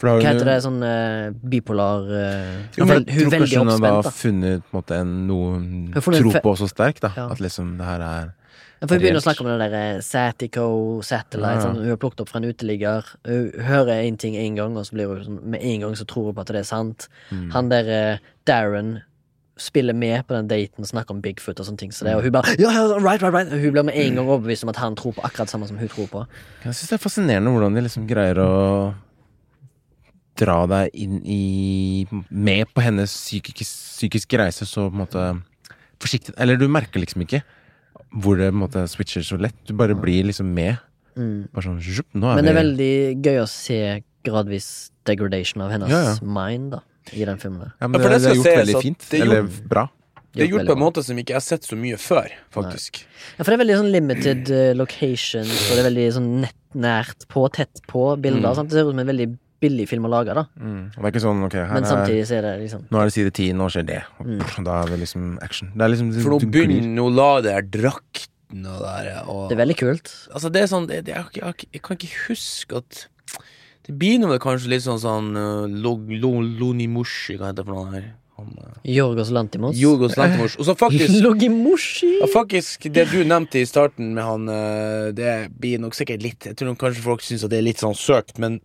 Hva 0.00 0.16
heter 0.24 0.44
det? 0.48 0.62
Sånn 0.64 0.80
uh, 0.80 1.30
bipolar 1.44 2.06
uh, 2.08 2.62
Jo, 2.78 2.86
vel, 2.86 3.04
Hun 3.04 3.26
er 3.26 3.34
veldig 3.36 3.58
oppspent. 3.60 3.80
hun 3.80 3.84
har 3.84 4.02
funnet 4.02 4.54
en 4.54 4.62
måte, 4.72 4.96
en, 4.96 5.26
noe 5.28 5.52
hun 5.58 5.92
tror 5.92 6.40
på 6.40 6.54
så 6.56 6.68
sterk, 6.70 7.00
da 7.00 7.12
Ja. 7.16 7.28
At 7.30 7.38
liksom 7.38 7.76
det 7.76 7.84
her 7.84 8.00
er 8.00 8.34
For 8.80 8.96
Hun 8.96 9.02
begynner 9.02 9.20
å 9.20 9.24
snakke 9.24 9.44
om 9.44 9.50
det 9.50 9.58
der 9.60 9.74
eh, 9.76 10.00
Satico, 10.00 10.64
Satellite. 11.04 11.66
Sånn, 11.66 11.82
hun 11.82 11.92
har 11.92 11.98
plukket 12.00 12.22
opp 12.24 12.30
fra 12.32 12.40
en 12.40 12.48
uteligger. 12.48 13.10
Hun 13.28 13.50
hører 13.66 14.06
én 14.06 14.16
ting 14.20 14.38
én 14.40 14.56
gang, 14.56 14.78
og 14.80 14.88
så 14.88 14.96
blir 14.96 15.10
hun 15.10 15.26
sånn 15.26 15.42
Med 15.52 15.64
en 15.68 15.84
gang 15.84 15.96
så 15.98 16.06
tror 16.08 16.30
hun 16.30 16.38
på 16.38 16.44
at 16.46 16.52
det 16.54 16.62
er 16.62 16.68
sant. 16.70 17.10
Mm. 17.28 17.50
Han 17.52 17.68
der 17.72 17.90
eh, 17.92 18.22
Darren 18.48 18.94
spiller 19.60 19.92
med 19.92 20.24
på 20.24 20.32
den 20.32 20.48
daten 20.48 20.86
og 20.86 20.88
snakker 20.88 21.12
om 21.12 21.20
Bigfoot 21.20 21.60
og 21.60 21.68
sånne 21.68 21.82
ting. 21.82 21.92
Så 21.92 22.08
det, 22.08 22.16
og 22.16 22.24
hun 22.24 22.32
bare 22.32 22.56
ja, 22.62 22.72
right, 22.96 23.20
right, 23.20 23.34
right 23.34 23.52
Hun 23.52 23.74
blir 23.74 23.84
med 23.90 24.00
en 24.00 24.16
gang 24.16 24.32
overbevist 24.32 24.64
om 24.64 24.72
at 24.72 24.80
han 24.80 24.96
tror 24.96 25.12
på 25.16 25.24
akkurat 25.28 25.50
det 25.50 25.52
samme 25.52 25.68
som 25.68 25.76
hun 25.76 25.92
tror 25.92 26.08
på. 26.08 26.24
Jeg 26.64 26.72
syns 26.72 26.94
det 26.94 26.96
er 26.96 27.04
fascinerende 27.04 27.52
hvordan 27.52 27.76
de 27.76 27.84
liksom 27.84 28.08
greier 28.08 28.40
å 28.40 28.50
dra 30.40 30.58
deg 30.70 30.96
inn 30.96 31.20
i 31.28 32.06
Med 32.30 32.72
på 32.72 32.80
hennes 32.84 33.12
psykisk, 33.12 33.60
psykiske 33.68 34.40
reise 34.40 34.64
så 34.64 34.88
på 34.88 34.96
en 34.96 35.02
måte 35.02 35.24
forsiktig 36.00 36.32
Eller 36.40 36.56
du 36.56 36.64
merker 36.72 37.02
liksom 37.02 37.26
ikke 37.26 37.42
hvor 38.12 38.36
det 38.40 38.50
måte 38.54 38.82
switcher 38.90 39.22
så 39.26 39.38
lett. 39.40 39.54
Du 39.66 39.74
bare 39.78 39.94
blir 39.94 40.24
liksom 40.26 40.50
med. 40.54 40.78
Mm. 41.16 41.48
Bare 41.52 41.62
sånn 41.66 41.78
er 41.80 42.36
Men 42.36 42.44
det 42.44 42.50
er 42.50 42.54
vi 42.54 42.60
veldig 42.62 43.22
gøy 43.26 43.40
å 43.42 43.48
se 43.50 43.80
gradvis 44.24 44.90
degradation 45.08 45.62
av 45.64 45.70
hennes 45.74 45.90
Ja, 45.90 46.00
ja. 46.12 46.14
mind 46.22 46.72
da 46.72 46.80
i 47.12 47.24
den 47.24 47.38
filmen. 47.38 47.72
ja, 47.80 47.88
men 47.88 47.98
Ja, 47.98 47.98
det, 47.98 48.02
for 48.04 48.10
det 48.10 48.20
det, 48.22 48.30
er 48.30 48.34
gjort 48.36 48.58
veldig 48.60 48.76
at 48.76 48.82
fint. 48.82 49.06
det 49.10 49.18
er 49.20 49.24
Eller 49.24 49.42
gjort- 49.42 49.68
bra. 49.68 49.88
Det 50.32 50.42
er 50.44 50.46
gjort 50.52 50.66
på 50.66 50.72
en 50.76 50.78
måte 50.78 51.02
som 51.02 51.16
ikke 51.18 51.32
jeg 51.34 51.34
har 51.34 51.40
sett 51.40 51.62
så 51.66 51.76
mye 51.76 51.96
før, 51.98 52.28
faktisk. 52.54 53.02
Ja, 53.36 53.42
for 53.42 53.50
det 53.50 53.56
er 53.58 53.64
veldig 53.64 53.78
sånn 53.80 53.90
limited 53.90 54.48
location 54.76 54.78
locations, 54.78 55.70
og 55.70 55.76
det 55.76 55.80
er 55.84 55.88
veldig 55.90 56.12
sånn 56.14 56.40
nett, 56.42 56.54
nært 56.74 57.26
på, 57.26 57.50
tett 57.50 57.80
på 57.88 58.04
bilder. 58.22 58.46
Mm. 58.52 58.54
Sant? 58.54 58.68
Det 58.70 58.78
ser 58.78 58.86
ut 58.86 58.92
som 58.92 59.00
en 59.00 59.06
veldig 59.10 59.38
billig 59.60 59.86
film 59.90 60.08
å 60.08 60.10
lage, 60.12 60.34
da. 60.36 60.46
Mm. 60.60 60.82
Det 60.94 61.02
er 61.02 61.12
ikke 61.12 61.22
sånn 61.24 61.44
ok, 61.46 61.56
her 61.60 61.76
Men 61.76 61.88
samtidig 61.88 62.26
så 62.28 62.38
er 62.38 62.46
det 62.46 62.52
liksom 62.62 62.84
nå 62.88 63.00
er 63.00 63.10
det 63.10 63.14
side 63.16 63.32
ti, 63.36 63.48
nå 63.56 63.68
skjer 63.72 63.86
det. 63.90 64.02
Og 64.18 64.26
Mm. 64.30 64.64
Da 64.64 64.82
er 64.82 64.92
det 64.92 64.98
liksom 65.00 65.38
action. 65.42 65.72
Det 65.74 65.84
er 65.84 65.92
liksom 65.94 66.12
For 66.20 66.34
nå 66.36 66.38
begynner 66.54 66.90
nå 66.96 67.08
la 67.14 67.30
det 67.40 67.54
der 67.54 67.68
drakten 67.80 68.66
og 68.66 68.80
der 68.82 69.10
og 69.26 69.48
Det 69.50 69.56
er 69.56 69.62
veldig 69.64 69.78
kult. 69.78 70.12
Altså, 70.34 70.50
det 70.52 70.62
er 70.62 70.70
sånn 70.70 70.86
det, 70.90 71.04
det, 71.06 71.16
jeg, 71.16 71.42
jeg, 71.42 71.68
jeg 71.72 71.82
kan 71.82 71.98
ikke 71.98 72.24
huske 72.28 72.80
at 72.82 73.04
Det 73.86 73.96
blir 73.98 74.18
nå 74.20 74.30
vel 74.30 74.40
kanskje 74.42 74.70
litt 74.72 74.86
sånn 74.86 75.00
sånn 75.02 75.34
uh, 75.36 75.66
lo, 75.66 75.96
Lonimushi, 76.06 77.36
hva 77.36 77.50
heter 77.50 77.62
det 77.62 77.68
for 77.68 77.76
noe 77.76 77.92
her? 77.94 78.08
Jorgos 78.82 79.30
Lantimos. 79.30 79.76
Jorgos 79.76 80.16
Lantimos. 80.16 80.56
Og 80.56 80.64
så 80.64 80.74
faktisk 80.78 81.18
Logimushi! 81.24 82.08
Ja, 82.20 82.28
faktisk, 82.32 82.88
det 82.92 83.08
du 83.12 83.20
nevnte 83.24 83.60
i 83.60 83.66
starten 83.68 84.14
med 84.16 84.24
han 84.24 84.48
eh, 84.48 85.10
Det 85.16 85.34
blir 85.60 85.82
nok 85.82 85.96
sikkert 85.98 86.24
litt 86.24 86.48
Jeg 86.48 86.56
tror 86.56 86.72
nok 86.72 86.80
kanskje 86.80 87.04
folk 87.04 87.24
syns 87.24 87.44
at 87.44 87.52
det 87.52 87.60
er 87.60 87.66
litt 87.66 87.82
sånn 87.82 87.96
søkt, 87.98 88.38
men 88.40 88.60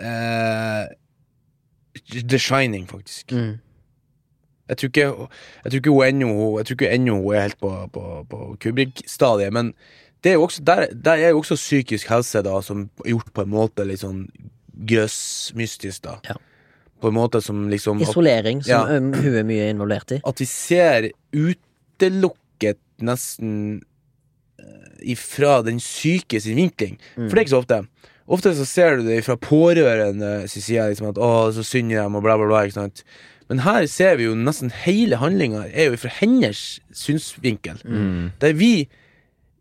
eh, 0.00 0.86
The 2.28 2.38
Shining, 2.38 2.86
faktisk. 2.88 3.32
Mm. 3.32 3.58
Jeg 4.68 4.76
tror 4.78 4.88
ikke 4.88 5.00
Jeg 5.64 5.70
tror 5.72 5.78
ikke 5.80 5.90
hun 5.90 6.04
ennå 6.06 7.16
hun 7.20 7.34
er 7.34 7.40
helt 7.48 7.58
på, 7.60 7.72
på, 7.92 8.04
på 8.30 8.56
Kubrik-stadiet, 8.62 9.52
men 9.52 9.74
det 10.24 10.30
er 10.30 10.34
jo 10.38 10.42
også, 10.46 10.62
der, 10.62 10.86
der 11.04 11.12
er 11.18 11.28
jo 11.34 11.38
også 11.42 11.54
psykisk 11.58 12.08
helse 12.08 12.42
da 12.46 12.60
som 12.62 12.86
gjort 13.04 13.32
på 13.34 13.42
en 13.42 13.50
måte 13.50 13.84
litt 13.84 14.00
sånn 14.04 14.28
grøssmystisk, 14.86 16.04
da. 16.06 16.14
Ja. 16.28 16.36
På 17.02 17.10
en 17.10 17.16
måte 17.18 17.40
som 17.42 17.64
liksom 17.68 18.00
Isolering, 18.00 18.62
som 18.62 18.70
Ja. 18.70 18.84
hun 18.86 19.34
er 19.34 19.42
mye 19.44 19.68
involvert 19.72 20.12
i. 20.14 20.20
at 20.24 20.38
vi 20.40 20.46
ser 20.46 21.10
utelukket 21.34 22.78
nesten 23.02 23.82
eh, 24.58 25.10
ifra 25.12 25.62
den 25.66 25.80
syke 25.82 26.40
sin 26.40 26.56
vinkling. 26.56 26.98
Mm. 27.16 27.28
For 27.28 27.34
det 27.34 27.38
er 27.38 27.44
ikke 27.44 27.56
så 27.56 27.62
ofte. 27.64 27.80
Ofte 28.28 28.54
så 28.54 28.64
ser 28.68 28.96
du 28.96 29.06
det 29.08 29.24
fra 29.26 29.36
pårørende 29.36 30.48
sin 30.48 30.62
side, 30.62 30.88
liksom 30.92 31.08
at 31.10 31.18
'å, 31.18 31.52
så 31.52 31.64
synd 31.66 31.92
i 31.92 31.96
dem', 31.98 32.16
og 32.16 32.22
bla, 32.22 32.36
bla, 32.36 32.46
bla. 32.46 32.62
ikke 32.64 32.78
sant? 32.78 33.04
Men 33.48 33.58
her 33.66 33.86
ser 33.86 34.16
vi 34.16 34.24
jo 34.24 34.34
nesten 34.38 34.70
hele 34.70 35.18
handlinga 35.20 35.66
er 35.74 35.90
jo 35.90 35.96
fra 35.96 36.08
hennes 36.08 36.80
synsvinkel. 36.96 37.82
Mm. 37.84 38.30
Der 38.40 38.52
vi 38.56 38.88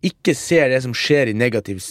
ikke 0.01 0.33
ser 0.37 0.69
det 0.69 0.81
som 0.85 0.93
skjer 0.97 1.29
i 1.29 1.33
negativ, 1.37 1.81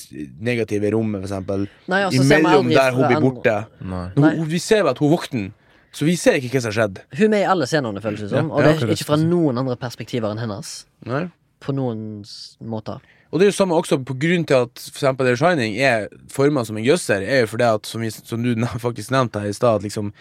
negative 0.41 0.91
rommet. 0.95 1.29
Nei, 1.31 2.03
altså, 2.07 2.23
Imellom 2.23 2.71
der 2.73 2.97
hun 2.97 3.07
blir 3.07 3.21
borte. 3.23 3.57
Nei. 3.81 4.07
Nei. 4.17 4.33
Hun, 4.39 4.49
vi 4.51 4.59
ser 4.63 4.89
at 4.91 4.99
hun 4.99 5.13
våkner, 5.13 5.51
så 5.93 6.07
vi 6.07 6.17
ser 6.19 6.39
ikke 6.39 6.55
hva 6.57 6.63
som 6.65 6.73
har 6.73 6.79
skjedd. 6.79 6.99
Hun 7.19 7.27
er 7.29 7.35
med 7.35 7.45
i 7.45 7.51
alle 7.53 7.69
scenene, 7.71 8.03
føles 8.03 8.25
det 8.25 8.33
som. 8.33 8.49
Ja, 8.49 8.55
Og 8.55 8.65
det 8.65 8.75
er 8.77 8.95
ikke 8.97 9.11
fra 9.13 9.21
noen 9.21 9.61
andre 9.63 9.77
perspektiver 9.79 10.33
enn 10.33 10.43
hennes. 10.43 10.73
Nei? 11.07 11.25
På 11.61 11.75
noen 11.77 12.23
måter. 12.65 13.03
Og 13.31 13.39
det 13.39 13.47
er 13.47 13.51
jo 13.53 13.57
samme 13.61 13.77
også 13.79 14.01
på 14.03 14.15
grunn 14.19 14.43
til 14.45 14.57
at 14.67 14.81
for 14.91 14.99
eksempel 14.99 15.29
The 15.29 15.37
Shining 15.39 15.77
er 15.79 16.09
forma 16.33 16.65
som 16.67 16.77
en 16.81 16.85
gjøsser, 16.85 17.23
er 17.23 17.45
jo 17.45 17.51
fordi 17.53 17.67
at, 17.69 17.87
som, 17.87 18.03
vi, 18.03 18.11
som 18.11 18.43
du 18.43 18.67
faktisk 18.87 19.13
nevnte 19.15 19.39
her 19.45 19.53
i 19.53 19.55
stad, 19.55 19.79
at 19.79 19.87
liksom 19.87 20.13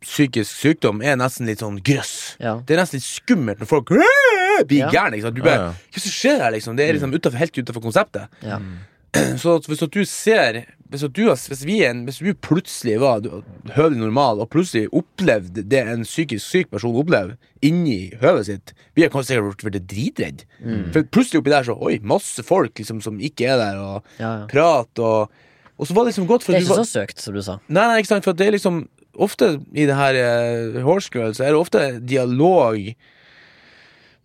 psykisk 0.00 0.48
sykdom 0.62 1.02
er 1.04 1.18
nesten 1.20 1.48
litt 1.50 1.60
sånn 1.60 1.76
grøss. 1.84 2.36
Ja. 2.40 2.56
Det 2.64 2.76
er 2.76 2.80
nesten 2.84 3.00
litt 3.02 3.08
skummelt 3.08 3.60
når 3.60 3.68
folk 3.68 3.92
blir 4.68 4.80
Ja. 4.86 4.88
gærne. 4.94 5.20
Hva 5.20 6.00
som 6.00 6.14
skjer 6.14 6.40
her, 6.46 6.54
liksom? 6.56 6.76
Det 6.78 6.86
er 6.88 6.96
liksom 6.96 7.12
utenfor, 7.12 7.38
helt 7.38 7.58
utafor 7.60 7.84
konseptet. 7.84 8.28
Ja. 8.46 8.60
Så 9.42 9.54
hvis 9.68 9.80
du 9.80 10.02
ser 10.04 10.64
Hvis, 10.88 11.04
du, 11.12 11.22
hvis, 11.28 11.64
vi 11.64 11.78
en, 11.84 12.04
hvis 12.04 12.20
du 12.20 12.32
plutselig 12.44 12.98
var 13.00 13.24
høvelig 13.74 14.00
normal, 14.00 14.40
og 14.40 14.48
plutselig 14.52 14.88
opplevde 14.92 15.64
det 15.68 15.82
en 15.84 16.04
psykisk 16.04 16.44
syk 16.44 16.70
person 16.72 16.96
opplever 16.96 17.36
inni 17.64 18.14
høvet 18.22 18.48
sitt 18.48 18.72
Vi 18.96 19.04
har 19.04 19.12
kanskje 19.12 19.36
sikkert 19.36 19.66
blitt 19.68 19.88
dritredd. 19.90 20.44
Mm. 20.62 20.86
For 20.94 21.08
plutselig 21.12 21.42
oppi 21.42 21.52
der 21.52 21.68
så 21.68 21.76
Oi, 21.76 21.98
masse 22.00 22.44
folk 22.46 22.78
liksom 22.80 23.02
som 23.04 23.20
ikke 23.20 23.50
er 23.52 23.60
der, 23.60 23.82
og 23.82 24.20
Ja, 24.20 24.32
ja. 24.42 24.46
prat 24.50 25.04
og 25.04 25.32
Og 25.78 25.86
så 25.86 25.94
var 25.94 26.04
det 26.04 26.14
liksom 26.14 26.26
godt 26.26 26.44
for 26.44 26.52
Det 26.52 26.62
er 26.62 26.64
du 26.64 26.70
ikke 26.70 26.80
var, 26.80 26.88
så 26.88 27.00
søkt, 27.00 27.20
som 27.22 27.36
du 27.36 27.42
sa. 27.44 27.60
Nei, 27.68 27.84
nei, 27.84 28.00
ikke 28.00 28.14
sant, 28.14 28.26
for 28.26 28.36
det 28.36 28.48
er 28.48 28.56
liksom 28.56 28.86
Ofte 29.18 29.56
i 29.74 29.84
det 29.88 29.96
her 29.98 30.14
uh, 30.14 30.82
Horse 30.86 31.10
Girl 31.10 31.32
så 31.34 31.42
er 31.44 31.54
det 31.54 31.58
ofte 31.58 31.86
dialog 32.06 32.76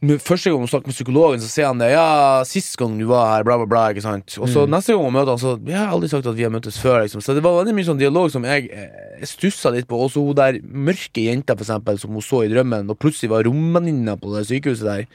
Første 0.03 0.51
gang 0.51 0.59
hun 0.59 0.67
snakker 0.67 0.91
med 0.91 0.97
psykologen, 0.97 1.39
så 1.39 1.47
sier 1.47 1.69
han 1.69 1.79
det. 1.79 1.93
Ja, 1.93 2.43
sist 2.47 2.75
gang 2.79 2.97
du 2.99 3.05
var 3.07 3.29
her, 3.29 3.45
bla, 3.47 3.55
bla, 3.61 3.67
bla. 3.71 3.83
ikke 3.93 4.03
sant? 4.03 4.33
Og 4.35 4.49
så 4.51 4.65
neste 4.67 4.91
gang 4.91 5.05
hun 5.05 5.15
møter 5.15 5.31
han, 5.31 5.39
så 5.39 5.53
Vi 5.63 5.71
har 5.71 5.93
aldri 5.95 6.09
sagt 6.11 6.27
at 6.27 6.35
vi 6.35 6.43
har 6.43 6.51
møttes 6.51 6.79
før. 6.81 7.05
liksom 7.05 7.23
Så 7.23 7.35
det 7.37 7.43
var 7.45 7.55
veldig 7.61 7.75
mye 7.77 7.87
sånn 7.87 8.01
dialog 8.01 8.27
som 8.33 8.43
jeg, 8.47 8.67
jeg 8.67 9.29
stussa 9.31 9.71
litt 9.71 9.87
på. 9.87 10.01
Også 10.03 10.19
hun 10.25 10.35
der 10.35 10.59
mørke 10.63 11.23
jenta, 11.23 11.55
for 11.55 11.63
eksempel, 11.63 12.01
som 12.01 12.11
hun 12.11 12.25
så 12.25 12.41
i 12.43 12.51
drømmen, 12.51 12.91
og 12.91 12.99
plutselig 12.99 13.31
var 13.31 13.47
romvenninna 13.47 14.17
på 14.19 14.33
det 14.35 14.43
sykehuset 14.51 14.89
der. 14.89 15.07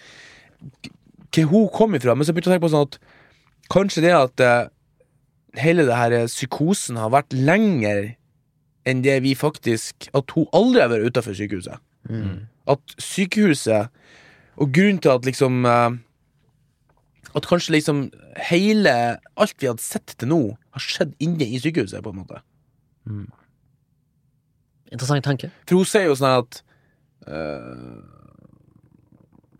Hva 1.37 1.45
hun 1.53 1.69
kom 1.75 1.99
ifra. 1.99 2.17
Men 2.17 2.25
så 2.25 2.33
begynte 2.33 2.49
jeg 2.49 2.57
å 2.57 2.57
tenke 2.57 2.67
på 2.69 2.73
sånn 2.73 2.89
at 2.89 2.99
kanskje 3.69 4.07
det 4.07 4.15
at 4.17 4.41
eh, 4.41 4.71
hele 5.61 5.85
det 5.85 6.01
her 6.01 6.17
eh, 6.23 6.31
psykosen 6.33 6.97
har 6.97 7.13
vært 7.13 7.37
lenger 7.37 8.15
enn 8.89 9.03
det 9.05 9.19
vi 9.21 9.35
faktisk 9.37 10.09
At 10.17 10.33
hun 10.33 10.47
aldri 10.57 10.81
har 10.81 10.89
vært 10.89 11.11
utafor 11.13 11.37
sykehuset. 11.37 11.77
At 12.73 12.97
sykehuset 12.97 13.93
Og 14.59 14.73
grunnen 14.75 14.99
til 15.01 15.11
at 15.15 15.25
liksom 15.29 15.65
eh, 15.67 15.91
At 17.39 17.47
kanskje 17.47 17.75
liksom 17.77 17.99
hele 18.51 18.93
Alt 19.37 19.55
vi 19.61 19.69
hadde 19.71 19.85
sett 19.85 20.15
til 20.19 20.29
nå, 20.33 20.41
har 20.75 20.81
skjedd 20.83 21.13
inne 21.23 21.47
i 21.47 21.59
sykehuset, 21.63 22.03
på 22.03 22.11
en 22.15 22.23
måte. 22.25 22.41
Interessant 24.93 25.25
tanke. 25.27 25.51
For 25.69 25.77
hun 25.83 25.89
sier 25.89 26.07
jo 26.09 26.15
sånn 26.17 26.39
at 26.41 26.63
uh, 27.29 27.99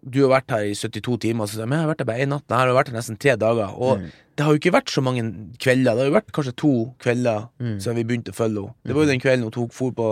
Du 0.09 0.23
har 0.25 0.31
vært 0.39 0.55
her 0.55 0.65
i 0.71 0.75
72 0.79 1.19
timer, 1.27 1.45
så 1.51 1.59
sier 1.59 1.67
hun 1.69 1.75
jeg 1.77 1.85
har 1.85 1.91
vært 1.93 2.01
her 2.05 2.09
bare 2.09 2.25
én 2.25 2.33
natt. 2.33 2.47
Nei, 2.49 2.63
jeg 2.63 2.71
har 2.73 2.79
vært 2.79 2.91
her 2.93 2.97
nesten 2.97 3.19
tre 3.21 3.35
dager. 3.37 3.75
Og 3.77 3.99
Mm. 4.01 4.09
det 4.39 4.45
har 4.47 4.55
jo 4.55 4.61
ikke 4.63 4.73
vært 4.79 4.91
så 4.95 5.03
mange 5.05 5.23
kvelder. 5.61 5.93
Det 5.95 6.01
har 6.05 6.09
jo 6.09 6.17
vært 6.17 6.33
kanskje 6.33 6.57
to 6.57 6.73
kvelder 7.03 7.49
Mm. 7.61 7.77
siden 7.83 7.97
vi 7.99 8.05
begynte 8.09 8.33
å 8.33 8.39
følge 8.39 8.63
henne. 8.65 8.75
Det 8.87 8.95
var 8.95 9.03
jo 9.05 9.11
den 9.13 9.21
kvelden 9.21 9.43
hun 9.43 9.51
tok 9.53 9.73
for 9.73 9.91
på 9.93 10.09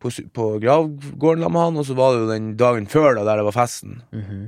på, 0.00 0.10
på 0.36 0.46
gravgården 0.62 1.44
med 1.46 1.60
han, 1.60 1.76
og 1.80 1.84
så 1.86 1.94
var 1.98 2.14
det 2.14 2.22
jo 2.24 2.30
den 2.32 2.48
dagen 2.60 2.86
før, 2.90 3.14
da, 3.18 3.24
der 3.28 3.40
det 3.42 3.46
var 3.50 3.56
festen. 3.58 4.00
Mhm. 4.16 4.40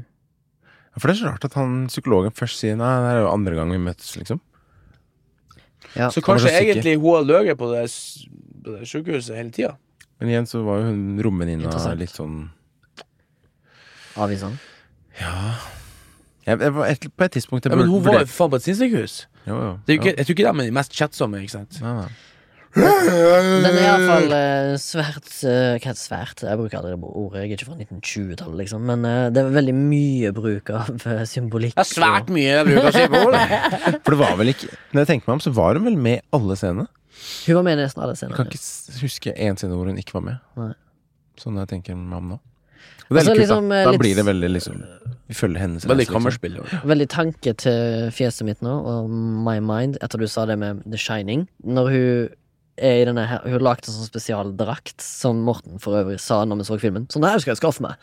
For 1.00 1.09
det 1.09 1.14
er 1.14 1.20
så 1.22 1.28
rart 1.30 1.44
at 1.48 1.55
han 1.57 1.86
psykologen 1.88 2.34
først 2.36 2.59
sier 2.61 2.74
Nei, 2.76 2.90
det 3.00 3.12
er 3.14 3.20
jo 3.22 3.28
andre 3.32 3.55
gang 3.57 3.70
vi 3.72 3.78
møtes, 3.80 4.11
liksom. 4.18 4.40
Ja. 5.96 6.11
Så 6.12 6.20
kanskje 6.24 6.50
så 6.53 6.61
egentlig 6.61 6.98
hun 7.00 7.14
har 7.16 7.24
løyet 7.28 7.57
på 7.61 7.68
det, 7.72 7.86
på 8.64 8.74
det 8.76 8.88
sykehuset 8.90 9.36
hele 9.38 9.53
tida. 9.57 9.70
Men 10.20 10.28
igjen 10.32 10.46
så 10.48 10.61
var 10.66 10.82
jo 10.82 10.90
hun 10.90 11.20
romvenninna 11.24 11.72
litt 11.96 12.12
sånn 12.12 12.50
Avvisende. 14.20 14.59
Ja 15.20 15.55
jeg, 16.44 16.59
jeg 16.59 16.72
var 16.74 16.88
et, 16.90 17.05
På 17.16 17.24
et 17.24 17.32
tidspunkt 17.36 17.64
jeg 17.64 17.72
Ja, 17.72 17.78
men 17.78 17.88
hun 17.88 18.03
burde- 18.03 18.18
var 18.18 18.24
jo 18.26 18.32
faen 18.32 18.50
på 18.53 18.59
et 18.59 18.64
sinnssykehus. 18.66 19.14
Jeg 19.46 19.55
tror 19.55 20.34
ikke 20.34 20.42
de 20.42 20.48
er 20.48 20.53
de 20.66 20.70
mest 20.74 20.92
chatsomme, 20.92 21.40
ikke 21.42 21.55
sant. 21.57 21.80
Nei, 21.80 21.92
nei. 22.03 22.09
Den 22.73 23.66
er 23.68 23.83
iallfall 23.83 24.31
uh, 24.33 24.70
svært 24.81 25.29
eh, 25.45 25.75
Hva 25.77 25.91
heter 25.91 25.99
svært? 26.01 26.43
Jeg 26.47 26.57
bruker 26.57 26.79
aldri 26.79 26.95
det 26.95 27.11
ordet. 27.11 27.43
Jeg 27.43 27.51
er 27.51 27.59
ikke 27.59 27.68
fra 27.68 27.77
1920-tallet, 27.77 28.57
liksom. 28.62 28.87
Men 28.89 29.05
eh, 29.09 29.27
det 29.35 29.43
er 29.43 29.51
veldig 29.59 29.75
mye 29.77 30.31
bruk 30.37 30.73
av 30.73 30.89
eh, 31.11 31.25
symbolikk. 31.29 31.75
Det 31.77 31.85
er 31.85 31.91
svært 31.91 32.33
mye 32.33 32.62
bruk 32.68 32.89
av 32.89 32.97
symbol. 32.97 33.37
For 34.07 34.14
det 34.16 34.20
var 34.23 34.39
vel 34.41 34.55
ikke 34.55 34.70
Når 34.73 35.03
jeg 35.05 35.11
tenker 35.12 35.29
meg 35.29 35.37
om, 35.37 35.45
så 35.45 35.53
var 35.59 35.77
hun 35.77 35.89
vel 35.91 36.01
med 36.09 36.23
i 36.23 36.25
alle 36.39 36.57
scenene. 36.61 36.89
Hun 37.45 37.59
var 37.61 37.66
med 37.68 37.77
i 37.77 37.83
nesten 37.85 38.03
alle 38.07 38.16
Jeg 38.18 38.33
kan 38.39 38.49
ikke 38.49 39.03
huske 39.03 39.37
én 39.37 39.61
scene 39.61 39.77
hvor 39.77 39.93
hun 39.93 40.01
ikke 40.01 40.16
var 40.16 40.27
med. 40.31 40.41
Nei. 40.59 40.73
Sånn 41.43 41.61
jeg 41.61 41.70
tenker 41.77 41.99
meg 41.99 42.18
om 42.23 42.35
nå. 42.35 42.41
Og 43.12 43.12
det 43.12 43.20
er 43.20 43.27
Altså, 43.27 43.33
litt 43.37 43.37
kult, 43.37 43.43
liksom, 43.45 43.68
da. 43.68 43.79
eh, 43.83 43.89
Da 43.93 44.01
blir 44.01 44.16
det 44.16 44.25
veldig 44.27 44.49
liksom 44.57 44.85
Vi 45.29 45.37
følger 45.37 45.61
hennes 45.61 45.85
Veldig 45.87 46.07
kammerspill. 46.09 46.57
liksom. 46.57 46.87
Veldig 46.89 47.09
tanke 47.12 47.53
til 47.61 48.09
fjeset 48.16 48.49
mitt 48.49 48.64
nå, 48.64 48.73
og 48.73 49.11
my 49.12 49.59
mind, 49.61 49.99
etter 50.01 50.23
du 50.23 50.25
sa 50.31 50.47
det 50.49 50.57
med 50.62 50.81
The 50.89 51.01
Shining. 51.01 51.45
Når 51.68 51.93
hun 51.93 52.39
er 52.81 53.03
i 53.03 53.05
denne 53.09 53.25
her 53.29 53.43
Hun 53.45 53.53
har 53.59 53.64
lagd 53.68 53.89
en 53.89 53.95
sånn 53.95 54.09
spesialdrakt, 54.09 55.01
som 55.05 55.43
Morten 55.45 55.79
for 55.83 55.99
øvrig 56.01 56.20
sa 56.23 56.43
når 56.49 56.62
vi 56.62 56.68
så 56.70 56.79
filmen. 56.81 57.09
Sånn 57.12 57.27
her 57.29 57.39
skal 57.43 57.53
jeg 57.55 57.61
skaffe 57.62 57.85
meg. 57.85 57.97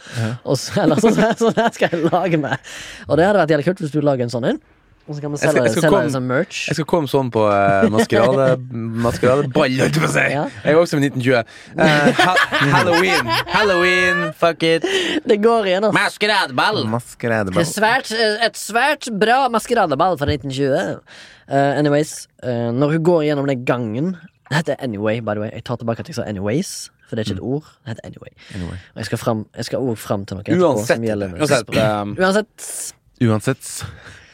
Og 0.45 0.57
så, 0.61 0.83
eller 0.83 1.01
sånn 1.01 1.17
her, 1.17 1.33
sånn 1.43 1.57
her 1.57 1.71
skal 1.73 1.95
jeg 1.95 2.09
lage 2.11 2.37
meg. 2.41 2.59
Og 3.07 3.17
det 3.17 3.25
hadde 3.29 3.41
vært 3.45 3.55
jævlig 3.55 3.69
kult 3.71 3.81
hvis 3.85 3.95
du 3.95 4.01
lager 4.05 4.27
en 4.27 4.33
sånn 4.35 4.49
en. 4.53 4.61
Og 5.09 5.15
så 5.17 5.23
kan 5.23 5.31
vi 5.33 5.39
Jeg 5.39 5.41
skal- 5.41 5.55
selge, 5.55 5.65
jeg 5.65 5.73
skal 5.73 5.81
selge 5.87 5.99
det 6.05 6.13
som 6.13 6.25
merch. 6.29 6.57
Jeg 6.69 6.75
skal 6.77 6.85
komme 6.91 7.09
sånn 7.09 7.31
på 7.33 7.41
uh, 7.49 7.87
maskerade 7.89 8.43
Maskeradeball, 9.07 9.73
holdt 9.79 9.95
jeg 9.97 10.03
på 10.03 10.05
å 10.05 10.11
si. 10.13 10.25
Ja. 10.35 10.43
Jeg 10.61 10.75
er 10.75 10.81
også 10.83 10.99
med 10.99 11.07
1920. 11.17 11.49
Uh, 11.73 12.19
ha 12.19 12.35
Halloween. 12.75 13.31
Halloween, 13.55 14.21
fuck 14.37 14.61
it. 14.69 14.85
Det 15.25 15.39
går 15.41 15.71
igjen, 15.71 15.87
altså. 15.89 15.97
Maskeradeball. 15.97 16.77
Det 16.83 16.85
er 16.85 16.93
Maskeradeball. 16.93 17.65
svært, 17.71 18.13
eh, 18.13 18.37
et 18.45 18.61
svært 18.61 19.09
bra 19.25 19.39
maskeradeball 19.49 20.19
fra 20.21 20.29
1920. 20.29 21.01
Uh, 21.49 21.57
anyways, 21.81 22.27
uh, 22.45 22.69
når 22.77 22.99
hun 22.99 23.07
går 23.09 23.23
gjennom 23.31 23.49
den 23.49 23.65
gangen 23.65 24.13
Det 24.49 24.57
heter 24.57 24.75
Anyway, 24.79 25.19
by 25.21 25.33
the 25.37 25.39
way. 25.43 25.49
Jeg 25.53 25.63
tar 25.63 25.75
tilbake 25.77 25.99
at 25.99 26.07
jeg 26.09 26.15
sa 26.17 26.23
Anyways, 26.25 26.89
for 27.07 27.15
det 27.15 27.21
er 27.27 27.29
ikke 27.33 27.37
et 27.37 27.43
ord. 27.45 27.67
Det 27.85 27.93
heter 27.93 28.05
Anyway. 28.09 28.31
Anyway. 28.55 28.77
Og 28.93 28.97
jeg 29.03 29.05
skal 29.05 29.17
fram, 29.21 29.43
jeg 29.55 29.65
skal 29.65 29.79
også 29.79 29.95
fram 30.07 30.25
til 30.25 30.37
noe 30.39 30.43
etterpå 30.47 30.69
Uansett. 30.71 30.87
som 30.95 31.03
gjelder 31.05 31.35
Uansett 31.37 31.75
um, 31.77 32.15
Uansett, 32.17 32.93
Uansett. 33.21 33.73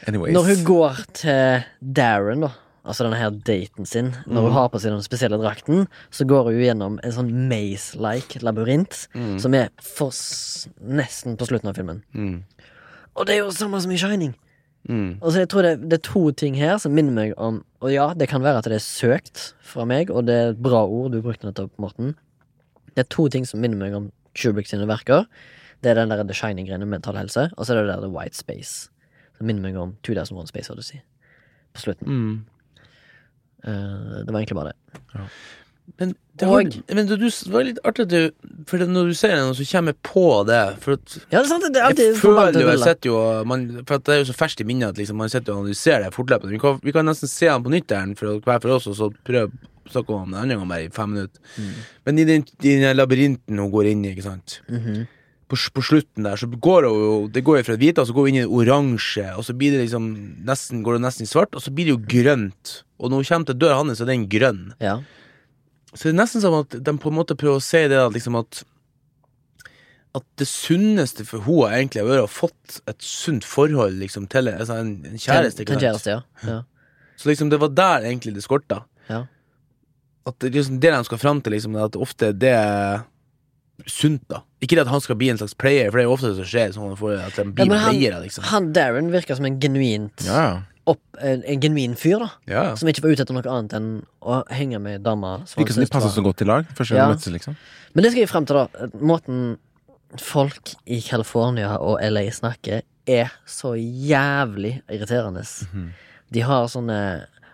Anyways. 0.07 0.33
når 0.33 0.43
hun 0.51 0.63
går 0.65 0.99
til 1.17 1.63
Darren, 1.97 2.41
da, 2.45 2.49
altså 2.85 3.03
denne 3.07 3.17
her 3.17 3.29
daten 3.47 3.85
sin, 3.89 4.11
når 4.29 4.41
hun 4.45 4.51
har 4.53 4.67
på 4.69 4.77
seg 4.79 4.93
den 4.93 5.01
spesielle 5.03 5.39
drakten, 5.41 5.87
så 6.13 6.27
går 6.29 6.51
hun 6.51 6.59
gjennom 6.61 6.99
en 7.03 7.11
sånn 7.15 7.31
maze-like 7.49 8.43
labyrint, 8.45 9.07
som 9.41 9.53
er 9.57 9.71
for 9.81 10.13
s 10.13 10.67
nesten 10.79 11.35
på 11.41 11.47
slutten 11.49 11.71
av 11.73 11.79
filmen. 11.79 12.03
mm, 12.13 12.43
Og 13.17 13.25
det 13.25 13.35
er 13.35 13.43
jo 13.45 13.51
samme 13.51 13.81
som 13.81 13.91
i 13.91 13.97
Shining. 13.97 14.35
Mm. 14.89 15.09
Og 15.21 15.31
så 15.31 15.43
jeg 15.43 15.49
tror 15.51 15.65
det, 15.65 15.73
det 15.89 15.99
er 15.99 16.05
to 16.07 16.23
ting 16.31 16.57
her 16.59 16.77
som 16.81 16.95
minner 16.95 17.15
meg 17.15 17.33
om 17.41 17.63
Og 17.81 17.91
ja, 17.93 18.11
det 18.17 18.29
kan 18.31 18.43
være 18.43 18.61
at 18.61 18.69
det 18.69 18.79
er 18.79 18.85
søkt 18.85 19.53
fra 19.65 19.85
meg, 19.89 20.09
og 20.09 20.25
det 20.29 20.35
er 20.35 20.53
et 20.53 20.61
bra 20.61 20.83
ord 20.85 21.11
du 21.13 21.21
brukte 21.21 21.45
nettopp, 21.47 21.73
Morten. 21.81 22.15
Det 22.95 23.03
er 23.03 23.11
to 23.11 23.27
ting 23.29 23.45
som 23.45 23.61
minner 23.61 23.77
meg 23.77 23.97
om 23.97 24.09
Kubrick 24.35 24.69
sine 24.69 24.87
verker. 24.89 25.27
Det 25.83 25.91
er 25.91 25.99
den 25.99 26.09
der 26.09 26.23
The 26.23 26.33
Shining-greiene, 26.33 26.87
mental 26.89 27.17
helse, 27.19 27.49
og 27.57 27.65
så 27.65 27.75
er 27.75 27.83
det 27.83 27.91
der 27.91 28.01
The 28.01 28.11
White 28.11 28.37
Space. 28.37 28.89
Som 29.37 29.49
minner 29.49 29.67
meg 29.67 29.77
om 29.77 29.93
2001 30.07 30.49
Space 30.49 30.73
Odyssey. 30.73 31.01
På 31.75 31.83
slutten. 31.83 32.07
Mm. 32.09 32.35
Uh, 33.67 34.23
det 34.25 34.31
var 34.31 34.39
egentlig 34.39 34.57
bare 34.57 34.71
det. 34.71 35.29
Men 35.99 36.15
det 36.37 36.47
Og- 36.49 36.75
men 36.95 37.07
det, 37.07 37.17
du, 37.19 37.29
det 37.29 37.51
var 37.53 37.63
litt 37.63 37.77
artig 37.85 38.01
at 38.03 38.09
du 38.09 38.31
For 38.67 38.77
når 38.83 39.07
du 39.07 39.13
sier 39.15 39.35
det, 39.37 39.43
nå, 39.45 39.53
så 39.55 39.63
kommer 39.71 39.93
jeg 39.93 40.01
på 40.03 40.45
det. 40.49 40.77
For 40.83 40.93
at 40.97 41.17
Ja, 41.31 41.39
det 41.39 41.45
er 41.45 41.47
sant. 41.53 41.63
Det 41.73 41.81
er 41.81 41.93
jeg 41.95 42.15
føler 42.19 42.51
jo 42.59 42.67
Jeg 42.73 42.79
sitter 42.83 43.09
jo 43.13 43.43
man, 43.45 43.63
For 43.87 43.95
at 43.95 44.03
det 44.03 44.13
er 44.15 44.19
jo 44.23 44.27
så 44.33 44.35
ferskt 44.35 44.61
i 44.61 44.67
minnet 44.67 44.89
at 44.89 44.97
liksom, 44.99 45.15
man 45.15 45.29
sitter 45.29 45.53
og 45.53 45.63
analyserer 45.63 46.03
det 46.09 46.13
fortløpende. 46.17 46.51
Vi 46.51 46.59
kan, 46.59 46.79
vi 46.83 46.91
kan 46.91 47.05
nesten 47.05 47.29
se 47.31 47.45
den 47.47 47.63
på 47.63 47.71
nytt 47.71 47.89
her 47.95 48.15
for 48.19 48.39
hver 48.43 48.61
for 48.61 48.75
oss, 48.75 48.87
og 48.87 48.95
så 48.99 49.11
prøve 49.23 49.47
å 49.51 49.91
snakke 49.93 50.09
om 50.17 50.31
det 50.33 50.39
andre 50.41 50.55
gang 50.57 50.67
bare 50.67 50.85
i 50.87 50.89
fem 50.89 51.09
minutter. 51.13 51.39
Men 52.05 52.19
i 52.19 52.25
den, 52.25 52.43
i 52.65 52.75
den 52.81 52.97
labyrinten 52.97 53.57
hun 53.61 53.71
går 53.71 53.91
inn 53.93 54.03
i, 54.05 54.15
ikke 54.15 54.23
sant 54.25 54.59
Mhm. 54.67 55.05
på, 55.47 55.55
på 55.77 55.81
slutten 55.85 56.23
der, 56.25 56.35
så 56.35 56.47
går 56.49 56.81
det 56.81 56.89
jo 56.91 57.27
Det 57.31 57.43
går 57.45 57.57
jo 57.59 57.63
fra 57.63 57.75
det 57.77 57.83
hvite, 57.85 58.01
og 58.01 58.07
så 58.09 58.13
går 58.17 58.25
hun 58.25 58.29
inn 58.33 58.41
i 58.41 58.47
det 58.47 58.49
oransje, 58.51 59.27
og 59.37 59.45
så 59.45 59.53
blir 59.55 59.71
det 59.77 59.85
liksom 59.87 60.07
nesten, 60.43 60.81
går 60.83 60.97
det 60.97 61.01
nesten 61.05 61.23
i 61.23 61.29
svart, 61.29 61.53
og 61.55 61.61
så 61.61 61.69
blir 61.71 61.85
det 61.85 61.93
jo 61.95 62.01
grønt. 62.01 62.81
Og 62.99 63.11
når 63.11 63.15
hun 63.21 63.23
kommer 63.29 63.45
til 63.45 63.55
døra 63.61 63.77
hans, 63.77 63.99
så 63.99 64.03
er 64.03 64.11
den 64.11 64.27
grønn. 64.27 64.73
Ja. 64.81 64.99
Så 65.95 66.09
det 66.09 66.13
er 66.13 66.19
nesten 66.21 66.43
som 66.43 66.53
at 66.59 66.75
de 66.75 66.93
på 66.99 67.09
en 67.11 67.15
måte 67.17 67.37
prøver 67.39 67.61
å 67.61 67.63
si 67.63 67.81
det 67.91 67.97
at 68.01 68.13
liksom 68.15 68.35
at 68.39 68.63
At 70.15 70.23
det 70.39 70.47
sunneste 70.47 71.25
for 71.27 71.43
henne 71.43 71.91
har 71.99 72.07
vært 72.07 72.21
å 72.23 72.27
ha 72.27 72.31
fått 72.31 72.77
et 72.87 73.01
sunt 73.03 73.43
forhold 73.43 73.97
liksom 73.99 74.27
til 74.31 74.47
altså 74.51 74.77
en, 74.79 74.93
en 75.09 75.17
kjæreste. 75.19 75.65
Til 75.65 75.73
til 75.73 75.81
kjæreste, 75.83 76.13
ja. 76.13 76.21
ja. 76.47 76.61
Så 77.19 77.27
liksom 77.31 77.49
det 77.51 77.59
var 77.59 77.73
der 77.75 78.05
egentlig 78.07 78.33
det 78.35 78.43
skorta. 78.45 78.83
Ja. 79.09 79.25
At 80.27 80.39
det, 80.39 80.53
liksom, 80.55 80.79
det 80.79 80.91
de 80.95 81.01
skal 81.07 81.19
fram 81.21 81.41
til, 81.43 81.51
liksom, 81.55 81.75
er 81.75 81.89
at 81.89 81.95
ofte 81.99 82.31
det 82.33 82.53
er 82.55 83.03
sunt, 83.91 84.23
da. 84.31 84.39
Ikke 84.63 84.77
det 84.79 84.85
at 84.85 84.91
han 84.93 85.03
skal 85.03 85.17
bli 85.19 85.27
en 85.33 85.37
slags 85.37 85.53
player, 85.59 85.91
for 85.91 85.99
det 85.99 86.05
er 86.05 86.07
jo 86.07 86.15
ofte 86.15 86.31
det 86.31 86.39
som 86.39 86.47
skjer. 86.49 86.71
Sånn 86.77 86.93
at, 86.95 86.99
får- 87.01 87.19
at 87.19 87.35
de 87.35 87.43
Ja, 87.43 87.51
blir 87.59 87.69
men 87.73 87.83
han, 87.83 87.91
player, 87.99 88.15
liksom. 88.23 88.47
han 88.53 88.71
Darren 88.73 89.11
virker 89.13 89.35
som 89.37 89.45
en 89.51 89.59
genuint 89.61 90.23
Ja, 90.27 90.39
ja. 90.47 90.55
Opp, 90.85 91.01
en, 91.19 91.43
en 91.49 91.61
genuin 91.61 91.95
fyr, 91.97 92.19
da. 92.21 92.29
Ja. 92.49 92.63
Som 92.77 92.89
ikke 92.91 93.01
var 93.05 93.15
ute 93.15 93.23
etter 93.25 93.33
noe 93.37 93.45
annet 93.49 93.73
enn 93.77 93.87
å 94.21 94.43
henge 94.53 94.79
med 94.81 95.01
dama. 95.05 95.39
Virker 95.57 95.73
som 95.73 95.83
de 95.85 95.89
passer 95.91 96.13
så 96.13 96.23
godt 96.25 96.41
i 96.41 96.47
lag. 96.49 96.65
Første 96.77 96.95
Ja. 96.97 97.07
møttes, 97.09 97.31
liksom. 97.33 97.55
Men 97.95 98.03
det 98.03 98.11
skal 98.11 98.21
jeg 98.25 98.29
frem 98.29 98.45
til, 98.45 98.55
da. 98.55 98.89
Måten 99.01 99.57
folk 100.21 100.75
i 100.85 100.99
California 101.01 101.75
og 101.81 101.97
LA 102.05 102.27
snakker, 102.31 102.83
er 103.07 103.31
så 103.45 103.73
jævlig 103.77 104.79
irriterende. 104.89 105.43
Mhm. 105.71 105.89
De 106.33 106.41
har 106.41 106.67
sånne 106.67 106.99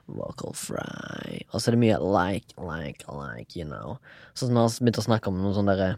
vocal 0.07 0.53
fry, 0.53 1.41
og 1.53 1.59
så 1.61 1.69
er 1.69 1.75
det 1.75 1.79
mye 1.79 1.97
like, 1.99 2.53
like, 2.59 3.03
like, 3.07 3.55
you 3.55 3.63
know. 3.65 3.97
Så 4.35 4.47
når 4.49 4.67
han 4.67 4.85
begynte 4.85 5.03
å 5.03 5.07
snakke 5.07 5.27
om 5.27 5.41
noe 5.41 5.53
sånn 5.55 5.67
derre 5.71 5.97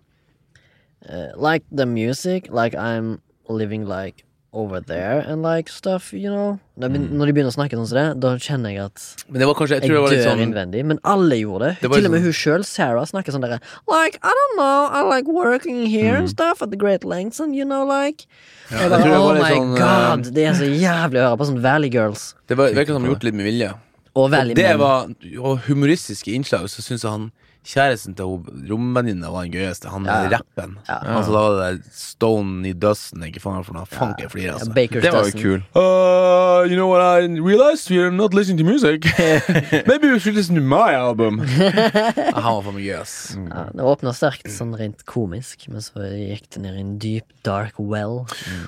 uh, 1.10 1.32
Like 1.38 1.66
the 1.72 1.86
music, 1.86 2.50
like 2.52 2.74
I'm 2.76 3.20
living 3.50 3.86
like 3.86 4.24
over 4.54 4.80
there 4.80 5.20
and 5.28 5.42
like 5.42 5.68
stuff, 5.68 6.14
you 6.14 6.30
know. 6.30 6.60
Når, 6.78 6.90
Mm. 6.90 6.94
de- 6.94 7.16
når 7.18 7.26
de 7.26 7.34
begynner 7.34 7.52
å 7.52 7.56
snakke 7.58 7.72
sånn 7.78 7.88
som 7.88 7.98
det, 7.98 8.20
da 8.20 8.36
kjenner 8.38 8.70
jeg 8.74 8.80
at 8.86 9.24
Men 9.30 9.40
det 9.40 9.48
var 9.48 9.54
kanskje 9.56 9.70
Jeg 9.70 9.82
jeg 9.82 9.90
tror 9.90 9.96
det 9.96 10.02
var 10.04 10.12
dør 10.12 10.30
sånn 10.30 10.44
innvendig, 10.46 10.86
men 10.86 11.00
alle 11.04 11.36
gjorde 11.42 11.60
det. 11.60 11.78
Det 11.82 11.92
Til 11.92 12.06
og 12.06 12.12
med 12.12 12.22
sånn- 12.22 12.24
hun 12.24 12.32
sjøl, 12.34 12.66
Sarah, 12.66 13.06
snakker 13.06 13.32
sånn 13.34 13.42
derre 13.42 13.60
Like, 13.90 14.20
I 14.24 14.30
don't 14.30 14.56
know, 14.58 14.90
I 14.94 15.02
like 15.16 15.28
working 15.28 15.86
here 15.88 16.14
Mm. 16.14 16.20
and 16.20 16.30
stuff 16.30 16.62
at 16.62 16.70
the 16.72 16.78
Great 16.78 17.04
Lengths 17.04 17.40
and 17.40 17.56
you 17.56 17.66
know, 17.66 17.84
like 17.86 18.26
Ja, 18.72 18.90
bare, 18.90 19.02
Oh 19.16 19.34
my 19.34 19.50
sånn, 19.52 19.76
god, 19.78 20.28
eh, 20.28 20.32
det 20.32 20.46
er 20.48 20.54
så 20.54 20.66
jævlig 20.70 21.18
å 21.20 21.30
høre 21.30 21.38
på 21.38 21.46
sånn 21.48 21.60
Valley 21.62 21.90
Girls 21.90 22.36
Det 22.48 22.56
virker 22.58 22.88
som 22.94 23.04
de 23.04 23.10
gjort 23.10 23.24
litt 23.24 23.34
med 23.34 23.46
vilje. 23.46 23.74
og 24.16 24.32
Og 24.32 24.32
det 24.56 24.78
var 24.78 25.08
og 25.42 25.60
humoristiske 25.68 26.32
innslag, 26.34 26.66
så 26.70 26.82
syns 26.82 27.02
jeg 27.02 27.10
han 27.12 27.32
kjæresten 27.64 28.16
til 28.18 28.42
romvenninna 28.70 29.30
var 29.32 29.46
den 29.46 29.54
gøyeste. 29.56 29.90
Han 29.90 30.06
Ja. 30.06 30.28
rappen. 30.34 30.78
Ja. 30.90 30.98
Altså, 31.16 31.32
da 31.32 31.40
var 31.40 31.54
det 31.56 31.84
der 31.84 31.90
Stone 31.96 32.68
i 32.68 32.74
Dusten. 32.74 33.24
ikke 33.24 33.40
faen 33.42 33.64
for 33.64 33.74
noe. 33.74 33.86
Fank, 33.86 34.20
jeg 34.20 34.30
flirer, 34.32 34.54
altså. 34.54 34.72
Ja, 34.76 35.00
Det 35.02 35.14
var 35.14 35.30
jo 35.30 35.38
kul. 35.40 35.64
Uh, 35.76 36.68
you 36.70 36.76
know 36.76 36.90
what 36.90 37.02
I 37.02 37.28
realized? 37.40 37.90
We're 37.90 38.12
not 38.12 38.34
listening 38.34 38.58
to 38.60 38.66
music. 38.66 39.06
Maybe 39.88 40.12
we 40.12 40.20
should 40.20 40.36
listen 40.36 40.56
to 40.56 40.62
my 40.62 40.92
album. 40.94 41.40
han 41.40 42.44
var 42.44 42.62
for 42.64 42.72
meg 42.72 42.84
gøy, 42.86 43.00
ass. 43.02 43.36
Ja, 43.54 43.66
det 43.74 43.84
åpna 43.84 44.14
sterkt 44.14 44.50
sånn 44.52 44.76
rent 44.78 45.06
komisk, 45.06 45.68
men 45.70 45.80
så 45.82 46.04
gikk 46.12 46.50
det 46.56 46.62
ned 46.64 46.76
i 46.78 46.84
en 46.84 46.98
dyp, 47.00 47.26
dark 47.44 47.80
well. 47.80 48.26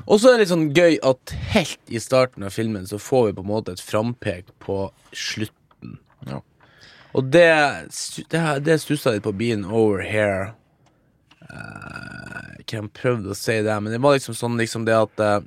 Og 0.08 0.20
så 0.20 0.30
er 0.32 0.38
det 0.38 0.46
litt 0.46 0.54
sånn 0.54 0.70
gøy 0.76 0.98
at 1.04 1.36
helt 1.56 1.80
i 1.92 2.00
starten 2.00 2.44
av 2.48 2.52
filmen 2.56 2.86
så 2.88 3.00
får 3.02 3.28
vi 3.32 3.34
på 3.40 3.44
en 3.46 3.52
måte 3.52 3.76
et 3.76 3.82
frampek 3.84 4.46
på 4.64 4.90
slutten. 5.16 5.98
Ja. 6.28 6.40
Og 7.16 7.32
det, 7.32 7.48
det, 8.32 8.44
det 8.66 8.80
stussa 8.84 9.16
litt 9.16 9.24
på 9.26 9.34
Being 9.40 9.64
Over 9.66 10.04
Here. 10.04 10.54
Uh, 11.46 12.56
om 12.66 12.88
jeg 12.90 12.96
prøvde 12.98 13.32
å 13.32 13.38
si 13.38 13.60
det, 13.64 13.76
men 13.84 13.94
det 13.94 14.02
var 14.04 14.18
liksom 14.18 14.36
sånn 14.36 14.58
liksom 14.60 14.88
det 14.88 14.96
at 14.98 15.22
uh, 15.22 15.38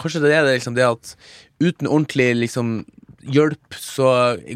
Kanskje 0.00 0.24
det 0.24 0.30
er 0.34 0.46
det 0.46 0.56
liksom 0.56 0.74
det 0.74 0.86
at 0.86 1.10
uten 1.62 1.86
ordentlig 1.86 2.32
liksom 2.34 2.70
hjelp, 3.30 3.76
så 3.78 4.08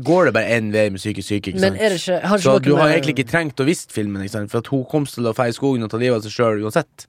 går 0.05 0.29
det 0.29 0.33
bare 0.35 0.57
én 0.57 0.73
vei 0.75 0.89
med 0.91 1.01
psykisk 1.01 1.29
syke. 1.29 1.53
Ikke 1.53 1.63
Men 1.63 1.77
sant? 1.77 1.83
er 1.85 1.95
det 1.95 2.01
ikke, 2.01 2.17
har 2.19 2.41
ikke 2.41 2.45
Så 2.45 2.57
du 2.65 2.73
har 2.77 2.93
egentlig 2.93 3.15
ikke 3.15 3.31
trengt 3.31 3.63
å 3.63 3.67
visst 3.69 3.95
filmen, 3.95 4.25
ikke 4.25 4.35
sant? 4.35 4.51
for 4.53 4.65
at 4.65 4.71
hun 4.73 4.83
kom 4.91 5.07
til 5.09 5.31
å 5.31 5.35
feie 5.37 5.55
i 5.55 5.57
skogen 5.57 5.87
og 5.87 5.93
ta 5.93 6.01
livet 6.01 6.19
av 6.19 6.27
seg 6.27 6.35
sjøl 6.35 6.65
uansett. 6.67 7.07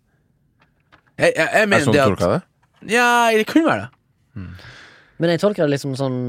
Jeg, 1.20 1.34
jeg, 1.34 1.34
jeg 1.36 1.48
Er 1.50 1.66
det 1.66 1.72
mener 1.74 1.88
sånn 1.88 1.98
det 1.98 2.06
du 2.06 2.14
at 2.14 2.36
det? 2.36 2.94
Ja, 2.94 3.10
det 3.36 3.48
kunne 3.50 3.68
være 3.68 3.88
det. 3.88 4.46
Men 5.20 5.30
jeg 5.34 5.42
tolker 5.42 5.66
det 5.68 5.74
liksom 5.74 5.96
sånn 6.00 6.20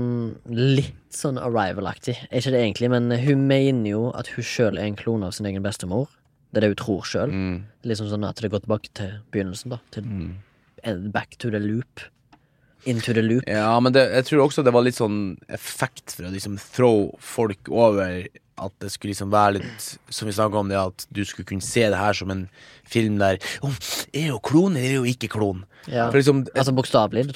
litt 0.50 0.96
sånn 1.14 1.38
Arrival-aktig. 1.38 2.16
Ikke 2.34 2.50
det 2.50 2.60
egentlig, 2.64 2.88
men 2.90 3.10
hun 3.22 3.44
mener 3.46 3.90
jo 3.92 4.00
at 4.18 4.26
hun 4.34 4.42
sjøl 4.46 4.78
er 4.80 4.88
en 4.88 4.96
klone 4.98 5.28
av 5.28 5.34
sin 5.36 5.46
egen 5.46 5.62
bestemor. 5.62 6.08
Det 6.50 6.58
er 6.58 6.66
det 6.66 6.70
hun 6.72 6.80
tror 6.82 7.04
sjøl. 7.06 7.34
Liksom 7.86 8.08
sånn 8.10 8.26
at 8.26 8.40
det 8.42 8.50
går 8.50 8.64
tilbake 8.64 8.90
til 8.98 9.12
begynnelsen, 9.30 9.70
da. 9.76 9.78
Til 9.94 10.02
Mm. 10.02 10.32
eh, 10.82 10.94
back 11.14 11.36
to 11.38 11.50
the 11.50 11.60
loop. 11.60 12.00
into 12.86 13.12
the 13.12 13.20
loop. 13.20 13.44
Ja, 13.46 13.78
men 13.78 13.92
det, 13.92 14.10
jeg 14.10 14.24
tror 14.24 14.46
også 14.48 14.64
det 14.64 14.72
var 14.72 14.80
litt 14.82 14.94
sånn 14.96 15.36
effekt 15.50 16.14
for 16.16 16.24
å 16.24 16.32
liksom 16.32 16.56
throw 16.58 17.14
folk 17.20 17.68
over 17.68 18.26
at 18.60 18.72
det 18.82 18.90
skulle 18.92 19.14
liksom 19.14 19.32
være 19.32 19.58
litt 19.58 19.86
Som 20.12 20.28
vi 20.28 20.34
snakka 20.36 20.60
om 20.60 20.68
det, 20.70 20.78
at 20.78 21.06
du 21.14 21.22
skulle 21.24 21.48
kunne 21.48 21.64
se 21.64 21.86
det 21.90 21.98
her 21.98 22.16
som 22.16 22.30
en 22.34 22.46
film 22.84 23.18
der 23.20 23.38
oh, 23.66 23.74
Er 24.12 24.30
jo 24.32 24.38
klon, 24.38 24.76
eller 24.76 24.88
er 24.88 24.98
jo 25.00 25.08
ikke 25.08 25.30
klon? 25.32 25.64
Ja. 25.86 26.08
For 26.10 26.20
liksom 26.20 26.44
Altså 26.54 26.74
bokstavelig. 26.76 27.26
Du, 27.30 27.34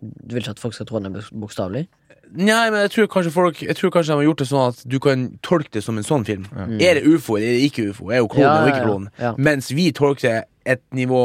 du 0.00 0.34
vil 0.34 0.42
ikke 0.42 0.56
at 0.56 0.62
folk 0.62 0.74
skal 0.76 0.88
tro 0.88 0.98
at 1.00 1.06
den 1.06 1.12
er 1.14 1.20
bok- 1.20 1.40
bokstavelig? 1.46 1.86
Nei, 2.28 2.70
men 2.70 2.82
jeg 2.84 2.90
tror 2.92 3.06
kanskje 3.12 3.32
folk 3.32 3.62
Jeg 3.62 3.76
tror 3.78 3.92
kanskje 3.94 4.12
de 4.12 4.20
har 4.20 4.26
gjort 4.28 4.42
det 4.42 4.48
sånn 4.50 4.68
at 4.74 4.82
du 4.84 4.98
kan 5.00 5.26
tolke 5.46 5.72
det 5.78 5.82
som 5.84 5.96
en 5.96 6.04
sånn 6.06 6.26
film. 6.28 6.44
Er 6.76 6.98
det 7.00 7.04
ufo, 7.08 7.38
eller 7.38 7.54
er 7.54 7.60
det 7.60 7.68
ikke 7.70 7.86
ufo? 7.92 8.10
Er 8.12 8.20
jo 8.20 8.28
klon 8.28 8.44
Ja, 8.44 8.54
eller 8.58 8.68
ja, 8.68 8.74
ikke 8.74 8.82
ja. 8.82 8.88
klon? 8.88 9.06
Ja. 9.18 9.34
Mens 9.48 9.70
vi 9.72 9.86
tolker 9.96 10.28
det 10.28 10.74
et 10.76 10.82
nivå 10.92 11.22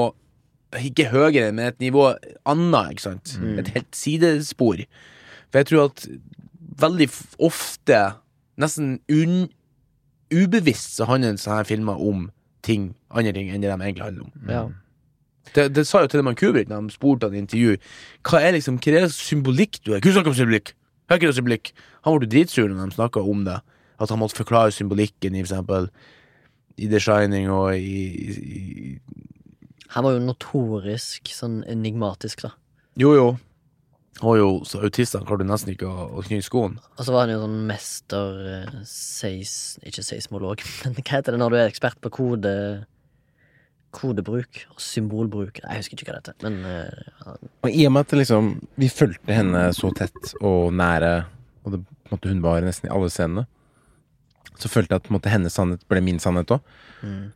ikke 0.74 1.10
høyere, 1.12 1.52
men 1.54 1.68
et 1.70 1.80
nivå 1.84 2.08
annet, 2.50 2.96
ikke 2.96 3.04
sant? 3.04 3.36
Mm. 3.38 3.60
Et 3.62 3.68
helt 3.76 3.98
sidespor. 3.98 4.80
For 5.52 5.62
jeg 5.62 5.70
tror 5.70 5.92
at 5.92 6.08
veldig 6.82 7.10
ofte, 7.46 8.00
nesten 8.60 9.00
un 9.12 9.50
ubevisst, 10.34 10.96
så 10.98 11.08
handler 11.10 11.38
sånne 11.38 11.66
filmer 11.68 12.00
om 12.00 12.30
ting, 12.66 12.94
andre 13.12 13.34
ting 13.36 13.52
enn 13.52 13.64
det 13.64 13.70
de 13.72 13.78
egentlig 13.78 14.06
handler 14.06 14.30
om. 14.30 14.50
Ja. 14.50 14.64
Det, 15.54 15.68
det 15.76 15.84
sa 15.88 16.02
jo 16.02 16.10
til 16.10 16.24
og 16.24 16.30
med 16.30 16.40
Kubrick 16.40 16.70
da 16.70 16.80
de 16.80 16.94
spurte 16.94 17.28
han 17.28 17.36
i 17.36 17.44
intervju. 17.44 17.76
Hva 18.26 18.40
er 18.42 18.56
liksom, 18.56 18.80
hva 18.80 18.96
er 18.96 19.06
det 19.06 19.14
symbolikk 19.16 19.82
du 19.84 19.94
er? 19.94 20.02
Hva 20.02 20.16
snakker 20.16 20.32
om 20.32 20.38
symbolikk? 20.40 20.74
Hva 21.10 21.18
er 21.18 21.26
det 21.28 21.38
symbolikk? 21.38 21.74
Han 22.08 22.18
ble 22.18 22.30
dritsur 22.32 22.72
når 22.72 22.90
de 22.90 22.98
snakka 22.98 23.24
om 23.34 23.44
det. 23.48 23.60
At 24.02 24.10
han 24.10 24.20
måtte 24.22 24.40
forklare 24.40 24.74
symbolikken 24.74 25.36
i 25.36 25.44
for 25.44 25.52
eksempel 25.52 25.90
i 26.82 26.90
The 26.90 27.00
Shining 27.04 27.52
og 27.54 27.76
i, 27.78 28.06
i, 28.10 28.32
i 28.34 29.90
Han 29.94 30.08
var 30.08 30.16
jo 30.16 30.24
notorisk 30.26 31.30
sånn 31.30 31.62
enigmatisk, 31.70 32.48
da. 32.48 32.56
Jo, 32.98 33.14
jo. 33.14 33.28
Og 34.22 34.38
jo, 34.38 34.50
så 34.68 34.84
autistene 34.86 35.26
klarte 35.26 35.46
nesten 35.48 35.74
ikke 35.74 35.90
å, 35.90 36.08
å 36.20 36.24
knyte 36.26 36.46
skoen. 36.46 36.78
Og 37.00 37.06
så 37.08 37.16
var 37.16 37.26
han 37.26 37.34
jo 37.34 37.42
sånn 37.42 37.62
mester 37.70 38.42
eh, 38.52 38.76
seis... 38.88 39.54
Ikke 39.82 40.06
seismolog, 40.06 40.62
men 40.86 40.98
hva 41.00 41.06
heter 41.16 41.34
det 41.34 41.42
når 41.42 41.56
du 41.56 41.60
er 41.60 41.72
ekspert 41.72 42.02
på 42.04 42.14
kode 42.22 42.54
Kodebruk 43.94 44.64
og 44.74 44.80
symbolbruk. 44.82 45.60
Jeg 45.62 45.82
husker 45.84 46.00
ikke 46.00 46.08
hva 46.08 46.16
det 46.18 46.32
heter, 46.34 46.38
men 46.48 46.64
eh, 46.66 47.34
Og 47.62 47.70
i 47.70 47.84
og 47.86 47.94
med 47.94 48.08
at 48.08 48.16
liksom, 48.18 48.54
vi 48.82 48.90
fulgte 48.90 49.36
henne 49.38 49.68
så 49.78 49.92
tett 49.94 50.34
og 50.42 50.74
nære, 50.74 51.12
og 51.62 51.76
det, 51.76 51.82
på 51.86 52.10
en 52.10 52.16
måte, 52.16 52.32
hun 52.32 52.42
var 52.46 52.66
nesten 52.66 52.90
i 52.90 52.94
alle 52.94 53.12
scenene, 53.14 53.46
så 54.58 54.70
følte 54.70 54.96
jeg 54.96 55.02
at 55.02 55.06
på 55.06 55.14
en 55.14 55.18
måte, 55.18 55.34
hennes 55.34 55.54
sannhet 55.58 55.86
ble 55.90 56.02
min 56.06 56.22
sannhet 56.22 56.54
òg. 56.56 56.74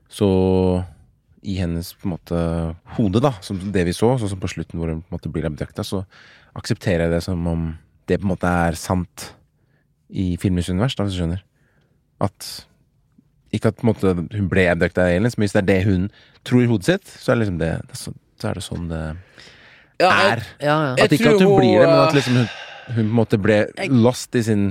Så 0.10 0.28
i 1.48 1.58
hennes 1.60 1.94
på 1.98 2.08
en 2.08 2.16
måte 2.16 2.42
hode, 2.98 3.22
da, 3.24 3.34
som 3.46 3.60
det 3.74 3.86
vi 3.88 3.96
så, 3.96 4.16
sånn 4.20 4.32
som 4.34 4.42
på 4.42 4.50
slutten 4.52 4.80
hvor 4.80 4.92
hun 4.92 5.04
på 5.04 5.12
en 5.12 5.18
måte 5.18 5.32
blir 5.34 5.48
abducta, 5.48 5.86
så 5.86 6.04
aksepterer 6.58 7.08
jeg 7.08 7.16
det 7.16 7.24
som 7.26 7.44
om 7.50 7.68
det 8.08 8.20
på 8.22 8.28
en 8.28 8.34
måte 8.34 8.52
er 8.68 8.78
sant 8.80 9.32
i 10.08 10.38
filmens 10.40 10.70
univers, 10.72 10.96
da, 10.96 11.04
hvis 11.06 11.18
du 11.18 11.22
skjønner. 11.22 11.44
At 12.24 12.48
ikke 13.54 13.72
at 13.72 13.80
på 13.80 13.86
en 13.86 13.92
måte, 13.92 14.14
hun 14.36 14.50
ble 14.52 14.68
abducta 14.72 15.06
av 15.06 15.16
aliens, 15.16 15.38
men 15.38 15.46
hvis 15.46 15.56
det 15.56 15.62
er 15.64 15.68
det 15.70 15.82
hun 15.88 16.08
tror 16.48 16.64
i 16.64 16.70
hodet 16.72 16.90
sitt, 16.90 17.12
så 17.20 17.32
er 17.32 17.38
det 17.38 17.46
liksom 17.46 17.60
det, 17.62 17.72
så, 17.98 18.14
så 18.40 18.50
er 18.50 18.60
det 18.60 18.66
sånn 18.66 18.90
det 18.92 19.04
Ja, 19.98 20.10
jeg, 20.10 20.32
er. 20.32 20.42
ja, 20.62 20.76
ja. 20.90 21.06
At 21.06 21.14
ikke 21.16 21.34
at 21.34 21.42
hun 21.42 21.52
hun, 21.52 21.60
blir 21.62 21.80
det, 21.82 21.88
men 21.88 22.02
at 22.02 22.18
liksom 22.18 22.40
hun, 22.40 22.50
hun 22.88 22.98
på 22.98 23.06
en 23.06 23.16
måte 23.22 23.40
ble 23.42 23.62
lost 23.94 24.36
i 24.38 24.44
sin 24.46 24.68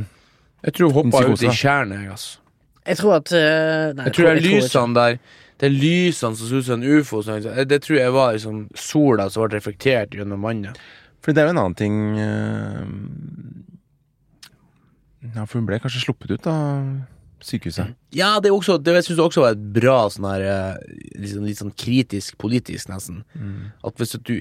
jeg 0.67 0.75
tror 0.77 0.93
hun 0.93 1.11
hoppa 1.13 1.25
ut 1.31 1.43
i 1.45 1.53
tjernet, 1.55 2.03
jeg, 2.03 2.13
altså. 2.17 2.39
Jeg 2.87 2.99
tror 3.01 3.17
at 3.17 3.33
eh, 3.35 3.95
Nei, 3.99 4.05
Jeg 4.07 4.15
tror 4.15 4.29
det 4.29 4.33
er 4.33 4.45
lysene 4.45 4.95
der 4.95 5.17
Det 5.59 5.67
er 5.67 5.73
lysene 5.75 6.39
som 6.39 6.49
ser 6.49 6.61
ut 6.61 6.67
som 6.69 6.77
en 6.81 7.01
ufo. 7.01 7.23
sånn, 7.27 7.43
så 7.43 7.65
Det 7.67 7.81
tror 7.83 7.99
jeg 7.99 8.15
var 8.15 8.37
liksom 8.37 8.61
sola 8.79 9.27
som 9.31 9.47
ble 9.47 9.57
reflektert 9.57 10.15
gjennom 10.15 10.47
vannet. 10.47 10.79
For 11.27 11.35
det 11.35 11.43
er 11.43 11.49
jo 11.51 11.57
en 11.57 11.63
annen 11.65 11.75
ting 11.75 11.99
eh, 12.23 12.87
Ja, 15.35 15.43
for 15.45 15.59
hun 15.59 15.67
ble 15.67 15.81
kanskje 15.83 16.05
sluppet 16.07 16.31
ut 16.37 16.47
av 16.47 16.87
sykehuset. 17.47 17.91
Ja, 18.17 18.39
det, 18.41 18.49
er 18.49 18.55
også, 18.57 18.79
det 18.81 18.95
syns 19.05 19.19
jeg 19.19 19.23
også 19.27 19.43
var 19.43 19.53
et 19.55 19.65
bra 19.75 19.97
sånn 20.11 20.25
her 20.27 20.45
liksom, 21.21 21.45
Litt 21.47 21.59
sånn 21.61 21.73
kritisk 21.79 22.39
politisk, 22.41 22.89
nesten. 22.91 23.21
At 23.87 24.01
hvis 24.01 24.17
du 24.25 24.33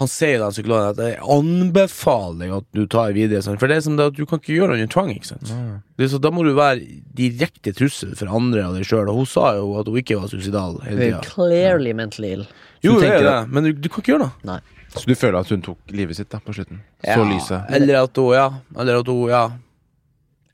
Han 0.00 0.10
sier 0.10 0.34
jo 0.34 0.40
da 0.42 0.48
psykologen 0.52 0.90
at 0.90 1.00
jeg 1.04 1.20
anbefaler 1.36 2.56
at 2.58 2.66
du 2.76 2.82
tar 2.90 3.14
videre, 3.16 3.44
sånn, 3.46 3.60
for 3.60 3.70
det 3.70 3.78
er 3.78 3.84
som 3.86 3.96
det 4.00 4.08
at 4.10 4.18
du 4.18 4.24
kan 4.26 4.42
ikke 4.42 4.56
gjøre 4.56 4.74
det 4.74 4.80
under 4.80 4.92
tvang. 4.96 5.12
Ikke 5.14 5.30
sant? 5.30 5.52
Det 5.94 6.08
er 6.08 6.12
så, 6.16 6.20
da 6.26 6.32
må 6.34 6.44
du 6.48 6.52
være 6.58 6.82
direkte 7.20 7.72
trussel 7.76 8.16
for 8.18 8.32
andre 8.40 8.66
og 8.66 8.76
deg 8.80 8.88
sjøl. 8.88 9.08
Og 9.12 9.22
hun 9.22 9.30
sa 9.30 9.54
jo 9.60 9.70
at 9.80 9.88
hun 9.92 10.02
ikke 10.02 10.18
var 10.18 10.32
suicidal 10.32 10.80
hele 10.88 10.98
er 10.98 11.14
tida. 11.14 11.22
clearly 11.30 11.94
mentally 11.96 12.34
ill. 12.40 12.44
Jo, 12.84 12.98
det 13.00 13.14
er 13.14 13.26
det, 13.28 13.38
men 13.52 13.68
du, 13.68 13.72
du 13.76 13.88
kan 13.92 14.02
ikke 14.02 14.16
gjøre 14.16 14.26
det. 14.26 14.50
Nei. 14.50 14.60
Så 14.90 15.06
du 15.06 15.14
føler 15.14 15.38
at 15.38 15.50
hun 15.52 15.62
tok 15.62 15.92
livet 15.94 16.18
sitt 16.18 16.30
da 16.32 16.40
på 16.42 16.54
slutten? 16.56 16.80
Så 17.04 17.22
lyset. 17.24 17.68
Eller 17.76 18.02
at 18.02 18.16
hun, 18.18 18.32
ja. 18.34 18.46
Eller 18.76 18.98
at 19.00 19.06
hun, 19.06 19.28
ja. 19.30 19.44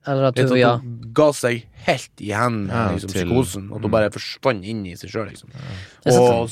Eller 0.07 0.29
at 0.29 0.39
hun, 0.39 0.59
ja. 0.59 0.75
ga 1.17 1.31
seg 1.35 1.65
helt 1.87 2.23
i 2.23 2.31
hendene 2.37 2.73
Ja, 2.73 2.93
liksom, 2.93 3.11
til- 3.11 3.25
psykosen. 3.27 3.71
At 3.75 3.83
hun 3.83 3.91
bare 3.91 4.11
forsvant 4.15 4.65
inn 4.65 4.85
i 4.87 4.95
seg 4.99 5.11
sjøl, 5.11 5.31
liksom. 5.33 5.51
Ja. 5.57 6.19
Og 6.21 6.51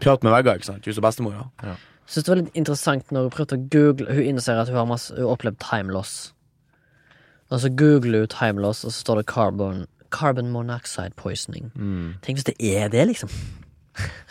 prate 0.00 0.24
med 0.26 0.32
vegger, 0.34 0.58
ikke 0.58 0.70
sant. 0.72 0.86
Hus 0.88 0.98
og 0.98 1.04
bestemor. 1.06 1.50
Ja. 1.62 1.76
synes 2.06 2.24
det 2.24 2.32
var 2.32 2.40
litt 2.42 2.56
interessant 2.56 3.12
når 3.12 3.28
hun 3.28 3.30
prøvde 3.30 3.56
å 3.56 3.68
google 3.72 4.12
Hun 4.12 4.24
innser 4.34 4.58
at 4.60 4.68
hun 4.68 4.76
har 4.76 4.88
masse, 4.88 5.14
hun 5.14 5.30
opplevd 5.30 5.60
time 5.62 5.92
loss. 5.92 6.32
Og 7.50 7.60
så 7.60 7.70
googler 7.70 8.24
hun 8.24 8.32
time 8.32 8.60
loss, 8.64 8.84
og 8.84 8.92
så 8.92 9.04
står 9.04 9.16
det 9.20 9.26
carbon, 9.26 9.86
carbon 10.10 10.50
monoxide 10.50 11.14
poisoning. 11.16 11.70
Mm. 11.76 12.14
Tenk 12.22 12.38
hvis 12.40 12.48
det 12.48 12.56
er 12.58 12.88
det, 12.88 13.06
liksom. 13.12 13.30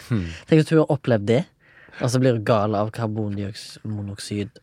Tenk 0.09 0.57
hvis 0.59 0.69
hun 0.69 0.83
har 0.83 0.91
opplevd 0.91 1.27
det, 1.29 1.43
og 1.99 2.09
så 2.09 2.21
blir 2.21 2.37
hun 2.37 2.45
gal 2.47 2.75
av 2.77 2.91
karbonmonoksid 2.95 4.59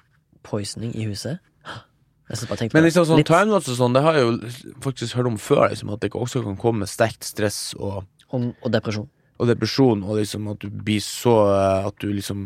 poisoning 0.46 0.94
i 0.96 1.06
huset. 1.10 1.38
Men 2.30 2.84
liksom 2.84 3.06
sånn 3.08 3.24
timelapse 3.26 3.72
og 3.72 3.78
sånn, 3.80 3.94
det 3.96 4.02
har 4.04 4.14
jeg 4.14 4.26
jo 4.26 4.34
faktisk 4.84 5.16
hørt 5.18 5.30
om 5.32 5.38
før, 5.40 5.64
liksom, 5.72 5.90
at 5.90 6.04
det 6.04 6.12
også 6.14 6.44
kan 6.44 6.58
komme 6.60 6.86
sterkt 6.86 7.26
stress 7.26 7.72
og, 7.74 8.04
og, 8.30 8.52
og 8.62 8.70
depresjon. 8.70 9.08
og 9.42 9.48
depresjon, 9.50 10.04
og 10.06 10.20
liksom 10.20 10.46
at 10.52 10.60
du 10.62 10.68
blir 10.70 11.02
så 11.02 11.34
eh, 11.56 11.88
At 11.88 11.96
du 11.98 12.12
liksom 12.12 12.42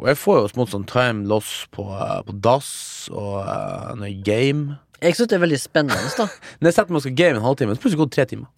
Og 0.00 0.08
jeg 0.08 0.18
får 0.18 0.38
jo 0.40 0.48
smått 0.54 0.72
sånn 0.72 0.86
time 0.88 1.28
loss 1.30 1.52
på, 1.70 1.84
eh, 1.94 2.16
på 2.26 2.34
dass 2.42 2.72
og 3.12 3.36
eh, 3.44 3.92
når 4.00 4.10
jeg 4.10 4.24
game. 4.26 4.80
Jeg 4.98 5.14
synes 5.14 5.30
det 5.30 5.38
er 5.38 5.44
veldig 5.44 5.60
spennende, 5.60 6.10
da. 6.18 6.26
Når 6.60 6.68
jeg 6.68 6.76
setter 6.76 6.90
meg 6.90 6.98
og 6.98 7.06
skal 7.06 7.16
game 7.22 7.38
en 7.38 7.46
halvtime, 7.46 7.76
så 7.76 7.84
plutselig 7.84 8.02
går 8.02 8.10
det 8.10 8.16
tre 8.18 8.26
timer. 8.34 8.50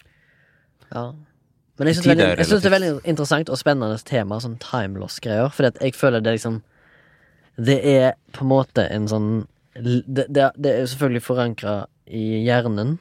Ja. 0.89 1.05
Men 1.79 1.89
jeg 1.89 1.97
syns 1.97 2.05
det, 2.05 2.13
er 2.21 2.37
veldig- 2.37 2.61
det 2.63 2.67
er 2.69 2.75
veldig 2.77 2.91
interessant 3.09 3.49
og 3.51 3.57
spennende 3.59 3.99
tema, 4.05 4.37
sånn 4.41 4.59
timeloss-greier. 4.61 5.49
Fordi 5.53 5.73
jeg 5.81 5.95
føler 5.95 6.21
det 6.23 6.35
liksom 6.39 6.63
Det 7.61 7.79
er 7.85 8.13
på 8.33 8.43
en 8.43 8.49
måte 8.49 8.85
en 8.91 9.07
sånn 9.09 9.47
Det, 9.75 10.27
det, 10.29 10.51
det 10.57 10.71
er 10.73 10.87
selvfølgelig 10.87 11.23
forankra 11.23 11.87
i 12.07 12.45
hjernen 12.47 12.99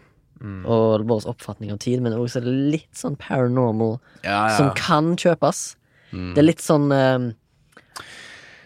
og 0.65 1.03
vår 1.05 1.28
oppfatning 1.30 1.69
av 1.72 1.78
tid, 1.84 2.01
men 2.01 2.13
også 2.17 2.41
litt 2.43 2.95
sånn 2.97 3.15
paranormal 3.15 3.99
Ja, 4.24 4.57
som 4.57 4.72
kan 4.74 5.15
kjøpes. 5.15 5.76
Det 6.11 6.38
er 6.41 6.47
litt 6.47 6.63
sånn 6.63 6.88
eh, 6.91 7.28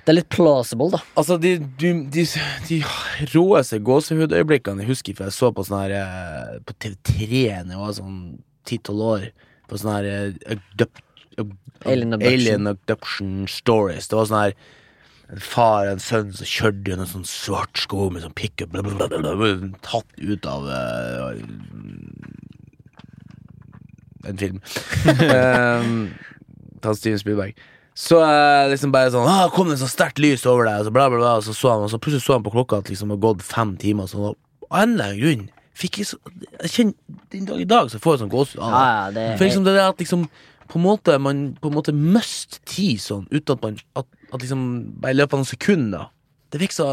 Det 0.06 0.14
er 0.14 0.18
litt 0.20 0.30
plausible, 0.30 0.92
da. 0.94 1.00
Altså, 1.18 1.36
de, 1.42 1.58
de, 1.82 1.92
de, 2.14 2.24
de 2.70 2.78
råeste 3.34 3.80
gåsehudøyeblikkene 3.84 4.86
jeg 4.86 4.92
husker 4.94 5.18
for 5.18 5.26
jeg 5.28 5.34
så 5.36 5.50
på 5.52 5.66
sånn 5.66 5.82
her 5.82 5.96
eh, 5.98 6.60
På 6.66 6.74
TV3 6.80 7.66
da 7.66 7.74
jeg 7.74 7.82
var 7.82 7.94
sånn 7.98 8.20
ti-tolv 8.66 9.02
år, 9.12 9.28
på 9.70 9.80
sånn 9.82 9.94
her 9.96 10.08
uh, 10.10 10.88
ab, 11.42 11.54
Alien 11.86 12.16
abduction. 12.18 12.40
Alien 12.40 12.72
abduction 12.72 13.36
stories. 13.52 14.10
Det 14.10 14.18
var 14.18 14.30
sånn 14.30 14.44
her 14.44 14.58
en 15.34 15.42
far 15.42 15.88
og 15.88 15.96
en 15.96 16.04
sønn 16.06 16.34
som 16.38 16.46
kjørte 16.46 16.92
gjennom 16.92 17.10
sånn 17.10 17.26
svart 17.26 17.80
skog 17.82 18.12
med 18.14 18.22
sånn 18.22 18.36
pickup 18.38 18.76
Tatt 19.86 20.20
ut 20.22 20.46
av 20.50 20.68
uh, 20.70 21.34
en 24.26 24.38
film. 24.42 24.62
um, 25.06 25.96
ta 26.82 26.94
Steven 26.98 27.20
Spielberg. 27.20 27.58
Så 27.96 28.20
eh, 28.20 28.68
liksom 28.72 28.92
bare 28.92 29.12
sånn 29.14 29.28
ah, 29.30 29.46
kom 29.56 29.70
det 29.72 29.78
så 29.80 29.88
sterkt 29.88 30.20
lys 30.20 30.44
over 30.50 30.68
deg, 30.68 30.82
og 30.82 30.90
så 30.90 30.92
bla, 30.92 31.08
bla, 31.12 31.20
bla. 31.22 31.36
Og 31.40 31.46
så, 31.46 31.56
så 31.56 31.72
han, 31.72 31.86
og 31.86 31.92
så 31.94 32.00
plutselig 32.02 32.26
så 32.26 32.36
han 32.36 32.44
på 32.44 32.52
klokka 32.52 32.82
at 32.82 32.92
liksom 32.92 33.12
det 33.12 33.16
har 33.16 33.24
gått 33.30 33.46
fem 33.46 33.76
timer. 33.80 34.10
Så 34.12 34.34
og 34.66 34.74
av 34.74 34.82
en 34.84 34.98
grunn 35.20 35.46
fikk 35.76 35.98
jeg 36.02 36.08
så 36.10 36.18
Jeg 36.64 36.72
kjenner 36.72 36.94
Den 37.36 37.46
dag 37.50 37.62
i 37.62 37.68
dag 37.70 37.90
så 37.92 38.00
får 38.00 38.16
jeg 38.16 38.22
sånn 38.26 38.32
gåsehud 38.34 38.62
av. 38.64 38.72
Ja, 38.76 38.84
ja, 38.88 39.12
det 39.16 39.24
er 39.34 39.38
For 39.40 39.46
liksom 39.50 39.66
det 39.68 39.74
der 39.76 39.90
at 39.92 40.00
liksom 40.02 40.28
På 40.72 40.80
en 40.80 40.86
måte 40.88 41.18
man 41.22 41.42
på 41.62 41.70
en 41.70 41.76
måte 41.78 41.94
must 41.94 42.62
tid 42.66 42.98
sånn 43.04 43.28
uten 43.32 43.58
at 43.58 43.62
man 43.68 43.78
At, 44.00 44.08
at 44.34 44.40
liksom 44.46 44.64
Bare 45.04 45.12
i 45.14 45.20
løpet 45.20 45.36
av 45.36 45.44
noen 45.44 45.52
sekunder 45.52 46.08
Det 46.54 46.62
virker 46.64 46.78
så 46.80 46.88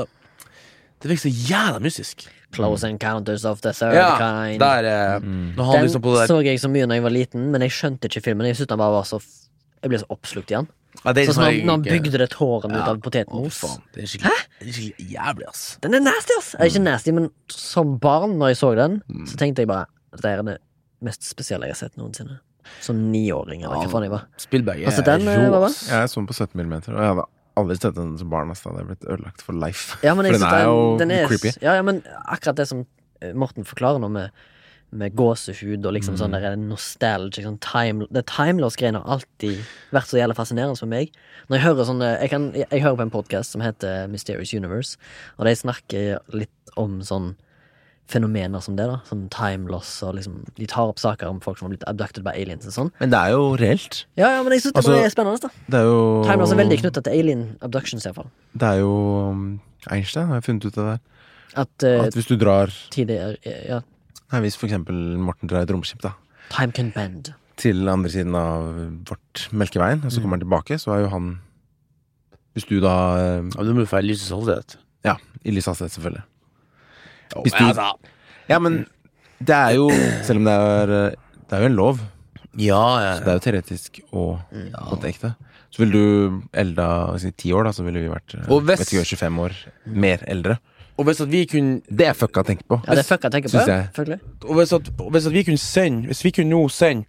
Det 1.02 1.10
virker 1.10 1.28
så 1.30 1.34
jævla 1.50 1.80
mystisk. 1.82 2.26
Close 2.52 2.84
Encounters 2.84 3.46
of 3.48 3.62
the 3.64 3.72
Third 3.72 3.94
Ja, 3.96 4.10
Kind. 4.20 4.60
der 4.60 4.84
eh, 4.90 5.20
Når 5.56 5.64
han 5.64 5.74
Den 5.78 5.86
liksom 5.88 6.02
på 6.04 6.12
det 6.12 6.20
der 6.26 6.30
så 6.34 6.42
jeg 6.44 6.60
så 6.60 6.68
mye 6.68 6.86
da 6.86 6.98
jeg 6.98 7.02
var 7.06 7.14
liten, 7.14 7.46
men 7.50 7.62
jeg 7.64 7.72
skjønte 7.72 8.10
ikke 8.10 8.20
filmen. 8.26 8.46
Jeg 8.50 8.58
syntes 8.58 8.68
den 8.74 8.78
bare 8.82 8.92
var 8.98 9.06
så 9.08 9.16
f- 9.22 9.48
Jeg 9.82 9.88
ble 9.94 9.98
så 10.02 10.06
oppslukt 10.12 10.50
i 10.52 10.58
den. 10.58 10.68
Ja, 11.04 11.12
det 11.12 11.22
er 11.22 11.26
Sånn 11.30 11.34
som 11.34 11.44
sånn 11.44 11.64
når, 11.66 11.70
han 11.72 11.82
ikke- 11.84 11.96
bygde 12.02 12.18
det 12.22 12.28
ja. 12.76 12.82
ut 12.82 12.88
av 12.92 13.00
potetmos. 13.00 13.58
faen. 13.64 13.82
Det 13.94 14.02
er 14.04 14.06
skikkelig, 14.12 14.42
det 14.60 14.68
er 14.68 14.72
skikkelig 14.76 15.10
jævlig, 15.16 15.48
ass. 15.48 15.62
Den 15.82 15.94
er 15.94 16.00
nasty, 16.00 16.32
ass! 16.38 16.54
Mm. 16.58 16.64
Ikke 16.68 16.82
nasty, 16.82 17.12
men 17.12 17.30
som 17.48 17.98
barn, 17.98 18.38
når 18.38 18.48
jeg 18.52 18.56
så 18.62 18.74
den, 18.76 19.02
Mm. 19.08 19.26
så 19.26 19.36
tenkte 19.36 19.58
jeg 19.64 19.68
bare 19.68 19.86
Dette 20.12 20.28
er 20.28 20.42
det 20.42 20.58
mest 21.00 21.22
spesielle 21.24 21.64
jeg 21.64 21.72
har 21.72 21.88
sett 21.88 21.96
noensinne. 21.96 22.38
Som 22.80 23.10
niåring, 23.10 23.64
eller 23.64 23.76
hva 23.80 23.88
faen 23.90 24.02
jeg 24.04 24.10
var. 24.12 24.26
Spillberg 24.38 24.82
er 24.82 24.86
Altså, 24.86 25.02
den, 25.04 25.22
rå, 25.26 25.64
ass. 25.64 25.88
Jeg 25.88 26.08
så 26.08 26.14
den 26.20 26.26
på 26.26 26.34
17 26.34 26.54
millimeter, 26.54 26.92
og 26.94 27.00
jeg 27.00 27.08
hadde 27.14 27.24
aldri 27.56 27.76
sett 27.80 27.94
den 27.96 28.18
som 28.18 28.28
barn. 28.30 28.48
Altså. 28.50 28.70
hadde 28.70 28.80
er 28.84 28.94
blitt 28.94 29.04
ødelagt 29.08 29.40
for 29.42 29.52
life. 29.54 29.96
Ja, 30.04 30.14
men 30.14 30.26
For 30.26 30.32
den 30.38 30.42
er 30.42 30.64
jo 30.64 30.98
den 30.98 31.10
er, 31.10 31.26
creepy. 31.26 31.52
Ja, 31.62 31.74
ja, 31.74 31.82
men 31.82 32.02
akkurat 32.28 32.56
det 32.56 32.68
som 32.68 32.86
eh, 33.22 33.32
Morten 33.32 33.64
forklarer 33.64 33.98
nå 34.00 34.10
med, 34.10 34.30
med 34.92 35.14
gåsehud 35.16 35.86
og 35.86 35.94
liksom 35.96 36.14
Mm. 36.14 36.20
sånn 36.20 36.32
der 36.36 36.56
nostalgic 36.56 37.44
sånn 37.44 37.60
time, 37.60 38.06
Det 38.12 38.26
timeless-greiene 38.26 39.02
har 39.02 39.18
alltid 39.18 39.58
vært 39.90 40.10
så 40.10 40.18
jævlig 40.20 40.36
fascinerende 40.36 40.78
for 40.78 40.86
meg. 40.86 41.10
Når 41.48 41.56
jeg 41.58 41.64
hører 41.66 41.84
sånne 41.86 42.20
Jeg, 42.20 42.30
kan, 42.30 42.52
jeg, 42.52 42.82
hører 42.82 42.96
på 42.96 43.02
en 43.02 43.10
podkast 43.10 43.52
som 43.52 43.62
heter 43.62 44.08
Mysterious 44.08 44.52
Universe, 44.52 44.96
og 45.38 45.46
de 45.46 45.54
snakker 45.54 46.18
litt 46.32 46.50
om 46.76 47.00
sånn 47.00 47.34
fenomener 48.08 48.60
som 48.60 48.76
det, 48.76 48.86
da. 48.86 48.98
Sånn 49.08 49.28
timeloss 49.30 50.02
og 50.02 50.16
liksom 50.16 50.44
De 50.58 50.66
tar 50.66 50.90
opp 50.90 50.98
saker 50.98 51.26
om 51.30 51.40
folk 51.40 51.58
som 51.58 51.68
har 51.68 51.76
blitt 51.76 51.86
abducted 51.88 52.24
by 52.24 52.34
aliens 52.36 52.66
og 52.66 52.72
sånn. 52.72 52.90
Men 53.00 53.10
det 53.10 53.18
er 53.18 53.30
jo 53.30 53.56
reelt. 53.56 54.04
Ja, 54.16 54.36
ja, 54.36 54.42
men 54.42 54.52
jeg 54.52 54.62
syns 54.66 54.74
det 54.74 54.82
Altså, 54.82 54.96
det 54.98 55.04
er 55.06 55.14
spennende, 55.14 55.40
da. 55.40 55.48
Det 55.70 55.80
er 55.80 55.84
jo 55.88 56.24
Timeloss 56.26 56.52
er 56.52 56.60
veldig 56.60 56.78
knytta 56.82 57.02
til 57.02 57.12
alien 57.12 57.46
abductions, 57.62 58.04
iallfall. 58.04 58.28
Det 58.54 58.68
er 58.68 58.82
jo 58.82 58.92
um, 59.30 59.60
Einstein 59.90 60.26
har 60.28 60.40
jeg 60.40 60.44
funnet 60.50 60.66
ut 60.66 60.78
av 60.78 60.90
det. 60.92 61.00
At 61.54 61.84
uh, 61.84 62.04
At 62.06 62.14
hvis 62.14 62.28
du 62.28 62.36
drar 62.36 62.72
tid 62.90 63.10
er 63.10 63.36
Ja, 63.44 63.80
Nei, 64.32 64.40
Hvis 64.46 64.56
for 64.56 64.66
eksempel 64.68 64.94
Morten 65.20 65.48
drar 65.50 65.62
et 65.66 65.70
romskip 65.74 66.00
da 66.02 66.14
time 66.52 66.72
can 66.72 66.90
bend. 66.94 67.32
til 67.56 67.88
andre 67.88 68.10
siden 68.10 68.34
av 68.36 68.64
vårt 69.08 69.46
Melkeveien, 69.52 70.02
og 70.04 70.10
så 70.12 70.20
kommer 70.20 70.36
han 70.38 70.44
tilbake, 70.44 70.78
så 70.80 70.94
er 70.96 71.04
jo 71.04 71.08
han 71.12 71.28
Hvis 72.54 72.66
du 72.68 72.80
da 72.80 72.94
eh, 73.16 73.42
Ja, 73.56 73.62
du 73.64 73.72
må 73.74 73.84
jo 73.84 73.88
få 73.88 74.00
lysets 74.04 74.30
hastighet. 74.34 74.76
Ja, 75.04 75.16
i 75.44 75.50
lys 75.54 75.66
hastighet, 75.70 75.92
selvfølgelig. 75.96 76.24
Hvis 77.44 77.54
du- 77.56 77.64
altså, 77.64 77.92
Ja, 78.48 78.58
men 78.58 78.86
det 79.40 79.54
er 79.56 79.74
jo 79.78 79.88
Selv 80.22 80.36
om 80.42 80.44
det 80.44 80.52
er 80.52 80.90
eh, 81.10 81.14
Det 81.48 81.52
er 81.56 81.60
jo 81.60 81.66
en 81.70 81.76
lov, 81.76 82.00
Ja, 82.58 82.82
ja, 83.00 83.12
så 83.16 83.24
det 83.24 83.28
er 83.32 83.38
jo 83.38 83.44
teoretisk 83.46 84.00
og 84.12 84.40
på 84.52 85.00
det 85.00 85.14
ekte. 85.14 85.34
Så 85.72 85.78
ville 85.80 85.92
du 85.96 86.42
elda 86.52 87.16
si, 87.18 87.30
ti 87.32 87.48
år, 87.56 87.64
da, 87.64 87.70
så 87.72 87.82
ville 87.86 88.00
vi 88.02 88.08
vært 88.12 88.34
eh, 88.36 88.50
Og 88.52 88.60
hvis- 88.68 88.78
vet 88.82 88.92
ikke, 88.92 89.16
25 89.16 89.38
år 89.40 89.52
mer 89.86 90.18
eldre. 90.28 90.58
Og 91.00 91.06
hvis 91.08 91.22
at 91.24 91.30
vi 91.32 91.44
kunne 91.48 91.80
Det 91.88 92.06
er 92.06 92.16
fucka 92.16 92.42
å 92.42 92.46
tenke 92.46 92.66
på. 92.68 92.78
Ja, 92.84 92.96
det 92.96 93.04
er 93.04 93.08
fucka 93.08 93.30
å 93.30 93.32
tenke 93.32 93.48
på. 93.48 93.62
Ja, 93.64 93.78
jeg. 93.96 94.18
Og 94.44 94.58
hvis 94.58 94.74
at, 94.76 94.90
hvis 95.14 95.28
at 95.30 95.34
vi 95.34 95.44
kunne 95.48 95.62
sende 95.62 96.10
Hvis 96.10 96.24
vi 96.24 96.34
kunne 96.36 96.52
nå 96.52 96.66
sende 96.72 97.06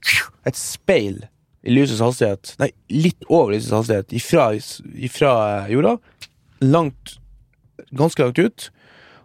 et 0.47 0.59
speil 0.59 1.25
i 1.63 1.73
lysets 1.73 2.01
hastighet 2.03 2.55
Nei, 2.59 2.71
litt 2.91 3.27
over 3.29 3.53
lysets 3.53 3.75
hastighet 3.75 4.15
ifra, 4.15 4.49
ifra 5.07 5.33
eh, 5.63 5.73
jorda, 5.75 5.97
langt 6.63 7.17
Ganske 7.93 8.23
langt 8.23 8.39
ut, 8.39 8.69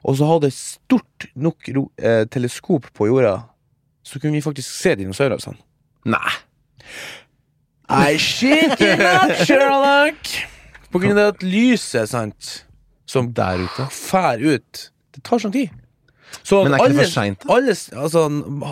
og 0.04 0.18
så 0.18 0.26
hadde 0.28 0.50
et 0.50 0.56
stort 0.56 1.26
nok 1.38 1.70
ro, 1.74 1.86
eh, 1.98 2.24
teleskop 2.30 2.90
på 2.96 3.08
jorda, 3.08 3.48
så 4.04 4.20
kunne 4.20 4.36
vi 4.36 4.44
faktisk 4.44 4.70
se 4.72 4.94
dinosaurer 4.98 5.40
sånn. 5.40 5.56
Nei. 6.08 6.34
I 7.88 8.18
shit 8.20 8.76
you 8.80 8.96
not, 9.00 9.32
Sherlock! 9.48 10.32
På 10.92 11.00
grunn 11.00 11.16
av 11.16 11.34
at 11.34 11.44
lyset, 11.44 12.10
sant, 12.10 12.50
som 13.08 13.32
Der 13.34 13.64
ute. 13.66 13.88
fær 13.90 14.38
ut 14.44 14.88
Det 15.16 15.22
tar 15.26 15.40
sånn 15.42 15.52
tid. 15.56 15.70
Så 16.44 16.58
Men 16.62 16.74
er 16.76 16.82
ikke 16.82 16.88
det 16.92 16.96
for 17.06 17.12
seint? 17.14 17.44
alle, 17.48 17.72
altså, 18.04 18.22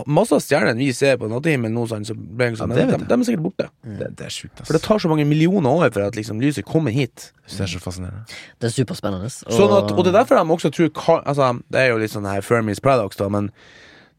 masse 0.07 0.37
av 0.37 0.43
stjernene 0.45 0.77
vi 0.77 0.91
ser 0.93 1.17
på 1.17 1.25
nattehimmelen 1.33 1.73
nå, 1.73 1.87
sånn, 1.89 2.05
så 2.05 2.13
ble 2.13 2.51
det 2.53 2.59
sånn, 2.61 2.69
Ja, 2.75 2.77
det 2.77 2.85
de, 2.85 2.99
vet 3.01 3.09
de, 3.09 3.17
er 3.17 3.25
sikkert 3.25 3.45
borte. 3.47 3.69
Det, 3.83 4.11
det 4.19 4.27
er 4.27 4.35
sjukt, 4.35 4.61
ass. 4.61 4.67
For 4.69 4.77
det 4.77 4.83
tar 4.85 5.01
så 5.01 5.09
mange 5.09 5.25
millioner 5.25 5.71
år 5.73 5.89
for 5.95 6.05
at 6.05 6.19
liksom, 6.21 6.39
lyset 6.45 6.67
kommer 6.69 6.93
hit. 6.93 7.31
Det 7.49 7.65
er 7.65 7.71
så 7.73 7.81
fascinerende. 7.81 8.27
Det 8.61 8.69
er 8.69 8.75
superspennende. 8.77 9.31
Sånn 9.33 9.73
at, 9.73 9.89
og 9.97 10.05
det 10.05 10.13
er 10.13 10.19
derfor 10.21 10.37
de 10.37 10.53
også 10.59 10.71
tror 10.77 10.93
ka- 11.01 11.23
altså, 11.25 11.49
Det 11.73 11.81
er 11.81 11.89
jo 11.95 11.99
litt 12.05 12.13
sånn 12.13 12.29
her 12.29 12.45
Fermis 12.45 12.79
paradox, 12.85 13.17
da, 13.17 13.31
men 13.33 13.49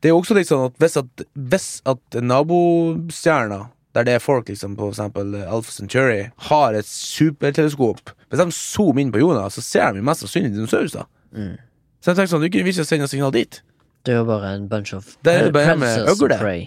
det 0.02 0.10
er 0.10 0.15
jo 0.15 0.19
også 0.23 0.34
litt 0.35 0.49
sånn 0.49 0.65
at 0.72 0.81
hvis 0.81 0.98
at, 0.98 1.26
hvis 1.38 1.69
at 1.85 2.18
nabostjerna, 2.22 3.68
der 3.98 4.06
det 4.07 4.14
er 4.18 4.22
folk 4.22 4.49
liksom 4.52 4.76
på 4.78 4.91
eksempel 4.94 5.34
Alpha 5.44 5.74
Centauri, 5.74 6.28
har 6.49 6.78
et 6.78 6.86
superteleskop 6.86 8.11
Hvis 8.30 8.41
de 8.44 8.52
zoomer 8.53 9.02
inn 9.02 9.11
på 9.14 9.22
jorda, 9.24 9.48
så 9.53 9.64
ser 9.65 9.95
de 9.98 10.03
mest 10.06 10.22
sannsynlig 10.26 10.53
dinosaurer. 10.53 10.91
Så 10.91 12.11
jeg 12.11 12.18
tenker 12.19 12.30
sånn, 12.36 12.44
du 12.45 12.52
kunne 12.53 12.68
vise 12.68 12.86
sende 12.86 13.07
signal 13.10 13.32
dit. 13.34 13.61
Det 14.06 14.14
er 14.14 14.22
jo 14.22 14.28
bare 14.28 14.53
en 14.56 14.68
bunch 14.72 14.94
of 14.95 15.15
Det 15.26 15.34
er 15.34 15.49
bare 15.56 15.74
med 15.80 15.95
predators 15.98 16.22
øgle. 16.22 16.38
prey. 16.40 16.61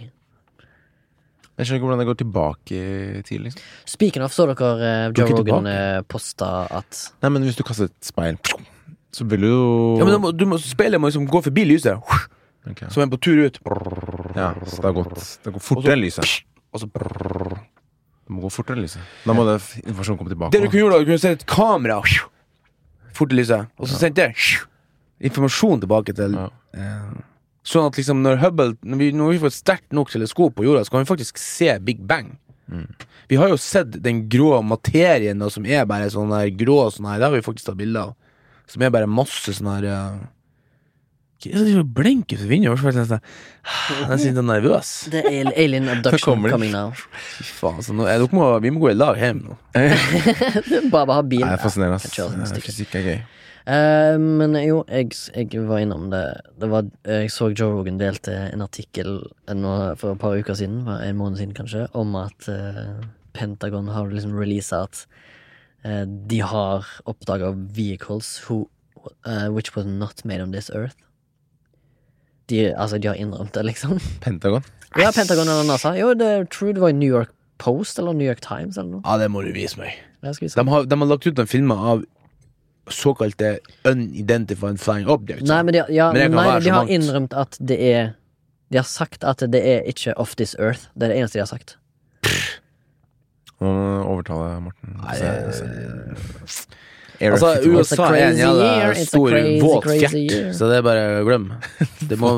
Jeg 1.61 1.69
skjønner 1.69 1.77
ikke 1.77 1.87
hvordan 1.91 2.01
det 2.01 2.09
går 2.09 2.19
tilbake 2.23 2.81
i 3.21 3.23
tid, 3.29 3.41
liksom. 3.45 3.65
Speaking 3.93 4.25
of, 4.25 4.33
så 4.33 4.47
dere 4.49 4.69
uh, 4.81 5.13
Joe 5.13 5.27
Rogan 5.29 5.45
tilbake. 5.45 5.73
eh, 5.77 6.03
posta 6.09 6.51
at 6.73 7.01
Nei, 7.23 7.31
men 7.35 7.45
hvis 7.45 7.59
du 7.59 7.65
kaster 7.69 7.91
et 7.91 8.09
speil, 8.09 8.39
så 9.13 9.27
vil 9.29 9.45
du 9.45 9.49
jo 9.51 9.65
Ja, 10.01 10.07
men 10.09 10.23
må, 10.25 10.33
du 10.33 10.47
må, 10.49 10.57
Speilet 10.63 11.01
må 11.01 11.11
liksom 11.13 11.29
gå 11.29 11.43
forbi 11.51 11.69
lyset, 11.69 12.01
Okay. 12.71 12.91
Som 12.93 13.01
er 13.03 13.09
på 13.09 13.17
tur 13.25 13.39
ut. 13.47 13.57
Ja, 14.37 14.51
så 14.69 14.83
det 14.83 14.85
har 14.85 14.93
gått 14.93 15.39
Det 15.45 15.53
går 15.55 15.63
fortere 15.65 15.95
enn 15.97 16.03
lyset. 16.03 16.43
Og 16.73 16.81
så 16.81 16.87
Det 16.91 18.31
må 18.37 18.43
gå 18.45 18.51
fortere 18.55 18.79
Lise. 18.79 19.01
Da 19.27 19.35
må 19.35 19.45
det 19.49 19.57
informasjonen 19.85 20.19
komme 20.21 20.31
tilbake. 20.31 20.53
Det 20.55 20.61
du 20.63 20.69
kunne 20.69 20.83
gjøre, 20.85 20.93
da, 20.93 20.99
du 21.03 21.09
kunne 21.11 21.19
sende 21.23 21.41
et 21.41 21.47
kamera 21.51 21.97
fort 23.13 23.33
i 23.33 23.39
lyset, 23.41 23.67
og 23.79 23.89
så 23.91 23.99
sendte 23.99 24.29
det 24.29 24.61
informasjon 25.31 25.81
tilbake 25.83 26.15
til 26.15 26.37
Ja. 26.39 26.49
eh, 26.75 27.11
Sånn 27.63 27.87
at 27.91 27.93
liksom 27.99 28.23
når 28.25 28.39
Hubble 28.41 28.77
Når 28.83 28.97
vi, 28.97 29.11
når 29.13 29.33
vi 29.35 29.39
får 29.43 29.47
et 29.51 29.59
sterkt 29.59 29.93
nok 29.93 30.09
teleskop 30.11 30.55
på 30.57 30.65
jorda, 30.65 30.81
så 30.85 30.91
kan 30.95 31.05
vi 31.05 31.11
faktisk 31.15 31.37
se 31.39 31.79
Big 31.79 31.99
Bang. 32.07 32.39
Vi 33.29 33.37
har 33.37 33.49
jo 33.49 33.57
sett 33.59 33.91
den 34.03 34.29
grå 34.31 34.63
materien 34.63 35.39
da, 35.39 35.49
som 35.51 35.67
er 35.67 35.85
bare 35.85 36.09
sånn 36.09 36.31
der 36.31 36.49
grå 36.57 36.87
sånn 36.91 37.07
her, 37.11 37.19
det 37.19 37.27
har 37.27 37.33
vi 37.35 37.43
faktisk 37.43 37.67
tatt 37.67 37.77
bilder 37.77 38.01
av. 38.01 38.15
Som 38.71 38.83
er 38.83 38.91
bare 38.91 39.07
masse 39.11 39.53
sånn 39.53 39.67
her 39.75 40.21
uh, 41.49 41.57
er 41.61 41.73
som 41.79 41.91
blinker 41.97 42.41
for 42.41 42.51
vinduet? 42.51 42.83
Jeg 42.85 42.93
er 42.93 42.99
litt 43.01 43.11
jeg 43.11 44.31
er 44.31 44.35
så 44.37 44.45
nervøs. 44.45 44.93
Det 45.13 45.25
er 45.25 45.51
Alien 45.55 45.89
Abduction 45.93 46.47
coming 46.51 46.73
now. 46.75 46.93
Fy 47.39 47.47
faen, 47.61 47.83
så 47.85 47.97
nå, 47.97 48.07
jeg, 48.11 48.23
dere 48.23 48.37
må, 48.37 48.47
vi 48.65 48.73
må 48.75 48.83
gå 48.85 48.93
i 48.93 48.97
lag 48.97 49.21
hjem 49.21 49.45
nå. 49.49 49.59
bare 50.95 51.19
ha 51.19 51.21
bil. 51.25 51.45
Det 51.45 51.53
er 51.57 51.63
fascinerende, 51.63 52.01
Eh. 52.01 52.65
Fysikk 52.65 52.97
er 52.99 53.07
gøy. 53.07 53.21
Uh, 53.71 54.17
men 54.19 54.57
jo, 54.65 54.81
jeg, 54.89 55.13
jeg 55.37 55.65
var 55.69 55.83
innom 55.85 56.09
det. 56.13 56.25
det 56.61 56.71
var, 56.73 56.89
jeg 57.07 57.31
så 57.33 57.51
Joe 57.53 57.75
Rogan 57.77 58.01
delte 58.01 58.35
en 58.49 58.65
artikkel 58.65 59.21
eh, 59.53 59.67
for 60.01 60.15
et 60.15 60.23
par 60.23 60.39
uker 60.39 60.57
siden, 60.57 60.83
en 60.89 61.19
måned 61.19 61.39
siden 61.39 61.55
kanskje, 61.57 61.85
om 61.95 62.17
at 62.19 62.49
uh, 62.49 63.01
Pentagon 63.37 63.91
har 63.93 64.09
liksom 64.11 64.35
releasa 64.39 64.85
at 64.89 65.05
uh, 65.85 66.05
de 66.07 66.41
har 66.41 66.89
oppdaga 67.11 67.53
vehicles 67.53 68.39
who, 68.47 68.65
eh, 69.27 69.49
which 69.49 69.77
was 69.77 69.87
not 69.87 70.25
made 70.25 70.41
on 70.41 70.53
this 70.53 70.71
earth. 70.75 70.97
De, 72.51 72.61
altså, 72.75 72.99
de 73.01 73.09
har 73.13 73.19
innrømt 73.21 73.55
det, 73.57 73.63
liksom. 73.69 73.97
Pentagon. 74.25 74.65
Ja, 74.99 75.13
Pentagon 75.15 75.47
eller 75.49 75.65
NASA. 75.69 75.93
Jo, 75.99 76.13
det 76.19 76.27
er 76.37 76.47
true. 76.51 76.73
Det 76.75 76.83
var 76.83 76.91
i 76.93 76.97
New 76.99 77.11
York 77.13 77.31
Post 77.63 77.99
eller 78.03 78.17
New 78.17 78.27
York 78.27 78.41
Times 78.43 78.79
eller 78.81 78.97
noe. 78.99 79.03
Ja, 79.07 79.19
det 79.21 79.29
må 79.31 79.43
du 79.47 79.53
vise 79.55 79.79
meg. 79.79 79.95
Jeg 80.25 80.35
skal 80.39 80.47
vise. 80.49 80.59
De 80.59 80.73
har, 80.75 80.89
de 80.91 80.99
har 81.03 81.11
lagt 81.13 81.27
ut 81.29 81.37
noen 81.39 81.49
filmer 81.51 81.85
av 81.95 82.03
såkalte 82.91 83.53
unidentified 83.87 84.81
flying 84.83 85.07
objects. 85.13 85.45
Nei, 85.47 85.61
men 85.63 85.77
de, 85.77 85.83
ja, 85.95 86.09
Men 86.17 86.33
nei, 86.35 86.47
de 86.65 86.73
har 86.75 86.83
mangt. 86.89 86.91
innrømt 86.97 87.37
at 87.39 87.55
det 87.63 87.77
er 87.93 88.09
De 88.73 88.79
har 88.81 88.87
sagt 88.89 89.23
at 89.27 89.45
det 89.53 89.61
er 89.67 89.87
ikke 89.91 90.13
off 90.19 90.35
this 90.41 90.57
earth. 90.59 90.89
Det 90.99 91.07
er 91.09 91.13
det 91.15 91.21
eneste 91.21 91.39
de 91.39 91.45
har 91.45 91.51
sagt. 91.53 91.77
Nå 93.61 93.71
overtaler 94.09 94.55
jeg 94.55 94.63
Morten. 94.65 94.95
Nei, 95.03 95.17
Se- 95.21 95.53
se- 96.49 96.79
Area 97.21 97.33
Altså, 97.37 97.53
51. 97.61 97.81
It's 97.81 97.93
a 97.93 98.01
USA 98.01 98.03
er 98.03 98.25
en 98.25 98.33
crazy 98.33 98.41
jævla 98.41 99.05
stor, 99.05 99.37
våt 99.61 99.85
fjert, 99.91 100.57
så 100.57 100.71
det 100.71 100.81
er 100.81 100.85
bare 100.87 101.05
å 101.21 101.29
glem. 101.29 101.47
Det 102.11 102.17
må 102.21 102.33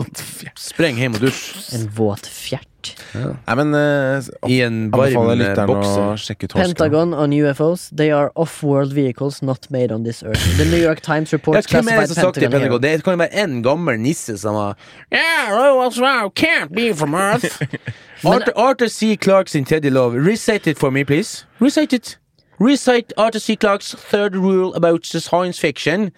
spreng 0.59 0.99
hjem 0.99 1.17
og 1.17 1.23
dusj 1.29 1.43
En 1.79 1.89
våt 1.95 2.27
fjert. 2.27 2.69
Nei, 3.15 3.55
men 3.61 3.75
eh, 3.79 4.29
i 4.51 4.57
en 4.65 4.79
varm 4.91 5.05
anbefaler 5.05 5.39
lytteren 5.39 5.85
å 5.87 6.07
sjekke 6.19 6.49
ut 6.49 6.55
Pentagon 6.57 7.13
on 7.15 7.35
UFOs. 7.37 7.85
They 7.95 8.11
are 8.11 8.33
off-world 8.35 8.91
vehicles 8.97 9.39
not 9.43 9.69
made 9.71 9.95
on 9.95 10.03
this 10.03 10.25
earth. 10.27 10.43
The 10.59 10.67
New 10.67 10.81
York 10.83 11.01
Times 11.07 11.31
Ja, 11.31 11.39
reports 11.39 11.71
hvem 11.71 11.87
er 11.87 12.03
det 12.03 12.09
classified 12.09 12.11
som 12.11 12.19
sagt 12.27 12.41
det 12.41 12.51
Pentagon? 12.51 12.83
Det 12.83 12.95
kan 13.07 13.15
jo 13.15 13.23
være 13.23 13.45
en 13.45 13.61
gammel 13.63 14.01
nisse 14.03 14.35
som 14.43 14.59
har 14.59 14.75
Yeah, 15.13 15.77
what's 15.79 16.01
wrong? 16.03 16.33
Can't 16.35 16.75
be 16.75 16.91
from 16.93 17.15
Earth. 17.15 17.63
Arthur, 18.25 18.53
Arthur 18.57 18.89
C. 18.89 19.17
Clarke 19.17 19.51
sin 19.51 19.65
tredje 19.65 19.91
lov. 19.91 20.15
Recite 20.15 20.67
it 20.71 20.79
for 20.79 20.91
me, 20.91 21.05
please. 21.05 21.45
Recite 21.61 21.93
it. 21.93 22.17
Recite 22.63 23.13
Arthur 23.17 23.41
C. 23.41 23.57
Clarke's 23.57 23.93
third 23.93 24.37
rule 24.37 24.73
about 24.75 25.05
science 25.05 25.59
fiction. 25.59 26.13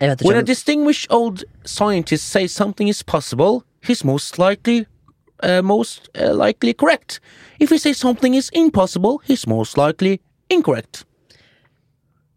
When 0.00 0.36
a 0.36 0.42
distinguished 0.42 1.06
old 1.08 1.44
scientist 1.64 2.28
says 2.28 2.52
something 2.52 2.88
is 2.88 3.04
possible, 3.04 3.62
he's 3.80 4.04
most 4.04 4.38
likely 4.38 4.86
uh, 5.42 5.62
most 5.62 6.08
uh, 6.18 6.34
likely 6.34 6.74
correct. 6.74 7.20
If 7.60 7.70
he 7.70 7.78
says 7.78 7.96
something 7.98 8.34
is 8.34 8.50
impossible, 8.52 9.22
he's 9.24 9.46
most 9.46 9.76
likely 9.76 10.20
incorrect. 10.50 11.04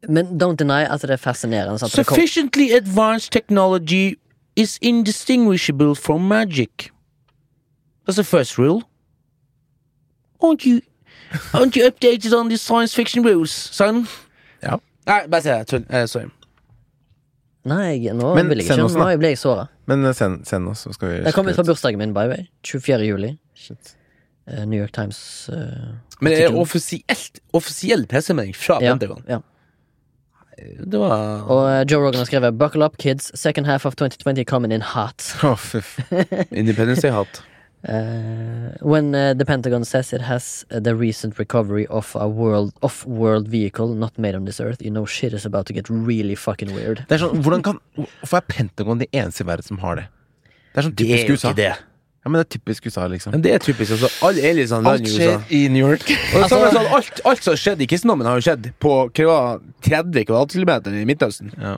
Men 0.07 0.37
don't 0.37 0.59
deny 0.59 0.83
at 0.83 1.01
det 1.01 1.09
er 1.09 1.17
fascinerende. 1.17 1.79
sant? 1.79 1.91
Sufficiently 1.91 2.71
advanced 2.71 3.31
technology 3.31 4.15
is 4.55 4.77
indistinguishable 4.81 5.95
from 5.95 6.27
magic. 6.27 6.91
That's 8.05 8.17
the 8.17 8.23
first 8.23 8.57
rule. 8.57 8.83
Aren't 10.39 10.65
you 10.65 10.81
aren't 11.53 11.75
you 11.75 11.85
updated 11.89 12.33
on 12.37 12.49
the 12.49 12.57
science 12.57 12.93
fiction 12.95 13.23
rules, 13.23 13.51
son? 13.51 14.07
Ja. 14.63 14.77
Nei, 15.07 15.27
bare 15.27 15.41
si 15.41 15.49
det. 15.49 15.67
Tull. 15.67 15.85
Eh, 15.89 16.05
sorry. 16.07 16.29
Nei, 17.65 17.99
nå 18.13 18.33
Men 18.35 18.47
vil 18.49 18.57
jeg 18.63 18.67
send 18.71 18.79
ikke. 18.81 18.85
oss, 18.89 18.95
Nå 18.97 19.05
da. 19.05 19.17
ble 19.21 19.29
jeg 19.35 19.37
såra. 19.37 19.67
Men 19.89 20.05
eh, 20.05 20.13
send, 20.17 20.45
send 20.49 20.67
oss, 20.71 20.81
så 20.87 20.93
skal 20.95 21.11
vi 21.11 21.19
Det 21.27 21.33
kom 21.35 21.47
ut 21.47 21.55
fra 21.55 21.63
bursdagen 21.67 21.99
min, 22.01 22.13
by 22.13 22.23
the 22.25 22.29
way. 22.35 22.47
24. 22.65 23.05
juli. 23.05 23.35
Shit. 23.53 23.95
Eh, 24.49 24.63
New 24.65 24.79
York 24.81 24.91
Times 24.93 25.49
eh, 25.49 25.55
Men 26.21 26.31
det 26.31 26.39
er 26.39 26.47
artikkel. 26.47 26.61
offisielt 26.61 27.39
offisiell 27.53 28.07
pressemelding 28.09 28.55
fra 28.57 28.79
ja, 28.81 28.95
Pentagon. 28.95 29.21
ja. 29.29 29.39
det 30.57 30.99
var 30.99 31.45
Og 31.49 31.61
eh, 31.69 31.85
Joe 31.91 32.01
Rogan 32.01 32.19
har 32.23 32.25
skrevet 32.25 32.57
'Buckle 32.57 32.85
up, 32.85 32.97
kids. 32.97 33.31
Second 33.39 33.65
half 33.67 33.85
of 33.85 33.95
2020 33.95 34.43
coming 34.45 34.73
in 34.73 34.81
hot'. 34.81 35.21
Å, 35.45 35.53
fy 35.57 35.77
f- 35.77 35.99
Independence 36.51 37.01
Day-hatt. 37.05 37.43
Uh, 37.87 38.77
when 38.81 39.15
uh, 39.15 39.33
the 39.33 39.43
Pentagon 39.45 39.83
says 39.83 40.13
it 40.13 40.21
has 40.21 40.65
uh, 40.69 40.79
the 40.79 40.95
recent 40.95 41.39
recovery 41.39 41.87
of 41.87 42.15
a 42.15 42.27
world 42.27 42.73
off-world 42.81 43.47
vehicle 43.47 43.95
not 43.95 44.17
made 44.19 44.35
on 44.35 44.45
this 44.45 44.59
earth, 44.59 44.81
you 44.81 44.91
know 44.91 45.05
shit 45.05 45.33
is 45.33 45.45
about 45.45 45.65
to 45.65 45.73
get 45.73 45.89
really 45.89 46.35
fucking 46.35 46.73
weird. 46.75 47.05
Det 47.09 47.17
er 47.17 47.23
sånn, 47.25 47.41
hvordan 47.41 47.63
kan 47.65 47.79
Hvorfor 47.97 48.37
er 48.37 48.45
Pentagon 48.47 49.01
de 49.01 49.07
eneste 49.11 49.41
i 49.41 49.47
verden 49.49 49.65
som 49.65 49.81
har 49.81 49.97
det? 49.97 50.05
Det 50.71 50.77
er 50.83 50.87
sånn 50.87 50.95
Det 50.95 51.07
er 51.09 51.25
typisk 51.25 51.27
jo 51.27 51.33
USA. 51.39 51.49
ikke 51.49 51.61
det. 51.63 51.71
Ja, 52.21 52.29
men 52.29 52.37
det 52.37 52.43
er 52.45 52.49
typisk 52.59 52.85
USA, 52.85 53.07
liksom. 53.09 53.31
Men 53.33 53.41
det 53.41 53.49
er 53.55 53.61
typisk. 53.65 53.95
Altså, 53.95 54.09
alle 54.27 54.43
aliensene 54.45 54.85
Alt 54.91 55.01
lander 55.01 55.09
i 55.09 55.13
skjer 55.15 55.53
i 55.57 55.61
New 55.73 55.87
York. 55.87 56.03
Og 56.35 56.43
det 56.43 56.49
samme 56.51 56.67
sånn, 56.75 56.89
alt, 56.93 57.21
alt 57.25 57.41
som 57.41 57.55
har 57.55 57.61
skjedd 57.63 57.79
i 57.81 57.87
kristendommen, 57.89 58.27
har 58.29 58.37
jo 58.37 58.43
skjedd 58.45 58.67
på 58.83 58.91
hva, 59.17 59.37
30 59.87 60.27
kvadratkilometer 60.29 60.99
i 60.99 61.05
Midtøsten. 61.09 61.49
Ja. 61.57 61.71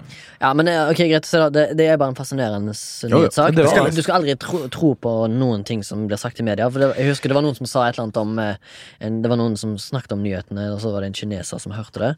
Ja, 0.43 0.49
men 0.59 0.67
eh, 0.67 0.81
ok, 0.91 0.99
greit, 1.13 1.29
så 1.29 1.45
da, 1.45 1.47
det, 1.55 1.63
det 1.79 1.85
er 1.93 2.01
bare 2.01 2.11
en 2.11 2.17
fascinerende 2.19 2.75
s- 2.75 3.05
Jo, 3.05 3.13
jo, 3.13 3.21
nyhetssak. 3.21 3.55
det 3.55 3.63
Du 3.63 3.69
skal, 3.71 3.87
det. 3.87 3.95
du 3.95 4.03
skal 4.03 4.17
aldri 4.19 4.35
tro, 4.43 4.59
tro 4.75 4.89
på 5.07 5.13
noen 5.31 5.63
ting 5.63 5.79
som 5.87 6.03
blir 6.11 6.19
sagt 6.19 6.43
i 6.43 6.47
media. 6.49 6.67
For 6.67 6.83
det, 6.83 6.89
jeg 6.99 7.13
husker 7.13 7.31
det 7.31 7.37
var 7.39 7.45
noen 7.47 7.55
som 7.61 7.69
sa 7.71 7.85
et 7.87 7.95
eller 7.95 8.09
annet 8.09 8.19
om 8.25 8.35
eh, 8.43 8.59
en, 8.99 9.21
Det 9.23 9.31
var 9.31 9.39
noen 9.39 9.55
som 9.63 9.77
snakket 9.79 10.11
om 10.17 10.25
nyhetene, 10.27 10.65
og 10.75 10.81
så 10.83 10.91
var 10.91 11.05
det 11.07 11.13
en 11.13 11.19
kineser 11.21 11.61
som 11.63 11.71
hørte 11.77 12.03
det. 12.03 12.11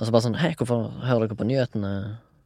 Og 0.00 0.08
så 0.08 0.10
bare 0.16 0.26
sånn 0.26 0.40
Hei, 0.42 0.50
hvorfor 0.58 0.88
hører 1.06 1.28
dere 1.30 1.38
på 1.38 1.46
nyhetene? 1.46 1.94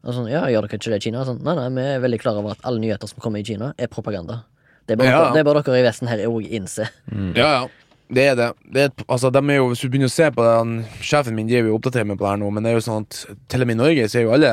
Og 0.04 0.12
sånn, 0.12 0.28
ja, 0.28 0.44
gjør 0.52 0.68
dere 0.68 0.76
ikke 0.76 0.92
det 0.92 1.00
i 1.00 1.06
Kina? 1.08 1.24
Og 1.24 1.30
sånn, 1.32 1.40
nei, 1.46 1.56
nei, 1.56 1.70
vi 1.72 1.88
er 1.96 2.04
veldig 2.04 2.20
klar 2.20 2.36
over 2.36 2.52
at 2.52 2.60
alle 2.68 2.84
nyheter 2.84 3.08
som 3.08 3.24
kommer 3.24 3.40
i 3.40 3.48
Kina, 3.48 3.72
er 3.80 3.88
propaganda. 3.88 4.42
Det 4.86 4.96
bør, 4.98 5.04
Ja. 5.08 5.18
dere, 5.24 5.34
det 5.34 5.44
bør 5.48 5.60
dere 5.62 5.80
i 5.80 5.86
Vesten 5.86 6.08
her 6.08 6.22
òg 6.28 6.46
innse. 6.50 6.88
Ja, 7.34 7.48
ja. 7.62 7.66
Det 8.06 8.22
er 8.22 8.34
det. 8.38 8.52
det 8.70 8.82
er, 8.84 8.90
altså, 9.10 9.32
de 9.34 9.40
er 9.50 9.56
jo, 9.56 9.64
hvis 9.72 9.80
du 9.82 9.88
begynner 9.90 10.06
å 10.06 10.14
se 10.14 10.28
på 10.30 10.44
det 10.46 10.52
han, 10.56 10.74
Sjefen 11.02 11.34
min 11.34 11.48
driver 11.48 11.72
jo 11.72 11.78
oppdatert 11.80 12.04
oppdaterer 12.04 12.06
meg 12.06 12.18
på 12.20 12.22
det 12.22 12.30
her 12.30 12.38
nå, 12.38 12.50
men 12.54 12.62
det 12.62 12.70
er 12.70 12.76
jo 12.78 12.84
sånn 12.86 13.02
at 13.02 13.16
til 13.50 13.64
og 13.64 13.66
med 13.66 13.74
i 13.74 13.80
Norge 13.82 14.04
så 14.12 14.20
er 14.20 14.22
jo 14.28 14.34
alle 14.36 14.52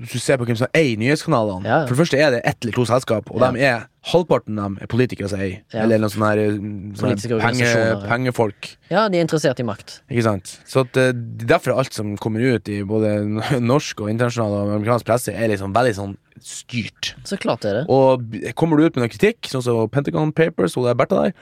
Hvis 0.00 0.12
du 0.12 0.18
ser 0.18 0.36
på 0.38 0.46
hvem 0.46 0.56
som 0.58 0.68
eier 0.74 0.96
nyhetskanalene 1.00 1.64
Ja. 1.64 1.78
For 1.86 1.94
det 1.94 2.00
første 2.02 2.18
er 2.20 2.30
det 2.36 2.40
ett 2.44 2.56
eller 2.64 2.72
to 2.76 2.84
selskap, 2.84 3.30
og 3.30 3.40
Ja. 3.40 3.50
de 3.52 3.60
er 3.64 3.86
halvparten 4.06 4.58
av 4.58 4.64
dem 4.68 4.78
er 4.80 4.86
politikere 4.86 5.28
som 5.28 5.40
eier. 5.40 5.62
Ja. 5.72 5.82
Eller 5.82 5.98
noen 5.98 6.10
sånne, 6.12 6.28
her, 6.30 7.16
sånne 7.16 7.40
penge, 7.42 8.06
pengefolk. 8.08 8.76
Ja, 8.90 9.08
de 9.08 9.18
er 9.18 9.24
interessert 9.26 9.58
i 9.58 9.66
makt. 9.66 10.00
Ikke 10.10 10.22
sant? 10.22 10.58
Så 10.68 10.84
at, 10.84 10.96
eh, 10.96 11.12
derfor 11.12 11.72
er 11.72 11.78
alt 11.82 11.92
som 11.92 12.16
kommer 12.16 12.40
ut 12.40 12.68
i 12.68 12.82
både 12.86 13.16
norsk 13.60 14.00
og 14.04 14.08
internasjonal 14.12 14.52
og 14.52 14.74
amerikansk 14.76 15.04
presse, 15.08 15.34
er 15.34 15.48
liksom 15.48 15.72
veldig 15.74 15.94
sånn 15.98 16.16
styrt. 16.40 17.14
Så 17.24 17.38
klart 17.40 17.64
er 17.64 17.80
det. 17.82 17.86
Og 17.88 18.22
kommer 18.54 18.76
du 18.78 18.84
ut 18.86 18.96
med 18.96 19.06
noe 19.06 19.12
kritikk, 19.12 19.42
sånn 19.50 19.62
som 19.64 19.88
Pentagon 19.88 20.32
Papers 20.32 20.76
og 20.76 20.84
det 20.86 20.94
er 20.94 21.00
Bertha 21.00 21.22
der, 21.24 21.32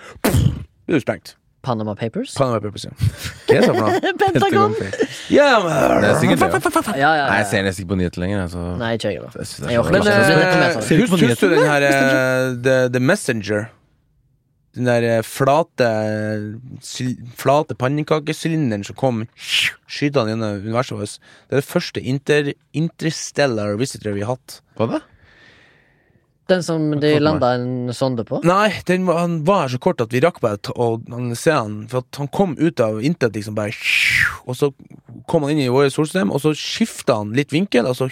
blir 0.86 0.98
du 0.98 1.00
sprengt. 1.04 1.34
Panama 1.64 1.94
Papers. 1.98 2.34
Panama 2.38 2.60
Papers, 2.62 2.84
ja. 2.86 2.92
Hva 2.94 3.56
er 3.56 3.62
det 3.62 3.68
for 3.68 3.78
noe? 3.80 4.12
Pentagon! 4.20 4.74
Ja, 5.32 5.48
Det 5.64 6.10
er 6.10 6.18
sikkert 6.20 6.44
det. 6.44 6.82
ja. 6.94 6.98
Ja, 7.04 7.12
ja, 7.18 7.24
Nei, 7.30 7.38
jeg 7.42 7.48
ser 7.52 7.64
nesten 7.66 7.84
ikke 7.84 7.92
på 7.94 7.98
nyheter 8.00 8.24
lenger. 8.24 8.42
Altså. 8.46 8.64
Nei, 8.80 8.90
ikke 8.98 9.12
jeg 9.12 9.20
heller. 9.20 9.32
Er 9.34 9.78
Men. 9.94 10.82
Ser 10.84 11.00
du 11.00 11.56
den 11.56 11.64
her 11.68 11.88
uh, 11.88 12.52
the, 12.66 12.76
the 12.92 13.02
Messenger? 13.02 13.70
Den 14.74 14.88
der 14.88 15.04
eh, 15.06 15.22
flate 15.22 15.86
Flate 17.38 17.76
pannekakesylinderen 17.78 18.82
som 18.86 18.96
kom 18.98 19.20
skytende 19.38 20.32
gjennom 20.34 20.64
universet 20.64 20.98
vårt. 20.98 21.18
Det 21.46 21.54
er 21.54 21.62
det 21.62 21.68
første 21.68 22.02
inter, 22.02 22.50
interstellar 22.74 23.76
visitor 23.78 24.16
vi 24.16 24.24
har 24.26 24.34
hatt. 24.34 24.58
Hva 24.74 24.88
det? 24.96 25.02
Den 26.50 26.62
som 26.62 26.90
de 27.00 27.10
landa 27.22 27.54
en 27.56 27.88
sonde 27.96 28.24
på? 28.28 28.42
Nei, 28.44 28.68
den 28.84 29.06
var, 29.08 29.22
han 29.22 29.38
var 29.48 29.62
her 29.62 29.72
så 29.72 29.78
kort 29.80 30.02
at 30.04 30.12
vi 30.12 30.20
rakk 30.20 30.42
bare 30.44 30.58
å 30.76 30.88
han- 31.08 31.30
se 31.38 31.54
han. 31.54 31.78
For 31.88 32.02
at 32.04 32.18
han 32.20 32.28
kom 32.28 32.52
ut 32.58 32.80
av 32.84 32.98
intet, 33.00 33.32
liksom 33.32 33.54
bare 33.56 33.72
Og 34.46 34.56
så 34.58 34.68
kom 35.30 35.46
han 35.46 35.54
inn 35.54 35.62
i 35.64 35.70
vårt 35.72 35.94
solsystem, 35.94 36.30
og 36.34 36.42
så 36.42 36.52
skifta 36.52 37.16
han 37.22 37.32
litt 37.32 37.54
vinkel, 37.54 37.86
og 37.88 37.96
så 37.96 38.10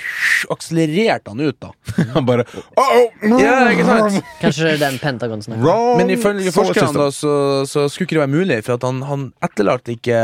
akselererte 0.54 1.28
han 1.34 1.40
ut, 1.44 1.58
da. 1.60 1.72
Han 2.14 2.24
bare 2.24 2.46
Ja, 2.48 3.68
ikke 3.68 3.84
sant? 3.84 4.22
Kanskje 4.40 4.64
det 4.64 4.72
er 4.78 4.82
den 4.86 4.98
Pentagon 5.02 5.42
snakker 5.44 5.68
om? 5.68 5.98
Men 6.00 6.08
ifølge 6.14 6.54
forskerne 6.54 6.96
da, 6.96 7.10
så, 7.12 7.34
så 7.68 7.84
skulle 7.90 8.08
ikke 8.08 8.16
det 8.16 8.24
være 8.24 8.32
mulig, 8.38 8.58
for 8.64 8.78
at 8.78 8.86
han, 8.88 9.02
han 9.10 9.28
etterlater 9.44 9.98
ikke 9.98 10.22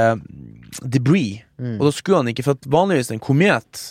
debris. 0.83 1.43
Mm. 1.59 1.77
Og 1.81 1.89
da 1.89 1.93
skulle 1.93 2.23
han 2.23 2.33
ikke, 2.33 2.45
for 2.47 2.57
at 2.57 2.69
vanligvis 2.71 3.13
en 3.13 3.21
komet 3.23 3.85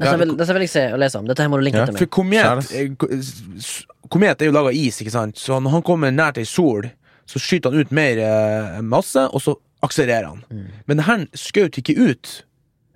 Dette 0.00 0.16
vil, 0.22 0.32
dette 0.40 0.54
vil 0.56 0.64
jeg 0.64 0.72
se 0.72 0.84
og 0.94 0.98
lese 1.02 1.18
om. 1.20 1.26
Dette 1.28 1.44
her 1.44 1.50
må 1.52 1.58
du 1.60 1.64
linke 1.66 1.80
Ja, 1.82 1.86
til 1.90 1.98
For 2.00 2.08
meg. 2.08 2.10
komet 2.16 2.72
eh, 2.72 3.18
s- 3.60 3.84
Komet 4.10 4.40
er 4.42 4.48
jo 4.48 4.54
laga 4.56 4.72
av 4.72 4.74
is, 4.74 4.96
ikke 5.04 5.12
sant? 5.14 5.36
Så 5.38 5.60
når 5.62 5.70
han 5.76 5.82
kommer 5.86 6.10
nært 6.10 6.38
ei 6.40 6.46
sol, 6.48 6.88
så 7.30 7.38
skyter 7.38 7.70
han 7.70 7.84
ut 7.84 7.92
mer 7.94 8.18
eh, 8.18 8.80
masse, 8.82 9.22
og 9.30 9.38
så 9.44 9.54
akselererer 9.86 10.26
han. 10.32 10.40
Mm. 10.50 10.64
Men 10.90 10.98
det 10.98 11.04
her 11.06 11.26
skjøt 11.38 11.78
ikke 11.78 11.94
ut 12.00 12.32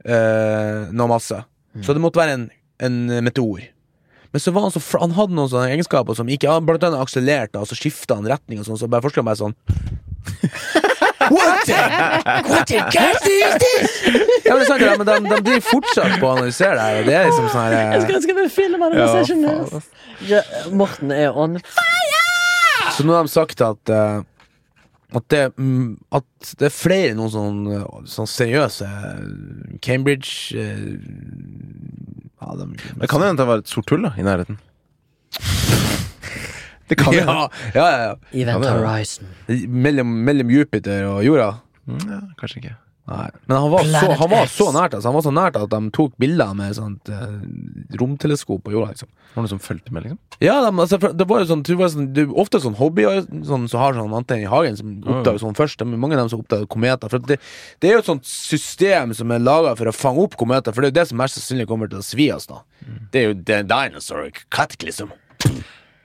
eh, 0.05 0.91
noe 0.91 1.07
masse, 1.13 1.39
så 1.85 1.95
det 1.95 2.03
måtte 2.03 2.19
være 2.21 2.35
en, 2.41 2.49
en 2.83 2.99
meteor. 3.29 3.63
Men 4.35 4.43
så 4.43 4.51
var 4.51 4.65
han 4.67 4.73
så 4.75 4.81
Han 4.99 5.13
hadde 5.15 5.37
noen 5.39 5.47
sånne 5.53 5.71
egenskaper 5.77 6.17
som 6.19 6.27
ikke 6.27 6.51
Blant 6.67 6.83
annet 6.89 6.99
akselererte, 7.05 7.61
og 7.63 7.69
så 7.71 7.77
skifta 7.79 8.17
han 8.19 8.27
retning, 8.27 8.59
og 8.59 8.67
sånn, 8.67 8.81
så 8.81 8.89
bare 8.91 9.05
forskeren 9.07 9.29
bare 9.29 9.39
sånn 9.39 9.55
What 11.31 11.65
the, 11.69 11.79
what 12.51 12.67
the 12.69 12.81
cat 12.93 13.25
is 13.29 13.55
this? 13.63 13.95
Ja, 14.45 14.55
men 14.55 14.65
det 14.65 14.75
er 14.75 14.85
ja, 14.85 14.97
men 14.99 15.07
de, 15.09 15.17
de 15.31 15.41
driver 15.49 15.65
fortsatt 15.71 16.19
på 16.21 16.29
å 16.29 16.35
analysere 16.37 16.75
det 16.77 16.85
her, 16.85 16.99
og 17.01 17.09
det 17.09 17.17
er 17.17 17.25
liksom 17.31 17.49
sånn 17.53 17.65
her 17.65 17.79
eh, 17.79 17.95
Jeg 17.95 18.05
skulle 18.05 18.21
ønske 18.21 18.37
vi 18.37 18.45
Ja, 20.29 20.43
Morten 20.73 21.15
er 21.15 21.37
on. 21.37 21.59
fire! 21.79 22.93
Så 22.95 23.07
nå 23.07 23.17
har 23.17 23.27
de 23.27 23.33
sagt 23.33 23.65
at 23.65 23.91
eh, 23.91 24.23
at 25.15 25.31
det, 25.31 25.53
mm, 25.59 25.97
at 26.15 26.55
det 26.59 26.69
er 26.69 26.75
flere 26.75 27.15
noen 27.15 27.31
sånn, 27.31 27.59
eh, 27.71 27.85
sånn 28.11 28.27
seriøse 28.31 28.89
eh, 28.89 29.77
Cambridge 29.85 30.57
eh, 30.59 30.97
ja, 32.43 32.57
de, 32.59 32.67
Det 32.99 33.11
kan 33.11 33.23
jo 33.23 33.29
hende 33.31 33.43
det 33.43 33.49
var 33.49 33.63
et 33.63 33.71
sort 33.71 33.95
hull 33.95 34.09
da, 34.09 34.15
i 34.19 34.27
nærheten. 34.27 34.59
Det 36.89 36.99
kan 37.01 37.15
ja, 37.19 37.49
ja, 37.75 37.85
ja, 37.89 38.01
ja. 38.11 38.15
Event. 38.45 38.71
Horizon. 38.71 39.29
Mellom, 39.69 40.17
mellom 40.27 40.51
Jupiter 40.55 41.07
og 41.13 41.23
jorda. 41.27 41.53
Mm, 41.89 42.01
Ja, 42.09 42.23
kanskje 42.41 42.61
ikke. 42.63 42.77
Nei. 43.05 43.27
Men 43.45 43.59
han 43.61 43.69
var, 43.69 43.85
så, 43.85 44.13
han 44.17 44.31
var 44.33 44.47
så 44.49 44.67
nært 44.73 44.95
altså. 44.97 45.11
Han 45.11 45.17
var 45.19 45.25
så 45.27 45.33
nært 45.37 45.57
at 45.61 45.69
de 45.69 45.91
tok 45.93 46.15
bilder 46.23 46.55
med 46.57 46.73
sånt 46.73 47.11
eh, 47.13 47.35
romteleskop 48.01 48.63
på 48.65 48.73
jorda. 48.73 48.95
Liksom. 48.95 49.11
Var 49.13 49.35
det 49.35 49.43
noen 49.43 49.51
som 49.53 49.61
fulgte 49.61 49.93
med, 49.93 50.07
liksom? 50.07 50.21
Ja, 50.41 50.55
de, 50.65 50.71
altså, 50.81 50.99
det 51.13 51.27
var 51.29 51.43
jo 51.43 51.49
sånn, 51.51 51.65
det 51.69 51.77
var 51.77 51.93
sånn 51.93 52.07
det 52.17 52.25
er 52.25 52.33
Ofte 52.41 52.63
sånn 52.65 52.79
hobby 52.79 53.05
sånn, 53.05 53.67
som 53.69 53.83
har 53.83 53.99
sånn 53.99 54.17
antenne 54.17 54.47
i 54.47 54.49
hagen, 54.49 54.79
som 54.81 54.95
oppdager 55.05 55.43
sånn 55.45 55.59
først. 55.59 55.83
Det 55.83 55.85
er 55.85 56.01
mange 56.01 56.17
av 56.17 56.23
dem 56.23 56.33
som 56.33 56.41
oppdager 56.47 56.71
kometer. 56.73 57.13
For 57.13 57.29
det, 57.29 57.37
det 57.85 57.91
er 57.91 57.99
jo 57.99 58.05
et 58.07 58.09
sånt 58.09 58.25
system 58.31 59.13
som 59.21 59.37
er 59.37 59.45
laga 59.45 59.77
for 59.77 59.93
å 59.93 59.97
fange 59.97 60.25
opp 60.25 60.39
kometer, 60.41 60.73
for 60.73 60.81
det 60.81 60.89
er 60.89 60.95
jo 60.95 60.99
det 61.03 61.09
som 61.13 61.21
mest 61.21 61.37
sannsynlig 61.43 61.69
kommer 61.69 61.93
til 61.93 62.01
å 62.01 62.09
svi 62.09 62.31
oss. 62.33 62.49
da 62.49 62.63
Det 63.13 63.21
er 63.21 63.29
jo 63.35 63.37
the 63.53 63.61
dinosaur 63.69 64.33
cataclysm. 64.49 65.13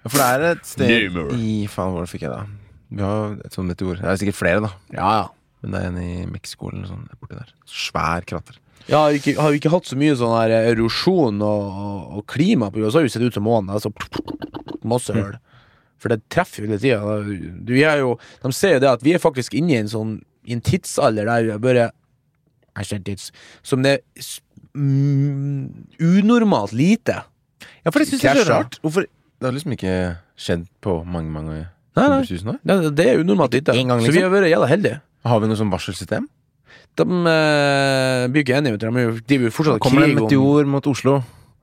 For 0.05 0.15
det 0.15 0.27
er 0.29 0.45
et 0.53 0.65
sted 0.67 1.19
i 1.35 1.53
Faen, 1.71 1.91
hvor 1.95 2.07
fikk 2.09 2.23
jeg 2.27 2.31
det? 2.31 2.45
Vi 2.89 3.03
har 3.03 3.35
et 3.45 3.53
sånt 3.53 3.69
meteor. 3.69 3.99
Det 3.99 4.07
er 4.07 4.21
sikkert 4.21 4.39
flere, 4.39 4.63
da. 4.63 4.71
Ja, 4.95 5.09
ja. 5.19 5.27
Men 5.59 5.73
det 5.73 5.79
er 5.79 5.89
en 5.89 5.99
i 6.01 6.25
Mexico 6.29 6.69
eller 6.69 6.85
noe 6.85 6.91
sånt 6.93 7.19
borti 7.19 7.35
der. 7.35 7.51
Svær 7.69 8.25
krater. 8.27 8.57
Ja, 8.87 9.03
har 9.03 9.17
ikke, 9.17 9.35
har 9.37 9.53
ikke 9.53 9.71
hatt 9.73 9.89
så 9.89 9.97
mye 9.99 10.15
sånn 10.17 10.33
her 10.33 10.53
erosjon 10.71 11.43
og, 11.45 11.67
og, 12.15 12.23
klima 12.31 12.71
på 12.71 12.81
jorda. 12.81 12.93
Så 12.93 13.01
har 13.01 13.05
jo 13.05 13.13
sett 13.13 13.27
ut 13.27 13.37
som 13.37 13.45
månen. 13.45 13.73
Altså, 13.75 13.91
masse 14.87 15.13
høl. 15.13 15.35
For 15.99 16.13
det 16.13 16.23
treffer 16.31 16.63
jo 16.63 16.71
hele 16.71 16.79
tida. 16.81 17.19
Du, 17.67 17.75
er 17.75 18.01
jo, 18.01 18.15
de 18.41 18.53
ser 18.55 18.77
jo 18.77 18.83
det 18.85 18.93
at 18.95 19.05
vi 19.05 19.13
er 19.13 19.21
faktisk 19.21 19.57
inne 19.59 19.75
i 19.75 19.81
en 19.83 19.91
sånn 19.91 20.17
I 20.47 20.55
en 20.55 20.63
tidsalder 20.65 21.27
der 21.27 21.49
vi 21.49 21.57
bare 21.61 21.89
tids 23.03 23.33
Som 23.61 23.83
det 23.83 23.97
er 23.99 24.29
mm, 24.79 25.99
unormalt 25.99 26.71
lite. 26.71 27.19
Ja, 27.83 27.91
for 27.91 27.99
det 27.99 28.07
syns 28.07 28.23
jeg 28.23 28.31
er 28.31 28.47
så 28.47 28.53
rart. 28.53 28.79
Hvorfor 28.81 29.05
Det 29.39 29.47
har 29.47 29.55
liksom 29.55 29.75
ikke 29.75 29.93
skjedd 30.39 30.65
på 30.83 30.97
mange, 31.07 31.31
mange 31.31 31.53
Nei, 31.55 31.63
nei. 32.03 32.09
hundre 32.09 32.27
tusen 32.27 32.51
år. 32.53 32.59
Det, 32.63 32.75
det 32.97 33.05
er 33.07 33.21
unormalt 33.23 33.55
lite. 33.55 33.75
Liksom. 33.75 34.01
Så 34.03 34.11
vi 34.11 34.11
liksom? 34.11 34.27
har 34.27 34.35
vært 34.35 34.51
jævla 34.51 34.67
heldige. 34.71 34.99
Har 35.29 35.39
vi 35.43 35.49
noe 35.51 35.59
sånn 35.59 35.71
varselsystem? 35.71 36.27
De 36.99 37.05
uh, 37.05 38.27
blir 38.31 38.43
ikke 38.43 38.57
enige. 38.59 38.75
vet 38.75 38.83
du. 38.83 38.87
De 38.89 39.03
er 39.05 39.21
driver 39.31 39.49
jo 39.49 39.55
fortsatt 39.55 39.81
Kommer 39.83 40.03
det 40.05 40.11
en 40.11 40.27
krig 40.27 40.39
om 40.39 40.75
mot 40.75 40.91
Oslo? 40.91 41.19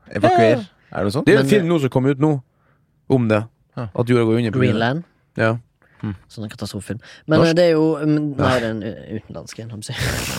Evakuer? 0.08 0.64
Er 0.64 0.96
det 0.96 1.08
noe 1.08 1.14
sånt? 1.14 1.28
Det 1.28 1.36
er 1.36 1.44
en 1.44 1.50
film 1.50 1.70
nå 1.70 1.78
som 1.82 1.92
kom 1.92 2.08
ut 2.08 2.20
nå 2.22 2.32
om 3.12 3.28
det. 3.30 3.42
Ja. 3.76 3.88
At 3.92 4.10
jorda 4.10 4.26
går 4.28 4.40
under. 4.40 4.56
Greenland. 4.56 5.06
Ja. 5.36 5.56
Sånn 6.30 6.46
en 6.46 6.52
katastrofefilm. 6.52 7.00
Men 7.26 7.40
Norsk? 7.40 7.50
eh, 7.50 7.56
det 7.56 7.64
er 7.64 7.72
jo 7.74 7.86
mm, 7.98 8.26
Nei, 8.38 8.52
det 8.62 8.68
er 8.68 8.70
en 8.70 8.82
utenlandsk. 9.18 9.62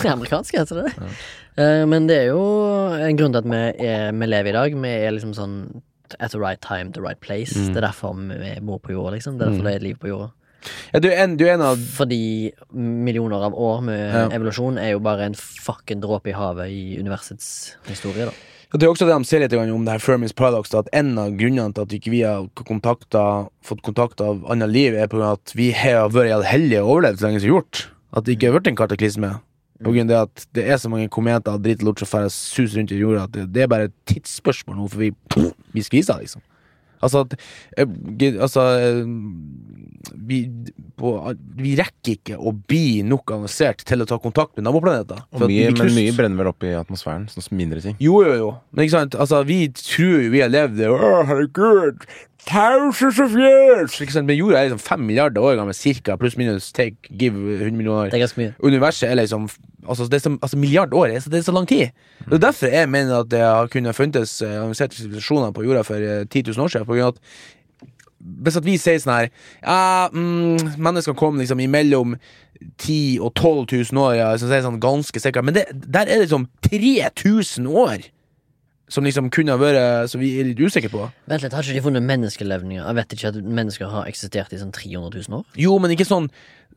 Amerikansk, 0.08 0.58
heter 0.58 0.84
det. 0.84 1.08
Eh, 1.58 1.84
Men 1.90 2.06
det 2.08 2.22
er 2.22 2.30
jo 2.30 2.42
en 2.94 3.18
grunn 3.18 3.34
til 3.34 3.42
at 3.42 3.50
vi, 3.50 3.62
er, 3.90 4.12
vi 4.14 4.30
lever 4.30 4.52
i 4.52 4.56
dag. 4.58 4.78
Vi 4.86 4.94
er 4.94 5.14
liksom 5.16 5.34
sånn 5.36 5.58
at 6.20 6.30
the 6.32 6.38
right 6.40 6.60
time, 6.60 6.92
the 6.92 7.00
right 7.02 7.20
place. 7.20 7.56
Mm. 7.56 7.72
Det 7.74 7.76
er 7.82 7.86
derfor 7.88 8.14
vi 8.16 8.52
bor 8.60 8.78
på 8.78 8.92
jorda, 8.92 9.14
liksom. 9.16 9.38
Det 9.38 9.46
er 9.46 9.50
derfor 9.52 9.68
det 9.68 9.74
er 9.74 9.86
liv 9.86 9.96
på 9.98 10.08
jorda. 10.08 10.30
Ja, 10.92 10.98
du, 10.98 11.08
er 11.08 11.20
en, 11.22 11.36
du 11.38 11.44
er 11.46 11.52
en 11.54 11.62
av 11.62 11.78
Fordi 11.94 12.50
millioner 12.74 13.44
av 13.46 13.54
år 13.54 13.80
med 13.86 14.00
Ja. 14.00 14.24
evolusjon 14.34 14.78
er 14.82 14.90
jo 14.96 14.98
bare 14.98 15.28
en 15.28 15.34
fucking 15.38 16.00
dråpe 16.02 16.32
i 16.32 16.34
havet 16.34 16.68
i 16.68 16.98
universets 16.98 17.76
historie, 17.86 18.26
da. 18.26 18.32
Det 18.74 18.82
er 18.84 18.90
også 18.90 19.06
det 19.08 19.14
de 19.16 19.24
ser 19.24 19.40
litt 19.40 19.54
om 19.54 19.84
det 19.86 19.92
her 19.94 19.98
Fermis 20.02 20.34
Paradox. 20.36 20.74
At 20.74 20.90
en 20.92 21.14
av 21.16 21.30
grunnene 21.38 21.72
til 21.72 21.86
at 21.86 21.92
ikke 21.96 22.10
vi 22.12 22.20
har 22.20 22.48
fått 23.64 23.82
kontakt 23.82 24.20
av 24.20 24.44
annet 24.50 24.68
liv, 24.68 24.92
er 24.94 25.06
på 25.08 25.16
grunn 25.16 25.30
av 25.30 25.38
at 25.38 25.54
vi 25.56 25.70
har 25.72 26.10
vært 26.12 26.44
heldige 26.44 26.82
og 26.82 26.98
overlevd 26.98 27.22
så 27.22 27.28
lenge 27.30 27.40
som 27.40 27.48
gjort. 27.54 27.86
At 28.12 28.24
det 28.26 28.36
ikke 28.36 28.50
har 28.50 28.58
vært 28.58 28.68
en 28.68 28.76
kataklysme. 28.76 29.30
På 29.84 29.94
grunn 29.94 30.10
av 30.10 30.26
at 30.26 30.46
det 30.56 30.64
er 30.66 30.78
så 30.82 30.90
mange 30.90 31.10
kometer 31.12 31.54
og 31.54 31.62
dritt 31.62 31.82
og 31.84 31.92
lort 31.92 32.02
som 32.02 32.28
suser 32.32 32.80
rundt 32.80 32.94
i 32.94 32.98
jorda 32.98 33.28
at 33.28 33.34
det, 33.36 33.48
det 33.54 33.64
er 33.64 33.70
bare 33.70 33.90
et 33.90 33.96
tidsspørsmål 34.10 34.80
nå, 34.80 34.88
for 34.90 35.04
vi, 35.04 35.12
vi 35.76 35.84
skviser, 35.86 36.18
liksom. 36.24 36.42
Altså 36.98 37.24
at 37.24 37.34
eh, 37.78 37.86
Altså 38.42 38.64
eh, 38.82 39.04
vi, 40.28 40.38
på, 40.98 41.12
vi 41.58 41.74
rekker 41.78 42.16
ikke 42.16 42.38
å 42.38 42.52
bli 42.52 43.02
nok 43.06 43.32
avansert 43.36 43.82
til 43.86 44.02
å 44.02 44.06
ta 44.08 44.18
kontakt 44.22 44.56
med 44.56 44.66
naboplaneter. 44.66 45.20
Mye, 45.42 45.70
men 45.74 45.92
mye 45.94 46.14
brenner 46.16 46.40
vel 46.40 46.50
opp 46.50 46.64
i 46.66 46.72
atmosfæren. 46.76 47.26
Sånn 47.32 47.46
mindre 47.58 47.82
ting. 47.84 47.96
Jo, 48.02 48.20
jo, 48.26 48.34
jo. 48.40 48.48
Men 48.72 48.86
ikke 48.86 48.96
sant, 48.96 49.18
altså, 49.20 49.42
vi 49.48 49.60
tror 49.76 50.24
jo 50.24 50.32
vi 50.32 50.42
har 50.42 50.52
levd 50.52 50.78
det 50.80 50.90
Å, 50.92 51.12
herregud, 51.28 52.06
thousands 52.48 53.18
of 53.20 53.34
years! 53.36 54.00
Ikke 54.00 54.12
sant, 54.14 54.26
Men 54.26 54.38
jorda 54.38 54.58
er 54.62 54.68
liksom 54.70 54.80
fem 54.80 55.00
milliarder 55.04 55.44
år 55.44 55.56
gammel, 55.60 55.74
cirka, 55.76 56.16
pluss 56.16 56.36
minus 56.40 56.72
take, 56.72 56.96
give 57.18 57.34
100 57.36 57.76
millioner 57.76 58.06
år. 58.06 58.10
Det 58.12 58.18
er 58.18 58.24
ganske 58.26 58.40
mye. 58.40 58.54
Universet 58.64 59.10
er 59.10 59.18
liksom 59.20 59.48
Altså, 59.88 60.04
det 60.10 60.14
er 60.18 60.20
så, 60.24 60.30
altså 60.42 60.56
milliard 60.58 60.92
år, 60.92 61.06
er 61.06 61.20
så- 61.20 61.30
det 61.30 61.38
er 61.38 61.42
så 61.46 61.52
lang 61.54 61.66
tid. 61.66 61.92
Det 62.28 62.34
er 62.34 62.38
derfor 62.50 62.66
jeg 62.66 62.88
mener 62.88 63.20
at 63.20 63.28
det 63.30 63.38
har 63.40 63.66
kunnet 63.72 63.94
funnes 63.94 64.42
eh, 64.42 64.56
avanserte 64.60 64.96
sivilisasjoner 64.96 65.52
på 65.54 65.62
jorda 65.64 65.82
for 65.86 65.94
eh, 65.94 66.24
10 66.26 66.42
000 66.50 66.64
år 66.64 66.68
siden. 66.68 66.84
På 66.86 66.92
grunn 66.92 67.06
av 67.06 67.14
at 67.14 67.20
hvis 68.42 68.56
at 68.58 68.64
vi 68.66 68.74
sier 68.76 68.98
sånn 68.98 69.14
her 69.14 69.28
Ja, 69.62 70.08
mm, 70.12 70.76
mennesker 70.82 71.14
kom 71.16 71.38
liksom 71.38 71.60
imellom 71.62 72.16
10 72.76 73.18
og 73.22 73.32
12 73.34 73.66
000 73.92 74.02
år, 74.02 74.14
ja, 74.18 74.32
så 74.36 74.48
sier 74.48 74.58
det 74.58 74.64
sånn 74.66 74.80
ganske 74.82 75.20
sikkert. 75.22 75.44
Men 75.46 75.54
det, 75.54 75.64
der 75.72 76.00
er 76.00 76.18
det 76.18 76.28
liksom 76.28 76.48
3000 76.68 77.66
år 77.70 77.98
som 78.88 79.04
liksom 79.04 79.30
kunne 79.34 79.52
ha 79.52 79.60
vært 79.60 80.08
Som 80.08 80.22
vi 80.22 80.30
er 80.40 80.48
litt 80.48 80.60
usikre 80.60 80.90
på. 80.92 81.02
Vent 81.28 81.42
litt, 81.44 81.52
Har 81.52 81.66
ikke 81.66 81.76
de 81.76 81.84
funnet 81.84 82.06
menneskelevninger? 82.08 82.84
Jeg 82.84 82.98
vet 82.98 83.16
ikke 83.16 83.32
at 83.32 83.42
mennesker 83.60 83.90
har 83.92 84.08
eksistert 84.08 84.54
i 84.56 84.60
sånn 84.60 84.72
300 84.72 85.12
000 85.28 85.40
år? 85.40 85.44
Jo, 85.60 85.76
men 85.82 85.92
ikke 85.92 86.08
sånn 86.08 86.30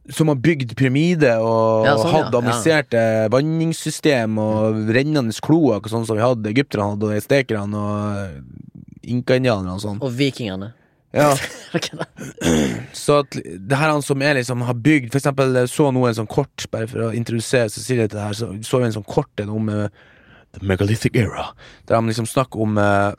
som 0.09 0.31
har 0.31 0.39
bygd 0.41 0.73
pyramider 0.79 1.43
og 1.45 1.85
Ja, 1.85 1.93
sånn, 1.95 2.09
ja. 2.09 2.13
hatt 2.17 2.35
avanserte 2.35 3.01
vanningssystem 3.31 4.39
og 4.41 4.89
rennende 4.95 5.35
kloakk, 5.45 5.85
og 5.85 5.93
sånn 5.93 6.07
som 6.09 6.17
vi 6.17 6.23
hadde 6.25 6.49
egypterne 6.49 6.87
hadde, 6.95 7.09
og 7.11 7.17
estekerne 7.19 7.81
og 7.85 9.03
inka-indianerne 9.05 9.75
og 9.75 9.83
sånn. 9.83 9.99
Og 10.01 10.15
vikingene. 10.17 10.71
Ja, 11.13 11.33
så 13.03 13.17
at 13.19 13.35
det 13.35 13.75
her 13.77 13.91
han 13.91 14.03
som 14.05 14.21
er 14.23 14.37
liksom 14.37 14.61
har 14.63 14.77
bygd 14.79 15.09
For 15.11 15.19
eksempel 15.19 15.57
så 15.67 15.89
noe 15.91 16.07
en 16.07 16.15
sånn 16.21 16.29
kort, 16.31 16.63
bare 16.71 16.87
for 16.87 17.09
å 17.09 17.11
introdusere 17.15 17.71
Cecilie 17.71 18.07
til 18.07 18.15
det 18.15 18.23
her, 18.29 18.37
så 18.37 18.47
så 18.63 18.79
vi 18.79 18.87
en 18.87 18.95
sånn 18.95 19.07
kort 19.07 19.43
en 19.43 19.51
om 19.51 19.67
eh, 19.73 19.89
The 20.57 20.65
Megalithic 20.67 21.15
Era, 21.15 21.51
der 21.87 21.95
de 21.95 22.11
liksom 22.11 22.27
snakker 22.27 22.61
om 22.61 22.77
uh, 22.77 23.13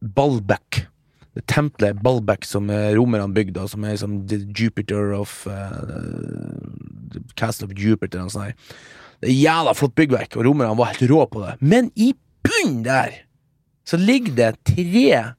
Baalbek. 0.00 0.86
Det 1.34 1.46
tempelet 1.50 2.02
Baalbek 2.02 2.46
som 2.46 2.70
uh, 2.70 2.90
romerne 2.96 3.34
bygde, 3.34 3.68
som 3.68 3.84
er 3.84 3.94
liksom 3.94 4.24
the 4.30 4.40
Jupiter 4.54 5.14
of 5.14 5.46
uh, 5.46 5.82
the 7.12 7.22
Castle 7.36 7.68
of 7.68 7.78
Jupiter 7.78 8.24
og 8.24 8.34
sånn 8.34 8.50
her. 8.50 8.58
Det 9.22 9.30
er 9.30 9.38
jævla 9.38 9.74
flott 9.78 9.94
byggverk, 9.98 10.36
og 10.36 10.48
romerne 10.48 10.76
var 10.78 10.92
helt 10.92 11.06
rå 11.10 11.22
på 11.30 11.44
det. 11.44 11.54
Men 11.62 11.92
i 11.94 12.12
bunnen 12.44 12.82
der 12.86 13.22
så 13.84 13.98
ligger 14.00 14.34
det 14.36 14.50
tre 14.64 15.34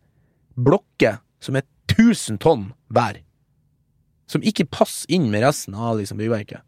blokker 0.56 1.20
som 1.44 1.58
er 1.58 1.66
1000 1.92 2.40
tonn 2.42 2.70
hver. 2.94 3.20
Som 4.30 4.46
ikke 4.46 4.68
passer 4.72 5.12
inn 5.14 5.28
med 5.34 5.44
resten 5.46 5.76
av 5.78 6.00
liksom, 6.00 6.18
byggverket. 6.22 6.64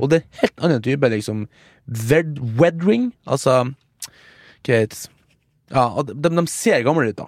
Og 0.00 0.08
det 0.08 0.20
er 0.20 0.24
en 0.24 0.40
helt 0.40 0.62
annen 0.64 0.84
type 0.84 1.08
liksom 1.12 1.46
weathering, 1.84 3.10
altså 3.26 3.74
Hva? 4.66 5.06
Ja, 5.72 6.02
de, 6.04 6.28
de 6.36 6.44
ser 6.52 6.82
gamle 6.84 7.08
ut, 7.12 7.16
da. 7.16 7.26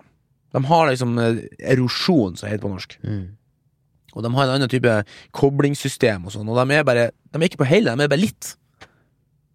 De 0.54 0.60
har 0.68 0.90
liksom 0.90 1.16
eh, 1.18 1.38
erosjon, 1.72 2.36
som 2.36 2.46
det 2.46 2.52
heter 2.54 2.64
på 2.66 2.72
norsk. 2.74 2.98
Mm. 3.02 3.24
Og 4.14 4.22
de 4.22 4.30
har 4.36 4.44
en 4.46 4.52
annen 4.54 4.70
type 4.70 4.92
koblingssystem 5.34 6.26
og 6.28 6.34
sånn, 6.34 6.46
og 6.52 6.58
de 6.60 6.76
er 6.78 6.84
bare 6.86 7.08
De 7.32 7.40
er 7.40 7.48
ikke 7.48 7.58
på 7.64 7.66
hele, 7.66 7.94
de 7.98 8.04
er 8.06 8.12
bare 8.12 8.22
litt. 8.22 8.52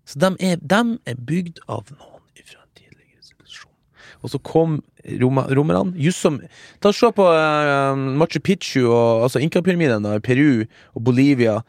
Så 0.09 0.19
de 0.19 0.31
er, 0.43 0.57
de 0.59 0.79
er 1.07 1.19
bygd 1.29 1.61
av 1.69 1.85
noen 1.93 2.43
fra 2.43 2.59
en 2.63 2.71
tidligere 2.75 3.23
sivilisasjon. 3.23 3.71
Og 4.25 4.33
så 4.33 4.41
kom 4.43 4.79
roma- 5.21 5.45
romerne 5.55 5.93
just 6.01 6.19
som 6.25 6.41
Ta 6.81 6.89
og 6.91 6.97
Se 6.97 7.11
på 7.15 7.23
uh, 7.29 7.95
Machu 8.19 8.41
Picchu 8.43 8.81
og 8.89 9.27
altså 9.29 9.39
Inka-pyramiden 9.45 10.09
i 10.11 10.19
Peru 10.25 10.65
og 10.65 11.03
Bolivia. 11.07 11.59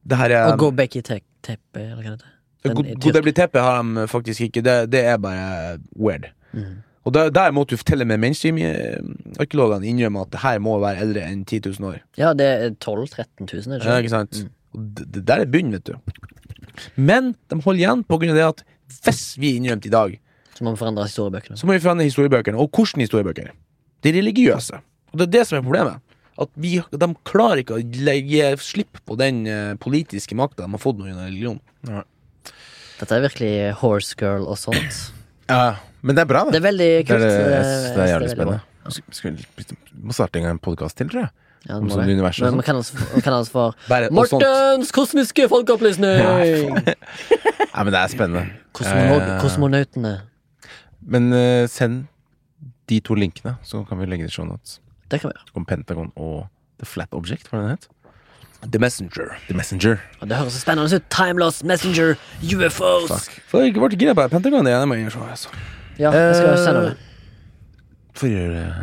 Det 0.00 0.16
her 0.22 0.30
er 0.38 0.52
Og 0.54 0.62
Gobekki 0.64 1.02
Te- 1.04 1.20
Tepe, 1.44 1.82
eller 1.82 1.98
hva 2.00 2.04
det 2.04 2.14
heter. 2.14 2.36
Den 2.64 2.74
God- 2.76 2.86
er 2.86 2.94
tyrk. 2.94 3.02
Godebli 3.14 3.32
har 3.60 3.82
de 3.82 4.06
faktisk 4.08 4.40
ikke. 4.48 4.62
Det, 4.62 4.90
det 4.92 5.04
er 5.04 5.16
bare 5.18 5.78
weird. 5.96 6.26
Mm. 6.52 6.82
Og 7.04 7.14
der, 7.14 7.30
der 7.32 7.50
måtte 7.56 7.72
du 7.72 7.80
fortelle 7.80 8.04
med 8.04 8.18
mainstream-arkeologene 8.20 9.86
innrømme 9.88 10.20
at 10.26 10.30
det 10.34 10.40
her 10.42 10.58
må 10.62 10.74
være 10.82 11.00
eldre 11.06 11.22
enn 11.30 11.44
10 11.48 11.60
000 11.80 11.88
år. 11.88 12.00
Ja, 12.20 12.32
det 12.36 12.46
er 12.46 12.74
12 12.76 13.06
000-13 13.06 13.46
000, 13.48 13.74
er 13.74 13.78
det 13.78 13.86
Ja, 13.88 13.96
ikke? 14.02 14.12
sant? 14.12 14.42
Mm. 14.44 14.50
Og 14.74 14.84
det, 14.98 15.06
det 15.14 15.22
der 15.26 15.44
er 15.44 15.50
bunnen, 15.50 15.72
vet 15.72 15.86
du. 15.88 15.94
Men 16.96 17.32
de 17.50 17.60
holder 17.64 17.80
igjen 17.82 18.04
på 18.06 18.18
grunn 18.20 18.34
av 18.34 18.36
det 18.38 18.46
at 18.50 18.62
hvis 19.06 19.24
vi 19.40 19.54
innrømte 19.56 19.88
i 19.88 19.94
dag, 19.94 20.18
Så 20.54 20.64
må 20.66 20.74
vi 20.74 20.80
forandre 20.82 21.04
historiebøkene. 21.08 21.56
så 21.56 21.66
må 21.66 21.72
vi 21.72 21.80
forandre 21.80 22.04
historiebøkene. 22.04 22.58
Og 22.60 22.68
hvordan 22.76 23.00
historiebøker? 23.00 23.50
De 24.04 24.12
religiøse. 24.12 24.80
Og 25.12 25.18
det 25.18 25.26
er 25.28 25.32
det 25.38 25.46
som 25.48 25.58
er 25.58 25.62
problemet. 25.64 26.00
At 26.40 26.48
vi, 26.56 26.80
De 26.92 27.08
klarer 27.24 27.60
ikke 27.64 27.76
å 27.78 27.82
legge 28.04 28.52
slipp 28.60 29.00
på 29.06 29.16
den 29.18 29.46
eh, 29.46 29.74
politiske 29.80 30.36
makta 30.36 30.64
de 30.64 30.70
har 30.72 30.78
fått 30.80 30.98
nå 31.00 31.08
gjennom 31.08 31.24
religion. 31.26 31.58
Dette 33.00 33.16
er 33.16 33.22
virkelig 33.24 33.52
horse 33.80 34.16
girl 34.20 34.44
og 34.50 34.58
sånt. 34.60 34.98
Ja, 35.50 35.76
men 36.04 36.16
det 36.16 36.22
er 36.26 36.28
bra, 36.30 36.44
Det 36.46 36.52
det. 36.52 36.60
er 36.60 36.66
veldig 36.70 36.90
Det 36.98 37.06
kult. 37.08 37.20
er, 37.20 37.28
det, 37.28 37.30
jeg 37.30 37.60
eh, 37.60 37.94
det 37.96 38.02
er 38.04 38.10
jævlig 38.14 38.30
spennende. 38.34 38.60
Skal- 38.90 39.14
skal- 39.14 39.78
må 40.04 40.12
starte 40.16 40.36
en 40.40 40.44
gang 40.46 40.56
en 40.56 40.62
podkast 40.62 40.96
til, 41.00 41.08
tror 41.08 41.24
jeg. 41.26 41.30
Ja, 41.68 41.76
Om 41.76 41.90
sånn 41.92 42.06
univers 42.08 42.38
og 42.40 42.46
sånn. 42.48 42.56
man 42.56 42.64
kan 42.64 43.34
altså, 43.36 43.52
få. 43.52 43.64
Mortens 44.16 44.92
kosmiske 44.96 45.48
folkeopplysning! 45.48 46.76
Ja, 47.70 47.84
men 47.84 47.92
det 47.94 48.00
er 48.00 48.08
spennende. 48.10 48.46
Kosmono 48.74 49.18
Eh, 49.20 49.40
kosmonautene. 49.40 50.14
Men 51.06 51.28
uh, 51.32 51.66
send 51.70 52.06
de 52.90 52.98
to 53.00 53.14
linkene, 53.14 53.56
så 53.62 53.84
kan 53.86 54.00
vi 54.00 54.06
legge 54.10 54.26
det 54.26 54.32
i 54.32 54.34
show 54.34 54.44
notes. 54.48 54.80
Det 55.08 55.20
kan 55.22 55.30
vi 55.30 55.36
gjøre. 55.36 55.52
Om 55.60 55.64
Pentagon 55.68 56.10
og 56.16 56.48
The 56.82 56.88
Flat 56.88 57.12
Object, 57.14 57.46
hva 57.52 57.60
den 57.62 57.70
het? 57.76 57.86
The 58.68 58.78
Messenger. 58.78 59.36
The 59.48 59.56
Messenger. 59.56 60.00
Og 60.20 60.28
det 60.28 60.36
høres 60.36 60.52
så 60.52 60.60
spennende 60.60 60.96
ut. 60.96 61.06
Timeless 61.12 61.62
Messenger, 61.64 62.16
UFOs. 62.44 63.08
Fuck. 63.08 63.42
For 63.48 63.64
jeg 63.64 63.74
ble 63.76 63.96
gira 63.96 64.14
på 64.16 64.26
Pentagon. 64.28 64.66
Det 64.66 64.76
må 64.88 64.98
jeg 64.98 65.08
med, 65.08 65.20
altså. 65.30 65.48
Ja, 65.98 66.10
jeg 66.12 66.36
skal 66.36 66.52
Eh, 66.52 66.64
sende 66.64 66.82
det. 66.88 66.96
For 68.16 68.28
å 68.28 68.32
gjøre 68.34 68.64
eh, 68.64 68.82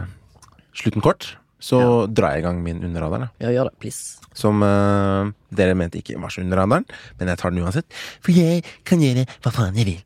slutten 0.78 1.06
kort, 1.06 1.32
så 1.62 1.80
drar 2.10 2.36
jeg 2.36 2.44
i 2.44 2.45
gang 2.45 2.62
min 2.66 2.84
under 2.86 3.06
radaren. 3.06 3.30
Ja, 3.41 3.49
gjør 3.54 3.70
det, 3.72 3.78
please. 3.82 4.18
Som 4.38 4.62
uh, 4.62 5.32
dere 5.49 5.74
mente 5.74 5.98
ikke 5.98 6.20
var 6.22 6.30
så 6.30 6.44
under 6.44 6.62
radaren, 6.62 6.86
men 7.18 7.32
jeg 7.32 7.40
tar 7.41 7.54
den 7.54 7.64
uansett. 7.66 7.90
For 8.22 8.34
jeg 8.38 8.62
kan 8.86 9.02
gjøre 9.02 9.26
hva 9.41 9.54
faen 9.54 9.78
jeg 9.78 9.88
vil. 9.90 10.02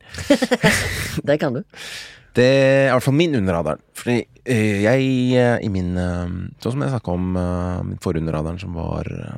Det 1.27 1.39
kan 1.41 1.59
du. 1.59 1.63
Det 2.37 2.47
er 2.47 2.89
i 2.89 2.91
hvert 2.93 3.03
fall 3.03 3.17
min 3.17 3.35
under 3.35 3.57
radaren. 3.57 3.81
Fordi 3.97 4.21
eh, 4.45 4.83
jeg 4.85 5.07
eh, 5.37 5.57
i 5.65 5.71
min 5.71 5.95
eh, 5.99 6.35
Sånn 6.63 6.77
som 6.77 6.85
jeg 6.85 6.93
snakka 6.93 7.15
om 7.15 7.33
uh, 7.35 7.81
min 7.83 7.99
forrige 8.03 8.23
under 8.23 8.37
radaren, 8.37 8.61
som 8.61 8.77
var 8.77 9.09
eh, 9.11 9.35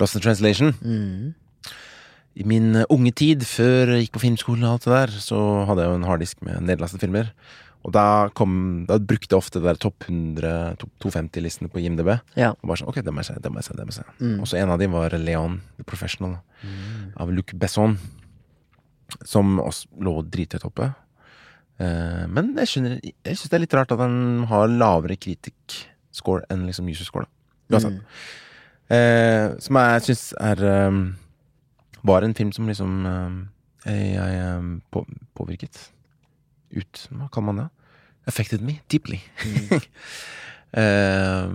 Lost 0.00 0.18
in 0.18 0.24
Translation. 0.24 0.74
Mm. 0.82 1.36
I 2.38 2.46
min 2.46 2.82
unge 2.86 3.14
tid, 3.18 3.46
før 3.46 3.94
jeg 3.94 4.06
gikk 4.06 4.18
på 4.18 4.24
filmskolen 4.26 4.66
og 4.66 4.76
alt 4.76 4.86
det 4.86 4.92
der, 4.94 5.14
så 5.22 5.38
hadde 5.66 5.84
jeg 5.84 5.90
jo 5.90 5.98
en 5.98 6.06
harddisk 6.06 6.44
med 6.46 6.68
nedlastede 6.68 7.02
filmer. 7.02 7.32
Og 7.86 7.94
da, 7.94 8.04
kom, 8.36 8.52
da 8.88 8.98
brukte 8.98 9.32
jeg 9.32 9.38
ofte 9.38 9.62
det 9.62 9.68
der 9.70 9.80
topp 9.80 10.06
100, 10.06 10.78
topp 10.82 10.92
250-listene 11.02 11.70
på 11.72 11.82
IMDb. 11.82 12.12
Ja. 12.38 12.52
Og 12.58 12.70
bare 12.70 12.82
sånn, 12.82 12.90
ok, 12.90 13.00
det 13.06 13.14
må 13.14 13.22
jeg 13.22 13.30
se, 13.30 13.38
det 13.42 13.52
må 13.54 13.62
jeg 13.62 13.68
se, 13.70 13.78
det 13.78 13.86
må 13.86 13.94
jeg 13.94 14.00
se. 14.00 14.06
Mm. 14.18 14.36
Og 14.42 14.50
så 14.50 14.58
en 14.60 14.74
av 14.74 14.82
dem 14.82 14.94
var 14.98 15.14
Leon 15.18 15.60
the 15.78 15.86
Professional 15.86 16.38
av 17.18 17.30
Luc 17.34 17.54
Besson. 17.58 17.96
Som 19.24 19.58
også 19.62 19.88
lå 20.04 20.18
drithøyt 20.28 20.66
oppe. 20.68 20.90
Eh, 21.78 22.24
men 22.26 22.50
jeg 22.58 22.70
skjønner 22.72 22.96
Jeg 23.00 23.36
syns 23.36 23.52
det 23.52 23.58
er 23.58 23.62
litt 23.62 23.76
rart 23.78 23.92
at 23.94 24.00
den 24.02 24.44
har 24.50 24.70
lavere 24.70 25.16
critic-score 25.16 26.44
enn 26.52 26.66
liksom 26.66 26.90
user-score. 26.90 27.28
Mm. 27.70 28.00
Eh, 28.94 29.46
som 29.60 29.76
jeg 29.76 30.04
syns 30.06 30.22
er 30.40 30.62
eh, 30.64 31.00
Var 32.08 32.24
en 32.24 32.32
film 32.34 32.52
som 32.56 32.70
liksom 32.70 32.94
eh, 33.04 33.34
jeg, 33.84 34.14
jeg 34.16 34.38
eh, 34.42 34.68
på, 34.92 35.04
påvirket. 35.38 35.80
Ut 36.76 37.04
Hva 37.12 37.28
kan 37.32 37.46
man 37.46 37.62
det? 37.62 37.68
Affected 38.28 38.64
me 38.64 38.80
deeply. 38.90 39.22
Eh, 40.68 41.48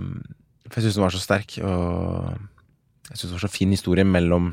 for 0.66 0.80
jeg 0.80 0.88
syns 0.88 0.96
den 0.96 1.04
var 1.04 1.12
så 1.14 1.20
sterk, 1.22 1.52
og 1.62 2.32
jeg 3.12 3.20
syns 3.20 3.28
det 3.28 3.36
var 3.36 3.42
så 3.44 3.50
fin 3.52 3.70
historie 3.70 4.02
mellom 4.02 4.48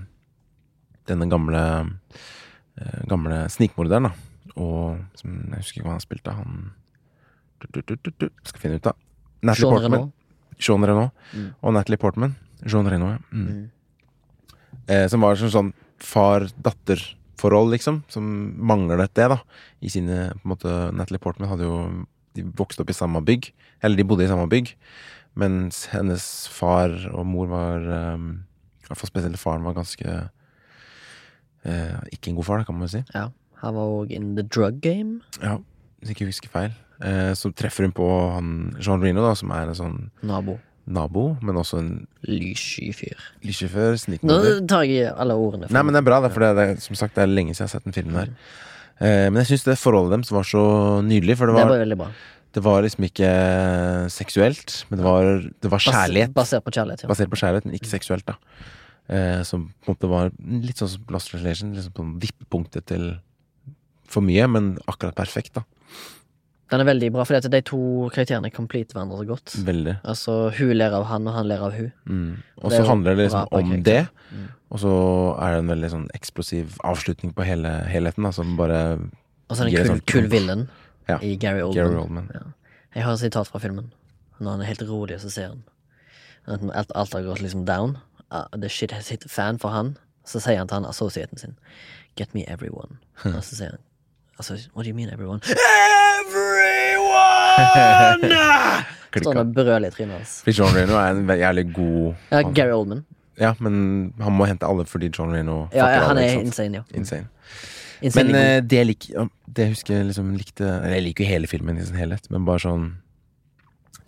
denne 1.09 1.25
gamle 1.31 1.63
Gamle 3.09 3.43
snikmorderen, 3.51 4.09
da. 4.09 4.31
Og 4.55 5.01
som, 5.19 5.35
jeg 5.51 5.63
husker 5.63 5.79
ikke 5.79 5.87
hva 5.87 5.97
han 5.97 6.03
spilte. 6.03 6.35
Han 6.35 6.61
du, 7.61 7.81
du, 7.85 7.95
du, 7.95 8.27
Skal 8.47 8.63
finne 8.63 8.79
ut, 8.79 8.85
da. 8.87 8.95
Natalie 9.41 9.67
Sean 9.67 9.75
Portman. 9.75 9.91
Renault. 9.91 10.13
Jean 10.61 10.87
Renault. 10.87 11.11
Mm. 11.33 11.47
Og 11.61 11.75
Natalie 11.75 12.01
Portman. 12.01 12.35
Jean 12.65 12.89
Renault, 12.89 13.17
ja. 13.17 13.37
Mm. 13.37 13.47
Mm. 13.47 14.81
Eh, 14.87 15.05
som 15.11 15.25
var 15.25 15.37
sånn, 15.39 15.53
sånn 15.53 15.71
far-datter-forhold, 16.01 17.73
liksom. 17.75 18.01
Som 18.11 18.25
manglet 18.57 19.13
det, 19.17 19.29
da. 19.33 19.39
I 19.81 19.93
sine 19.93 20.31
på 20.39 20.45
en 20.45 20.53
måte, 20.55 20.75
Natalie 20.97 21.21
Portman 21.21 21.51
hadde 21.51 21.69
jo 21.69 21.83
De 22.31 22.45
vokste 22.55 22.85
opp 22.85 22.91
i 22.93 22.95
samme 22.95 23.19
bygg. 23.27 23.49
Eller 23.83 23.99
de 23.99 24.07
bodde 24.07 24.23
i 24.23 24.31
samme 24.31 24.47
bygg. 24.47 24.71
Mens 25.39 25.85
hennes 25.91 26.23
far 26.51 26.93
og 27.11 27.25
mor 27.27 27.49
var 27.51 27.83
um, 28.15 28.29
I 28.83 28.87
hvert 28.87 28.99
fall 28.99 29.11
spesielt 29.11 29.39
faren 29.39 29.65
var 29.67 29.75
ganske 29.75 30.15
Eh, 31.65 31.97
ikke 32.17 32.31
en 32.31 32.35
god 32.39 32.45
far, 32.47 32.57
da, 32.61 32.63
kan 32.65 32.75
man 32.77 32.87
jo 32.87 32.97
si. 32.97 33.03
Ja. 33.13 33.27
Han 33.61 33.75
var 33.77 33.91
òg 33.99 34.11
in 34.11 34.35
the 34.35 34.43
drug 34.43 34.79
game. 34.81 35.19
Ja, 35.41 35.57
Hvis 36.01 36.15
ikke 36.15 36.25
husker 36.25 36.49
feil. 36.49 36.71
Eh, 37.01 37.33
så 37.37 37.51
treffer 37.53 37.85
hun 37.85 37.91
på 37.93 38.07
han 38.33 38.49
Jean 38.81 39.01
Reno, 39.01 39.21
da, 39.25 39.35
som 39.37 39.51
er 39.53 39.69
en 39.69 39.77
sånn 39.77 39.99
Nabo. 40.25 40.59
nabo, 40.87 41.37
men 41.41 41.55
også 41.55 41.77
en 41.79 42.07
Lyssky 42.25 42.91
fyr. 42.93 43.17
lyssjåfør. 43.45 43.97
Nå 44.25 44.67
tar 44.67 44.83
jeg 44.89 45.13
alle 45.13 45.33
ordene. 45.37 45.69
Nei, 45.69 45.81
men 45.83 45.93
det 45.93 46.01
er 46.01 46.09
bra, 46.09 46.19
da, 46.21 46.29
for 46.33 46.39
det, 46.41 46.51
er- 46.57 46.81
som 46.81 46.95
sagt, 46.97 47.13
det 47.15 47.23
er 47.23 47.27
lenge 47.31 47.53
siden 47.53 47.67
jeg 47.67 47.69
har 47.69 47.75
sett 47.79 47.83
den 47.85 47.93
filmen 47.93 48.17
her. 48.17 48.29
Eh, 48.99 49.29
men 49.29 49.41
jeg 49.45 49.51
syns 49.57 49.63
det 49.65 49.77
forholdet 49.81 50.17
deres 50.21 50.31
var 50.33 50.43
så 50.43 51.01
nydelig, 51.05 51.37
for 51.37 51.45
det 51.49 51.55
det 51.55 51.61
var, 51.63 51.69
var 51.73 51.85
veldig 51.85 51.97
bra. 51.97 52.09
det 52.53 52.63
var 52.65 52.81
liksom 52.81 53.05
ikke 53.05 53.29
seksuelt, 54.09 54.85
men 54.89 54.99
det 54.99 55.05
var, 55.05 55.23
det 55.61 55.71
var 55.71 55.79
kjærlighet. 55.85 56.33
Basert 56.33 56.63
på 56.65 56.73
kjærlighet, 56.75 57.03
ja. 57.05 57.09
Basert 57.09 57.29
på 57.31 57.39
kjærlighet, 57.39 57.65
men 57.65 57.77
ikke 57.77 57.89
seksuelt, 57.89 58.25
da. 58.25 58.35
Eh, 59.09 59.41
som 59.43 59.65
på 59.83 59.91
en 59.91 59.95
måte 59.95 60.07
var 60.09 60.31
litt 60.39 60.77
sånn 60.79 60.87
som 60.93 61.05
Lost 61.11 61.31
Translation, 61.31 61.73
liksom 61.75 61.93
på 61.97 62.05
vippepunktet 62.21 62.85
til 62.85 63.19
for 64.11 64.21
mye, 64.23 64.47
men 64.47 64.77
akkurat 64.87 65.15
perfekt, 65.15 65.53
da. 65.55 65.63
Den 66.71 66.79
er 66.79 66.87
veldig 66.87 67.09
bra, 67.11 67.25
at 67.27 67.47
de 67.51 67.59
to 67.67 68.07
karakterene 68.13 68.51
complete 68.55 68.93
hverandre 68.95 69.17
så 69.19 69.25
godt. 69.27 69.55
Veldig. 69.67 69.97
Altså, 70.07 70.35
hun 70.55 70.71
ler 70.77 70.93
av 70.95 71.03
han, 71.09 71.27
og 71.27 71.33
han 71.35 71.47
ler 71.49 71.59
av 71.65 71.73
hun. 71.75 71.89
Mm. 72.07 72.37
Og 72.63 72.71
så 72.71 72.85
handler 72.87 73.15
det 73.19 73.25
liksom 73.25 73.47
om 73.51 73.71
karakter. 73.73 73.83
det, 73.83 74.07
Mm. 74.31 74.47
og 74.71 74.79
så 74.79 74.91
er 75.41 75.51
det 75.51 75.57
en 75.59 75.67
veldig 75.67 75.89
sånn 75.91 76.07
eksplosiv 76.15 76.77
avslutning 76.87 77.33
på 77.35 77.43
hele 77.43 77.67
helheten, 77.91 78.23
da, 78.23 78.31
som 78.31 78.55
bare 78.55 78.99
Og 79.49 79.57
så 79.57 79.65
er 79.65 79.69
det 79.71 79.89
en 79.89 79.99
kul, 79.99 80.21
kul 80.21 80.27
villain 80.29 80.69
Ja. 81.09 81.17
i 81.19 81.35
Gary 81.35 81.59
Oldman. 81.59 81.75
Gary 81.75 81.95
Oldman. 81.99 82.29
Ja. 82.33 82.39
Jeg 82.95 83.03
har 83.03 83.13
et 83.13 83.19
sitat 83.19 83.47
fra 83.47 83.59
filmen. 83.59 83.91
Når 84.39 84.51
han 84.51 84.61
er 84.61 84.65
helt 84.65 84.81
rolig, 84.87 85.19
så 85.19 85.29
ser 85.29 85.47
han 85.49 86.71
at 86.73 86.91
alt 86.95 87.11
har 87.13 87.21
gått 87.23 87.41
liksom 87.41 87.65
down. 87.65 87.97
Uh, 88.31 88.45
the 88.55 88.69
shit 88.69 88.91
has 88.91 89.09
hit 89.11 89.25
fan 89.27 89.59
for 89.59 89.69
han. 89.75 89.97
Så 90.25 90.39
sier 90.39 90.57
han 90.61 90.69
til 90.69 90.79
han 90.79 90.85
associaten 90.87 91.37
sin 91.37 91.57
Get 92.17 92.33
me 92.35 92.43
everyone. 92.47 92.97
Og 93.25 93.43
så 93.43 93.55
sier 93.55 93.69
han 93.75 93.81
altså, 94.37 94.57
What 94.75 94.85
do 94.85 94.89
you 94.89 94.95
mean 94.95 95.09
everyone? 95.09 95.41
Everyone! 96.21 97.51
Sånn 99.11 99.35
han 99.35 99.41
og 99.43 99.55
brøler 99.55 99.89
i 99.89 99.91
trynet 99.91 100.21
hans. 100.21 100.37
For 100.45 100.55
John 100.55 100.71
Reno 100.75 100.95
er 100.95 101.17
en 101.17 101.27
jævlig 101.41 101.65
god 101.75 102.31
Ja, 102.31 102.41
Gary 102.55 102.71
Oldman. 102.71 103.03
Ja, 103.41 103.53
men 103.59 104.13
han 104.21 104.35
må 104.37 104.47
hente 104.47 104.67
alle 104.67 104.85
fordi 104.87 105.09
John 105.11 105.33
Reno 105.35 105.65
Ja, 105.73 105.89
ja, 105.91 106.01
han 106.05 106.15
alle, 106.15 106.27
er 106.29 106.45
insane, 106.45 106.81
ja. 106.81 106.83
Insane. 106.95 107.27
Insane 108.01 108.31
Men 108.31 108.39
eh, 108.39 108.57
det 108.63 108.79
jeg 108.79 108.89
liker 108.91 109.29
Det 109.47 109.65
jeg 109.65 109.75
husker 109.75 110.03
liksom 110.07 110.31
likte 110.37 110.67
jeg 110.93 111.05
liker 111.07 111.25
jo 111.25 111.31
hele 111.33 111.49
filmen 111.51 111.79
i 111.79 111.85
sin 111.87 111.99
helhet, 111.99 112.29
men 112.31 112.47
bare 112.47 112.63
sånn 112.63 112.85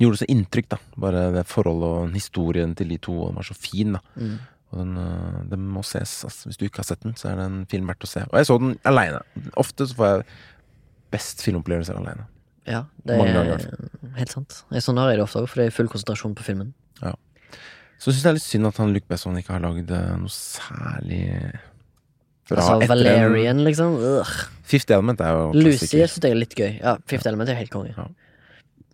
Gjorde 0.03 0.21
så 0.21 0.29
inntrykk, 0.31 0.69
da. 0.73 0.79
Bare 0.99 1.27
det 1.35 1.45
forholdet 1.49 1.89
og 1.89 2.17
historien 2.17 2.75
til 2.77 2.91
de 2.93 2.99
to, 3.01 3.15
og 3.23 3.31
den 3.31 3.39
var 3.41 3.47
så 3.47 3.57
fin, 3.57 3.97
da. 3.97 4.03
Mm. 4.19 4.35
Og 4.73 4.79
den, 4.81 4.93
øh, 4.97 5.41
den 5.51 5.65
må 5.69 5.83
ses. 5.85 6.15
Altså. 6.27 6.49
Hvis 6.49 6.59
du 6.59 6.65
ikke 6.67 6.81
har 6.81 6.89
sett 6.89 7.03
den, 7.05 7.15
så 7.19 7.31
er 7.31 7.39
det 7.39 7.49
en 7.49 7.59
film 7.69 7.89
verdt 7.91 8.07
å 8.07 8.09
se. 8.09 8.25
Og 8.29 8.39
jeg 8.39 8.49
så 8.49 8.57
den 8.61 8.77
aleine. 8.89 9.21
Ofte 9.61 9.87
så 9.89 9.97
får 9.97 10.09
jeg 10.09 10.23
best 11.13 11.43
filmopplevelser 11.45 11.99
aleine. 11.99 12.25
Ja, 12.65 12.85
det 13.03 13.17
Mange 13.19 13.35
ganger, 13.35 13.65
er 14.07 14.17
helt 14.21 14.31
sant. 14.31 14.63
Sånn 14.71 14.97
har 15.01 15.11
jeg 15.11 15.19
det 15.19 15.25
ofte 15.27 15.43
òg, 15.43 15.49
for 15.51 15.61
det 15.61 15.67
er 15.67 15.75
full 15.75 15.91
konsentrasjon 15.91 16.35
på 16.37 16.45
filmen. 16.47 16.71
Så 18.03 18.11
syns 18.11 18.17
jeg 18.19 18.25
det 18.25 18.31
er 18.33 18.35
litt 18.35 18.43
synd 18.49 18.67
at 18.67 18.79
han 18.81 18.89
Luc 18.91 19.05
Besson 19.07 19.37
ikke 19.39 19.53
har 19.55 19.61
lagd 19.63 19.91
øh, 19.95 20.07
noe 20.19 20.31
særlig 20.33 21.21
bra 22.49 22.65
altså. 22.73 22.89
Valerian, 22.89 23.61
liksom. 23.63 23.95
Ugh. 23.95 24.33
Fifth 24.67 24.91
Element 24.91 25.21
er 25.23 25.37
jo 25.37 25.45
Lucy 25.55 25.85
klassiker. 25.85 26.11
syns 26.11 26.27
jeg 26.27 26.35
er 26.35 26.39
litt 26.41 26.55
gøy. 26.57 26.71
Ja, 26.81 26.97
Fifth 27.07 27.29
Element 27.29 27.53
er 27.53 27.59
helt 27.61 27.71
konge. 27.71 27.93
Ja. 27.95 28.09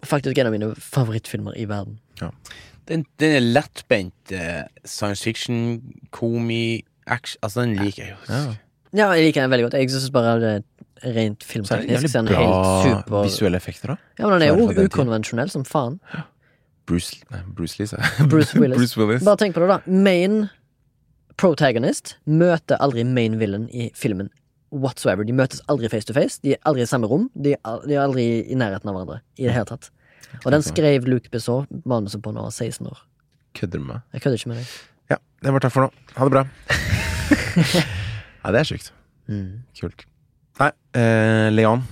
Faktisk 0.05 0.37
en 0.39 0.47
av 0.47 0.55
mine 0.55 0.71
favorittfilmer 0.79 1.57
i 1.59 1.65
verden. 1.69 1.99
Den, 2.89 3.05
den 3.21 3.35
er 3.37 3.43
lettbent 3.43 4.33
eh, 4.33 4.63
science 4.87 5.23
fiction, 5.23 5.81
komi, 6.15 6.81
action 7.05 7.39
Altså, 7.45 7.61
den 7.65 7.75
liker 7.77 8.03
jeg 8.05 8.15
jo. 8.15 8.19
Ja. 8.29 8.41
Ja, 8.89 9.07
jeg 9.13 9.27
liker 9.27 9.45
den 9.45 9.51
veldig 9.53 9.67
godt. 9.67 9.77
Jeg 9.77 9.91
syns 9.93 10.09
bare 10.13 10.37
det 10.41 10.51
er 11.03 11.13
rent 11.13 11.43
Så 11.45 11.51
er 11.51 11.51
det 11.51 11.51
filmteknisk. 11.51 11.69
Så 11.69 11.75
er 11.77 11.93
jævlig 11.93 12.13
den 12.13 12.27
helt 12.33 12.49
bra 12.49 12.81
super 12.87 13.27
visuelle 13.27 13.59
effekter, 13.61 13.93
da. 13.93 14.13
Ja, 14.17 14.27
men 14.27 14.39
den 14.39 14.47
er 14.47 14.57
jo 14.57 14.87
ukonvensjonell 14.89 15.51
som 15.53 15.65
faen. 15.67 15.99
Bruce, 16.89 17.19
nei, 17.29 17.43
Bruce 17.53 17.77
Lee, 17.77 17.87
sa 17.91 17.99
jeg. 18.01 18.29
Bruce 18.31 18.57
Willis. 18.57 18.77
Bruce 18.81 18.97
Willis. 18.97 19.25
Bare 19.27 19.37
tenk 19.43 19.53
på 19.53 19.61
det, 19.61 19.69
da. 19.69 19.99
Main 20.09 20.47
protagonist 21.39 22.17
møter 22.27 22.81
aldri 22.81 23.05
main 23.07 23.37
villain 23.39 23.69
i 23.69 23.91
filmen 23.95 24.31
whatsoever. 24.71 25.25
De 25.25 25.35
møtes 25.35 25.61
aldri 25.71 25.89
face 25.91 26.07
to 26.09 26.15
face. 26.15 26.39
De 26.43 26.53
er 26.55 26.61
aldri 26.69 26.83
i 26.85 26.89
samme 26.89 27.09
rom. 27.09 27.29
De 27.35 27.55
er, 27.57 27.85
de 27.87 27.95
er 27.95 28.03
aldri 28.03 28.25
i 28.45 28.57
nærheten 28.57 28.89
av 28.89 28.97
hverandre 28.97 29.19
i 29.37 29.47
det 29.47 29.55
hele 29.55 29.69
tatt. 29.69 29.89
Og 30.43 30.51
den 30.53 30.63
skrev 30.65 31.07
Luke 31.09 31.31
Besson 31.33 31.67
manuset 31.89 32.21
på 32.21 32.33
når 32.33 32.45
han 32.45 32.51
var 32.51 32.57
16 32.57 32.89
år. 32.91 33.03
Kødder 33.57 33.79
du 33.79 33.85
med 33.85 33.93
meg? 33.95 34.01
Jeg 34.13 34.21
kødder 34.25 34.41
ikke 34.41 34.51
med 34.51 34.61
deg. 34.61 34.73
Ja, 35.09 35.17
det 35.43 35.53
var 35.55 35.65
takk 35.65 35.73
for 35.73 35.87
nå. 35.87 36.13
Ha 36.17 36.27
det 36.27 36.35
bra. 36.35 36.43
ja, 38.43 38.51
det 38.53 38.61
er 38.61 38.69
sjukt. 38.69 38.91
Mm. 39.29 39.63
Kult. 39.79 40.05
Nei, 40.59 40.71
eh, 40.99 41.47
Leon. 41.53 41.85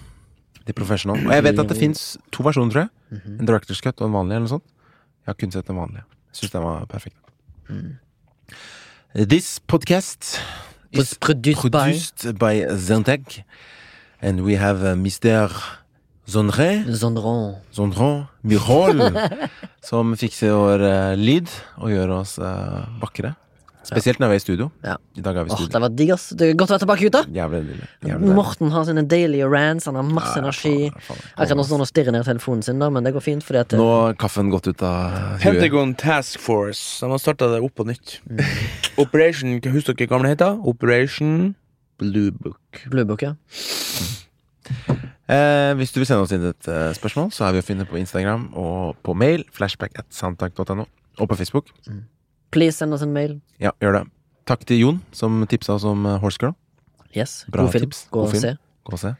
The 0.68 0.76
Professional. 0.76 1.22
Og 1.24 1.32
jeg 1.34 1.46
vet 1.46 1.60
at 1.64 1.70
det 1.72 1.78
fins 1.80 2.02
to 2.36 2.44
versjoner, 2.44 2.74
tror 2.74 2.86
jeg. 2.86 2.92
Mhm. 3.18 3.40
En 3.40 3.48
Director's 3.48 3.82
Cut 3.82 4.02
og 4.02 4.10
en 4.10 4.18
vanlig, 4.18 4.36
eller 4.36 4.48
noe 4.48 4.56
sånt. 4.58 4.68
Jeg 5.24 5.32
har 5.32 5.40
kun 5.40 5.52
sett 5.56 5.68
den 5.68 5.80
vanlige. 5.80 6.04
Syns 6.36 6.52
den 6.52 6.64
var 6.64 6.86
perfekt. 6.92 7.18
Mm. 7.70 7.98
This 9.16 9.60
podcast 9.60 10.38
is 11.00 11.14
Produced 11.16 11.70
by 11.72 11.92
produced 11.92 12.34
by 12.38 12.54
Zentec. 12.76 13.44
And 14.22 14.42
we 14.42 14.56
have 14.56 14.84
uh, 14.84 14.96
Mr. 14.96 15.50
Zondre, 16.28 16.84
Zondron. 16.90 17.56
Zondron 17.72 18.28
Myrhol, 18.44 19.00
som 19.90 20.16
fikser 20.20 20.52
vår 20.58 20.84
uh, 20.84 21.16
lyd 21.16 21.48
og 21.78 21.94
gjør 21.94 22.16
oss 22.20 22.38
uh, 22.42 22.84
vakre. 23.00 23.36
Spesielt 23.88 24.20
når 24.20 24.32
vi 24.32 24.36
er 24.36 24.42
i 24.42 24.44
studio. 24.44 24.66
Ja. 24.84 24.96
I 25.16 25.22
dag 25.24 25.38
er 25.40 25.46
vi 25.48 25.50
i 25.50 25.54
Åh, 25.54 25.60
studio. 25.62 25.72
det 25.74 25.82
var 25.86 25.94
digg, 25.96 26.10
ass. 26.12 26.26
Det 26.36 26.48
er 26.50 26.58
godt 26.60 26.70
å 26.72 26.76
være 26.76 26.84
tilbake, 26.84 27.06
gutta. 27.08 27.22
Jævlig 27.32 27.62
deilig. 27.70 27.88
Jævlig 28.04 28.20
deilig. 28.28 28.36
Morten 28.36 28.72
har 28.76 28.86
sine 28.90 29.04
deilige 29.08 29.48
rants, 29.52 29.86
han 29.88 29.96
har 29.96 30.04
masse 30.04 30.34
Ja, 30.36 30.42
energi. 30.44 30.74
faen, 30.92 31.02
faen. 31.08 31.22
Akkurat 31.38 31.58
nå 31.62 31.66
står 31.70 31.78
han 31.80 31.86
og 31.86 31.92
stirrer 31.92 32.12
ned 32.18 32.26
i 32.26 32.30
telefonen 32.30 32.64
sin, 32.68 32.80
da, 32.84 32.90
men 32.92 33.04
det 33.08 33.14
går 33.16 33.24
fint, 33.24 33.44
fordi 33.48 33.60
at 33.64 33.78
Nå 33.80 33.88
har 33.88 34.14
kaffen 34.20 34.50
gått 34.52 34.68
ut 34.68 34.84
av 34.84 35.38
huet. 35.38 35.42
Pentagon 35.48 35.96
Task 35.96 36.40
Force. 36.44 37.00
De 37.06 37.10
har 37.12 37.18
starta 37.24 37.48
det 37.56 37.62
opp 37.64 37.76
på 37.80 37.88
nytt. 37.88 38.18
Operation 39.04 39.60
Hva 39.64 39.72
husker 39.72 39.94
dere 39.96 40.12
hva 40.12 40.20
den 40.22 40.32
heter? 40.36 40.60
Operation 40.68 41.56
Blue 41.98 42.32
Book. 42.32 42.84
Blue 42.92 43.06
Book, 43.06 43.24
ja. 43.24 43.34
Eh, 45.28 45.74
hvis 45.76 45.92
du 45.92 46.00
vil 46.00 46.08
sende 46.08 46.24
oss 46.24 46.32
inn 46.36 46.44
et 46.48 46.68
eh, 46.72 46.92
spørsmål, 46.96 47.32
så 47.36 47.48
er 47.48 47.56
vi 47.58 47.64
å 47.64 47.66
finne 47.68 47.88
på 47.88 47.98
Instagram 48.00 48.50
og 48.56 48.96
på 49.04 49.16
mail. 49.18 49.44
Flashback 49.56 49.98
at 50.00 50.08
soundtank.no. 50.16 50.86
Og 51.20 51.28
på 51.32 51.36
Facebook. 51.40 51.72
Please 52.52 52.78
send 52.78 52.94
oss 52.96 53.04
en 53.04 53.14
mail. 53.16 53.40
Ja, 53.60 53.74
gjør 53.84 54.00
det. 54.00 54.04
Takk 54.48 54.64
til 54.68 54.80
Jon, 54.80 55.02
som 55.12 55.42
tipsa 55.50 55.76
oss 55.76 55.86
om 55.88 56.06
eh, 56.08 56.20
Horse 56.24 56.40
Girl. 56.42 56.56
Yes, 57.16 57.46
Bra 57.52 57.66
god 57.66 57.72
film. 57.76 57.90
tips. 57.90 58.06
Gå 58.12 58.20
God 58.20 58.28
og 58.28 58.32
film. 58.36 58.42
se. 58.42 58.54
Gå 58.88 58.94
og 58.94 59.00
se. 59.00 59.16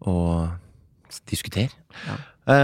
Og 0.00 1.22
diskuter. 1.30 1.72
Ja. 2.08 2.18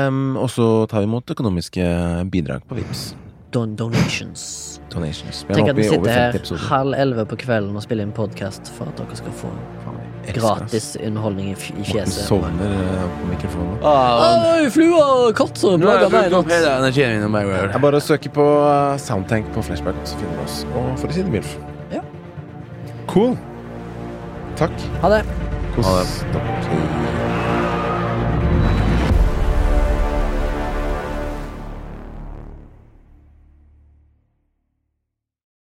Um, 0.09 0.36
og 0.36 0.51
så 0.51 0.86
tar 0.90 1.05
vi 1.05 1.06
imot 1.06 1.31
økonomiske 1.31 1.85
bidrag 2.32 2.65
på 2.66 2.74
Vips 2.74 3.12
Don 3.55 3.77
donations. 3.77 4.81
Donations. 4.90 5.44
Tenk 5.55 5.70
at 5.70 5.77
vi 5.78 5.86
sitter 5.89 6.10
her 6.10 6.66
halv 6.69 6.98
elleve 6.98 7.24
på 7.31 7.39
kvelden 7.47 7.77
og 7.78 7.86
spiller 7.86 8.05
inn 8.05 8.12
podkast 8.12 8.69
for 8.74 8.90
at 8.90 8.98
dere 9.01 9.16
skal 9.16 9.32
få 9.32 9.52
Gratis 10.34 10.96
underholdning 11.00 11.50
i, 11.52 11.56
i 11.80 11.84
fjeset. 11.88 12.26
sovner 12.28 12.72
eh, 12.74 13.05
på 13.18 13.30
mikrofonen. 13.32 13.78
Ah, 13.82 14.55
Oi, 14.55 14.70
flua! 14.70 15.32
Katt 15.38 15.59
som 15.59 15.80
plager 15.80 16.12
meg 16.12 16.28
i 16.28 16.34
natt. 16.34 16.52
jeg 16.98 17.72
Det 17.72 17.82
bare 17.82 18.00
søker 18.00 18.34
på 18.36 18.48
uh, 18.62 18.96
Soundtank 19.00 19.52
på 19.55 19.64
Flashback, 19.64 20.00
så 20.05 20.20
finner 20.20 20.40
du 20.40 20.46
oss. 20.46 20.62
Og 20.74 20.90
for 21.00 21.10
å 21.10 21.18
si 21.18 21.24
det 21.26 21.34
mildt. 21.38 21.55
Ja. 21.94 22.02
Cool. 23.10 23.36
Takk. 24.59 24.74
Ha 25.05 25.14
det. 25.18 25.22
Kos 25.76 25.94
dere. 26.32 27.17